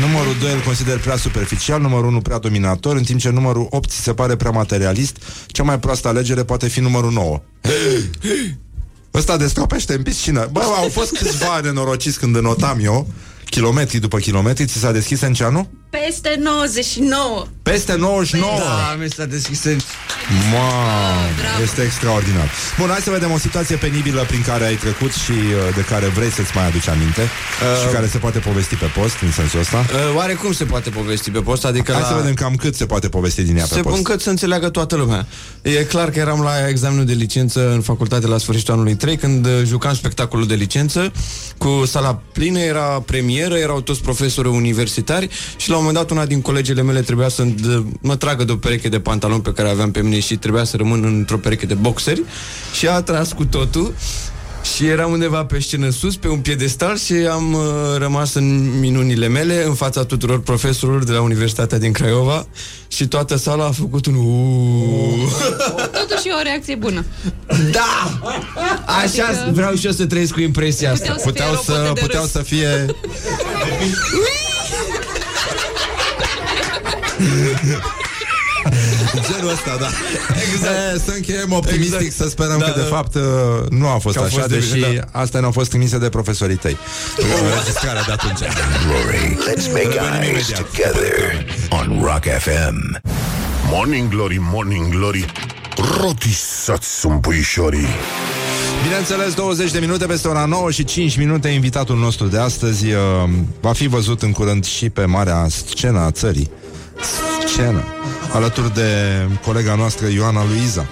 Numărul 0.00 0.36
2 0.40 0.52
îl 0.52 0.60
consider 0.60 0.98
prea 0.98 1.16
superficial, 1.16 1.80
numărul 1.80 2.06
1 2.08 2.20
prea 2.20 2.38
dominator, 2.38 2.96
în 2.96 3.02
timp 3.02 3.20
ce 3.20 3.30
numărul 3.30 3.66
8 3.70 3.90
ți 3.90 3.96
se 3.96 4.14
pare 4.14 4.36
prea 4.36 4.50
materialist. 4.50 5.16
Cea 5.46 5.62
mai 5.62 5.78
proastă 5.78 6.08
alegere 6.08 6.44
poate 6.44 6.68
fi 6.68 6.80
numărul 6.80 7.12
9. 7.12 7.42
Ăsta 9.14 9.36
destropește 9.36 9.94
în 9.94 10.02
piscină. 10.02 10.48
Bă, 10.52 10.60
au 10.60 10.88
fost 10.88 11.16
câțiva 11.16 11.60
nenorociți 11.60 12.18
când 12.18 12.36
înotam 12.36 12.78
eu, 12.82 13.06
kilometri 13.50 13.98
după 13.98 14.18
kilometri, 14.18 14.64
ți 14.66 14.78
s-a 14.78 14.92
deschis 14.92 15.20
în 15.20 15.32
ceanu? 15.32 15.68
Peste 15.90 16.36
99. 16.42 17.46
Peste 17.62 17.96
99! 17.96 18.52
Da, 18.58 18.96
mi 19.02 19.10
s-a 19.10 19.24
deschis 19.24 19.64
în... 19.64 19.78
Wow, 20.52 21.62
este 21.62 21.82
extraordinar. 21.82 22.50
Bun, 22.78 22.88
hai 22.88 22.98
să 23.00 23.10
vedem 23.10 23.30
o 23.30 23.38
situație 23.38 23.76
penibilă 23.76 24.24
prin 24.26 24.42
care 24.42 24.64
ai 24.64 24.74
trecut 24.74 25.12
și 25.12 25.30
uh, 25.30 25.74
de 25.74 25.80
care 25.80 26.06
vrei 26.06 26.30
să-ți 26.30 26.50
mai 26.54 26.66
aduci 26.66 26.88
aminte 26.88 27.20
uh, 27.20 27.86
și 27.86 27.92
care 27.94 28.06
se 28.06 28.18
poate 28.18 28.38
povesti 28.38 28.74
pe 28.74 28.84
post, 29.00 29.16
în 29.22 29.32
sensul 29.32 29.60
ăsta. 29.60 29.78
Uh, 29.78 30.14
oare 30.16 30.32
cum 30.32 30.52
se 30.52 30.64
poate 30.64 30.90
povesti 30.90 31.30
pe 31.30 31.40
post? 31.40 31.64
Adică 31.64 31.92
Hai 31.92 32.00
la... 32.00 32.06
să 32.06 32.14
vedem 32.14 32.34
cam 32.34 32.54
cât 32.54 32.74
se 32.74 32.86
poate 32.86 33.08
povesti 33.08 33.42
din 33.42 33.56
ea 33.56 33.64
pe 33.68 33.74
Se 33.74 33.80
post. 33.80 33.96
încât 33.96 34.20
să 34.20 34.30
înțeleagă 34.30 34.68
toată 34.68 34.96
lumea. 34.96 35.26
E 35.62 35.70
clar 35.84 36.10
că 36.10 36.18
eram 36.18 36.40
la 36.40 36.68
examenul 36.68 37.04
de 37.04 37.12
licență 37.12 37.72
în 37.72 37.80
facultate 37.80 38.26
la 38.26 38.38
sfârșitul 38.38 38.74
anului 38.74 38.94
3, 38.94 39.16
când 39.16 39.46
uh, 39.46 39.52
jucam 39.64 39.94
spectacolul 39.94 40.46
de 40.46 40.54
licență 40.54 41.12
cu 41.58 41.82
sala 41.86 42.22
plină, 42.32 42.58
era 42.58 43.02
premieră, 43.38 43.64
erau 43.64 43.80
toți 43.80 44.02
profesori 44.02 44.48
universitari 44.48 45.28
și 45.56 45.68
la 45.68 45.76
un 45.76 45.82
moment 45.84 45.98
dat 45.98 46.10
una 46.10 46.26
din 46.26 46.40
colegele 46.40 46.82
mele 46.82 47.00
trebuia 47.00 47.28
să 47.28 47.44
d- 47.44 47.84
mă 48.00 48.16
tragă 48.16 48.44
de 48.44 48.52
o 48.52 48.56
pereche 48.56 48.88
de 48.88 49.00
pantaloni 49.00 49.42
pe 49.42 49.52
care 49.52 49.68
aveam 49.68 49.90
pe 49.90 50.02
mine 50.02 50.20
și 50.20 50.36
trebuia 50.36 50.64
să 50.64 50.76
rămân 50.76 51.04
într-o 51.04 51.36
pereche 51.36 51.66
de 51.66 51.74
boxeri 51.74 52.22
și 52.78 52.88
a 52.88 53.02
tras 53.02 53.32
cu 53.32 53.44
totul 53.44 53.94
și 54.74 54.86
eram 54.86 55.12
undeva 55.12 55.44
pe 55.44 55.60
scenă 55.60 55.90
sus, 55.90 56.16
pe 56.16 56.28
un 56.28 56.38
piedestal 56.38 56.96
și 56.96 57.12
am 57.12 57.52
uh, 57.54 57.60
rămas 57.98 58.34
în 58.34 58.78
minunile 58.78 59.28
mele, 59.28 59.64
în 59.64 59.74
fața 59.74 60.04
tuturor 60.04 60.40
profesorilor 60.40 61.04
de 61.04 61.12
la 61.12 61.20
Universitatea 61.20 61.78
din 61.78 61.92
Craiova 61.92 62.46
și 62.88 63.06
toată 63.08 63.36
sala 63.36 63.64
a 63.64 63.70
făcut 63.70 64.06
un 64.06 64.14
uuuu. 64.14 65.14
Totuși 66.08 66.28
e 66.28 66.32
o 66.32 66.42
reacție 66.42 66.74
bună. 66.74 67.04
Da! 67.70 68.18
Așa 68.86 69.24
Adică- 69.26 69.50
vreau 69.52 69.74
și 69.74 69.86
eu 69.86 69.92
să 69.92 70.06
trăiesc 70.06 70.32
cu 70.32 70.40
impresia 70.40 70.92
asta. 70.92 71.12
Puteau 71.22 71.54
să 71.54 71.60
fie 71.62 71.72
Puteau 71.72 71.84
robote 71.86 71.92
să, 71.92 71.94
de 71.94 72.00
puteau 72.00 72.22
râs. 72.22 72.30
să 72.32 72.42
fie... 72.42 72.86
Genul 79.32 79.50
ăsta, 79.52 79.76
da. 79.80 79.88
Exact. 80.52 81.04
Să 81.04 81.12
încheiem 81.16 81.52
optimistic, 81.52 82.00
exact. 82.00 82.14
să 82.14 82.28
sperăm 82.28 82.58
Da, 82.58 82.64
că 82.64 82.72
de 82.74 82.80
da. 82.80 82.86
fapt 82.96 83.14
uh, 83.14 83.22
nu 83.70 83.88
a 83.88 83.98
fost 83.98 84.14
Că 84.16 84.20
au 84.20 84.26
așa, 84.26 84.36
fost 84.36 84.48
de 84.48 84.54
deși 84.58 84.72
bine, 84.72 85.04
da. 85.12 85.20
astea 85.20 85.40
ne-au 85.40 85.52
fost 85.52 85.68
trimise 85.70 85.98
de 85.98 86.08
profesorii 86.08 86.56
tăi. 86.56 86.76
Înregistrarea 87.42 88.02
de 88.06 88.12
atunci. 88.12 88.38
Glory. 88.86 89.38
Let's 89.50 89.66
make 89.72 89.82
Revenim 89.88 90.20
eyes 90.22 90.48
imediat. 90.48 90.70
together 90.70 91.44
on 91.70 91.98
Rock 92.02 92.24
FM. 92.38 93.00
Morning 93.70 94.08
Glory, 94.08 94.36
Morning 94.40 94.88
Glory. 94.94 95.24
Rotisați 95.78 96.98
sunt 96.98 97.20
puișorii. 97.20 97.86
Bineînțeles, 98.82 99.34
20 99.34 99.70
de 99.70 99.78
minute 99.78 100.06
peste 100.06 100.28
ora 100.28 100.44
9 100.44 100.70
și 100.70 100.84
5 100.84 101.16
minute 101.16 101.48
invitatul 101.48 101.96
nostru 101.96 102.26
de 102.26 102.38
astăzi 102.38 102.86
uh, 102.86 103.00
va 103.60 103.72
fi 103.72 103.86
văzut 103.86 104.22
în 104.22 104.32
curând 104.32 104.64
și 104.64 104.90
pe 104.90 105.04
marea 105.04 105.46
scenă 105.48 105.98
a 105.98 106.10
țării. 106.10 106.50
Scenă. 107.46 107.84
Alături 108.32 108.74
de 108.74 108.90
colega 109.44 109.74
noastră 109.74 110.06
Ioana 110.06 110.44
Luiza. 110.44 110.86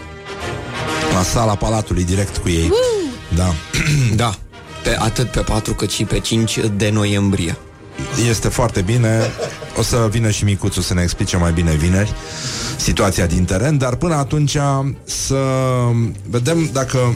La 1.12 1.22
sala 1.22 1.54
Palatului, 1.54 2.04
direct 2.04 2.36
cu 2.36 2.48
ei. 2.48 2.72
Da. 3.34 3.54
Da. 4.14 4.34
Pe, 4.82 4.96
atât 4.98 5.30
pe 5.30 5.40
4 5.40 5.74
cât 5.74 5.90
și 5.90 6.04
pe 6.04 6.18
5 6.18 6.58
de 6.76 6.90
noiembrie. 6.90 7.56
Este 8.28 8.48
foarte 8.48 8.80
bine. 8.80 9.20
O 9.78 9.82
să 9.82 10.08
vină 10.10 10.30
și 10.30 10.44
Micuțu 10.44 10.80
să 10.80 10.94
ne 10.94 11.02
explice 11.02 11.36
mai 11.36 11.52
bine 11.52 11.74
vineri 11.74 12.12
situația 12.76 13.26
din 13.26 13.44
teren, 13.44 13.78
dar 13.78 13.94
până 13.94 14.14
atunci 14.14 14.56
să 15.04 15.40
vedem 16.30 16.70
dacă 16.72 17.14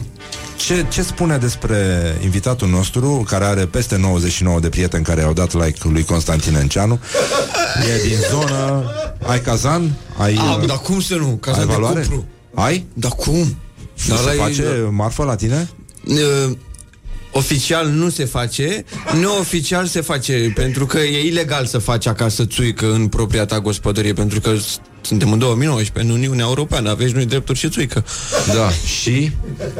ce, 0.55 0.85
ce 0.89 1.01
spune 1.03 1.37
despre 1.37 1.77
invitatul 2.23 2.67
nostru, 2.67 3.25
care 3.29 3.45
are 3.45 3.65
peste 3.65 3.97
99 3.97 4.59
de 4.59 4.69
prieteni 4.69 5.03
care 5.03 5.21
au 5.21 5.33
dat 5.33 5.53
like 5.53 5.79
lui 5.83 6.03
Constantin 6.03 6.55
Enceanu. 6.55 6.99
E 7.95 8.07
din 8.07 8.17
zonă. 8.29 8.83
Ai 9.27 9.41
cazan? 9.41 9.93
Ai, 10.17 10.35
A, 10.39 10.55
uh, 10.55 10.65
dar 10.67 10.77
cum 10.77 11.01
să 11.01 11.15
nu? 11.15 11.27
Cazan 11.27 11.59
ai 11.59 11.65
de 11.65 11.71
valoare? 11.73 12.01
cupru. 12.01 12.25
Ai? 12.53 12.85
Dar 12.93 13.11
cum? 13.11 13.55
Și 13.95 14.09
Dar 14.09 14.17
se 14.17 14.23
ăla 14.23 14.33
e- 14.33 14.37
face 14.37 14.87
marfă 14.91 15.23
la 15.23 15.35
tine? 15.35 15.69
Uh, 16.07 16.51
Oficial 17.31 17.87
nu 17.87 18.09
se 18.09 18.25
face, 18.25 18.83
neoficial 19.19 19.85
se 19.85 20.01
face, 20.01 20.51
pentru 20.55 20.85
că 20.85 20.97
e 20.99 21.25
ilegal 21.25 21.65
să 21.65 21.77
faci 21.77 22.05
acasă 22.07 22.45
țuică 22.45 22.93
în 22.93 23.07
propria 23.07 23.45
ta 23.45 23.59
gospodărie, 23.59 24.13
pentru 24.13 24.39
că 24.39 24.55
s- 24.55 24.79
suntem 25.01 25.31
în 25.31 25.39
2019, 25.39 26.13
în 26.13 26.19
Uniunea 26.19 26.45
Europeană, 26.45 26.89
aveți 26.89 27.13
noi 27.13 27.25
drepturi 27.25 27.57
și 27.59 27.69
țuică. 27.69 28.05
Da, 28.53 28.69
și? 28.69 29.31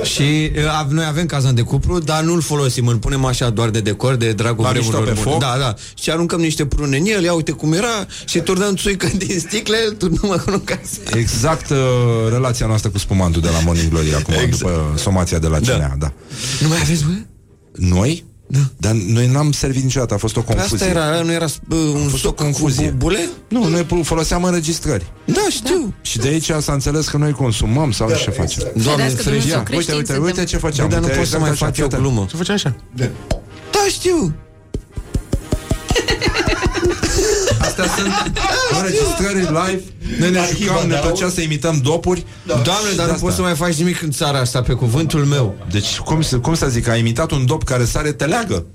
Și 0.03 0.21
uh, 0.21 0.63
av- 0.81 0.91
noi 0.91 1.05
avem 1.05 1.25
cazan 1.25 1.55
de 1.55 1.61
cupru, 1.61 1.99
dar 1.99 2.23
nu-l 2.23 2.41
folosim, 2.41 2.87
îl 2.87 2.97
punem 2.97 3.25
așa 3.25 3.49
doar 3.49 3.69
de 3.69 3.79
decor, 3.79 4.15
de 4.15 4.31
dragul 4.31 4.63
La 4.63 4.71
mișto 4.71 4.87
vremurilor 4.89 5.15
pe 5.15 5.21
bune. 5.23 5.31
foc? 5.31 5.41
Da, 5.41 5.55
da. 5.59 5.73
Și 6.01 6.11
aruncăm 6.11 6.39
niște 6.39 6.65
prune 6.65 6.97
în 6.97 7.05
el, 7.05 7.23
ia 7.23 7.33
uite 7.33 7.51
cum 7.51 7.73
era, 7.73 8.05
și 8.25 8.39
turnăm 8.39 8.75
țuică 8.75 9.09
din 9.25 9.39
sticle, 9.39 9.77
îl 9.87 9.93
turnăm 9.93 10.31
acolo 10.31 10.55
în 10.55 10.63
casă. 10.63 10.99
Exact 11.17 11.69
uh, 11.69 11.77
relația 12.29 12.65
noastră 12.65 12.89
cu 12.89 12.97
spumantul 12.97 13.41
de 13.41 13.49
la 13.49 13.59
Morning 13.59 13.89
Glory 13.89 14.13
acum, 14.15 14.33
exact. 14.33 14.57
după 14.57 14.93
somația 14.97 15.39
de 15.39 15.47
la 15.47 15.59
CNA, 15.59 15.95
da. 15.99 16.13
Nu 16.61 16.67
mai 16.67 16.77
aveți, 16.81 17.03
bă? 17.03 17.11
Noi? 17.76 18.26
Da. 18.48 18.60
Dar 18.77 18.91
noi 18.91 19.27
n-am 19.27 19.52
servit 19.52 19.84
niciodată, 19.84 20.14
a 20.14 20.18
fost 20.18 20.38
o 20.38 20.41
confuzie. 20.43 20.76
Asta 20.76 20.85
era, 20.88 21.22
nu 21.22 21.31
era 21.31 21.45
uh, 21.45 21.77
un 21.93 22.02
fost 22.02 22.14
o 22.14 22.18
soc 22.27 22.35
confuzie. 22.35 22.89
cu 22.89 22.95
bule? 22.98 23.30
Nu, 23.49 23.68
noi 23.68 23.84
pu- 23.84 24.03
foloseam 24.03 24.43
înregistrări. 24.43 25.06
Da, 25.26 25.41
știu. 25.49 25.93
Și 26.02 26.18
de 26.18 26.27
aici 26.27 26.52
s-a 26.60 26.73
înțeles 26.73 27.07
că 27.07 27.18
noi 27.18 27.31
consumăm 27.31 27.91
sau 27.91 28.07
ce 28.10 28.30
facem. 28.30 28.64
Doamne, 28.64 28.91
Ferească 28.91 29.22
ferește. 29.22 29.30
Dumnezeu, 29.30 29.52
Ia, 29.52 29.57
uite, 29.57 29.72
creștini 29.72 29.98
uite, 29.98 30.14
suntem. 30.14 30.23
uite 30.23 30.43
ce 30.43 30.57
făceam. 30.57 30.88
Bă, 30.88 30.91
dar 30.93 31.02
nu 31.02 31.06
Uite, 31.07 31.18
pot 31.19 31.27
să 31.27 31.35
exact 31.35 31.41
mai 31.41 31.52
așa, 31.52 31.65
fac 31.65 31.77
eu 31.77 31.88
fii 31.88 31.95
atent. 31.95 32.02
glumă. 32.11 32.26
Să 32.30 32.35
face 32.35 32.52
așa. 32.52 32.76
Da, 32.95 33.06
știu. 33.89 34.34
Astea 37.85 38.03
sunt 38.03 38.13
înregistrări 38.77 39.39
live. 39.39 39.81
Noi 40.19 40.29
ne 40.31 40.39
jucam, 40.59 40.87
ne 40.87 40.95
plăcea 40.95 41.29
să 41.29 41.41
imităm 41.41 41.79
dopuri. 41.83 42.25
Doamne, 42.45 42.89
dar 42.95 43.05
nu 43.05 43.11
asta. 43.11 43.23
poți 43.25 43.35
să 43.35 43.41
mai 43.41 43.55
faci 43.55 43.73
nimic 43.75 44.01
în 44.01 44.11
țara 44.11 44.39
asta, 44.39 44.61
pe 44.61 44.73
cuvântul 44.73 45.25
meu. 45.25 45.55
Deci, 45.71 45.97
cum, 45.97 46.21
să- 46.21 46.37
cum 46.37 46.53
să 46.55 46.67
zic, 46.69 46.87
ai 46.87 46.99
imitat 46.99 47.31
un 47.31 47.45
dop 47.45 47.63
care 47.63 47.85
sare, 47.85 48.11
te 48.11 48.25
leagă. 48.25 48.65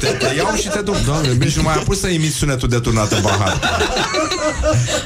Te, 0.00 0.06
te 0.06 0.34
iau 0.36 0.54
și 0.54 0.68
te 0.68 0.80
duc. 0.80 1.04
Doamne, 1.04 1.32
nici 1.32 1.56
nu 1.56 1.62
mai 1.62 1.74
a 1.74 1.78
pus 1.78 2.00
să 2.00 2.06
imiți 2.08 2.34
sunetul 2.36 2.68
de 2.68 2.78
turnat 2.78 3.12
în 3.12 3.20
pahar. 3.22 3.60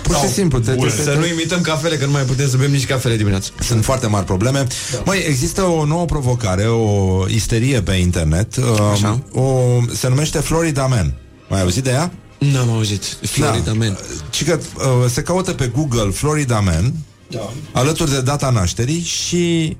Pur 0.02 0.14
și 0.16 0.28
simplu. 0.32 0.58
Te, 0.58 0.70
te, 0.72 0.86
te, 0.86 1.02
Să 1.02 1.14
nu 1.18 1.26
imităm 1.26 1.60
cafele, 1.60 1.96
că 1.96 2.04
nu 2.04 2.10
mai 2.10 2.22
putem 2.22 2.48
să 2.48 2.56
bem 2.56 2.70
nici 2.70 2.86
cafele 2.86 3.16
dimineața. 3.16 3.48
Sunt 3.60 3.84
foarte 3.84 4.06
mari 4.06 4.24
probleme. 4.24 4.66
Da. 4.92 4.98
Măi, 5.04 5.24
există 5.26 5.62
o 5.62 5.84
nouă 5.84 6.04
provocare, 6.04 6.64
o 6.66 7.24
isterie 7.28 7.80
pe 7.82 7.92
internet. 7.92 8.54
Așa. 8.92 9.18
Um, 9.32 9.42
o, 9.44 9.60
se 9.94 10.08
numește 10.08 10.38
Florida 10.38 10.86
Man. 10.86 11.12
Mai 11.48 11.58
ai 11.58 11.64
auzit 11.64 11.84
de 11.84 11.90
ea? 11.90 12.12
N-am 12.40 12.70
auzit. 12.70 13.02
Florida, 13.04 13.72
man. 13.72 13.98
Ci 14.30 14.44
că 14.44 14.58
uh, 14.76 15.10
se 15.10 15.22
caută 15.22 15.52
pe 15.52 15.66
Google 15.66 16.10
Florida 16.10 16.60
Man 16.60 16.92
Da. 17.30 17.50
alături 17.72 18.10
de 18.10 18.20
data 18.20 18.50
nașterii 18.50 19.00
și 19.00 19.76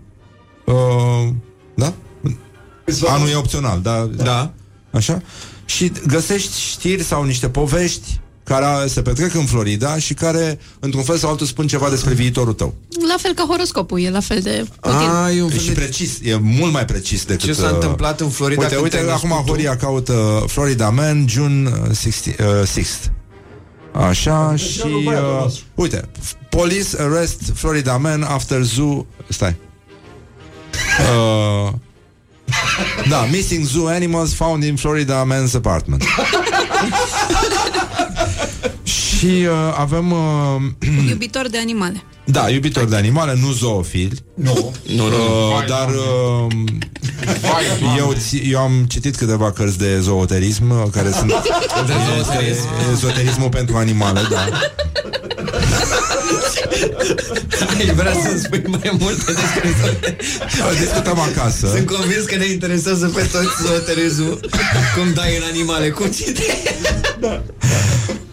uh, 0.66 1.28
da? 1.74 1.93
Anul 3.07 3.28
e 3.28 3.35
opțional, 3.35 3.81
da? 3.81 4.05
Da. 4.05 4.53
Așa? 4.91 5.23
Și 5.65 5.93
găsești 6.07 6.61
știri 6.61 7.03
sau 7.03 7.24
niște 7.24 7.49
povești 7.49 8.20
care 8.51 8.86
se 8.86 9.02
petrec 9.02 9.35
în 9.35 9.44
Florida 9.44 9.98
și 9.98 10.14
care, 10.14 10.59
într-un 10.81 11.02
fel 11.02 11.16
sau 11.16 11.31
altul, 11.31 11.47
spun 11.47 11.66
ceva 11.66 11.89
despre 11.90 12.14
viitorul 12.14 12.52
tău. 12.52 12.74
La 13.09 13.14
fel 13.18 13.35
ca 13.35 13.44
horoscopul, 13.48 14.01
e 14.01 14.10
la 14.10 14.20
fel 14.20 14.40
de 14.40 14.66
util. 14.82 15.09
A, 15.09 15.31
e 15.31 15.43
un 15.43 15.48
E 15.48 15.51
fel 15.51 15.60
și 15.60 15.68
de... 15.68 15.81
precis, 15.81 16.18
e 16.22 16.36
mult 16.36 16.72
mai 16.72 16.85
precis 16.85 17.24
decât... 17.24 17.44
Ce 17.44 17.52
s-a 17.52 17.66
uh, 17.66 17.72
întâmplat 17.74 18.20
în 18.20 18.28
Florida 18.28 18.60
Uite, 18.60 18.72
când 18.72 18.85
uite, 18.85 18.97
te-ai 18.97 19.12
acum 19.12 19.28
născut 19.28 19.47
tu? 19.47 19.52
Horia 19.52 19.77
caută 19.77 20.44
Florida 20.47 20.90
Man, 20.90 21.27
June 21.28 21.70
uh, 21.89 21.97
60, 21.97 22.35
uh, 22.39 22.85
6th. 22.85 23.10
Așa 23.93 24.56
și... 24.56 24.82
Uh, 25.06 25.52
uite, 25.74 26.09
Police 26.48 26.89
arrest 26.98 27.40
Florida 27.55 27.97
man 27.97 28.22
after 28.22 28.62
zoo... 28.62 29.06
Stai. 29.28 29.56
Uh, 31.01 31.72
da, 33.10 33.27
missing 33.31 33.64
zoo 33.64 33.86
animals 33.86 34.35
found 34.35 34.62
in 34.62 34.77
Florida 34.77 35.24
man's 35.24 35.55
apartment. 35.55 36.05
și 39.20 39.26
uh, 39.26 39.74
avem... 39.78 40.10
Uh, 40.12 41.09
Iubitor 41.09 41.48
de 41.48 41.59
animale. 41.59 42.02
da, 42.24 42.48
iubitori 42.51 42.90
de 42.90 42.97
animale, 42.97 43.38
nu 43.40 43.52
zoofili. 43.52 44.18
Nu. 44.34 44.72
Nu, 44.86 44.94
nu, 44.97 45.09
nu. 45.09 45.14
Uh, 45.56 45.64
dar 45.68 45.88
uh, 45.88 46.52
eu, 47.98 48.12
ți- 48.18 48.51
eu 48.51 48.59
am 48.59 48.84
citit 48.88 49.16
câteva 49.16 49.52
cărți 49.52 49.78
de 49.78 49.86
ezoterism 49.86 50.70
uh, 50.70 50.82
care 50.92 51.10
sunt 51.10 51.32
este 52.51 52.68
ezoterismul 52.92 53.48
pentru 53.48 53.76
animale, 53.76 54.20
da. 54.30 54.48
Ai 57.78 57.94
vrea 57.94 58.12
să 58.12 58.38
spui 58.42 58.62
mai 58.66 58.97
multe 58.98 59.32
despre 59.32 59.74
zote. 59.80 60.16
Discutăm 60.80 61.18
acasă. 61.18 61.68
Sunt 61.74 61.86
convins 61.86 62.24
că 62.24 62.36
ne 62.36 62.47
interesează 62.47 63.06
pe 63.14 63.28
toți 63.32 63.66
zoterismul. 63.66 64.40
Cum 64.97 65.12
dai 65.14 65.36
în 65.36 65.42
animale, 65.51 65.88
cum 65.88 66.06
citești. 66.06 66.74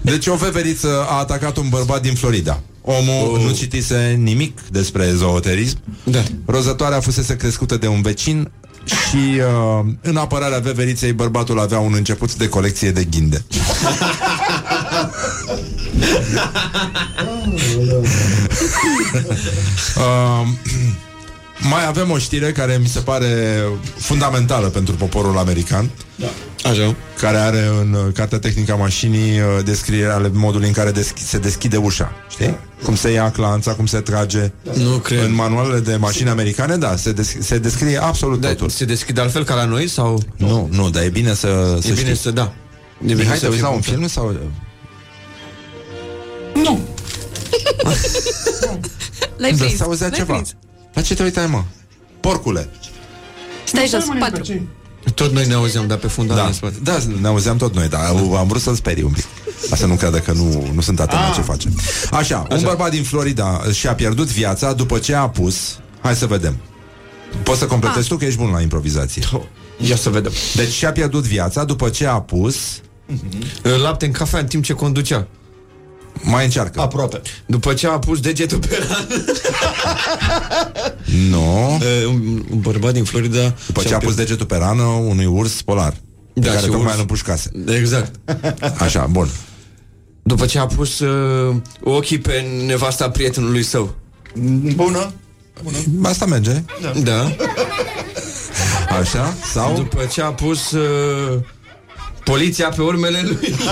Deci 0.02 0.28
o 0.28 0.36
veveriță 0.36 1.06
a 1.10 1.20
atacat 1.20 1.58
un 1.58 1.70
bărbat 1.70 2.02
din 2.02 2.14
Florida. 2.14 2.62
Omul 2.82 3.34
oh. 3.34 3.42
nu 3.42 3.52
citise 3.52 4.20
nimic 4.20 4.62
despre 4.72 5.06
ezoterism. 5.06 5.78
Da. 6.04 6.24
Rozătoarea 6.46 7.00
fusese 7.00 7.36
crescută 7.36 7.78
de 7.78 7.88
un 7.88 8.02
vecin 8.02 8.52
și 8.86 9.40
uh, 9.40 9.86
în 10.02 10.18
apărarea 10.18 10.60
veveriței 10.60 11.14
bărbatul 11.14 11.60
avea 11.60 11.80
un 11.80 11.94
început 11.94 12.36
de 12.36 12.50
colecție 12.50 12.92
de 12.92 13.04
ghinde. 13.04 13.44
uh, 19.98 20.48
mai 21.70 21.86
avem 21.88 22.12
o 22.12 22.18
știre 22.18 22.52
care 22.52 22.78
mi 22.82 22.88
se 22.88 23.00
pare 23.00 23.62
fundamentală 23.98 24.68
pentru 24.68 24.96
poporul 24.96 25.38
american 25.38 25.90
Așa. 26.64 26.96
care 27.20 27.38
are 27.38 27.66
în 27.82 27.94
uh, 27.94 28.14
cartea 28.14 28.40
tehnică 28.40 28.72
a 28.72 28.76
mașinii 28.76 29.40
uh, 29.40 29.46
descrierea 29.66 30.16
ale 30.16 30.30
modului 30.34 30.68
în 30.68 30.74
care 30.74 30.92
deschi- 30.92 31.24
se 31.26 31.38
deschide 31.38 31.78
ușa. 31.78 32.12
Știi? 32.30 32.58
Cum 32.84 32.96
se 32.96 33.12
ia 33.12 33.32
clanța, 33.32 33.74
cum 33.74 33.86
se 33.86 34.00
trage. 34.00 34.52
Nu 34.74 34.90
cred. 34.98 35.24
În 35.24 35.34
manualele 35.34 35.80
de 35.80 35.96
mașini 35.96 36.30
americane, 36.30 36.76
da, 36.78 36.96
se, 36.96 37.12
des- 37.12 37.36
se 37.40 37.58
descrie 37.58 37.98
absolut 38.04 38.42
Da, 38.42 38.48
totul. 38.48 38.70
se 38.70 38.86
deschide 38.86 39.22
altfel 39.22 39.44
ca 39.44 39.56
la 39.56 39.66
noi 39.66 39.88
sau... 39.88 40.22
Nu, 40.36 40.68
nu, 40.72 40.90
dar 40.90 41.04
e 41.04 41.10
bine 41.10 41.34
să, 41.34 41.78
să 41.82 41.88
E 41.88 41.92
bine 41.92 41.96
știi. 42.06 42.16
să 42.16 42.32
da. 42.32 42.54
E 43.08 43.14
bine 43.14 43.26
Hai 43.28 43.38
să 43.38 43.44
să 43.46 43.48
uiți 43.50 43.62
la 43.62 43.68
fii 43.68 43.76
un 43.78 43.82
punctat. 43.82 43.94
film 43.94 44.08
sau... 44.08 44.36
L-ai 49.38 49.52
Da, 49.58 49.58
prins. 49.64 49.78
se 49.78 49.84
auzea 49.84 50.08
L-ai 50.08 50.18
ceva. 50.18 50.34
prins. 50.34 50.56
La 50.94 51.02
ce 51.02 51.14
te 51.16 51.24
uitai, 51.24 51.48
mă? 51.48 51.64
Porcule. 52.20 52.70
Stai 53.64 53.88
jos, 53.88 54.04
patru. 54.20 54.68
Tot 55.14 55.32
noi 55.32 55.48
ne 55.48 55.54
auzeam, 55.54 55.88
dar 55.88 55.98
pe 55.98 56.08
fundal 56.08 56.36
Da, 56.38 56.46
în 56.46 56.54
spate. 56.54 56.76
da, 56.84 56.98
ne 57.22 57.28
auzeam 57.28 57.58
tot 57.58 57.76
noi, 57.76 57.88
dar 57.88 58.02
am 58.38 58.48
vrut 58.48 58.62
să-l 58.62 58.76
sperii 58.76 59.04
un 59.04 59.12
pic. 59.12 59.24
Ca 59.70 59.76
să 59.76 59.86
nu 59.86 59.96
creadă 59.96 60.20
că 60.20 60.32
nu, 60.32 60.70
nu 60.74 60.82
sunt 60.82 61.00
atent 61.00 61.22
la 61.22 61.30
ce 61.36 61.42
face. 61.42 61.70
Așa, 62.12 62.48
un 62.52 62.62
bărbat 62.64 62.92
din 62.92 63.04
Florida 63.04 63.62
și-a 63.74 63.96
pierdut 63.96 64.28
viața 64.28 64.74
după 64.74 64.98
ce 65.00 65.14
a 65.16 65.30
pus... 65.30 65.80
Hai 66.02 66.16
să 66.16 66.26
vedem. 66.26 66.58
Poți 67.44 67.60
să 67.60 67.66
completezi 67.66 68.08
tu 68.08 68.18
că 68.18 68.26
ești 68.26 68.40
bun 68.40 68.52
la 68.52 68.62
improvizație. 68.62 69.24
Ia 69.78 69.96
să 69.96 70.10
vedem. 70.10 70.32
Deci 70.56 70.72
și-a 70.72 70.92
pierdut 70.92 71.24
viața 71.24 71.64
după 71.64 71.90
ce 71.90 72.06
a 72.06 72.22
pus... 72.22 72.56
Lapte 73.82 74.06
în 74.06 74.12
cafea 74.12 74.40
în 74.40 74.46
timp 74.46 74.64
ce 74.64 74.74
conducea. 74.74 75.28
Mai 76.22 76.44
încearcă. 76.44 76.82
Aproape. 76.82 77.22
După 77.46 77.74
ce 77.74 77.88
a 77.88 78.00
pus 78.00 78.20
degetul 78.20 78.58
pe 78.60 78.86
ran. 78.90 79.08
Nu. 81.30 81.80
un, 82.08 82.44
un 82.52 82.60
bărbat 82.60 82.94
din 82.94 83.04
Florida 83.04 83.54
După 83.66 83.82
ce 83.82 83.88
și-a 83.88 83.96
a 83.98 84.00
pus 84.00 84.16
degetul 84.16 84.46
pe 84.46 84.58
rană 84.58 84.84
unui 84.84 85.26
urs 85.26 85.62
polar. 85.62 85.94
Pe 86.34 86.40
Da, 86.40 86.48
care 86.48 86.60
și 86.60 86.66
tocmai 86.66 86.84
urs- 86.84 86.94
îl 86.94 87.00
împușcase. 87.00 87.52
Exact. 87.78 88.12
Așa, 88.84 89.06
bun. 89.12 89.28
După 90.24 90.46
ce 90.46 90.60
a 90.60 90.66
pus 90.66 91.00
uh, 91.00 91.56
ochii 91.84 92.18
pe 92.20 92.46
nevasta 92.66 93.10
prietenului 93.10 93.64
său. 93.64 93.96
Bună. 94.76 95.12
Asta 96.04 96.26
merge. 96.26 96.64
Da. 97.04 97.36
Așa, 99.00 99.34
sau... 99.54 99.74
După 99.76 100.06
ce 100.12 100.22
a 100.22 100.32
pus 100.34 100.72
uh, 100.72 101.40
poliția 102.28 102.70
pe 102.70 102.82
urmele 102.82 103.22
lui. 103.22 103.56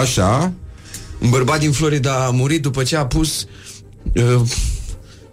Așa. 0.00 0.52
Un 1.18 1.30
bărbat 1.30 1.58
din 1.58 1.72
Florida 1.72 2.24
a 2.24 2.30
murit 2.30 2.62
după 2.62 2.82
ce 2.82 2.96
a 2.96 3.06
pus... 3.06 3.46
Uh, 4.14 4.40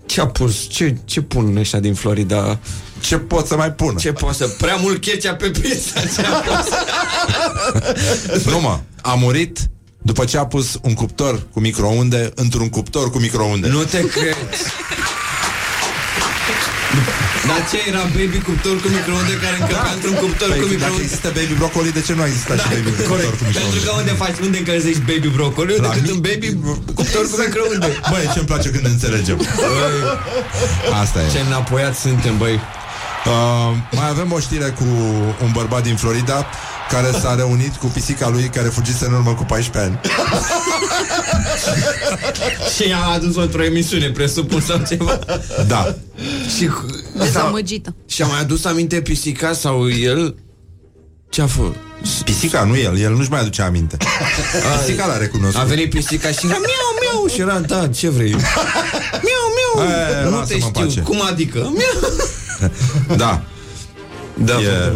ce 0.05 0.21
a 0.21 0.27
pus? 0.27 0.67
Ce, 0.67 0.95
ce 1.05 1.21
pun 1.21 1.57
ăștia 1.57 1.79
din 1.79 1.93
Florida? 1.93 2.59
Ce 2.99 3.17
pot 3.17 3.47
să 3.47 3.55
mai 3.55 3.71
pună? 3.71 3.99
Ce 3.99 4.13
pot 4.13 4.33
să... 4.33 4.47
Prea 4.47 4.75
mult 4.75 5.01
ketchup 5.01 5.37
pe 5.37 5.49
pizza. 5.49 5.99
Ce 5.99 6.25
a 6.25 6.31
pus? 6.31 6.67
nu 8.51 8.59
mă, 8.59 8.79
a 9.01 9.13
murit 9.13 9.69
după 10.01 10.25
ce 10.25 10.37
a 10.37 10.45
pus 10.45 10.79
un 10.81 10.93
cuptor 10.93 11.47
cu 11.51 11.59
microunde 11.59 12.31
într-un 12.35 12.69
cuptor 12.69 13.09
cu 13.09 13.17
microunde. 13.17 13.67
Nu 13.67 13.83
te 13.83 14.07
cred. 14.07 14.37
Dar 17.49 17.59
ce 17.71 17.77
era 17.91 18.03
baby 18.17 18.39
cuptor 18.47 18.75
cu 18.83 18.87
microunde 18.97 19.33
care 19.43 19.55
încăpea 19.61 19.91
într-un 19.97 20.15
cuptor 20.23 20.47
Păi, 20.51 20.59
cu 20.61 20.65
dacă 20.65 20.73
microunde? 20.75 21.03
există 21.07 21.27
baby 21.37 21.53
broccoli, 21.61 21.89
de 21.97 22.01
ce 22.07 22.11
nu 22.17 22.21
a 22.25 22.27
existat 22.31 22.57
și 22.63 22.67
baby 22.73 22.89
cuptor 22.97 23.07
Corect. 23.13 23.33
cu 23.39 23.43
microunde? 23.49 23.59
Pentru 23.65 23.79
că 23.85 23.91
unde 24.01 24.13
faci, 24.23 24.37
unde 24.47 24.57
încălzești 24.63 25.03
baby 25.09 25.29
broccoli, 25.37 25.71
La 25.75 25.81
decât 25.87 26.03
mic- 26.05 26.13
un 26.15 26.21
baby 26.27 26.47
cuptor 26.99 27.23
cu 27.31 27.35
microunde. 27.45 27.87
Băi, 28.11 28.23
ce-mi 28.33 28.49
place 28.51 28.67
când 28.73 28.83
ne 28.87 28.91
înțelegem. 28.95 29.37
Asta 31.03 31.17
e. 31.25 31.27
Ce 31.35 31.39
înapoiat 31.47 31.93
suntem, 32.05 32.35
băi. 32.43 32.55
Uh, 33.31 33.69
mai 33.99 34.07
avem 34.13 34.29
o 34.37 34.39
știre 34.45 34.69
cu 34.79 34.87
un 35.45 35.51
bărbat 35.57 35.83
din 35.89 35.95
Florida 36.03 36.37
care 36.91 37.11
s-a 37.21 37.35
reunit 37.35 37.75
cu 37.75 37.85
pisica 37.85 38.29
lui 38.29 38.43
care 38.53 38.67
fugise 38.67 39.05
în 39.05 39.13
urmă 39.13 39.33
cu 39.33 39.43
14 39.43 39.91
ani. 39.91 39.99
Și 42.75 42.87
i-a 42.89 42.97
adus 43.15 43.35
într-o 43.35 43.63
emisiune, 43.63 44.09
presupun, 44.09 44.61
sau 44.61 44.81
ceva. 44.89 45.19
Da. 45.67 45.95
Și, 46.57 46.65
cu- 46.65 46.85
Dezamăgită. 47.17 47.95
și 48.07 48.21
a 48.21 48.25
mai 48.25 48.39
adus 48.39 48.65
aminte 48.65 49.01
pisica 49.01 49.53
sau 49.53 49.89
el? 49.89 50.35
Ce 51.29 51.41
a 51.41 51.47
fost? 51.47 51.75
Pisica, 52.23 52.63
nu 52.63 52.77
el, 52.77 52.97
el 52.97 53.13
nu-și 53.13 53.29
mai 53.29 53.39
aduce 53.39 53.61
aminte. 53.61 53.97
Pisica 54.85 55.05
l-a 55.05 55.17
recunoscut. 55.17 55.61
A 55.61 55.63
venit 55.63 55.89
pisica 55.89 56.27
și 56.31 56.39
era 56.45 56.53
miau, 56.57 57.13
miau 57.13 57.27
Și 57.27 57.41
era, 57.41 57.59
da, 57.59 57.87
ce 57.87 58.09
vrei? 58.09 58.29
Miau, 59.25 59.45
miau 59.75 59.89
E, 59.89 60.23
Nu 60.23 60.29
te 60.29 60.35
lasă-mă 60.35 60.53
în 60.53 60.59
știu, 60.59 60.71
pace. 60.85 60.99
cum 61.01 61.21
adică? 61.29 61.57
Miau 61.59 62.11
Da. 63.17 63.41
Da, 64.33 64.53
E... 64.53 64.91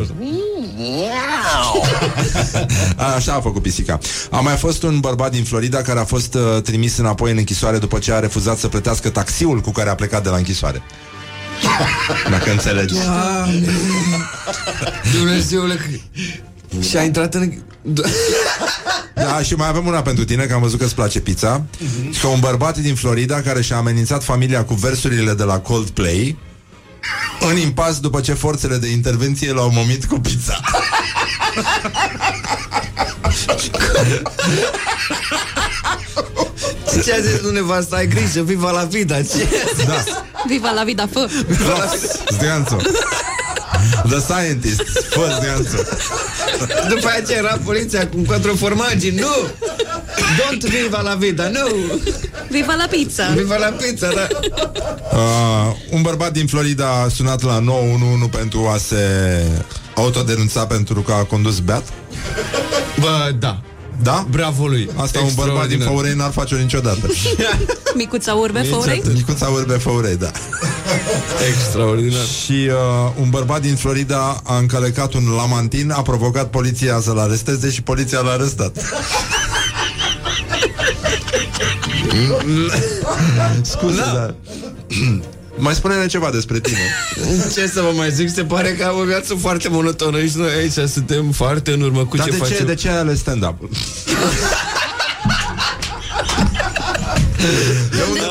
Așa 3.15 3.33
a 3.33 3.41
făcut 3.41 3.61
pisica. 3.61 3.99
A 4.31 4.39
mai 4.39 4.55
fost 4.55 4.83
un 4.83 4.99
bărbat 4.99 5.31
din 5.31 5.43
Florida 5.43 5.81
care 5.81 5.99
a 5.99 6.05
fost 6.05 6.33
uh, 6.33 6.61
trimis 6.61 6.97
înapoi 6.97 7.31
în 7.31 7.37
închisoare 7.37 7.77
după 7.77 7.99
ce 7.99 8.13
a 8.13 8.19
refuzat 8.19 8.57
să 8.57 8.67
plătească 8.67 9.09
taxiul 9.09 9.59
cu 9.61 9.71
care 9.71 9.89
a 9.89 9.95
plecat 9.95 10.23
de 10.23 10.29
la 10.29 10.35
închisoare. 10.37 10.81
Dacă 12.31 12.51
înțelegi. 12.51 12.93
Doamne 12.93 13.69
Dumnezeule 15.17 15.75
că- 15.75 16.19
Și 16.81 16.97
a 16.97 17.03
intrat 17.03 17.33
în 17.33 17.53
Da, 19.15 19.41
și 19.41 19.53
mai 19.53 19.67
avem 19.67 19.85
una 19.85 20.01
pentru 20.01 20.25
tine, 20.25 20.43
că 20.43 20.53
am 20.53 20.61
văzut 20.61 20.79
că 20.79 20.85
îți 20.85 20.95
place 20.95 21.19
pizza. 21.19 21.65
Și 22.11 22.19
că 22.19 22.27
un 22.27 22.39
bărbat 22.39 22.77
din 22.77 22.95
Florida 22.95 23.41
care 23.41 23.61
și-a 23.61 23.77
amenințat 23.77 24.23
familia 24.23 24.63
cu 24.63 24.73
versurile 24.73 25.33
de 25.33 25.43
la 25.43 25.59
Coldplay 25.59 26.37
în 27.49 27.57
impas 27.57 27.99
după 27.99 28.21
ce 28.21 28.33
forțele 28.33 28.77
de 28.77 28.87
intervenție 28.91 29.53
l-au 29.53 29.71
momit 29.73 30.05
cu 30.05 30.19
pizza. 30.19 30.59
Ce 37.03 37.13
a 37.13 37.19
zis 37.21 37.51
nevasta? 37.51 37.95
Ai 37.95 38.07
grijă, 38.07 38.41
viva 38.41 38.71
la 38.71 38.83
vida 38.83 39.21
Ce? 39.21 39.47
Da. 39.87 40.03
Viva 40.47 40.71
la 40.71 40.83
vida, 40.83 41.07
fă! 41.11 41.29
Zdeanțo. 42.29 42.75
The 44.09 44.19
Scientist. 44.19 44.81
Fă 45.09 45.37
Zdeanțo. 45.39 45.77
După 46.89 47.09
aceea 47.17 47.37
era 47.37 47.57
poliția 47.63 48.07
cu 48.07 48.17
quattro 48.27 48.55
formaggi 48.55 49.09
Nu! 49.09 49.47
Don't 50.37 50.63
viva 50.69 51.01
la 51.01 51.15
vida, 51.15 51.47
nu! 51.47 51.99
Viva 52.49 52.73
la 52.75 52.87
pizza! 52.89 53.33
Viva 53.35 53.57
la 53.57 53.67
pizza, 53.67 54.09
da 54.09 54.27
Uh, 55.13 55.75
un 55.91 56.01
bărbat 56.01 56.31
din 56.31 56.47
Florida 56.47 56.87
a 57.03 57.07
sunat 57.09 57.41
la 57.41 57.59
911 57.59 58.37
pentru 58.37 58.69
a 58.73 58.77
se 58.77 58.97
autodenunța 59.95 60.65
pentru 60.65 61.01
că 61.01 61.11
a 61.11 61.23
condus 61.23 61.59
beat. 61.59 61.83
Bă, 62.99 63.31
da 63.39 63.61
Da? 64.01 64.25
Bravo 64.29 64.67
lui 64.67 64.89
Asta 64.95 65.19
un 65.19 65.31
bărbat 65.35 65.67
din 65.67 65.79
Făurei 65.79 66.13
n-ar 66.13 66.31
face-o 66.31 66.57
niciodată. 66.57 67.07
Micuța 67.95 68.33
urbe, 68.33 68.61
făurei? 68.61 69.03
Nicuța 69.13 69.47
urbe 69.47 69.73
Făurei, 69.73 70.15
da. 70.15 70.31
Extraordinar 71.47 72.25
Și 72.43 72.51
uh, 72.51 73.11
un 73.21 73.29
bărbat 73.29 73.61
din 73.61 73.75
Florida 73.75 74.41
a 74.43 74.57
încălecat 74.57 75.13
un 75.13 75.23
lamantin, 75.35 75.91
a 75.91 76.01
provocat 76.01 76.49
poliția 76.49 76.99
să-l 77.01 77.19
aresteze 77.19 77.71
și 77.71 77.81
poliția 77.81 78.19
l-a 78.19 78.31
arestat. 78.31 78.77
Scuze, 83.61 83.97
da. 83.97 84.11
dar... 84.13 84.35
Mai 85.57 85.73
spune-ne 85.73 86.05
ceva 86.05 86.29
despre 86.29 86.59
tine. 86.59 86.79
Ce 87.53 87.67
să 87.67 87.81
vă 87.81 87.91
mai 87.95 88.11
zic, 88.11 88.29
se 88.33 88.43
pare 88.43 88.69
că 88.69 88.85
am 88.85 88.99
o 88.99 89.03
viață 89.03 89.33
foarte 89.33 89.69
monotonă 89.69 90.19
Și 90.19 90.37
noi 90.37 90.49
aici 90.51 90.89
suntem 90.89 91.31
foarte 91.31 91.71
în 91.71 91.81
urmă 91.81 92.05
cu 92.05 92.17
Dar 92.17 92.25
ce 92.25 92.31
de 92.31 92.37
facem 92.37 92.57
ce, 92.57 92.63
de 92.63 92.75
ce 92.75 92.89
ai 92.89 92.97
ales 92.97 93.19
stand-up? 93.19 93.55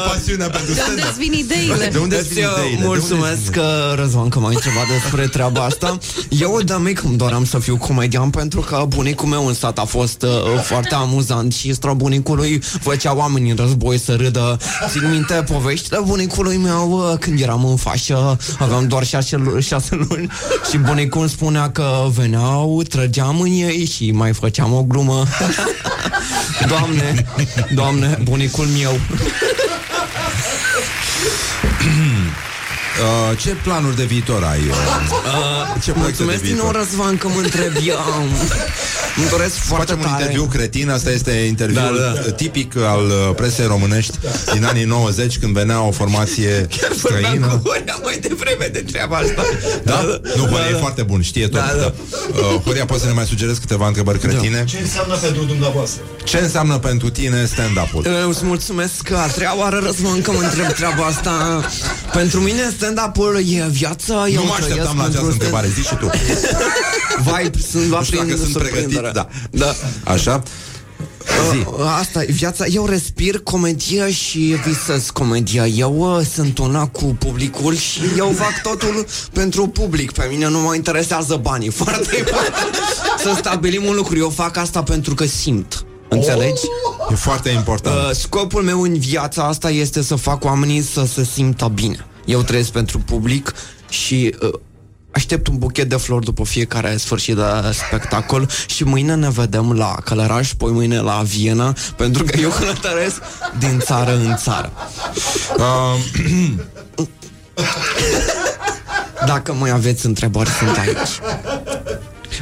De 0.05 0.11
unde 0.11 0.17
pasiunea 0.17 0.49
pentru 0.49 0.75
De 0.75 0.81
unde 0.89 1.01
stand-up? 1.01 1.09
îți 1.09 1.19
vin 1.19 1.33
ideile? 1.33 1.89
De 1.93 1.99
unde 1.99 2.17
îți 2.17 2.25
Îți 2.29 2.35
vin 2.35 2.43
ideile? 2.53 2.81
De 2.81 2.87
unde 2.87 2.99
îți 2.99 3.15
mulțumesc 3.15 3.41
vin 3.43 3.53
că 3.53 3.95
Răzvan 3.97 4.29
că 4.29 4.39
m-ai 4.39 4.55
întrebat 4.55 4.85
despre 5.01 5.27
treaba 5.27 5.65
asta 5.65 5.99
Eu 6.29 6.61
de 6.65 6.75
mic 6.79 7.03
îmi 7.03 7.17
doream 7.17 7.45
să 7.45 7.59
fiu 7.59 7.77
comedian 7.77 8.31
Pentru 8.31 8.61
că 8.61 8.85
bunicul 8.89 9.29
meu 9.29 9.47
în 9.47 9.55
sat 9.55 9.79
a 9.79 9.85
fost 9.85 10.23
uh, 10.23 10.61
foarte 10.63 10.95
amuzant 10.95 11.53
Și 11.55 11.75
străbunicului 11.75 12.59
făcea 12.81 13.15
oamenii 13.17 13.51
în 13.51 13.57
război 13.57 13.99
să 13.99 14.15
râdă 14.15 14.57
Țin 14.91 15.11
minte 15.11 15.35
poveștile 15.35 15.99
bunicului 16.05 16.57
meu 16.57 16.91
uh, 17.13 17.19
Când 17.19 17.41
eram 17.41 17.65
în 17.65 17.77
fașă 17.77 18.37
Aveam 18.59 18.89
doar 18.89 19.05
șase, 19.05 19.37
lu- 19.37 19.61
șase 19.61 20.07
luni 20.09 20.29
Și 20.71 20.77
bunicul 20.79 21.21
îmi 21.21 21.31
spunea 21.31 21.71
că 21.71 21.87
veneau 22.15 22.83
Trăgeam 22.89 23.41
în 23.41 23.51
ei 23.51 23.85
și 23.95 24.11
mai 24.11 24.33
făceam 24.33 24.73
o 24.73 24.83
glumă 24.83 25.25
Doamne, 26.69 27.27
doamne, 27.75 28.19
bunicul 28.23 28.67
meu 28.67 29.01
Uh, 33.01 33.39
ce 33.39 33.49
planuri 33.63 33.97
de 33.97 34.05
viitor 34.05 34.43
ai? 34.45 34.59
Uh, 34.59 35.83
ce 35.83 35.91
proiecte 35.93 35.93
de 35.93 36.01
Mulțumesc 36.01 36.43
din 36.43 36.55
nou, 36.57 36.65
viitor? 36.65 36.81
Răzvan, 36.81 37.17
că 37.17 37.29
mă 37.29 37.41
întrebi 37.43 37.89
eu. 37.95 37.99
Îmi 39.17 39.29
doresc 39.31 39.55
foarte 39.55 39.85
Facem 39.93 39.99
un 39.99 40.05
tare. 40.11 40.23
interviu 40.23 40.45
cretin, 40.45 40.91
asta 40.91 41.11
este 41.11 41.31
interviul 41.31 41.83
Da, 42.15 42.21
da. 42.25 42.31
tipic 42.31 42.77
al 42.77 43.05
uh, 43.07 43.35
presei 43.37 43.67
românești 43.67 44.19
din 44.53 44.65
anii 44.65 44.85
90 44.85 45.39
când 45.39 45.53
venea 45.53 45.81
o 45.83 45.91
formație 45.91 46.51
Vorbeam 47.03 47.23
străină. 47.23 47.47
cu 47.47 47.69
Horia 47.69 47.99
mai 48.03 48.19
devreme 48.21 48.67
de 48.73 48.79
treaba 48.93 49.17
asta. 49.17 49.43
Da? 49.83 50.21
Nu, 50.37 50.43
Horia 50.47 50.69
e 50.71 50.75
foarte 50.81 51.03
bun, 51.03 51.23
știe 51.23 51.49
tot. 51.49 51.61
Da, 51.61 51.73
da. 51.79 51.93
Uh, 52.35 52.61
Horia, 52.65 52.85
poți 52.85 53.01
să 53.01 53.07
ne 53.07 53.13
mai 53.13 53.25
sugerezi 53.27 53.61
câteva 53.61 53.87
întrebări 53.87 54.19
cretine? 54.19 54.65
Ce 54.67 54.79
înseamnă 54.81 55.15
pentru 55.17 55.43
dumneavoastră? 55.43 56.03
Ce 56.25 56.39
înseamnă 56.39 56.79
pentru 56.79 57.11
tine 57.11 57.45
stand-up-ul? 57.47 58.05
Eu 58.23 58.29
Îți 58.29 58.45
mulțumesc 58.45 59.03
că 59.03 59.17
a 59.17 59.27
treia 59.27 59.57
oară, 59.59 59.81
Răzvan, 59.85 60.21
că 60.23 60.33
mă 60.33 60.41
întreb 60.43 60.73
treaba 60.73 61.05
asta. 61.05 61.65
Pentru 62.13 62.41
mine 62.41 62.73
stand-up-ul 62.77 63.37
e 63.53 63.67
viață. 63.71 64.13
Eu 64.13 64.41
Nu 64.41 64.45
mă 64.47 64.55
trăiesc 64.57 64.79
așteptam 64.79 64.97
la 64.97 65.03
această 65.03 65.19
pentru 65.19 65.33
întrebare, 65.33 65.69
zi 65.69 65.83
și 65.83 65.95
tu. 65.97 66.11
Vai, 67.23 67.51
sunt 67.71 67.91
la 67.91 67.99
Nu 67.99 68.05
știu 68.05 68.17
dacă 68.17 68.29
prin 68.29 68.41
sunt 68.41 68.53
pregătit, 68.53 68.81
surprindere. 68.93 69.11
da. 69.13 69.29
da. 69.51 69.75
Așa? 70.13 70.43
Zi. 71.51 71.57
Uh, 71.67 71.97
Asta 72.01 72.23
e 72.23 72.33
viața. 72.33 72.67
Eu 72.67 72.87
respir 72.87 73.39
comedie 73.39 74.11
și 74.13 74.39
visez 74.67 75.11
comedia. 75.11 75.67
Eu 75.67 76.17
uh, 76.17 76.27
sunt 76.35 76.59
una 76.59 76.87
cu 76.87 77.05
publicul 77.05 77.77
și 77.77 78.01
eu 78.17 78.33
fac 78.37 78.63
totul 78.63 79.07
pentru 79.33 79.67
public. 79.67 80.13
Pe 80.13 80.27
mine 80.31 80.49
nu 80.49 80.61
mă 80.61 80.75
interesează 80.75 81.39
banii. 81.43 81.71
Foarte 81.83 82.17
important 82.19 82.75
să 83.19 83.35
stabilim 83.37 83.85
un 83.85 83.95
lucru. 83.95 84.17
Eu 84.19 84.31
fac 84.31 84.57
asta 84.57 84.83
pentru 84.83 85.15
că 85.15 85.25
simt. 85.25 85.85
Înțelegi? 86.15 86.63
E 87.11 87.15
foarte 87.15 87.49
important. 87.51 87.97
Uh, 87.97 88.11
scopul 88.13 88.63
meu 88.63 88.83
în 88.83 88.99
viața 88.99 89.43
asta 89.45 89.71
este 89.71 90.03
să 90.03 90.15
fac 90.15 90.45
oamenii 90.45 90.83
să 90.83 91.05
se 91.05 91.25
simtă 91.25 91.67
bine. 91.75 92.07
Eu 92.25 92.43
trăiesc 92.43 92.71
pentru 92.71 92.99
public 92.99 93.53
și 93.89 94.35
uh, 94.43 94.51
aștept 95.11 95.47
un 95.47 95.59
buchet 95.59 95.89
de 95.89 95.97
flori 95.97 96.25
după 96.25 96.45
fiecare 96.45 96.97
sfârșit 96.97 97.35
de 97.37 97.43
spectacol 97.73 98.49
și 98.67 98.85
mâine 98.85 99.15
ne 99.15 99.31
vedem 99.31 99.73
la 99.73 99.95
Călăraș, 100.05 100.53
poi 100.53 100.73
mâine 100.73 101.01
la 101.01 101.23
Viena, 101.25 101.75
pentru 101.97 102.25
că 102.25 102.39
eu 102.41 102.51
călătoresc 102.51 103.23
din 103.59 103.79
țară 103.79 104.15
în 104.15 104.37
țară. 104.37 104.73
Uh, 105.59 105.95
Dacă 109.27 109.53
mai 109.53 109.71
aveți 109.71 110.07
întrebări, 110.07 110.49
sunt 110.51 110.77
aici. 110.77 111.21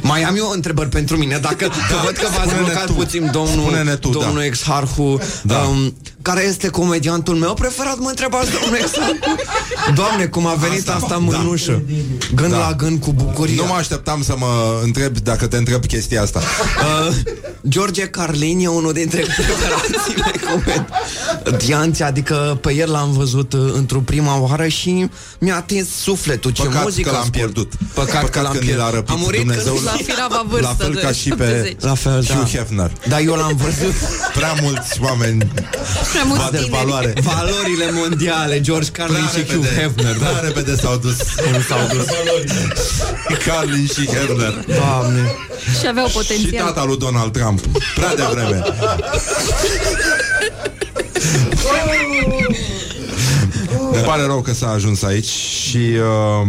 Mai 0.03 0.23
am 0.23 0.35
eu 0.35 0.49
întrebări 0.49 0.89
pentru 0.89 1.17
mine 1.17 1.37
Dacă 1.37 1.65
că 1.89 1.95
văd 2.03 2.15
că 2.17 2.27
v-ați 2.35 2.49
Spune-ne 2.49 2.63
blocat 2.65 2.85
tu. 2.85 2.93
puțin 2.93 3.29
domnul, 3.31 3.61
Spune-ne 3.65 3.95
tu, 3.95 4.09
domnul 4.09 4.33
da. 4.37 4.45
ex-harhu 4.45 5.19
Da. 5.43 5.57
um, 5.57 5.95
care 6.23 6.43
este 6.45 6.67
comediantul 6.69 7.35
meu 7.35 7.53
preferat, 7.53 7.97
mă 7.97 8.09
întrebați, 8.09 8.49
domnule 8.51 8.79
Exarcu? 8.83 9.35
Doamne, 9.99 10.25
cum 10.25 10.45
a 10.47 10.53
venit 10.53 10.77
asta, 10.89 10.93
asta 11.01 11.17
mânușă. 11.17 11.81
Gând 12.35 12.51
Da. 12.51 12.57
la 12.57 12.73
gând 12.73 12.99
cu 13.01 13.11
bucurie. 13.13 13.55
Nu 13.55 13.65
mă 13.65 13.73
așteptam 13.73 14.23
să 14.23 14.35
mă 14.37 14.79
întreb 14.83 15.17
dacă 15.17 15.47
te 15.47 15.57
întreb 15.57 15.85
chestia 15.85 16.21
asta. 16.21 16.41
Uh, 16.83 17.15
George 17.67 18.01
Carlin 18.07 18.59
e 18.59 18.67
unul 18.67 18.93
dintre 18.93 19.19
preferații 19.35 20.13
mei 20.15 20.61
comedianți, 21.43 22.03
adică 22.03 22.57
pe 22.61 22.73
el 22.73 22.91
l-am 22.91 23.11
văzut 23.11 23.53
uh, 23.53 23.71
într-o 23.73 23.99
prima 23.99 24.39
oară 24.39 24.67
și 24.67 25.09
mi-a 25.39 25.55
atins 25.55 25.87
sufletul. 25.89 26.51
Ce 26.51 26.63
Păcat 26.63 26.83
muzică 26.83 27.09
că 27.09 27.15
l-am 27.15 27.21
ascult. 27.21 27.35
pierdut. 27.37 27.73
Păcat, 27.93 28.09
Păcat 28.21 28.29
că 28.29 28.41
l-am 28.41 28.51
că 28.51 28.57
ni 28.57 28.63
pierdut. 28.65 28.83
l-a 28.85 28.91
răpit 28.91 29.09
A 29.09 29.17
murit 29.17 29.39
Dumnezeul. 29.39 29.75
când 29.75 29.85
La 29.85 29.95
firava 30.13 30.45
vârstă 30.47 30.67
La 30.77 30.83
fel 30.83 30.93
de 30.93 30.99
ca 31.01 31.11
și 31.11 31.29
pe 31.29 31.43
70. 31.45 31.75
La 31.79 31.93
fel, 31.95 32.25
da. 32.27 32.33
Hugh 32.33 32.49
Hefner. 32.49 32.91
Dar 33.07 33.19
eu 33.19 33.33
l-am 33.33 33.55
văzut 33.55 33.93
Prea 34.33 34.53
mulți 34.61 34.99
oameni 35.01 35.51
Prea 36.13 36.23
mulți 36.23 36.51
de 36.51 36.57
tineri. 36.57 36.83
valoare. 36.83 37.13
Valorile 37.21 37.91
mondiale, 37.91 38.61
George 38.61 38.89
Carlin 38.91 39.25
Prea 39.31 39.43
și 39.43 39.51
Hugh 39.53 39.65
repede, 39.65 39.81
Hefner. 39.81 40.15
prea 40.17 40.39
repede 40.39 40.75
s-au 40.75 40.97
dus. 40.97 41.15
s-au 41.67 41.87
dus. 41.93 42.05
Carlin 43.45 43.85
și 43.87 44.05
Hefner. 44.05 44.65
Doamne. 44.77 45.35
Și 45.79 45.87
aveau 45.87 46.07
Și 46.07 46.13
potențial. 46.13 46.65
tata 46.65 46.83
lui 46.83 46.97
Donald 46.97 47.31
Trump. 47.31 47.59
Prea 47.95 48.15
devreme. 48.15 48.63
Ne 53.91 53.99
pare 53.99 54.23
rău 54.25 54.41
că 54.41 54.53
s-a 54.53 54.69
ajuns 54.69 55.03
aici 55.03 55.27
și 55.27 55.77
uh, 55.77 56.47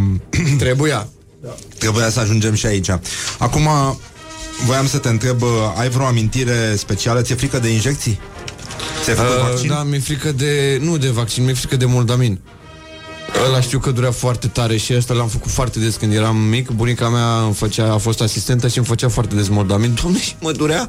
Trebuia. 0.58 1.08
trebuia 1.78 2.10
să 2.10 2.20
ajungem 2.20 2.54
și 2.54 2.66
aici. 2.66 2.88
Acum, 3.38 3.68
voiam 4.66 4.86
să 4.88 4.98
te 4.98 5.08
întreb, 5.08 5.42
uh, 5.42 5.48
ai 5.78 5.88
vreo 5.88 6.06
amintire 6.06 6.74
specială? 6.76 7.22
Ți-e 7.22 7.34
frică 7.34 7.58
de 7.58 7.68
injecții? 7.68 8.20
Ți-ai 9.02 9.16
făcut 9.16 9.30
Uh, 9.36 9.48
vaccin? 9.48 9.68
da, 9.68 9.82
mi-e 9.82 9.98
frică 9.98 10.32
de... 10.32 10.78
Nu 10.82 10.96
de 10.96 11.08
vaccin, 11.08 11.44
mi-e 11.44 11.54
frică 11.54 11.76
de 11.76 11.84
moldamin. 11.84 12.40
Ăla 13.46 13.60
știu 13.60 13.78
că 13.78 13.90
durea 13.90 14.10
foarte 14.10 14.46
tare 14.46 14.76
și 14.76 14.94
ăsta 14.96 15.14
l-am 15.14 15.28
făcut 15.28 15.50
foarte 15.50 15.78
des 15.78 15.94
când 15.96 16.12
eram 16.12 16.36
mic. 16.36 16.70
Bunica 16.70 17.08
mea 17.08 17.40
îmi 17.44 17.54
făcea, 17.54 17.92
a 17.92 17.96
fost 17.96 18.20
asistentă 18.20 18.68
și 18.68 18.76
îmi 18.78 18.86
făcea 18.86 19.08
foarte 19.08 19.34
des 19.34 19.48
moldamin. 19.48 19.94
Doamne, 20.00 20.18
și 20.20 20.34
mă 20.40 20.52
durea. 20.52 20.88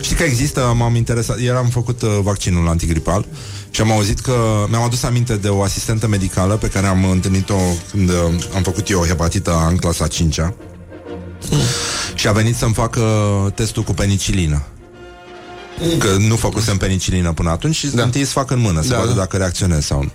Știi 0.00 0.16
că 0.16 0.22
există, 0.22 0.74
m-am 0.76 0.94
interesat, 0.94 1.40
ieri 1.40 1.56
am 1.56 1.66
făcut 1.68 2.02
uh, 2.02 2.08
vaccinul 2.22 2.68
antigripal 2.68 3.24
și 3.70 3.80
am 3.80 3.90
auzit 3.92 4.20
că 4.20 4.66
mi-am 4.68 4.82
adus 4.82 5.02
aminte 5.02 5.36
de 5.36 5.48
o 5.48 5.62
asistentă 5.62 6.06
medicală 6.08 6.54
pe 6.56 6.68
care 6.68 6.86
am 6.86 7.10
întâlnit-o 7.10 7.56
când 7.90 8.08
uh, 8.08 8.16
am 8.54 8.62
făcut 8.62 8.90
eu 8.90 9.04
hepatită 9.06 9.50
A 9.52 9.66
în 9.66 9.76
clasa 9.76 10.06
5-a 10.08 10.54
și 12.14 12.28
a 12.28 12.32
venit 12.32 12.56
să-mi 12.56 12.74
facă 12.74 13.02
testul 13.54 13.82
cu 13.82 13.92
penicilină. 13.92 14.62
Că 15.98 16.16
nu 16.18 16.36
făcusem 16.36 16.76
penicilină 16.76 17.32
până 17.32 17.50
atunci 17.50 17.74
și 17.74 17.86
da. 17.86 18.02
întâi 18.02 18.20
îți 18.20 18.32
fac 18.32 18.50
în 18.50 18.58
mână 18.58 18.82
să 18.82 18.88
Da, 18.88 18.98
vadă 18.98 19.08
da. 19.10 19.16
dacă 19.16 19.36
reacționez 19.36 19.84
sau 19.84 20.02
nu. 20.02 20.12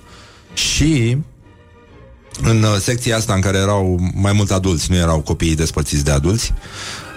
Și 0.53 1.17
în 2.41 2.63
uh, 2.63 2.75
secția 2.79 3.17
asta 3.17 3.33
în 3.33 3.41
care 3.41 3.57
erau 3.57 3.99
mai 4.13 4.33
mult 4.33 4.51
adulți, 4.51 4.91
nu 4.91 4.97
erau 4.97 5.19
copiii 5.19 5.55
despărțiți 5.55 6.03
de 6.03 6.11
adulți, 6.11 6.53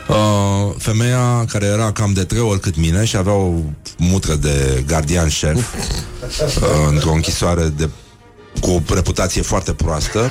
uh, 0.09 0.75
femeia 0.79 1.45
care 1.49 1.67
era 1.67 1.93
cam 1.93 2.13
de 2.13 2.25
trei 2.25 2.41
ori 2.41 2.61
cât 2.61 2.77
mine 2.77 3.05
și 3.05 3.17
avea 3.17 3.33
o 3.33 3.53
mutră 3.99 4.35
de 4.35 4.85
gardian 4.87 5.29
șef 5.29 5.57
uh, 5.57 5.63
într-o 6.89 7.13
închisoare 7.13 7.73
de 7.77 7.89
cu 8.61 8.71
o 8.71 8.95
reputație 8.95 9.43
foarte 9.43 9.73
proastă. 9.73 10.31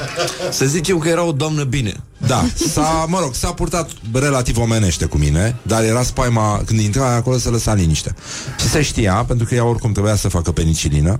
Să 0.51 0.65
zicem 0.65 0.97
că 0.97 1.07
era 1.07 1.23
o 1.23 1.31
doamnă 1.31 1.64
bine. 1.64 2.03
Da, 2.27 2.45
s-a, 2.72 3.06
mă 3.07 3.19
rog, 3.19 3.34
s-a 3.34 3.53
purtat 3.53 3.91
relativ 4.14 4.57
omenește 4.57 5.06
cu 5.06 5.18
mine, 5.18 5.56
dar 5.61 5.84
era 5.84 6.03
spaima, 6.03 6.61
când 6.65 6.80
intra 6.80 7.14
acolo 7.14 7.38
să 7.38 7.49
lăsa 7.49 7.73
liniște. 7.73 8.15
Și 8.60 8.69
se 8.69 8.81
știa, 8.81 9.14
pentru 9.27 9.45
că 9.45 9.56
ea 9.56 9.65
oricum 9.65 9.91
trebuia 9.91 10.15
să 10.15 10.27
facă 10.27 10.51
penicilină. 10.51 11.19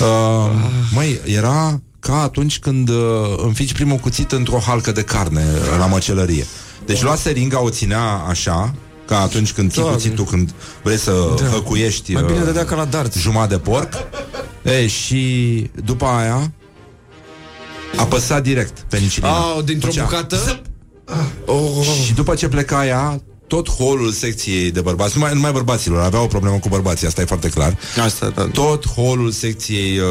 Uh, 0.00 0.50
măi, 0.94 1.20
era 1.24 1.80
ca 2.00 2.22
atunci 2.22 2.58
când 2.58 2.88
uh, 2.88 2.96
înfici 3.36 3.72
primul 3.72 3.96
cuțit 3.96 4.32
într-o 4.32 4.58
halcă 4.58 4.92
de 4.92 5.02
carne 5.02 5.44
la 5.78 5.86
măcelărie. 5.86 6.46
Deci 6.86 7.02
lua 7.02 7.14
seringa, 7.14 7.62
o 7.62 7.70
ținea 7.70 8.02
așa, 8.28 8.74
ca 9.10 9.20
atunci 9.20 9.52
când 9.52 9.70
ții 9.72 9.80
Doamne. 9.80 10.00
cuțitul, 10.00 10.24
când 10.24 10.50
vrei 10.82 10.96
să 10.96 11.12
Da. 11.40 11.44
hăcuiești 11.46 12.12
Mai 12.12 12.22
bine 12.22 12.38
uh, 12.38 12.44
dădea 12.44 12.64
ca 12.64 12.74
la 12.76 12.84
dart. 12.84 13.14
jumătate 13.14 13.54
de 13.54 13.60
porc. 13.60 13.92
E, 14.62 14.86
și 14.86 15.70
după 15.84 16.04
aia 16.04 16.52
apăsa 17.96 18.40
direct 18.40 18.78
penicilina. 18.88 19.36
Au, 19.38 19.62
dintr-o 19.62 19.90
Făcea 19.90 20.02
bucată? 20.04 20.60
Oh. 21.46 21.86
și 22.06 22.14
după 22.14 22.34
ce 22.34 22.48
pleca 22.48 22.86
ea, 22.86 23.20
tot 23.46 23.70
holul 23.70 24.10
secției 24.10 24.70
de 24.70 24.80
bărbați, 24.80 25.12
numai, 25.18 25.34
numai 25.34 25.52
bărbaților, 25.52 26.02
avea 26.02 26.20
o 26.22 26.26
problemă 26.26 26.56
cu 26.58 26.68
bărbații, 26.68 27.06
asta 27.06 27.20
e 27.20 27.24
foarte 27.24 27.48
clar. 27.48 27.76
Asta, 28.04 28.28
da. 28.28 28.48
Tot 28.52 28.86
holul 28.88 29.30
secției 29.30 29.98
uh, 29.98 30.04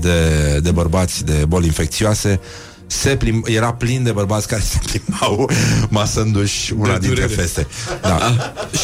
de, 0.00 0.20
de 0.62 0.70
bărbați 0.70 1.24
de 1.24 1.44
boli 1.48 1.66
infecțioase 1.66 2.40
se 2.86 3.16
plim, 3.16 3.42
era 3.46 3.72
plin 3.72 4.02
de 4.02 4.12
bărbați 4.12 4.48
care 4.48 4.62
se 4.62 4.78
plimbau 4.86 5.50
masându-și 5.88 6.72
una 6.72 6.92
De 6.92 6.98
dintre 7.06 7.24
durere. 7.24 7.40
feste. 7.40 7.66
Da. 8.02 8.18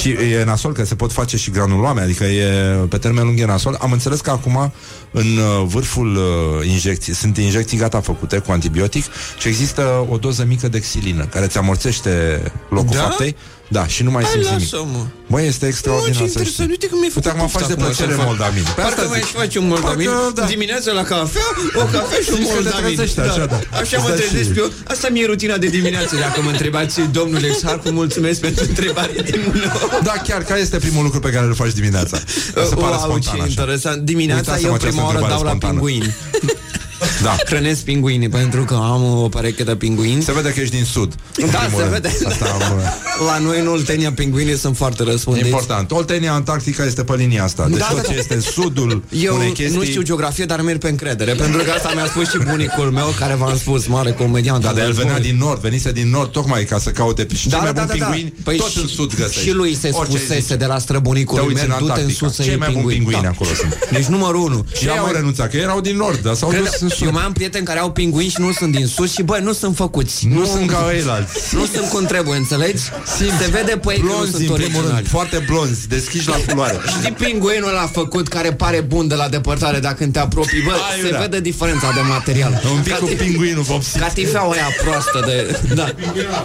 și 0.01 0.11
e 0.11 0.45
nasol 0.45 0.73
că 0.73 0.85
se 0.85 0.95
pot 0.95 1.13
face 1.13 1.37
și 1.37 1.51
granuloame, 1.51 2.01
adică 2.01 2.25
e 2.25 2.45
pe 2.89 2.99
termen 2.99 3.25
lung 3.25 3.39
e 3.41 3.45
nasol. 3.45 3.79
Am 3.81 3.93
înțeles 3.93 4.21
că 4.21 4.31
acum 4.31 4.73
în 5.13 5.37
uh, 5.37 5.63
vârful 5.67 6.17
uh, 6.17 6.67
injecții, 6.69 7.15
sunt 7.15 7.37
injecții 7.37 7.79
gata 7.79 8.01
făcute 8.01 8.39
cu 8.39 8.53
antibiotic 8.53 9.05
și 9.39 9.49
există 9.49 10.07
o 10.11 10.17
doză 10.17 10.45
mică 10.49 10.69
de 10.69 10.79
xilină 10.79 11.25
care 11.25 11.47
ți 11.47 11.59
amorțește 11.59 12.43
locul 12.71 12.97
Da? 12.97 13.03
faptei. 13.03 13.37
Da, 13.69 13.87
și 13.87 14.03
nu 14.03 14.11
mai 14.11 14.23
Hai, 14.23 14.33
simți 14.33 14.49
nimic. 14.49 14.73
lasă-mă. 14.73 15.03
Băi, 15.33 15.47
este 15.47 15.67
extraordinar 15.67 16.21
Mă, 16.21 16.27
ce 16.27 16.33
să 16.33 16.39
interesant. 16.39 16.53
știi. 16.53 16.67
Uite 16.75 16.87
că 16.91 16.95
mi-ai 17.01 17.11
Uite, 17.11 17.19
făcut 17.21 17.31
acum 17.33 17.41
poftă 17.47 17.59
faci 17.59 17.67
de 17.71 17.75
acum 17.77 17.85
plăcere 17.85 18.13
să 18.13 18.17
fac. 18.21 18.27
moldamin. 18.31 18.63
Pe 18.63 18.75
Parcă 18.81 19.01
asta 19.01 19.03
mai 19.15 19.21
zic. 19.21 19.29
și 19.31 19.35
faci 19.43 19.55
un 19.63 19.67
moldamin 19.73 20.09
Parcă, 20.11 20.33
da. 20.41 20.45
Dimineața 20.55 20.91
la 21.01 21.05
cafea, 21.13 21.49
o 21.83 21.85
cafea 21.95 22.21
și 22.25 22.31
un 22.35 22.39
Știi 22.41 22.47
că 22.49 22.53
te 22.53 22.61
moldamin 22.63 22.95
trezești 22.97 23.19
așa, 23.29 23.45
da. 23.53 23.59
Așa 23.83 23.97
mă 24.03 24.09
Îți 24.09 24.13
dai 24.13 24.21
trezesc 24.23 24.49
și- 24.55 24.59
eu 24.63 24.69
Asta 24.95 25.07
mi-e 25.15 25.27
rutina 25.33 25.57
de 25.65 25.69
dimineață 25.79 26.13
Dacă 26.27 26.39
mă 26.47 26.51
întrebați, 26.57 26.95
domnule 27.19 27.47
Exarcu 27.53 27.89
Mulțumesc 28.03 28.39
pentru 28.47 28.63
întrebare 28.73 29.15
din 29.31 29.41
nou 29.65 29.81
Da, 30.09 30.15
chiar, 30.29 30.41
care 30.51 30.61
este 30.67 30.77
primul 30.87 31.03
lucru 31.09 31.21
pe 31.27 31.31
care 31.35 31.45
îl 31.51 31.55
faci 31.63 31.75
dimineața? 31.81 32.17
Ca 32.57 32.63
să 32.71 32.75
pară 32.85 32.97
Wow, 32.99 33.05
spontan 33.09 33.21
ce 33.37 33.41
așa. 33.43 33.47
interesant 33.55 33.99
Dimineața 34.13 34.41
Uitați-mă 34.51 34.69
eu 34.69 34.75
această 34.81 35.01
prima 35.07 35.19
oară 35.19 35.19
întrebare 35.19 35.35
dau 35.35 35.43
la 35.43 35.49
spontană. 35.49 35.73
pinguini 35.73 36.15
Da. 37.23 37.37
Hrănesc 37.51 37.81
pinguini 37.83 38.29
pentru 38.29 38.65
că 38.65 38.75
am 38.75 39.05
o 39.23 39.29
pereche 39.29 39.63
de 39.65 39.77
pinguini. 39.77 40.23
Se 40.23 40.33
vede 40.33 40.53
că 40.53 40.61
ești 40.61 40.75
din 40.77 40.85
sud. 40.85 41.15
în 41.37 41.51
Da, 41.51 41.59
primul 41.59 41.81
se 41.83 41.89
rând. 41.89 41.93
vede. 42.03 42.17
Asta 42.29 42.45
am, 42.45 42.81
La 43.27 43.39
noi 43.39 43.61
în 43.61 43.67
Oltenia 43.67 44.13
pinguinii 44.13 44.57
sunt 44.57 44.77
foarte 44.77 45.03
răspândiți. 45.03 45.47
Important. 45.47 45.91
Oltenia, 45.91 46.33
Antarctica 46.33 46.85
este 46.85 47.05
pe 47.05 47.15
linia 47.17 47.45
asta. 47.45 47.67
Deci 47.69 47.79
Da, 47.79 47.87
tot 47.87 47.97
da, 47.97 48.03
ce 48.03 48.09
da. 48.15 48.19
este 48.19 48.35
în 48.35 48.41
sudul 48.41 49.03
Eu 49.27 49.35
unei 49.35 49.53
chestii... 49.53 49.77
nu 49.77 49.85
știu 49.85 50.03
geografie, 50.03 50.45
dar 50.45 50.61
merg 50.61 50.79
pe 50.79 50.89
încredere 50.89 51.33
Pentru 51.33 51.63
că 51.63 51.71
asta 51.71 51.91
mi-a 51.95 52.07
spus 52.07 52.29
și 52.31 52.39
bunicul 52.51 52.91
meu 52.91 53.15
Care 53.19 53.35
v-am 53.35 53.57
spus, 53.57 53.87
mare 53.87 54.13
comediant 54.13 54.63
Da, 54.63 54.69
al 54.69 54.75
dar 54.75 54.85
el 54.85 54.93
venea 54.93 55.05
războiului. 55.13 55.31
din 55.39 55.47
nord, 55.47 55.61
venise 55.61 55.93
din 55.93 56.11
nord 56.11 56.31
tocmai 56.31 56.65
ca 56.65 56.79
să 56.79 56.91
caute 56.91 57.27
și 57.35 57.49
Da, 57.49 57.57
cei 57.57 57.65
da, 57.67 57.73
mai 57.73 57.73
da, 57.73 57.85
buni 57.85 57.99
da, 57.99 58.05
da. 58.05 58.11
pinguini, 58.11 58.35
Păi 58.45 58.57
tot 58.57 58.71
și- 58.71 58.79
în 58.81 58.87
sud 58.87 59.15
găsești. 59.15 59.41
Și 59.43 59.51
lui 59.53 59.75
se 59.77 59.91
Orice 59.93 60.13
ai 60.13 60.19
spusese 60.19 60.41
zice. 60.41 60.57
de 60.57 60.65
la 60.67 60.75
Te 60.75 60.81
străbunicului 60.81 61.47
uiți 61.47 61.63
în 61.63 61.69
meu, 61.69 61.79
du-te 61.79 61.91
în 61.93 61.97
Antarctica. 61.99 62.27
sus 62.27 62.35
să 62.37 62.43
Cei 62.43 62.51
iei 62.51 62.59
mai 62.59 62.69
buni 62.73 62.79
pinguini. 62.85 62.99
pinguini 63.05 63.23
Da. 63.23 63.29
acolo 63.29 63.51
sunt. 63.61 63.89
Deci 63.93 64.05
numărul 64.05 64.41
1 64.43 64.65
Și 64.79 64.85
ei 64.87 64.99
au 64.99 65.11
renunțat, 65.13 65.51
că 65.51 65.57
erau 65.57 65.81
din 65.81 65.97
nord, 65.97 66.19
dar 66.23 66.35
s-au 66.35 66.49
Cred, 66.49 66.63
dus 66.63 66.81
în 66.81 66.89
sud. 66.89 67.07
Eu 67.13 67.19
mai 67.19 67.25
am 67.27 67.33
prieteni 67.33 67.65
care 67.65 67.79
au 67.79 67.91
pinguini 67.93 68.31
și 68.31 68.41
nu 68.41 68.53
sunt 68.53 68.73
din 68.73 68.87
sus 68.87 69.13
și 69.13 69.23
băi, 69.23 69.41
nu 69.43 69.53
sunt 69.53 69.77
făcuți. 69.77 70.27
Nu 70.27 70.45
sunt 70.45 70.71
ca 70.71 70.85
ăilalți. 70.89 71.33
Nu 71.59 71.67
sunt 71.75 71.89
cum 71.89 72.05
trebuie, 72.05 72.37
înțelegi? 72.37 72.83
Se 73.39 73.49
vede 73.51 73.77
pe 73.85 73.93
ei 73.93 73.99
că 73.99 74.05
nu 74.05 74.09
Blonzi, 74.13 74.31
sunt 74.31 74.49
în 74.49 74.55
primul 74.55 74.75
originali. 74.75 74.95
rând, 74.95 75.09
foarte 75.09 75.45
blonzi, 75.47 75.89
deschiși 75.89 76.29
la 76.29 76.37
culoare. 76.49 76.79
Știi 76.99 77.13
pinguinul 77.13 77.69
ăla 77.69 77.87
făcut 77.93 78.29
care 78.29 78.53
pare 78.53 78.81
bun 78.81 79.09
de 79.09 79.15
la 79.15 79.29
depărtare 79.29 79.79
dacă 79.79 79.95
când 79.95 80.13
te 80.13 80.19
apropii, 80.19 80.63
bă, 80.63 80.71
se 80.73 80.95
Aiurea. 81.01 81.21
vede 81.21 81.41
diferența 81.41 81.91
de 81.95 82.01
material. 82.09 82.63
Un 82.75 82.83
pic 82.83 82.95
cu 82.95 83.09
Cati- 83.09 83.17
pinguinul 83.17 83.63
vopsit. 83.63 84.01
Catifeaua 84.01 84.53
aia 84.53 84.67
proastă 84.83 85.23
de... 85.27 85.59
Da. 85.75 85.87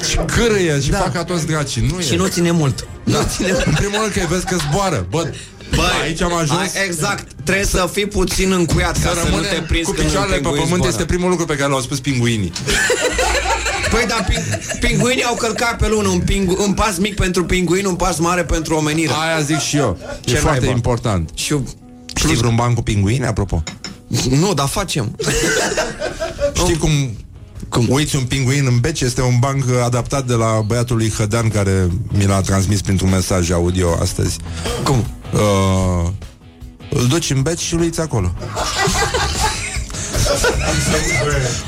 Și 0.09 0.17
cârâie 0.25 0.81
și 0.81 0.89
Da. 0.89 0.97
fac 0.97 1.13
ca 1.13 1.23
toți 1.23 1.45
dracii. 1.47 1.89
Nu 1.93 1.99
Și 2.01 2.13
e. 2.13 2.17
nu 2.17 2.27
ține 2.27 2.51
mult. 2.51 2.87
Da. 3.03 3.17
Nu 3.17 3.25
ține 3.35 3.49
În 3.65 3.73
primul 3.73 3.97
rând 4.01 4.11
că 4.13 4.19
îi 4.19 4.27
vezi 4.29 4.45
că 4.45 4.55
zboară. 4.69 5.05
Bă, 5.09 5.31
Băi, 5.75 5.85
aici 6.03 6.21
am 6.21 6.33
ajuns. 6.33 6.59
ai- 6.59 6.85
Exact, 6.85 7.27
trebuie 7.43 7.65
să 7.65 7.89
fii 7.91 8.05
puțin 8.07 8.51
încuiat 8.51 8.93
ca 9.01 9.09
Să 9.09 9.15
să, 9.15 9.23
nu 9.23 9.29
rămâne 9.29 9.47
te 9.47 9.61
prinzi 9.61 9.85
cu 9.85 9.91
când 9.91 10.03
un 10.03 10.05
picioarele 10.09 10.35
pe 10.35 10.41
pinguin 10.41 10.61
pământ 10.61 10.75
zboară. 10.81 10.91
este 10.93 11.05
primul 11.05 11.29
lucru 11.29 11.45
pe 11.45 11.55
care 11.55 11.69
l-au 11.69 11.81
spus 11.81 11.99
pinguinii. 11.99 12.51
Păi, 13.91 14.05
dar 14.07 14.27
ping- 14.29 14.79
pinguinii 14.79 15.23
au 15.23 15.35
călcat 15.35 15.77
pe 15.77 15.87
lună 15.87 16.07
un, 16.07 16.19
pingu- 16.19 16.57
un 16.63 16.73
pas 16.73 16.97
mic 16.97 17.15
pentru 17.15 17.45
pinguin, 17.45 17.85
un 17.85 17.95
pas 17.95 18.17
mare 18.17 18.43
pentru 18.43 18.75
omenire. 18.75 19.11
Aia 19.27 19.41
zic 19.41 19.59
și 19.59 19.77
eu. 19.77 19.97
E 20.25 20.29
Ce 20.31 20.35
foarte 20.35 20.59
naiba? 20.59 20.75
important. 20.75 21.29
Și 21.33 21.51
eu... 21.51 21.63
Știi 22.15 22.35
vreun 22.35 22.55
ban 22.55 22.73
cu 22.73 22.81
pinguini, 22.81 23.25
apropo? 23.25 23.63
Nu, 24.29 24.53
dar 24.53 24.67
facem. 24.67 25.15
Știi 26.53 26.77
cum, 26.77 26.89
cum 27.69 27.85
uiți 27.89 28.15
un 28.15 28.23
pinguin 28.23 28.65
în 28.65 28.79
beci? 28.79 29.01
Este 29.01 29.21
un 29.21 29.35
banc 29.39 29.63
adaptat 29.85 30.25
de 30.25 30.33
la 30.33 30.61
băiatul 30.65 30.95
lui 30.97 31.11
Hădan 31.17 31.49
care 31.49 31.87
mi 32.17 32.25
l-a 32.25 32.41
transmis 32.41 32.81
printr-un 32.81 33.09
mesaj 33.09 33.51
audio 33.51 33.97
astăzi. 34.01 34.37
Cum? 34.83 35.05
Uh, 35.33 36.09
îl 36.89 37.07
duci 37.07 37.29
în 37.29 37.41
beci 37.41 37.59
și 37.59 37.73
îl 37.73 37.79
uiți 37.79 38.01
acolo. 38.01 38.33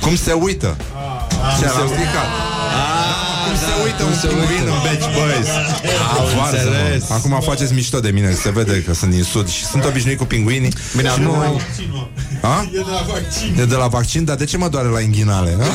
cum 0.01 0.15
se 0.15 0.31
uită? 0.33 0.77
Și 1.57 1.63
l-am 1.63 1.87
stricat. 1.87 2.27
Cum 3.47 3.55
se 3.57 3.83
uită 3.85 4.03
un 4.03 4.13
pinguin 4.29 4.67
în 4.67 4.79
Beach 4.83 5.13
Boys. 5.13 5.47
Au 6.17 6.25
Varză, 6.37 6.57
înțeles. 6.57 7.09
mă. 7.09 7.15
Acum 7.15 7.39
faceți 7.45 7.73
mișto 7.73 7.99
de 7.99 8.09
mine, 8.09 8.33
se 8.33 8.49
vede 8.49 8.83
că 8.83 8.93
sunt 8.93 9.11
din 9.11 9.23
sud 9.23 9.47
și 9.47 9.65
sunt 9.65 9.85
obișnuit 9.85 10.17
cu 10.17 10.25
pinguinii. 10.25 10.73
Bine, 10.95 11.09
și 11.09 11.19
nu- 11.19 11.35
nu... 11.35 11.61
A? 12.41 12.61
E 12.73 12.77
de 12.77 12.79
la 12.91 13.05
vaccin. 13.07 13.55
E 13.59 13.65
de 13.65 13.75
la 13.75 13.87
vaccin, 13.87 14.25
dar 14.25 14.35
de 14.35 14.45
ce 14.45 14.57
mă 14.57 14.67
doare 14.69 14.87
la 14.87 14.99
inghinale? 14.99 15.57
A? 15.61 15.65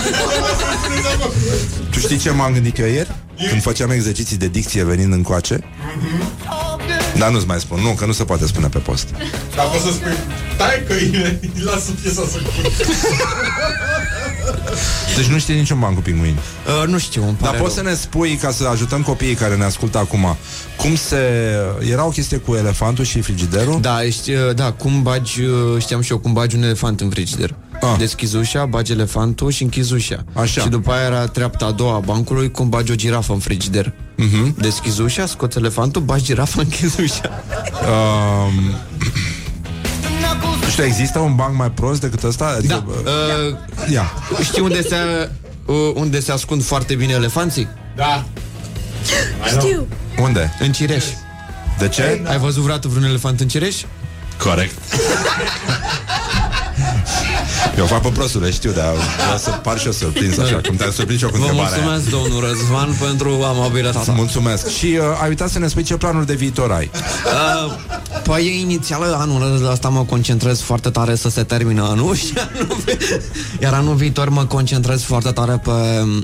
Tu 1.90 1.98
știi 1.98 2.18
ce 2.18 2.30
m-am 2.30 2.52
gândit 2.52 2.78
eu 2.78 2.86
ieri? 2.86 3.10
Când 3.48 3.62
făceam 3.62 3.90
exerciții 3.90 4.36
de 4.36 4.48
dicție 4.48 4.84
venind 4.84 5.12
încoace? 5.12 5.60
Dar 7.18 7.30
nu-ți 7.30 7.46
mai 7.46 7.60
spun, 7.60 7.80
nu, 7.80 7.90
că 7.90 8.06
nu 8.06 8.12
se 8.12 8.24
poate 8.24 8.46
spune 8.46 8.68
pe 8.68 8.78
post. 8.78 9.08
Dar 9.56 9.66
poți 9.66 9.84
să 9.84 9.92
spui, 9.92 10.16
tai 10.56 10.82
că 10.86 10.92
îi 10.92 11.40
lasă 11.64 11.90
piesa 12.02 12.22
să 12.30 12.38
Deci 15.16 15.26
nu 15.26 15.38
știi 15.38 15.54
niciun 15.54 15.78
ban 15.80 15.94
cu 15.94 16.00
pinguini. 16.00 16.38
Uh, 16.82 16.88
nu 16.88 16.98
știu, 16.98 17.22
îmi 17.22 17.36
Dar 17.40 17.50
pare 17.50 17.62
poți 17.62 17.74
rău. 17.74 17.84
să 17.84 17.90
ne 17.90 17.96
spui, 17.96 18.36
ca 18.42 18.50
să 18.50 18.66
ajutăm 18.66 19.02
copiii 19.02 19.34
care 19.34 19.56
ne 19.56 19.64
ascultă 19.64 19.98
acum, 19.98 20.36
cum 20.76 20.96
se... 20.96 21.16
Era 21.90 22.04
o 22.06 22.08
chestie 22.08 22.36
cu 22.36 22.54
elefantul 22.54 23.04
și 23.04 23.20
frigiderul? 23.20 23.80
Da, 23.80 24.00
ști, 24.10 24.32
uh, 24.32 24.54
da, 24.54 24.72
cum 24.72 25.02
bagi, 25.02 25.42
uh, 25.42 25.80
știam 25.82 26.00
și 26.00 26.10
eu 26.12 26.18
cum 26.18 26.32
bagi 26.32 26.56
un 26.56 26.62
elefant 26.62 27.00
în 27.00 27.08
frigider. 27.08 27.54
Ah. 27.80 27.94
Deschizi 27.98 28.36
ușa, 28.36 28.64
bagi 28.66 28.92
elefantul 28.92 29.50
și 29.50 29.62
închizi 29.62 29.92
ușa. 29.92 30.24
Așa. 30.32 30.60
Și 30.60 30.68
după 30.68 30.92
aia 30.92 31.04
era 31.04 31.26
treapta 31.26 31.64
a 31.64 31.70
doua 31.70 31.94
a 31.94 31.98
bancului, 31.98 32.50
cum 32.50 32.68
bagi 32.68 32.92
o 32.92 32.94
girafă 32.94 33.32
în 33.32 33.38
frigider. 33.38 33.92
Mhm. 34.16 34.54
Deschizi 34.60 35.00
ușa, 35.00 35.26
scoți 35.26 35.58
elefantul, 35.58 36.02
bagi 36.02 36.24
girafa, 36.24 36.60
închizi 36.60 37.00
ușa. 37.00 37.42
Um, 37.82 38.74
nu 40.62 40.68
știu, 40.70 40.84
există 40.84 41.18
un 41.18 41.34
banc 41.34 41.56
mai 41.56 41.70
prost 41.70 42.00
decât 42.00 42.22
ăsta? 42.22 42.54
Adică, 42.56 42.84
Da. 43.04 43.10
Uh, 43.10 43.56
Ia. 43.92 44.12
știi 44.42 44.62
unde 44.62 44.82
se, 44.82 44.96
uh, 45.66 45.74
unde 45.94 46.20
se 46.20 46.32
ascund 46.32 46.64
foarte 46.64 46.94
bine 46.94 47.12
elefanții? 47.12 47.68
Da. 47.96 48.24
Știu. 49.46 49.86
Unde? 50.20 50.54
În 50.60 50.72
cireș. 50.72 51.04
De 51.78 51.88
ce? 51.88 52.22
Ai 52.26 52.38
văzut 52.38 52.62
vreodată 52.62 52.88
vreun 52.88 53.04
elefant 53.04 53.40
în 53.40 53.48
cireș? 53.48 53.76
Corect. 54.38 54.74
Eu 57.78 57.86
fac 57.86 58.00
pe 58.02 58.08
prostule, 58.08 58.50
știu, 58.50 58.70
dar 58.70 58.92
vreau 59.24 59.38
să 59.38 59.50
par 59.50 59.78
și 59.78 59.86
eu 59.86 59.92
surprins 59.92 60.38
așa, 60.38 60.60
cum 60.66 60.76
te-am 60.76 60.90
surprins 60.90 61.18
și 61.18 61.24
eu 61.24 61.30
cu 61.30 61.36
Vă 61.36 61.42
întrebarea 61.44 61.72
aia. 61.76 61.82
mulțumesc, 61.90 62.10
domnul 62.10 62.48
Răzvan, 62.48 62.96
pentru 63.00 63.42
amabilitatea. 63.42 64.12
Mulțumesc. 64.12 64.68
Și 64.68 64.86
uh, 64.86 65.04
ai 65.22 65.28
uitat 65.28 65.50
să 65.50 65.58
ne 65.58 65.66
spui 65.68 65.82
ce 65.82 65.96
planuri 65.96 66.26
de 66.26 66.34
viitor 66.34 66.70
ai. 66.72 66.90
Uh, 66.94 67.72
păi 68.22 68.60
inițial 68.60 69.02
anul 69.18 69.68
ăsta 69.72 69.88
mă 69.88 70.04
concentrez 70.04 70.60
foarte 70.60 70.90
tare 70.90 71.14
să 71.14 71.28
se 71.28 71.42
termină 71.42 71.82
anul 71.90 72.14
și 72.24 72.32
anul 72.36 72.76
vi- 72.84 72.96
iar 73.62 73.72
anul 73.72 73.94
viitor 73.94 74.28
mă 74.28 74.44
concentrez 74.44 75.02
foarte 75.02 75.30
tare 75.30 75.60
pe 75.64 75.70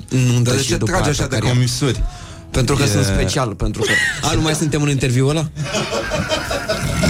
nuntă 0.09 0.41
Dar 0.51 0.55
de 0.55 0.61
și 0.63 0.69
ce 0.69 0.77
după 0.77 0.91
tragi 0.91 1.03
aia 1.03 1.11
așa 1.13 1.23
pe 1.23 1.29
de 1.29 1.35
carieră. 1.35 1.55
comisuri? 1.55 2.03
Pentru 2.51 2.75
că 2.75 2.83
E- 2.83 2.87
sunt 2.87 3.05
special, 3.05 3.55
pentru 3.55 3.83
că... 3.83 3.91
A, 4.31 4.35
nu 4.35 4.41
mai 4.41 4.55
suntem 4.55 4.83
în 4.83 4.89
interviul 4.91 5.29
ăla? 5.31 5.47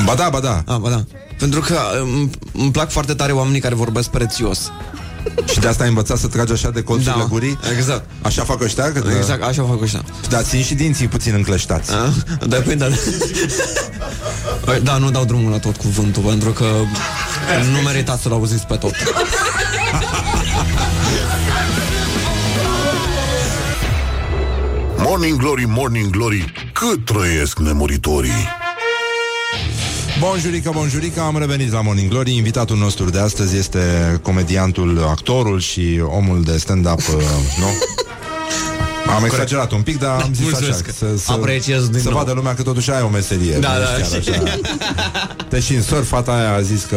Ba 0.04 0.14
da, 0.14 0.28
ba 0.30 0.40
da. 0.40 0.62
A, 0.66 0.76
ba 0.78 0.88
da. 0.88 1.04
Pentru 1.40 1.60
că 1.60 1.78
îmi, 2.00 2.30
îmi 2.52 2.70
plac 2.70 2.90
foarte 2.90 3.14
tare 3.14 3.32
oamenii 3.32 3.60
care 3.60 3.74
vorbesc 3.74 4.08
prețios. 4.10 4.70
Și 5.52 5.58
de 5.60 5.66
asta 5.68 5.82
ai 5.82 5.88
învățat 5.88 6.18
să 6.18 6.26
tragi 6.26 6.52
așa 6.52 6.70
de 6.70 6.82
colțurile 6.82 7.22
Da, 7.22 7.28
gurii? 7.28 7.58
exact. 7.76 8.04
Așa 8.22 8.42
fac 8.44 8.62
ăștia? 8.62 8.92
Că 8.92 9.02
Exact, 9.16 9.42
așa 9.42 9.62
fac 9.62 9.82
ăștia. 9.82 10.02
Da, 10.28 10.42
țin 10.42 10.62
și 10.62 10.74
dinții 10.74 11.08
puțin 11.08 11.34
încleștați. 11.34 11.90
A? 11.94 12.12
Depinde. 12.46 12.98
Păi, 14.64 14.80
Da, 14.82 14.96
nu 14.98 15.10
dau 15.10 15.24
drumul 15.24 15.50
la 15.50 15.58
tot 15.58 15.76
cuvântul, 15.76 16.22
pentru 16.22 16.50
că 16.50 16.64
nu 17.72 17.78
meritați 17.84 18.22
să-l 18.22 18.32
auziți 18.32 18.66
pe 18.66 18.74
tot. 18.74 18.92
Morning 24.96 25.36
Glory, 25.38 25.64
Morning 25.66 26.10
Glory, 26.10 26.52
cât 26.72 27.04
trăiesc 27.04 27.58
nemuritorii. 27.58 28.48
Bonjurică, 30.20 30.70
bonjurică, 30.74 31.20
am 31.20 31.38
revenit 31.38 31.72
la 31.72 31.80
Morning 31.80 32.10
Glory 32.10 32.34
Invitatul 32.36 32.76
nostru 32.76 33.10
de 33.10 33.18
astăzi 33.18 33.56
este 33.56 33.80
comediantul, 34.22 35.04
actorul 35.08 35.60
și 35.60 36.00
omul 36.04 36.42
de 36.42 36.58
stand-up, 36.58 36.98
uh, 36.98 37.14
nu? 37.58 37.66
Am 39.14 39.24
exagerat 39.24 39.72
un 39.72 39.82
pic, 39.82 39.98
dar 39.98 40.20
am 40.22 40.30
zis 40.34 40.42
Mulțumesc. 40.44 40.88
așa 40.88 40.92
Să, 40.98 41.16
să, 41.24 41.32
Apreciez 41.32 41.88
din 41.88 42.00
să 42.00 42.08
nou. 42.08 42.18
vadă 42.18 42.32
lumea 42.32 42.54
că 42.54 42.62
totuși 42.62 42.90
ai 42.90 43.02
o 43.02 43.08
meserie 43.08 43.56
Da, 43.58 43.72
nu 43.72 43.78
da, 43.78 43.98
ești 43.98 44.12
chiar 44.12 44.22
și- 44.22 44.30
așa. 44.30 44.60
Te 45.48 45.60
și 45.60 45.74
în 45.74 45.82
surf, 45.82 46.08
fata 46.08 46.32
aia 46.32 46.54
a 46.54 46.60
zis 46.60 46.82
că 46.84 46.96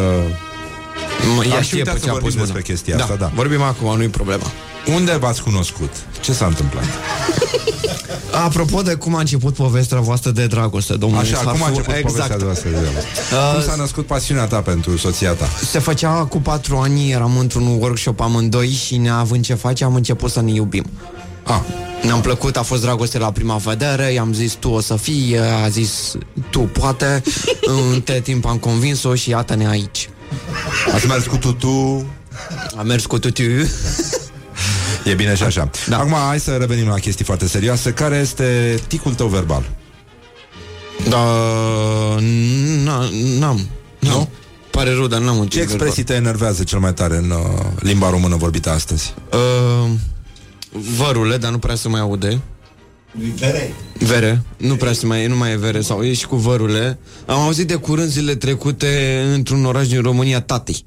Mă, 1.35 1.43
Ea 1.45 1.55
Am 1.55 1.61
știe 1.61 1.77
uitat 1.77 1.93
pe 1.93 1.99
să 1.99 2.05
ce 2.05 2.09
a 2.09 2.13
vorbim 2.13 2.29
pus 2.31 2.39
mâna. 2.39 2.45
despre 2.53 2.61
chestia 2.73 2.95
asta, 2.97 3.15
da. 3.15 3.31
Vorbim 3.35 3.61
acum, 3.61 3.97
nu-i 3.97 4.07
problema. 4.07 4.43
Unde 4.88 5.11
v-ați 5.18 5.43
cunoscut? 5.43 5.91
Ce 6.22 6.34
s-a 6.34 6.45
întâmplat? 6.45 6.84
Apropo 8.45 8.81
de 8.81 8.93
cum 8.93 9.15
a 9.15 9.19
început 9.19 9.53
povestea 9.53 9.99
voastră 9.99 10.31
de 10.31 10.47
dragoste, 10.47 10.93
domnule 10.95 11.22
Așa, 11.22 11.38
cum 11.38 11.47
a 11.47 11.51
Sarfu, 11.51 11.65
început 11.68 11.93
exact. 11.95 12.14
povestea 12.14 12.38
de 12.38 12.43
voastră 12.43 12.69
de 12.69 12.77
Cum 13.53 13.61
s-a 13.61 13.76
născut 13.76 14.05
pasiunea 14.05 14.45
ta 14.45 14.61
pentru 14.61 14.97
soția 14.97 15.31
ta? 15.34 15.45
Se 15.72 15.80
făcea 15.80 16.10
cu 16.10 16.38
patru 16.41 16.77
ani, 16.77 17.11
eram 17.11 17.38
într-un 17.38 17.65
workshop 17.80 18.19
amândoi 18.22 18.69
și 18.69 18.97
neavând 18.97 19.43
ce 19.43 19.53
face, 19.53 19.84
am 19.84 19.95
început 19.95 20.31
să 20.31 20.41
ne 20.41 20.51
iubim. 20.51 20.85
Ah, 21.43 21.60
Ne-am 22.03 22.22
plăcut, 22.22 22.57
a 22.57 22.61
fost 22.61 22.81
dragoste 22.81 23.18
la 23.18 23.31
prima 23.31 23.55
vedere, 23.57 24.11
i-am 24.11 24.34
zis 24.34 24.53
tu 24.53 24.69
o 24.69 24.80
să 24.81 24.95
fii, 24.95 25.35
a 25.64 25.68
zis 25.69 26.15
tu 26.49 26.60
poate, 26.60 27.22
între 27.93 28.19
timp 28.19 28.45
am 28.45 28.57
convins-o 28.57 29.15
și 29.15 29.30
iată-ne 29.30 29.68
aici. 29.68 30.10
ați 30.93 31.07
mers 31.07 31.26
cu 31.26 31.38
tutu 31.38 32.05
Am 32.77 32.88
mers 32.88 33.05
cu 33.05 33.19
tutu. 33.19 33.41
E 35.05 35.13
bine 35.13 35.35
și 35.35 35.43
așa 35.43 35.69
Da. 35.88 35.97
Acum 35.99 36.13
hai 36.13 36.39
să 36.39 36.51
revenim 36.51 36.88
la 36.88 36.93
chestii 36.99 37.25
foarte 37.25 37.47
serioase 37.47 37.91
Care 37.93 38.15
este 38.15 38.80
ticul 38.88 39.13
tău 39.13 39.27
verbal? 39.27 39.69
Da, 41.09 41.25
n- 42.19 43.39
n-am. 43.39 43.67
Nu? 43.99 44.30
Pare 44.71 44.93
rău, 44.93 45.07
dar 45.07 45.19
n-am 45.19 45.38
un 45.38 45.47
Ce 45.47 45.61
expresii 45.61 46.03
te 46.03 46.13
enervează 46.13 46.63
cel 46.63 46.80
mai 46.80 46.93
tare 46.93 47.17
în 47.17 47.30
uh, 47.30 47.38
limba 47.80 48.09
română 48.09 48.35
vorbită 48.35 48.69
astăzi? 48.69 49.13
Uh, 49.34 49.89
vărule, 50.97 51.38
dar 51.38 51.51
nu 51.51 51.57
prea 51.57 51.75
se 51.75 51.88
mai 51.88 51.99
aude. 51.99 52.41
Vere. 53.38 53.73
Vere, 53.99 54.41
nu 54.57 54.75
prea 54.75 54.93
se 54.93 55.05
mai, 55.05 55.27
nu 55.27 55.35
mai 55.35 55.51
e 55.51 55.57
vere 55.57 55.81
sau 55.81 56.03
e 56.03 56.13
și 56.13 56.27
cu 56.27 56.35
vărule. 56.35 56.99
Am 57.25 57.39
auzit 57.39 57.67
de 57.67 57.75
curând 57.75 58.09
zile 58.09 58.35
trecute 58.35 59.21
într-un 59.34 59.65
oraș 59.65 59.88
din 59.88 60.01
România, 60.01 60.41
tati. 60.41 60.85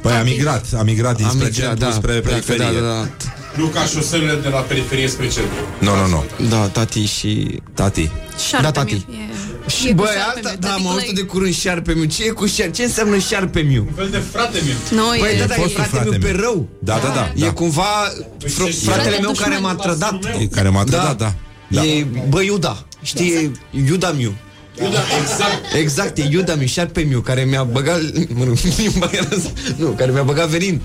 Păi 0.00 0.12
a 0.12 0.22
migrat, 0.22 0.64
a 0.78 0.82
migrat 0.82 1.16
dinspre 1.16 1.44
Am 1.44 1.50
migrat, 1.52 1.68
centru 1.68 1.84
da, 1.88 1.92
spre 1.92 2.12
pleacă, 2.20 2.42
periferie 2.46 2.80
Da, 2.80 2.86
da, 2.86 3.08
Nu 3.56 3.66
ca 3.66 3.84
șoselele 3.84 4.40
de 4.42 4.48
la 4.48 4.58
periferie 4.58 5.08
spre 5.08 5.24
centru. 5.28 5.54
Nu, 5.78 5.94
nu, 5.96 6.06
nu 6.08 6.24
da. 6.48 6.56
Da, 6.56 6.66
tati 6.68 7.04
și... 7.04 7.60
Tati 7.74 8.10
Șarpe 8.48 8.62
Da, 8.66 8.70
tati. 8.70 9.04
miu. 9.08 9.16
E- 9.18 9.28
Și 9.70 9.86
e 9.88 9.90
cu 9.90 9.94
băi, 9.94 10.06
șarpe 10.06 10.38
asta, 10.38 10.50
miu, 10.50 10.58
da, 10.60 10.68
tati 10.68 10.80
am 10.80 10.86
auzit 10.86 11.02
Clay. 11.02 11.14
de 11.14 11.22
curând 11.22 11.54
șarpe 11.54 11.92
miu. 11.92 12.04
Ce 12.04 12.24
e 12.24 12.28
cu 12.28 12.46
șarpe? 12.46 12.72
Ce 12.72 12.82
înseamnă 12.82 13.18
șarpe 13.18 13.60
miu? 13.60 13.84
Un 13.88 13.94
fel 13.96 14.08
de 14.10 14.22
frate 14.32 14.58
meu. 14.64 15.00
Nu, 15.02 15.08
Păi, 15.18 15.30
e... 15.34 15.38
da, 15.38 15.44
da, 15.46 15.54
e 15.54 15.56
fostul 15.56 15.74
frate, 15.74 15.88
frate 15.90 16.08
miu 16.10 16.18
pe 16.18 16.30
meu. 16.32 16.40
rău. 16.40 16.68
Da, 16.78 16.98
da, 17.02 17.08
da, 17.08 17.32
E 17.36 17.44
da. 17.44 17.52
cumva 17.52 18.08
fr- 18.12 18.46
ce- 18.46 18.70
fratele 18.84 19.02
Frate 19.10 19.20
meu 19.20 19.32
care 19.32 19.54
dușman. 19.54 19.62
m-a 19.76 19.82
trădat. 19.82 20.18
E 20.40 20.46
Care 20.46 20.68
m-a 20.68 20.84
trădat, 20.84 21.16
da, 21.16 21.34
da. 21.68 21.84
E, 21.84 22.06
bă, 22.28 22.42
Iuda. 22.42 22.84
Știi, 23.02 23.32
e 23.32 23.50
Iuda 23.88 24.10
miu. 24.10 24.34
Da, 24.78 24.86
exact. 25.22 25.74
Exact, 25.74 26.18
e 26.18 26.28
Iuda 26.30 26.54
miu, 26.54 26.66
șarpe 26.66 27.00
miu, 27.00 27.20
care 27.20 27.42
mi-a 27.42 27.64
băgat... 27.64 28.00
Mă 28.34 28.44
rog, 28.44 28.56
limba 28.76 29.08
era 29.12 29.28
să- 29.30 29.50
nu, 29.76 29.86
care 29.88 30.10
mi-a 30.10 30.22
băgat 30.22 30.48
venin. 30.48 30.80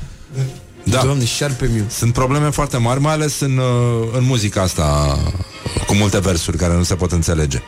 Da. 0.84 1.02
Doamne, 1.04 1.26
șarpe 1.26 1.70
miu. 1.74 1.84
Sunt 1.90 2.14
probleme 2.14 2.50
foarte 2.50 2.78
mari, 2.78 3.00
mai 3.00 3.14
ales 3.14 3.40
în, 3.40 3.58
uh, 3.58 4.08
în 4.18 4.24
muzica 4.24 4.62
asta 4.62 5.18
cu 5.88 5.96
multe 5.96 6.20
versuri 6.20 6.58
care 6.58 6.74
nu 6.74 6.84
se 6.84 6.96
pot 6.96 7.12
înțelege. 7.12 7.62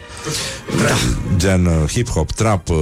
Da. 0.88 0.96
Gen 1.38 1.66
uh, 1.66 1.90
hip-hop, 1.92 2.32
trap, 2.36 2.70
uh, 2.70 2.78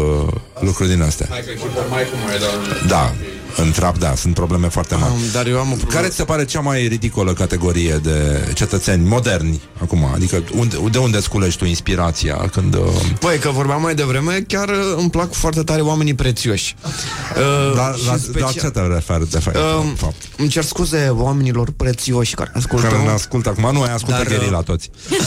lucruri 0.60 0.90
din 0.90 1.02
astea. 1.02 1.28
Hai 1.30 1.40
că 1.46 1.52
hip 1.52 1.90
mai 1.90 2.04
cum 2.10 2.20
mai 2.26 2.38
dar... 2.40 2.88
Da, 2.88 3.16
în 3.58 3.72
trap, 3.72 3.98
da, 3.98 4.16
sunt 4.16 4.34
probleme 4.34 4.68
foarte 4.68 4.96
mari. 4.96 5.14
Am, 5.14 5.20
dar 5.34 5.48
eu 5.48 5.60
am 5.60 5.72
o 5.72 5.76
problemă. 5.76 5.92
Care 5.94 6.08
ți 6.08 6.16
se 6.16 6.24
pare 6.24 6.46
cea 6.46 6.60
mai 6.60 6.88
ridicolă 6.88 7.34
categorie 7.34 8.00
de 8.04 8.48
cetățeni 8.54 9.08
moderni 9.08 9.62
acum? 9.82 10.10
Adică 10.14 10.44
unde, 10.56 10.78
de 10.92 10.98
unde 10.98 11.18
îți 11.18 11.30
culești 11.30 11.60
tu 11.60 11.66
inspirația 11.66 12.36
când... 12.52 12.74
Uh, 12.76 12.82
Păi, 13.20 13.38
că 13.38 13.50
vorbeam 13.50 13.82
mai 13.82 13.96
devreme, 13.96 14.44
chiar 14.48 14.70
uh, 14.70 14.76
îmi 14.98 15.10
plac 15.10 15.34
foarte 15.34 15.64
tare 15.64 15.82
oamenii 15.82 16.14
prețioși. 16.14 16.76
Uh, 16.86 17.76
la, 17.76 17.94
și 17.98 18.06
la, 18.06 18.18
special- 18.18 18.52
la 18.56 18.62
ce 18.62 18.70
te 18.70 18.80
referi 18.80 19.30
de 19.30 19.40
fapt? 19.40 19.56
Uh, 19.58 19.92
fapt? 19.96 20.16
îmi 20.38 20.48
cer 20.50 20.64
scuze 20.64 21.08
oamenilor 21.10 21.72
prețioși 21.78 22.36
care 22.36 22.52
ascultă. 22.54 22.88
Care 22.88 23.04
ne 23.04 23.10
ascultă 23.10 23.50
acum, 23.50 23.70
nu, 23.74 23.82
ai 23.82 23.94
ascultă 23.94 24.24
Dar, 24.24 24.28
Dar, 24.38 24.42
uh, 24.46 24.50
la 24.52 24.62
toți. 24.62 24.90
Uh, 25.10 25.18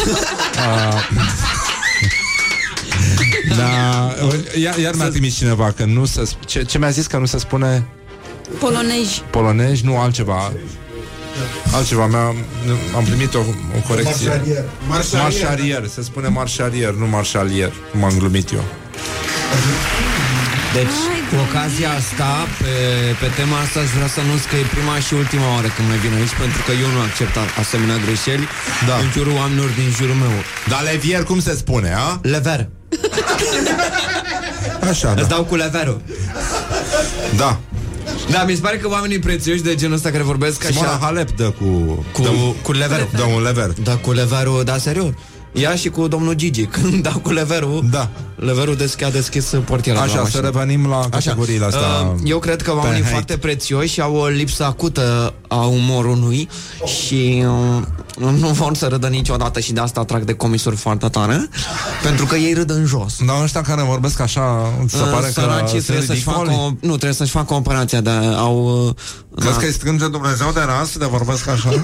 da, 3.56 4.14
iar, 4.60 4.78
iar 4.84 4.94
mi-a 4.94 5.08
trimis 5.08 5.34
cineva 5.36 5.72
că 5.76 5.84
nu 5.84 6.04
se... 6.04 6.22
sp- 6.22 6.46
Ce, 6.46 6.62
ce 6.62 6.78
mi-a 6.78 6.90
zis 6.90 7.06
că 7.06 7.16
nu 7.18 7.26
se 7.26 7.38
spune 7.38 7.86
Polonezi. 8.58 9.22
polonezi, 9.30 9.84
nu 9.84 9.98
altceva. 9.98 10.52
Altceva, 11.72 12.06
mi-a, 12.06 12.26
am 12.96 13.04
primit 13.04 13.34
o, 13.34 13.38
o 13.38 13.80
corecție. 13.88 14.28
Marșalier. 14.28 14.64
Marșalier, 15.22 15.86
se 15.94 16.02
spune 16.02 16.28
marșalier, 16.28 16.92
nu 16.92 17.06
marșalier, 17.06 17.72
cum 17.90 18.04
am 18.04 18.14
glumit 18.18 18.52
eu. 18.52 18.64
Deci, 20.74 20.98
cu 21.30 21.34
ocazia 21.48 21.90
asta, 22.00 22.30
pe, 22.60 22.72
pe 23.20 23.28
tema 23.38 23.56
asta, 23.64 23.78
aș 23.80 23.90
vrea 23.96 24.08
să 24.14 24.20
anunț 24.20 24.42
că 24.50 24.56
e 24.56 24.64
prima 24.76 24.96
și 25.06 25.12
ultima 25.22 25.48
oară 25.54 25.68
când 25.76 25.86
mai 25.88 25.98
vin 26.04 26.12
aici, 26.18 26.34
pentru 26.44 26.60
că 26.66 26.72
eu 26.84 26.88
nu 26.96 27.00
accept 27.08 27.36
a- 27.36 27.52
asemenea 27.62 27.96
greșeli 28.06 28.44
Da. 28.88 28.94
în 29.04 29.08
jurul 29.16 29.34
oamenilor 29.42 29.70
din 29.80 29.88
jurul 29.98 30.14
meu. 30.24 30.34
Dar 30.72 30.80
levier 30.90 31.22
cum 31.30 31.38
se 31.40 31.54
spune, 31.62 31.90
a? 32.06 32.08
Lever. 32.34 32.60
Așa, 34.90 35.08
Îți 35.16 35.28
da. 35.28 35.34
dau 35.34 35.44
cu 35.44 35.54
leverul. 35.56 36.00
Da. 37.36 37.58
Da, 38.30 38.44
mi 38.44 38.54
se 38.54 38.60
pare 38.60 38.76
că 38.76 38.88
oamenii 38.88 39.18
prețioși 39.18 39.62
de 39.62 39.74
genul 39.74 39.94
ăsta 39.94 40.10
care 40.10 40.22
vorbesc 40.22 40.62
Simona 40.62 40.88
așa... 40.88 40.98
Halep 41.00 41.30
dă 41.30 41.50
cu... 41.50 41.64
Cu, 42.12 42.22
dă, 42.22 42.30
cu 42.62 42.72
leverul. 42.72 43.08
dă 43.16 43.22
un 43.22 43.42
lever. 43.42 43.72
Da, 43.82 43.96
cu 43.96 44.12
leverul, 44.12 44.64
da, 44.64 44.78
serios. 44.78 45.10
Ia 45.52 45.74
și 45.74 45.88
cu 45.88 46.08
domnul 46.08 46.34
Gigi, 46.34 46.64
când 46.80 47.02
dau 47.02 47.18
cu 47.22 47.32
leverul, 47.32 47.84
Da. 47.90 48.08
leverul 48.36 48.74
deschis, 48.76 49.06
a 49.06 49.10
deschis 49.10 49.54
portiera 49.64 49.98
de 50.00 50.04
la 50.06 50.12
Așa, 50.12 50.24
să 50.30 50.40
mașină. 50.40 50.42
revenim 50.42 50.86
la 50.86 51.06
categoriile 51.10 51.64
astea. 51.64 51.80
Uh, 51.80 52.20
Eu 52.24 52.38
cred 52.38 52.62
că 52.62 52.70
oamenii 52.74 53.00
hate. 53.00 53.10
foarte 53.12 53.36
prețioși 53.36 54.00
au 54.00 54.14
o 54.16 54.26
lipsă 54.26 54.64
acută 54.64 55.34
a 55.48 55.64
umorului 55.66 56.48
și 57.02 57.44
uh, 57.46 57.82
nu 58.38 58.48
vor 58.48 58.74
să 58.74 58.86
râdă 58.86 59.06
niciodată 59.06 59.60
și 59.60 59.72
de 59.72 59.80
asta 59.80 60.00
atrag 60.00 60.22
de 60.24 60.32
comisuri 60.34 60.76
foarte 60.76 61.08
tare, 61.08 61.48
pentru 62.02 62.26
că 62.26 62.36
ei 62.36 62.52
râd 62.54 62.70
în 62.70 62.84
jos. 62.84 63.14
Dar 63.26 63.42
ăștia 63.42 63.60
care 63.60 63.82
vorbesc 63.82 64.20
așa, 64.20 64.72
îți 64.84 64.94
se 64.94 65.02
Uh, 65.02 65.08
pare 65.12 65.26
că 65.26 65.32
Săracii 65.32 65.68
sunt 65.68 65.82
trebuie 65.84 66.06
să-și 66.06 66.22
facă, 66.22 66.38
ridicoli? 66.42 66.64
o, 66.82 66.86
nu, 66.86 66.88
trebuie 66.94 67.12
să-și 67.12 67.30
facă 67.30 67.54
operația 67.54 68.00
de 68.00 68.10
au... 68.36 68.94
uh, 69.30 69.38
Crezi 69.40 69.54
da. 69.54 69.60
că 69.60 69.66
îi 69.66 69.72
strânge 69.72 70.08
Dumnezeu 70.08 70.52
de 70.52 70.60
nas 70.66 70.96
de 70.96 71.04
vorbesc 71.04 71.48
așa? 71.48 71.80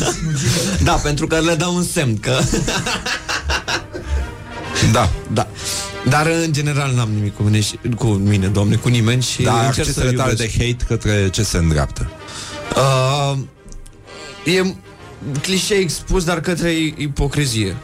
da, 0.84 0.92
pentru 0.92 1.26
că 1.26 1.40
le 1.40 1.54
dau 1.54 1.74
un 1.74 1.84
semn 1.84 2.18
că... 2.18 2.38
da. 4.92 5.10
Da. 5.32 5.48
Dar 6.08 6.26
în 6.26 6.52
general 6.52 6.92
n-am 6.94 7.08
nimic 7.14 7.36
cu 7.36 7.42
mine, 7.42 7.60
și, 7.60 7.78
cu 7.96 8.06
mine, 8.06 8.46
doamne, 8.46 8.76
cu 8.76 8.88
nimeni 8.88 9.22
și 9.22 9.42
Da, 9.42 9.66
încerc 9.66 9.74
să 9.74 9.80
accesele 9.80 10.12
tale 10.12 10.32
de 10.32 10.42
iubesc. 10.42 10.58
hate 10.58 10.84
către 10.94 11.28
ce 11.30 11.42
se 11.42 11.56
îndreaptă? 11.56 12.10
Uh, 12.76 13.38
e 14.44 14.74
clișee 15.42 15.76
expus, 15.76 16.24
dar 16.24 16.40
către 16.40 16.72
ipocrizie. 16.96 17.76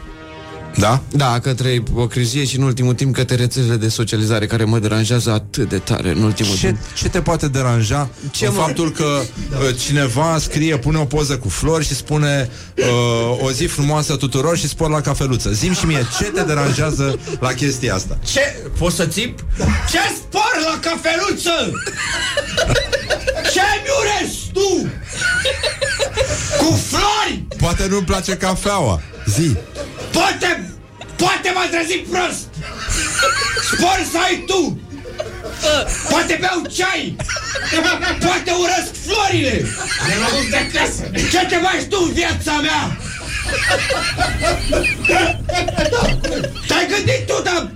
Da? 0.77 1.01
Da, 1.09 1.39
către 1.39 1.73
ipocrizie 1.73 2.45
și 2.45 2.57
în 2.57 2.63
ultimul 2.63 2.93
timp 2.93 3.15
către 3.15 3.35
rețelele 3.35 3.75
de 3.75 3.87
socializare 3.89 4.45
care 4.45 4.63
mă 4.63 4.79
deranjează 4.79 5.31
atât 5.31 5.69
de 5.69 5.77
tare 5.77 6.09
în 6.09 6.21
ultimul 6.23 6.55
Ce, 6.55 6.65
timp. 6.67 6.77
ce 6.95 7.09
te 7.09 7.21
poate 7.21 7.47
deranja 7.47 8.09
Ce 8.21 8.27
ce 8.31 8.45
în 8.45 8.53
mă- 8.55 8.61
faptul 8.61 8.91
că 8.91 9.03
uh, 9.03 9.75
cineva 9.79 10.37
scrie, 10.39 10.77
pune 10.77 10.97
o 10.97 11.05
poză 11.05 11.37
cu 11.37 11.49
flori 11.49 11.85
și 11.85 11.95
spune 11.95 12.49
uh, 12.77 13.39
o 13.43 13.51
zi 13.51 13.65
frumoasă 13.65 14.15
tuturor 14.15 14.57
și 14.57 14.67
spor 14.67 14.89
la 14.89 15.01
cafeluță. 15.01 15.51
Zim 15.51 15.73
și 15.73 15.85
mie, 15.85 16.05
ce 16.19 16.23
te 16.23 16.41
deranjează 16.43 17.19
la 17.39 17.53
chestia 17.53 17.95
asta? 17.95 18.17
Ce? 18.25 18.55
Poți 18.77 18.95
să 18.95 19.05
țip? 19.05 19.39
Ce 19.91 19.99
spor 20.17 20.51
la 20.71 20.79
cafeluță? 20.89 21.71
Ce 23.53 23.61
miurești 23.85 24.51
tu? 24.53 24.87
Cu 26.57 26.79
flori? 26.87 27.43
Poate 27.57 27.87
nu-mi 27.89 28.05
place 28.05 28.37
cafeaua. 28.37 29.01
Zi. 29.25 29.55
Poate, 30.17 30.49
poate 31.15 31.51
m-aș 31.53 31.69
trezit 31.69 32.05
prost. 32.07 32.47
Spor 33.71 33.99
să 34.11 34.17
ai 34.25 34.43
tu. 34.47 34.79
Poate 36.09 36.37
beau 36.39 36.61
ceai. 36.75 37.15
Poate 38.19 38.51
urăsc 38.61 38.91
florile. 39.05 39.65
Ce 41.31 41.45
te 41.45 41.55
faci 41.55 41.83
tu 41.89 41.97
în 42.07 42.13
viața 42.13 42.53
mea? 42.61 42.97
Te-ai 46.67 46.87
gândit 46.87 47.27
tu, 47.27 47.41
dar 47.43 47.71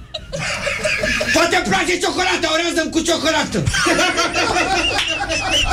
Poate 1.33 1.55
îmi 1.55 1.65
place 1.69 1.97
ciocolata, 1.97 2.47
urează 2.53 2.89
cu 2.89 2.99
ciocolată. 2.99 3.63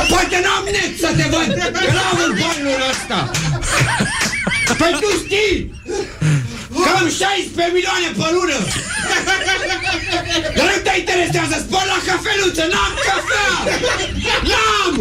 Poate 0.08 0.40
n-am 0.44 0.64
net 0.64 0.98
să 1.00 1.10
te 1.16 1.26
văd. 1.30 1.72
Că 1.72 1.90
n-am 1.92 2.18
în 2.26 2.38
banul 2.40 2.80
ăsta. 2.90 3.30
Păi 4.78 4.96
tu 5.00 5.08
știi 5.24 5.74
Cam 6.84 7.08
16 7.08 7.72
milioane 7.76 8.08
pe 8.18 8.26
lună. 8.34 8.58
Dar 10.56 10.66
nu 10.70 10.76
te 10.86 10.92
interesează. 10.98 11.56
Spor 11.66 11.84
la 11.92 11.98
cafeluță, 12.06 12.64
n-am 12.72 12.92
cafea. 13.06 13.48
N-am. 14.50 14.94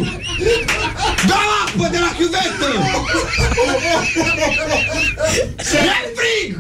Beau 1.28 1.50
apă 1.64 1.88
de 1.92 1.98
la 1.98 2.12
chiuvetă. 2.18 2.70
E 5.58 6.14
frig 6.16 6.58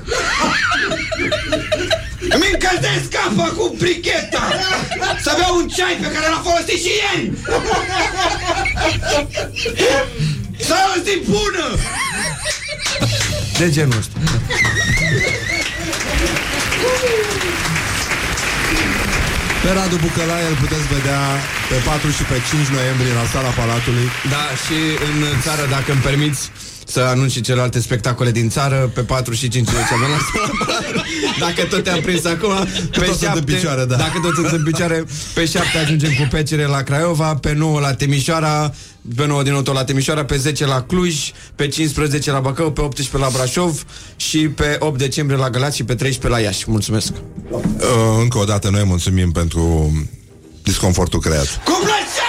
Îmi 2.19 2.49
încălzesc 2.51 3.15
apa 3.25 3.53
cu 3.57 3.75
bricheta 3.77 4.49
Să 5.21 5.33
beau 5.37 5.55
un 5.57 5.67
ceai 5.67 5.97
pe 6.01 6.11
care 6.11 6.27
l-am 6.29 6.43
folosit 6.43 6.83
și 6.83 6.91
ieri 7.01 7.31
Să 10.59 10.73
ai 10.73 10.93
o 10.97 11.01
zi 11.03 11.21
bună. 11.29 11.77
De 13.57 13.69
genul 13.69 13.97
ăsta 13.97 14.19
Pe 19.63 19.71
Radu 19.71 19.97
Bucălaie 20.05 20.47
îl 20.51 20.57
puteți 20.63 20.87
vedea 20.95 21.21
pe 21.69 21.77
4 21.85 22.09
și 22.17 22.23
pe 22.31 22.37
5 22.49 22.67
noiembrie 22.77 23.13
la 23.19 23.25
sala 23.33 23.51
Palatului. 23.61 24.07
Da, 24.33 24.43
și 24.63 24.77
în 25.07 25.17
țară, 25.45 25.63
dacă 25.75 25.89
îmi 25.91 26.05
permiți 26.09 26.41
să 26.85 26.99
anunț 26.99 27.31
și 27.31 27.41
celelalte 27.41 27.79
spectacole 27.79 28.31
din 28.31 28.49
țară 28.49 28.91
pe 28.93 29.01
4 29.01 29.33
și 29.33 29.47
5 29.47 29.67
decembrie 29.67 30.09
la 30.09 30.17
Sala 30.33 30.65
Palatului. 30.65 31.03
Dacă 31.39 31.67
tot 31.69 31.83
te-am 31.83 32.01
prins 32.01 32.25
acum 32.25 32.67
Pe 32.91 33.05
tot 33.05 33.05
sunt 33.05 33.19
7, 33.19 33.37
în 33.37 33.43
picioare, 33.43 33.85
da. 33.85 33.95
Dacă 33.95 34.19
tot 34.23 34.33
sunt 34.33 34.47
în 34.47 34.63
picioare 34.63 35.03
Pe 35.33 35.45
7 35.45 35.77
ajungem 35.77 36.09
cu 36.09 36.27
pecere 36.29 36.65
la 36.65 36.81
Craiova 36.81 37.35
Pe 37.35 37.53
9 37.53 37.79
la 37.79 37.93
Timișoara 37.93 38.73
pe 39.15 39.25
9 39.25 39.43
din 39.43 39.51
nou 39.51 39.61
tot 39.61 39.73
la 39.73 39.83
Timișoara, 39.83 40.25
pe 40.25 40.37
10 40.37 40.65
la 40.65 40.81
Cluj, 40.81 41.31
pe 41.55 41.67
15 41.67 42.31
la 42.31 42.39
Bacău, 42.39 42.71
pe 42.71 42.81
18 42.81 43.17
la 43.17 43.29
Brașov 43.33 43.85
și 44.15 44.37
pe 44.37 44.75
8 44.79 44.97
decembrie 44.97 45.37
la 45.37 45.49
Galați 45.49 45.75
și 45.75 45.83
pe 45.83 45.95
13 45.95 46.41
la 46.41 46.47
Iași. 46.47 46.63
Mulțumesc! 46.67 47.13
Uh, 47.51 47.61
încă 48.19 48.37
o 48.37 48.43
dată 48.43 48.69
noi 48.69 48.83
mulțumim 48.83 49.31
pentru 49.31 49.91
disconfortul 50.63 51.19
creat. 51.19 51.61
Cu 51.63 51.71
plăcere! 51.81 52.24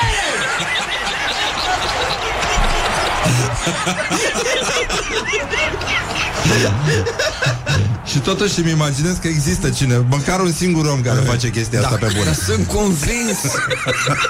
Și 8.04 8.18
totuși 8.18 8.60
îmi 8.60 8.70
imaginez 8.70 9.16
că 9.16 9.28
există 9.28 9.68
cine, 9.68 10.04
măcar 10.08 10.40
un 10.40 10.52
singur 10.52 10.86
om 10.86 11.00
care 11.02 11.20
face 11.20 11.50
chestia 11.50 11.80
asta 11.80 11.96
pe 11.96 12.06
bune. 12.12 12.24
Dar 12.24 12.34
sunt 12.34 12.66
convins. 12.66 13.38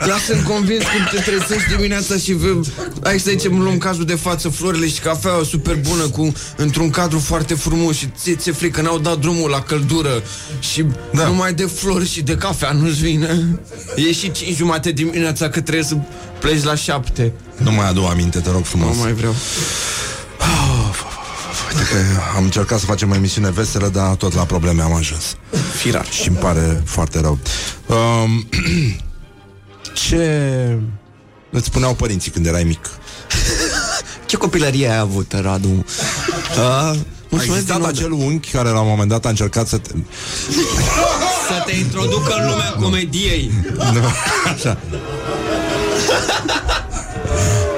Dar 0.07 0.19
sunt 0.27 0.43
convins 0.43 0.83
cum 0.83 1.09
te 1.11 1.31
trezești 1.31 1.75
dimineața 1.77 2.17
și 2.17 2.33
vă, 2.33 2.61
Hai 3.03 3.19
să 3.19 3.31
zicem, 3.31 3.61
luăm 3.61 3.79
cazul 3.79 4.05
de 4.05 4.15
față 4.15 4.49
Florile 4.49 4.89
și 4.89 5.01
cafeaua 5.01 5.43
super 5.45 5.75
bună 5.75 6.03
cu, 6.09 6.33
Într-un 6.57 6.91
cadru 6.91 7.19
foarte 7.19 7.55
frumos 7.55 7.97
Și 7.97 8.07
ți 8.17 8.35
ți 8.35 8.51
frică, 8.51 8.81
n-au 8.81 8.99
dat 8.99 9.19
drumul 9.19 9.51
la 9.51 9.61
căldură 9.61 10.23
Și 10.61 10.85
da. 11.13 11.27
numai 11.27 11.53
de 11.55 11.65
flori 11.65 12.09
și 12.09 12.23
de 12.23 12.35
cafea 12.35 12.73
nu-ți 12.73 13.01
vine? 13.01 13.59
E 13.97 14.13
și 14.13 14.31
5 14.31 14.57
jumate 14.57 14.91
dimineața 14.91 15.49
Că 15.49 15.61
trebuie 15.61 15.85
să 15.85 15.97
pleci 16.41 16.63
la 16.63 16.75
7 16.75 17.33
Nu 17.57 17.71
mai 17.73 17.89
adu 17.89 18.05
aminte, 18.05 18.41
te 18.41 18.51
rog 18.51 18.65
frumos. 18.65 18.97
Nu 18.97 19.03
mai 19.03 19.13
vreau 19.13 19.35
Uite 21.73 21.89
că 21.91 21.97
am 22.37 22.45
încercat 22.45 22.79
să 22.79 22.85
facem 22.87 23.11
o 23.11 23.15
emisiune 23.15 23.51
veselă, 23.51 23.89
dar 23.89 24.15
tot 24.15 24.35
la 24.35 24.45
probleme 24.45 24.83
am 24.83 24.95
ajuns. 24.95 25.37
Firar. 25.77 26.07
Și 26.11 26.29
îmi 26.29 26.37
pare 26.37 26.83
foarte 26.85 27.21
rău. 27.21 27.39
Um, 27.87 28.49
ce 30.07 30.79
îți 31.51 31.67
spuneau 31.67 31.95
părinții 31.95 32.31
când 32.31 32.47
erai 32.47 32.65
mic? 32.65 32.91
Ce 34.27 34.37
copilărie 34.37 34.89
ai 34.89 34.99
avut, 34.99 35.33
Radu? 35.41 35.69
Uh, 35.69 36.59
A 36.59 36.97
mulțumesc 37.29 37.45
existat 37.61 37.77
din 37.77 37.85
nou. 37.85 37.87
acel 37.87 38.13
unchi 38.13 38.51
care 38.51 38.69
la 38.69 38.81
un 38.81 38.89
moment 38.89 39.09
dat 39.09 39.25
a 39.27 39.29
încercat 39.29 39.69
să 39.69 39.77
te... 39.79 39.91
Să 41.49 41.63
te 41.67 41.77
introducă 41.77 42.35
în 42.39 42.51
lumea 42.51 42.71
comediei 42.81 43.51
Nu, 43.77 44.01
Așa. 44.55 44.79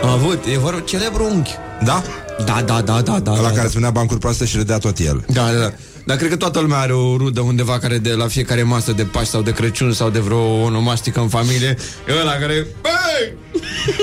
Am 0.09 0.15
avut, 0.15 0.45
e 0.45 0.59
vorba 0.59 0.81
celebru 0.81 1.25
unchi 1.25 1.51
Da? 1.85 2.03
Da, 2.45 2.63
da, 2.67 2.81
da, 2.81 3.01
da, 3.01 3.19
da 3.21 3.31
La 3.31 3.41
da, 3.41 3.49
care 3.49 3.63
da. 3.63 3.69
spunea 3.69 3.91
bancuri 3.91 4.21
proaste 4.21 4.45
și 4.45 4.57
râdea 4.57 4.79
tot 4.79 4.99
el. 4.99 5.25
Da, 5.27 5.53
da, 5.53 5.59
da. 5.59 5.73
Dar 6.05 6.17
cred 6.17 6.31
că 6.31 6.37
toată 6.37 6.61
lumea 6.61 6.79
are 6.79 6.93
o 6.93 7.17
rudă 7.17 7.41
undeva 7.41 7.79
care 7.79 7.99
de 7.99 8.13
la 8.13 8.27
fiecare 8.27 8.63
masă 8.63 8.93
de 8.93 9.03
Paști 9.03 9.31
sau 9.31 9.43
de 9.43 9.53
Crăciun 9.53 9.93
sau 9.93 10.11
de 10.11 10.19
vreo 10.19 10.63
onomastică 10.63 11.21
în 11.21 11.29
familie 11.29 11.77
e 12.09 12.21
ăla 12.21 12.33
care... 12.33 12.67
Băi! 12.83 13.33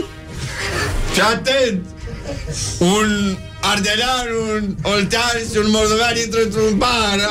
Și 1.14 1.22
atent! 1.22 1.86
Un 2.80 3.38
ardelean, 3.62 4.28
un 4.54 4.76
oltean 4.82 5.38
și 5.52 5.58
un 5.58 5.70
moldovean 5.70 6.16
intră 6.24 6.40
într-un 6.44 6.78
bar. 6.78 7.20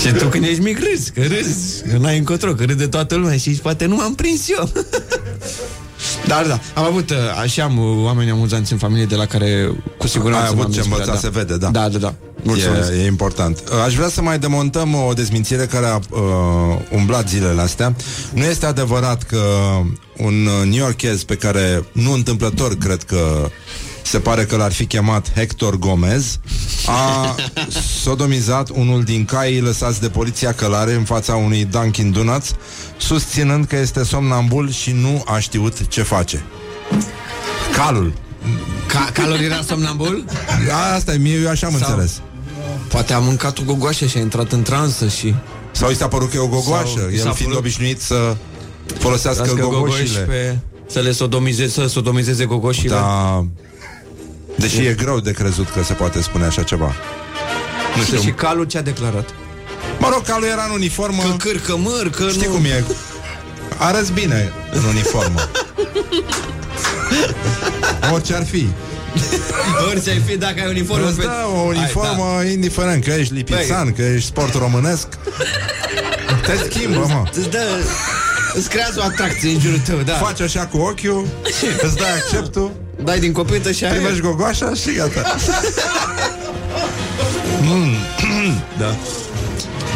Și 0.00 0.12
tu 0.12 0.24
când 0.24 0.44
ești 0.44 0.60
mic 0.60 0.78
râzi, 0.78 1.12
că 1.12 1.20
râzi, 1.20 1.82
că 1.90 1.96
n-ai 1.96 2.18
încotro, 2.18 2.54
că 2.54 2.64
râde 2.64 2.86
toată 2.86 3.14
lumea 3.14 3.36
și 3.36 3.50
zici, 3.50 3.60
poate 3.60 3.86
nu 3.86 3.96
m-am 3.96 4.14
prins 4.14 4.48
eu. 4.48 4.70
Dar 6.28 6.46
da, 6.46 6.60
am 6.74 6.84
avut, 6.84 7.10
uh, 7.10 7.16
așa 7.40 7.62
am 7.64 7.78
uh, 7.78 8.04
oameni 8.04 8.30
amuzanți 8.30 8.72
în 8.72 8.78
familie 8.78 9.04
de 9.04 9.14
la 9.14 9.26
care 9.26 9.70
cu 9.98 10.06
siguranță 10.06 10.42
Ai 10.42 10.48
avut 10.48 10.62
m-am 10.62 10.70
ce 10.70 10.78
inspirat, 10.78 11.06
învăța, 11.06 11.20
da. 11.20 11.28
se 11.28 11.38
vede, 11.38 11.56
da. 11.56 11.68
Da, 11.68 11.88
da, 11.88 11.98
da. 11.98 12.14
Mulțumesc. 12.42 12.90
E, 12.90 12.94
e 12.94 13.06
important. 13.06 13.62
Aș 13.84 13.94
vrea 13.94 14.08
să 14.08 14.22
mai 14.22 14.38
demontăm 14.38 14.94
o 14.94 15.12
dezmințire 15.12 15.64
care 15.64 15.86
a 15.86 15.96
uh, 15.96 16.20
umblat 16.90 17.28
zilele 17.28 17.60
astea. 17.60 17.94
Nu 18.32 18.44
este 18.44 18.66
adevărat 18.66 19.22
că 19.22 19.40
un 20.16 20.46
uh, 20.46 20.66
New 20.66 20.78
Yorkez 20.78 21.22
pe 21.22 21.34
care 21.34 21.84
nu 21.92 22.12
întâmplător 22.12 22.74
cred 22.76 23.02
că 23.02 23.50
se 24.08 24.18
pare 24.18 24.44
că 24.44 24.56
l-ar 24.56 24.72
fi 24.72 24.86
chemat 24.86 25.32
Hector 25.34 25.78
Gomez, 25.78 26.38
a 26.86 27.34
sodomizat 28.04 28.68
unul 28.68 29.02
din 29.02 29.24
caii 29.24 29.60
lăsați 29.60 30.00
de 30.00 30.08
poliția 30.08 30.52
călare 30.54 30.92
în 30.94 31.04
fața 31.04 31.34
unui 31.34 31.64
Dunkin 31.64 32.12
Donuts, 32.12 32.54
susținând 32.96 33.64
că 33.66 33.76
este 33.76 34.04
somnambul 34.04 34.70
și 34.70 34.90
nu 34.92 35.22
a 35.26 35.38
știut 35.38 35.86
ce 35.88 36.02
face. 36.02 36.42
Calul. 37.76 38.12
Ca, 38.86 39.08
calul 39.12 39.40
era 39.40 39.60
somnambul? 39.68 40.24
A, 40.70 40.94
asta 40.94 41.12
e, 41.12 41.16
mie, 41.16 41.34
eu 41.42 41.48
așa 41.48 41.66
am 41.66 41.78
Sau- 41.78 41.88
înțeles. 41.90 42.20
Poate 42.88 43.12
a 43.12 43.18
mâncat 43.18 43.58
o 43.58 43.62
gogoașă 43.62 44.06
și 44.06 44.16
a 44.16 44.20
intrat 44.20 44.52
în 44.52 44.62
transă 44.62 45.08
și... 45.08 45.34
Sau 45.72 45.90
i 45.90 45.94
s-a 45.94 46.08
părut 46.08 46.30
că 46.30 46.36
e 46.36 46.40
o 46.40 46.46
gogoașă, 46.46 46.98
Sau 46.98 47.08
i 47.08 47.14
el 47.14 47.22
s-a 47.22 47.30
fiind 47.30 47.52
părut- 47.52 47.56
obișnuit 47.58 48.00
să 48.00 48.36
folosească 48.98 49.42
Lască 49.42 49.60
gogoșile. 49.60 50.02
gogoși 50.04 50.18
pe... 50.18 50.58
Să 50.90 50.98
le 51.00 51.12
sodomizeze, 51.12 51.72
să 51.72 51.86
sodomizeze 51.86 52.44
gogoșile. 52.44 52.94
Da. 52.94 53.44
Deși 54.58 54.86
e 54.86 54.94
greu 54.94 55.20
de 55.20 55.30
crezut 55.32 55.68
că 55.70 55.82
se 55.82 55.92
poate 55.92 56.22
spune 56.22 56.44
așa 56.44 56.62
ceva. 56.62 56.94
Nu 57.96 58.02
Și, 58.02 58.06
știu. 58.06 58.20
și 58.20 58.30
calul 58.30 58.64
ce 58.64 58.78
a 58.78 58.82
declarat? 58.82 59.28
Mă 59.98 60.08
rog, 60.12 60.22
calul 60.24 60.44
era 60.46 60.64
în 60.68 60.70
uniformă. 60.74 61.22
Că 61.22 61.34
cârcă 61.48 61.76
măr, 61.76 62.10
că 62.10 62.28
Știi 62.28 62.46
nu... 62.46 62.52
cum 62.52 62.64
e? 62.64 62.84
Arăți 63.78 64.12
bine 64.12 64.52
în 64.72 64.84
uniformă. 64.84 65.40
Orice 68.12 68.34
ar 68.34 68.44
fi. 68.46 68.68
Orice 69.90 70.10
ai 70.10 70.22
fi 70.26 70.36
dacă 70.36 70.60
ai 70.60 70.68
uniformă 70.68 71.06
Îți 71.08 71.16
pe... 71.16 71.22
dă 71.22 71.46
o 71.54 71.58
uniformă, 71.58 72.32
Hai, 72.36 72.44
da. 72.44 72.50
indiferent 72.50 73.04
că 73.04 73.10
ești 73.10 73.32
lipițan, 73.34 73.92
că 73.92 74.02
ești 74.02 74.26
sport 74.26 74.54
românesc. 74.54 75.06
Te 76.46 76.56
schimbă, 76.70 77.06
mă. 77.08 77.22
Îți 77.36 77.50
dă... 77.50 77.58
Îți 78.54 78.68
creează 78.68 79.00
o 79.00 79.02
atracție 79.04 79.50
în 79.50 79.60
jurul 79.60 79.78
tău, 79.78 79.98
da. 79.98 80.12
Faci 80.14 80.40
așa 80.40 80.66
cu 80.66 80.76
ochiul, 80.78 81.26
îți 81.82 81.96
dai 81.96 82.10
acceptul, 82.16 82.72
Dai 83.04 83.18
din 83.18 83.32
copită 83.32 83.72
și 83.72 83.84
ai... 83.84 83.90
privești 83.90 84.20
gogoașa 84.20 84.74
și 84.74 84.92
gata. 84.92 85.34
Mm. 87.62 87.92
Da. 88.78 88.96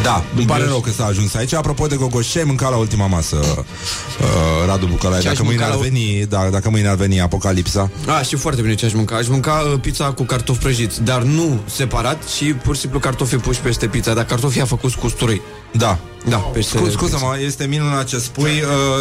Da, 0.03 0.23
îmi 0.35 0.45
pare 0.45 0.65
rău 0.65 0.79
că 0.79 0.91
s-a 0.91 1.05
ajuns 1.05 1.33
aici. 1.33 1.53
Apropo 1.53 1.87
de 1.87 1.95
gogoși, 1.95 2.31
ce 2.31 2.37
ai 2.39 2.43
mâncat 2.43 2.69
la 2.69 2.75
ultima 2.77 3.07
masă, 3.07 3.35
uh, 3.35 4.25
Radu 4.67 4.85
Bucălaia? 4.85 5.21
Ce 5.21 5.27
aș 5.27 5.33
Dacă 5.33 5.45
mâine 5.45 5.59
mânca 5.61 5.75
ar 5.77 5.79
la- 5.81 5.87
veni, 5.89 6.25
da, 6.29 6.49
dacă 6.51 6.69
mâine 6.69 6.87
ar 6.87 6.95
veni 6.95 7.21
apocalipsa. 7.21 7.89
A, 8.07 8.21
știu 8.21 8.37
foarte 8.37 8.61
bine 8.61 8.73
ce 8.75 8.85
aș 8.85 8.93
mânca. 8.93 9.15
Aș 9.15 9.27
mânca 9.27 9.63
uh, 9.73 9.79
pizza 9.81 10.11
cu 10.11 10.23
cartofi 10.23 10.59
prăjiți, 10.59 11.03
dar 11.03 11.21
nu 11.21 11.59
separat, 11.65 12.23
și 12.35 12.45
pur 12.45 12.75
și 12.75 12.81
simplu 12.81 12.99
cartofii 12.99 13.37
puși 13.37 13.59
peste 13.59 13.87
pizza, 13.87 14.13
dar 14.13 14.25
cartofii 14.25 14.61
a 14.61 14.65
făcut 14.65 14.93
cu 14.93 15.05
usturoi. 15.05 15.41
Da. 15.71 15.99
Da, 16.29 16.37
peste 16.37 16.77
Scu- 16.77 16.89
Scuză-mă, 16.89 17.37
este 17.45 17.65
minunat 17.65 18.05
ce 18.05 18.17
spui. 18.17 18.49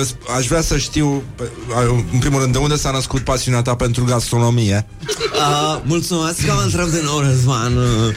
Uh, 0.01 0.07
sp- 0.07 0.37
aș 0.37 0.47
vrea 0.47 0.61
să 0.63 0.79
știu, 0.79 1.23
pe- 1.37 1.51
uh, 1.91 2.05
în 2.13 2.19
primul 2.19 2.41
rând, 2.41 2.53
de 2.53 2.59
unde 2.59 2.77
s-a 2.77 2.91
născut 2.91 3.21
pasiunea 3.21 3.63
ta 3.63 3.75
pentru 3.75 4.05
gastronomie? 4.05 4.87
Uh, 5.33 5.81
mulțumesc 5.85 6.45
că 6.47 6.53
mă 6.57 6.61
întreb 6.65 6.89
din 6.89 7.01
nou, 7.05 7.19
Răzvan. 7.19 7.77
Uh, 7.77 7.85
uh, 7.85 8.13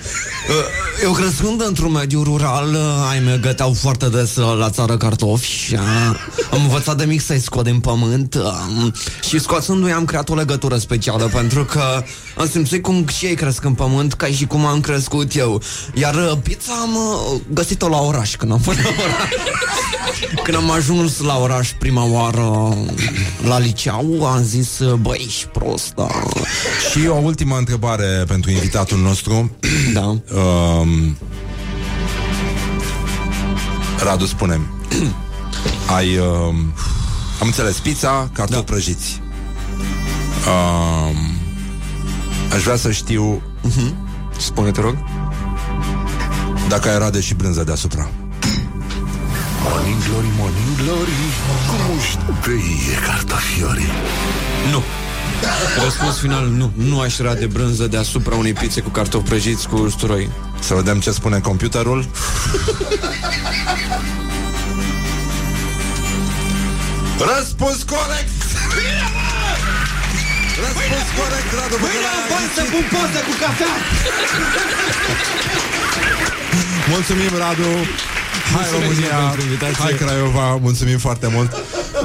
eu 1.04 1.12
crescând 1.12 1.62
într-un 1.68 1.92
mediu 1.92 2.24
rural, 2.24 2.70
uh, 2.74 3.08
ai 3.12 3.20
mei 3.20 3.40
găteau 3.40 3.74
foarte 3.74 4.10
des 4.10 4.36
uh, 4.36 4.56
la 4.58 4.70
țară 4.70 4.98
cartofi 4.98 5.48
și 5.48 5.74
uh, 5.74 5.80
am 6.52 6.62
învățat 6.62 6.98
de 6.98 7.04
mic 7.06 7.22
să-i 7.22 7.40
scot 7.40 7.64
din 7.64 7.80
pământ 7.80 8.34
uh, 8.36 8.92
și 9.28 9.40
scoțându-i 9.40 9.92
am 9.92 10.06
creat 10.06 10.30
o 10.30 10.36
legătură 10.36 10.78
specială 10.78 11.30
pentru 11.34 11.66
că 11.66 12.04
am 12.38 12.48
simțit 12.50 12.84
cum 12.84 13.08
și 13.08 13.26
ei 13.26 13.36
cresc 13.36 13.64
în 13.64 13.74
pământ 13.74 14.14
ca 14.14 14.26
și 14.28 14.46
cum 14.46 14.66
am 14.66 14.80
crescut 14.80 15.36
eu. 15.36 15.62
Iar 15.94 16.16
uh, 16.16 16.32
pizza 16.44 16.74
am 16.82 16.96
uh, 16.96 17.42
găsit-o 17.54 17.88
la 17.88 17.98
oraș 18.02 18.36
când 18.36 18.52
am 18.52 18.60
fost 18.60 18.78
la 18.84 18.90
oraș. 19.00 19.30
Când 20.44 20.58
am 20.58 20.72
ajuns 20.72 21.20
la 21.20 21.38
oraș 21.38 21.72
prima 21.80 22.06
oară 22.06 22.78
la 23.48 23.60
liceu, 23.60 24.26
am 24.26 24.44
zis, 24.44 24.82
băi, 25.02 25.24
ești 25.28 25.46
prost, 25.46 25.94
da. 25.94 26.08
Și 26.92 27.08
o 27.08 27.16
ultimă 27.16 27.58
întrebare 27.58 28.24
pentru 28.28 28.52
invitatul 28.52 28.98
nostru. 28.98 29.52
Da. 29.94 30.06
Um, 30.06 31.18
Radu, 34.00 34.26
spune 34.26 34.62
Ai 35.96 36.18
um, 36.18 36.74
Am 37.40 37.48
înțeles, 37.48 37.78
pizza, 37.78 38.30
cartofi 38.34 38.60
da. 38.60 38.64
prăjiți 38.64 39.22
um, 40.48 41.18
Aș 42.54 42.64
vrea 42.64 42.76
să 42.76 42.92
știu 42.92 43.42
uh-huh. 43.68 43.94
Spune, 44.38 44.72
te 44.72 44.82
rog 44.82 44.98
Dacă 46.70 46.90
ai 46.90 46.98
rade 46.98 47.22
și 47.22 47.34
brânză 47.34 47.64
deasupra 47.64 48.10
Morning 49.68 50.04
glory, 50.08 50.32
morning 50.38 50.76
glory 50.82 51.12
Cum 51.70 51.98
își 51.98 52.18
tăie 52.42 52.96
cartofiorii 53.06 53.92
Nu 54.72 54.84
Răspuns 55.84 56.20
final, 56.20 56.46
nu. 56.48 56.72
Nu 56.76 57.00
aș 57.00 57.18
rade 57.18 57.46
brânză 57.46 57.88
deasupra 57.88 58.36
unei 58.36 58.54
pizze 58.54 58.82
cu 58.82 58.90
cartofi 58.90 59.28
prăjiți 59.28 59.68
cu 59.68 59.76
usturoi. 59.76 60.30
Să 60.60 60.74
vedem 60.74 61.00
ce 61.00 61.12
spune 61.12 61.40
computerul 61.40 62.06
Răspuns 67.36 67.84
corect! 67.84 68.30
Răspuns 70.64 71.08
corect, 71.20 71.50
Radu 71.60 71.78
Mâine 71.80 72.10
am 72.16 72.24
bani 72.30 72.50
să 72.56 72.62
pun 72.72 72.86
poză 72.92 73.20
cu 73.28 73.34
cafea! 73.40 73.74
Mulțumim, 76.90 77.32
Radu! 77.38 77.72
Hai 78.54 78.66
Mulțumesc 78.72 78.84
România, 78.84 79.18
pentru 79.18 79.42
invitație. 79.42 79.84
hai 79.84 79.94
Craiova, 79.94 80.56
mulțumim 80.56 80.98
foarte 80.98 81.28
mult 81.28 81.52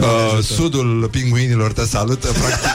uh, 0.00 0.42
Sudul 0.42 1.08
pinguinilor 1.10 1.72
te 1.72 1.84
salută 1.84 2.26
Practic 2.26 2.68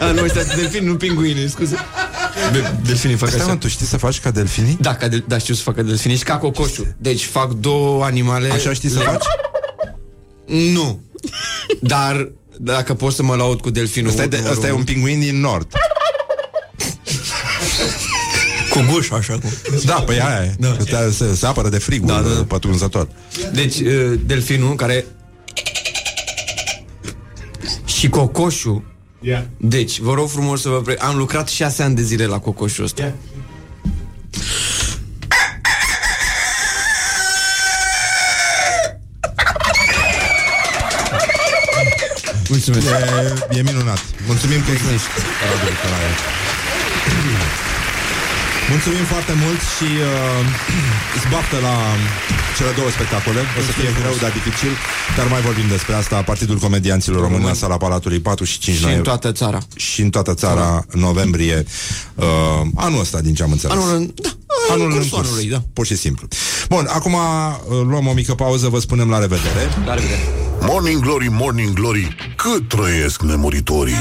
A, 0.00 0.10
nu, 0.10 0.22
ăștia 0.22 0.42
sunt 0.42 0.54
delfini, 0.54 0.86
nu 0.86 0.94
pinguini, 0.96 1.48
scuze. 1.48 1.76
De, 2.52 2.72
delfinii 2.84 3.16
fac 3.16 3.28
Stai 3.28 3.40
așa. 3.40 3.48
mă, 3.50 3.56
tu 3.56 3.68
știi 3.68 3.86
să 3.86 3.96
faci 3.96 4.20
ca 4.20 4.30
delfinii? 4.30 4.76
Da, 4.80 4.94
ca 4.94 5.08
de, 5.08 5.22
da, 5.26 5.38
știu 5.38 5.54
să 5.54 5.62
facă 5.62 5.82
delfinii 5.82 6.16
și 6.16 6.22
ca 6.22 6.36
cocoșul. 6.38 6.94
Deci 6.98 7.24
fac 7.24 7.52
două 7.52 8.04
animale... 8.04 8.50
Așa 8.50 8.72
știi 8.72 8.88
să 8.88 8.98
le- 8.98 9.04
faci? 9.04 9.24
Nu. 10.46 11.00
Dar 11.80 12.32
dacă 12.58 12.94
pot 12.94 13.12
să 13.12 13.22
mă 13.22 13.34
laud 13.34 13.60
cu 13.60 13.70
delfinul... 13.70 14.10
Ăsta 14.10 14.22
e, 14.22 14.26
de, 14.26 14.36
numărul 14.36 14.56
ăsta 14.56 14.68
e 14.68 14.72
un 14.72 14.84
pinguin 14.84 15.20
din 15.20 15.40
nord 15.40 15.72
Cu 18.72 18.84
guș, 18.92 19.10
așa 19.10 19.38
cum. 19.38 19.50
Da, 19.84 19.94
păi 19.94 20.20
aia 20.20 20.42
e 20.44 20.54
da. 20.58 20.70
te, 20.72 21.10
se, 21.10 21.34
se 21.34 21.46
apără 21.46 21.68
de 21.68 21.78
frigul 21.78 22.06
da, 22.06 22.20
da, 22.20 22.34
da. 22.34 22.44
pătrunzător 22.44 23.08
Deci, 23.52 23.78
uh, 23.78 24.20
delfinul 24.26 24.74
care... 24.74 25.04
Și 27.84 28.08
cocoșul 28.08 28.90
Yeah. 29.24 29.42
Deci, 29.56 29.98
vă 29.98 30.14
rog 30.14 30.28
frumos 30.28 30.60
să 30.60 30.68
vă 30.68 30.80
pre... 30.80 30.96
Am 30.98 31.16
lucrat 31.16 31.48
șase 31.48 31.82
ani 31.82 31.94
de 31.94 32.02
zile 32.02 32.26
la 32.26 32.38
cocoșul 32.38 32.84
ăsta 32.84 33.02
Yeah. 33.02 33.14
Mulțumesc 42.48 42.86
E, 43.50 43.58
e 43.58 43.62
minunat 43.62 44.04
Mulțumim 44.26 44.60
că 44.64 44.70
existi 44.70 45.08
Radu 45.48 45.70
Nicolae. 45.70 46.10
Mulțumim 48.74 49.04
foarte 49.14 49.34
mult 49.44 49.60
și 49.76 49.88
uh, 50.10 50.44
zbaftă 51.24 51.56
la 51.68 51.74
cele 52.56 52.72
două 52.78 52.90
spectacole. 52.96 53.40
O 53.58 53.60
să 53.68 53.72
fie 53.78 53.90
greu, 54.00 54.14
dar 54.24 54.30
dificil. 54.38 54.72
Dar 55.16 55.26
mai 55.34 55.40
vorbim 55.48 55.68
despre 55.68 55.94
asta. 55.94 56.16
Partidul 56.32 56.58
Comedianților 56.66 57.20
Români 57.20 57.44
la 57.44 57.52
Sala 57.62 57.76
Palatului 57.76 58.20
4 58.20 58.44
și 58.44 58.58
5 58.58 58.76
Și 58.76 58.82
în 58.82 58.88
noiembrie. 58.88 59.12
toată 59.12 59.32
țara 59.40 59.58
Și 59.76 60.00
în 60.06 60.10
toată 60.10 60.34
țara, 60.34 60.84
în 60.94 61.00
noiembrie, 61.00 61.64
uh, 62.14 62.24
anul 62.86 63.00
ăsta, 63.00 63.20
din 63.20 63.34
ce 63.34 63.42
am 63.42 63.50
înțeles. 63.52 63.76
Anul, 63.76 63.94
în- 63.96 64.10
da, 64.22 64.28
Anul 64.70 64.86
în 64.90 64.92
cursul 64.96 65.16
curs, 65.16 65.28
anului, 65.28 65.48
da 65.48 65.62
Pur 65.72 65.86
și 65.86 65.96
simplu. 65.96 66.28
Bun, 66.68 66.86
acum 66.92 67.12
uh, 67.12 67.20
luăm 67.90 68.06
o 68.06 68.12
mică 68.12 68.34
pauză, 68.34 68.68
vă 68.68 68.78
spunem 68.80 69.08
la 69.10 69.18
revedere. 69.18 69.68
La 69.86 69.94
revedere 69.94 70.20
Morning 70.60 71.00
glory, 71.02 71.28
morning 71.30 71.72
glory 71.72 72.16
Cât 72.36 72.68
trăiesc 72.68 73.22
nemuritorii 73.22 73.94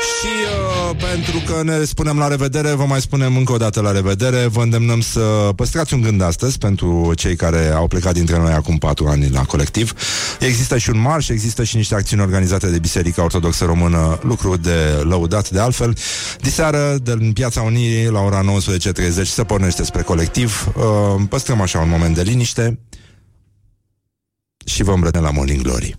Și 0.00 0.26
uh, 0.26 0.96
pentru 0.96 1.42
că 1.46 1.62
ne 1.62 1.84
spunem 1.84 2.18
la 2.18 2.28
revedere, 2.28 2.72
vă 2.72 2.84
mai 2.84 3.00
spunem 3.00 3.36
încă 3.36 3.52
o 3.52 3.56
dată 3.56 3.80
la 3.80 3.92
revedere. 3.92 4.46
Vă 4.46 4.62
îndemnăm 4.62 5.00
să 5.00 5.20
păstrați 5.56 5.94
un 5.94 6.00
gând 6.00 6.22
astăzi 6.22 6.58
pentru 6.58 7.12
cei 7.14 7.36
care 7.36 7.68
au 7.68 7.86
plecat 7.86 8.12
dintre 8.12 8.38
noi 8.38 8.52
acum 8.52 8.78
patru 8.78 9.06
ani 9.06 9.30
la 9.30 9.44
colectiv. 9.44 9.92
Există 10.40 10.78
și 10.78 10.90
un 10.90 11.00
marș, 11.00 11.28
există 11.28 11.64
și 11.64 11.76
niște 11.76 11.94
acțiuni 11.94 12.22
organizate 12.22 12.70
de 12.70 12.78
Biserica 12.78 13.22
Ortodoxă 13.22 13.64
Română, 13.64 14.18
lucru 14.22 14.56
de 14.56 15.00
lăudat 15.02 15.50
de 15.50 15.58
altfel. 15.58 15.96
Diseară, 16.40 16.96
din 17.02 17.32
Piața 17.32 17.62
Unirii, 17.62 18.10
la 18.10 18.20
ora 18.20 18.42
19.30, 18.42 19.22
se 19.22 19.44
pornește 19.44 19.84
spre 19.84 20.02
colectiv. 20.02 20.72
Uh, 20.76 21.22
păstrăm 21.28 21.60
așa 21.60 21.78
un 21.78 21.88
moment 21.88 22.14
de 22.14 22.22
liniște 22.22 22.78
și 24.64 24.82
vă 24.82 24.92
îmbrătăm 24.92 25.22
la 25.22 25.30
Morning 25.30 25.62
Glory. 25.62 25.98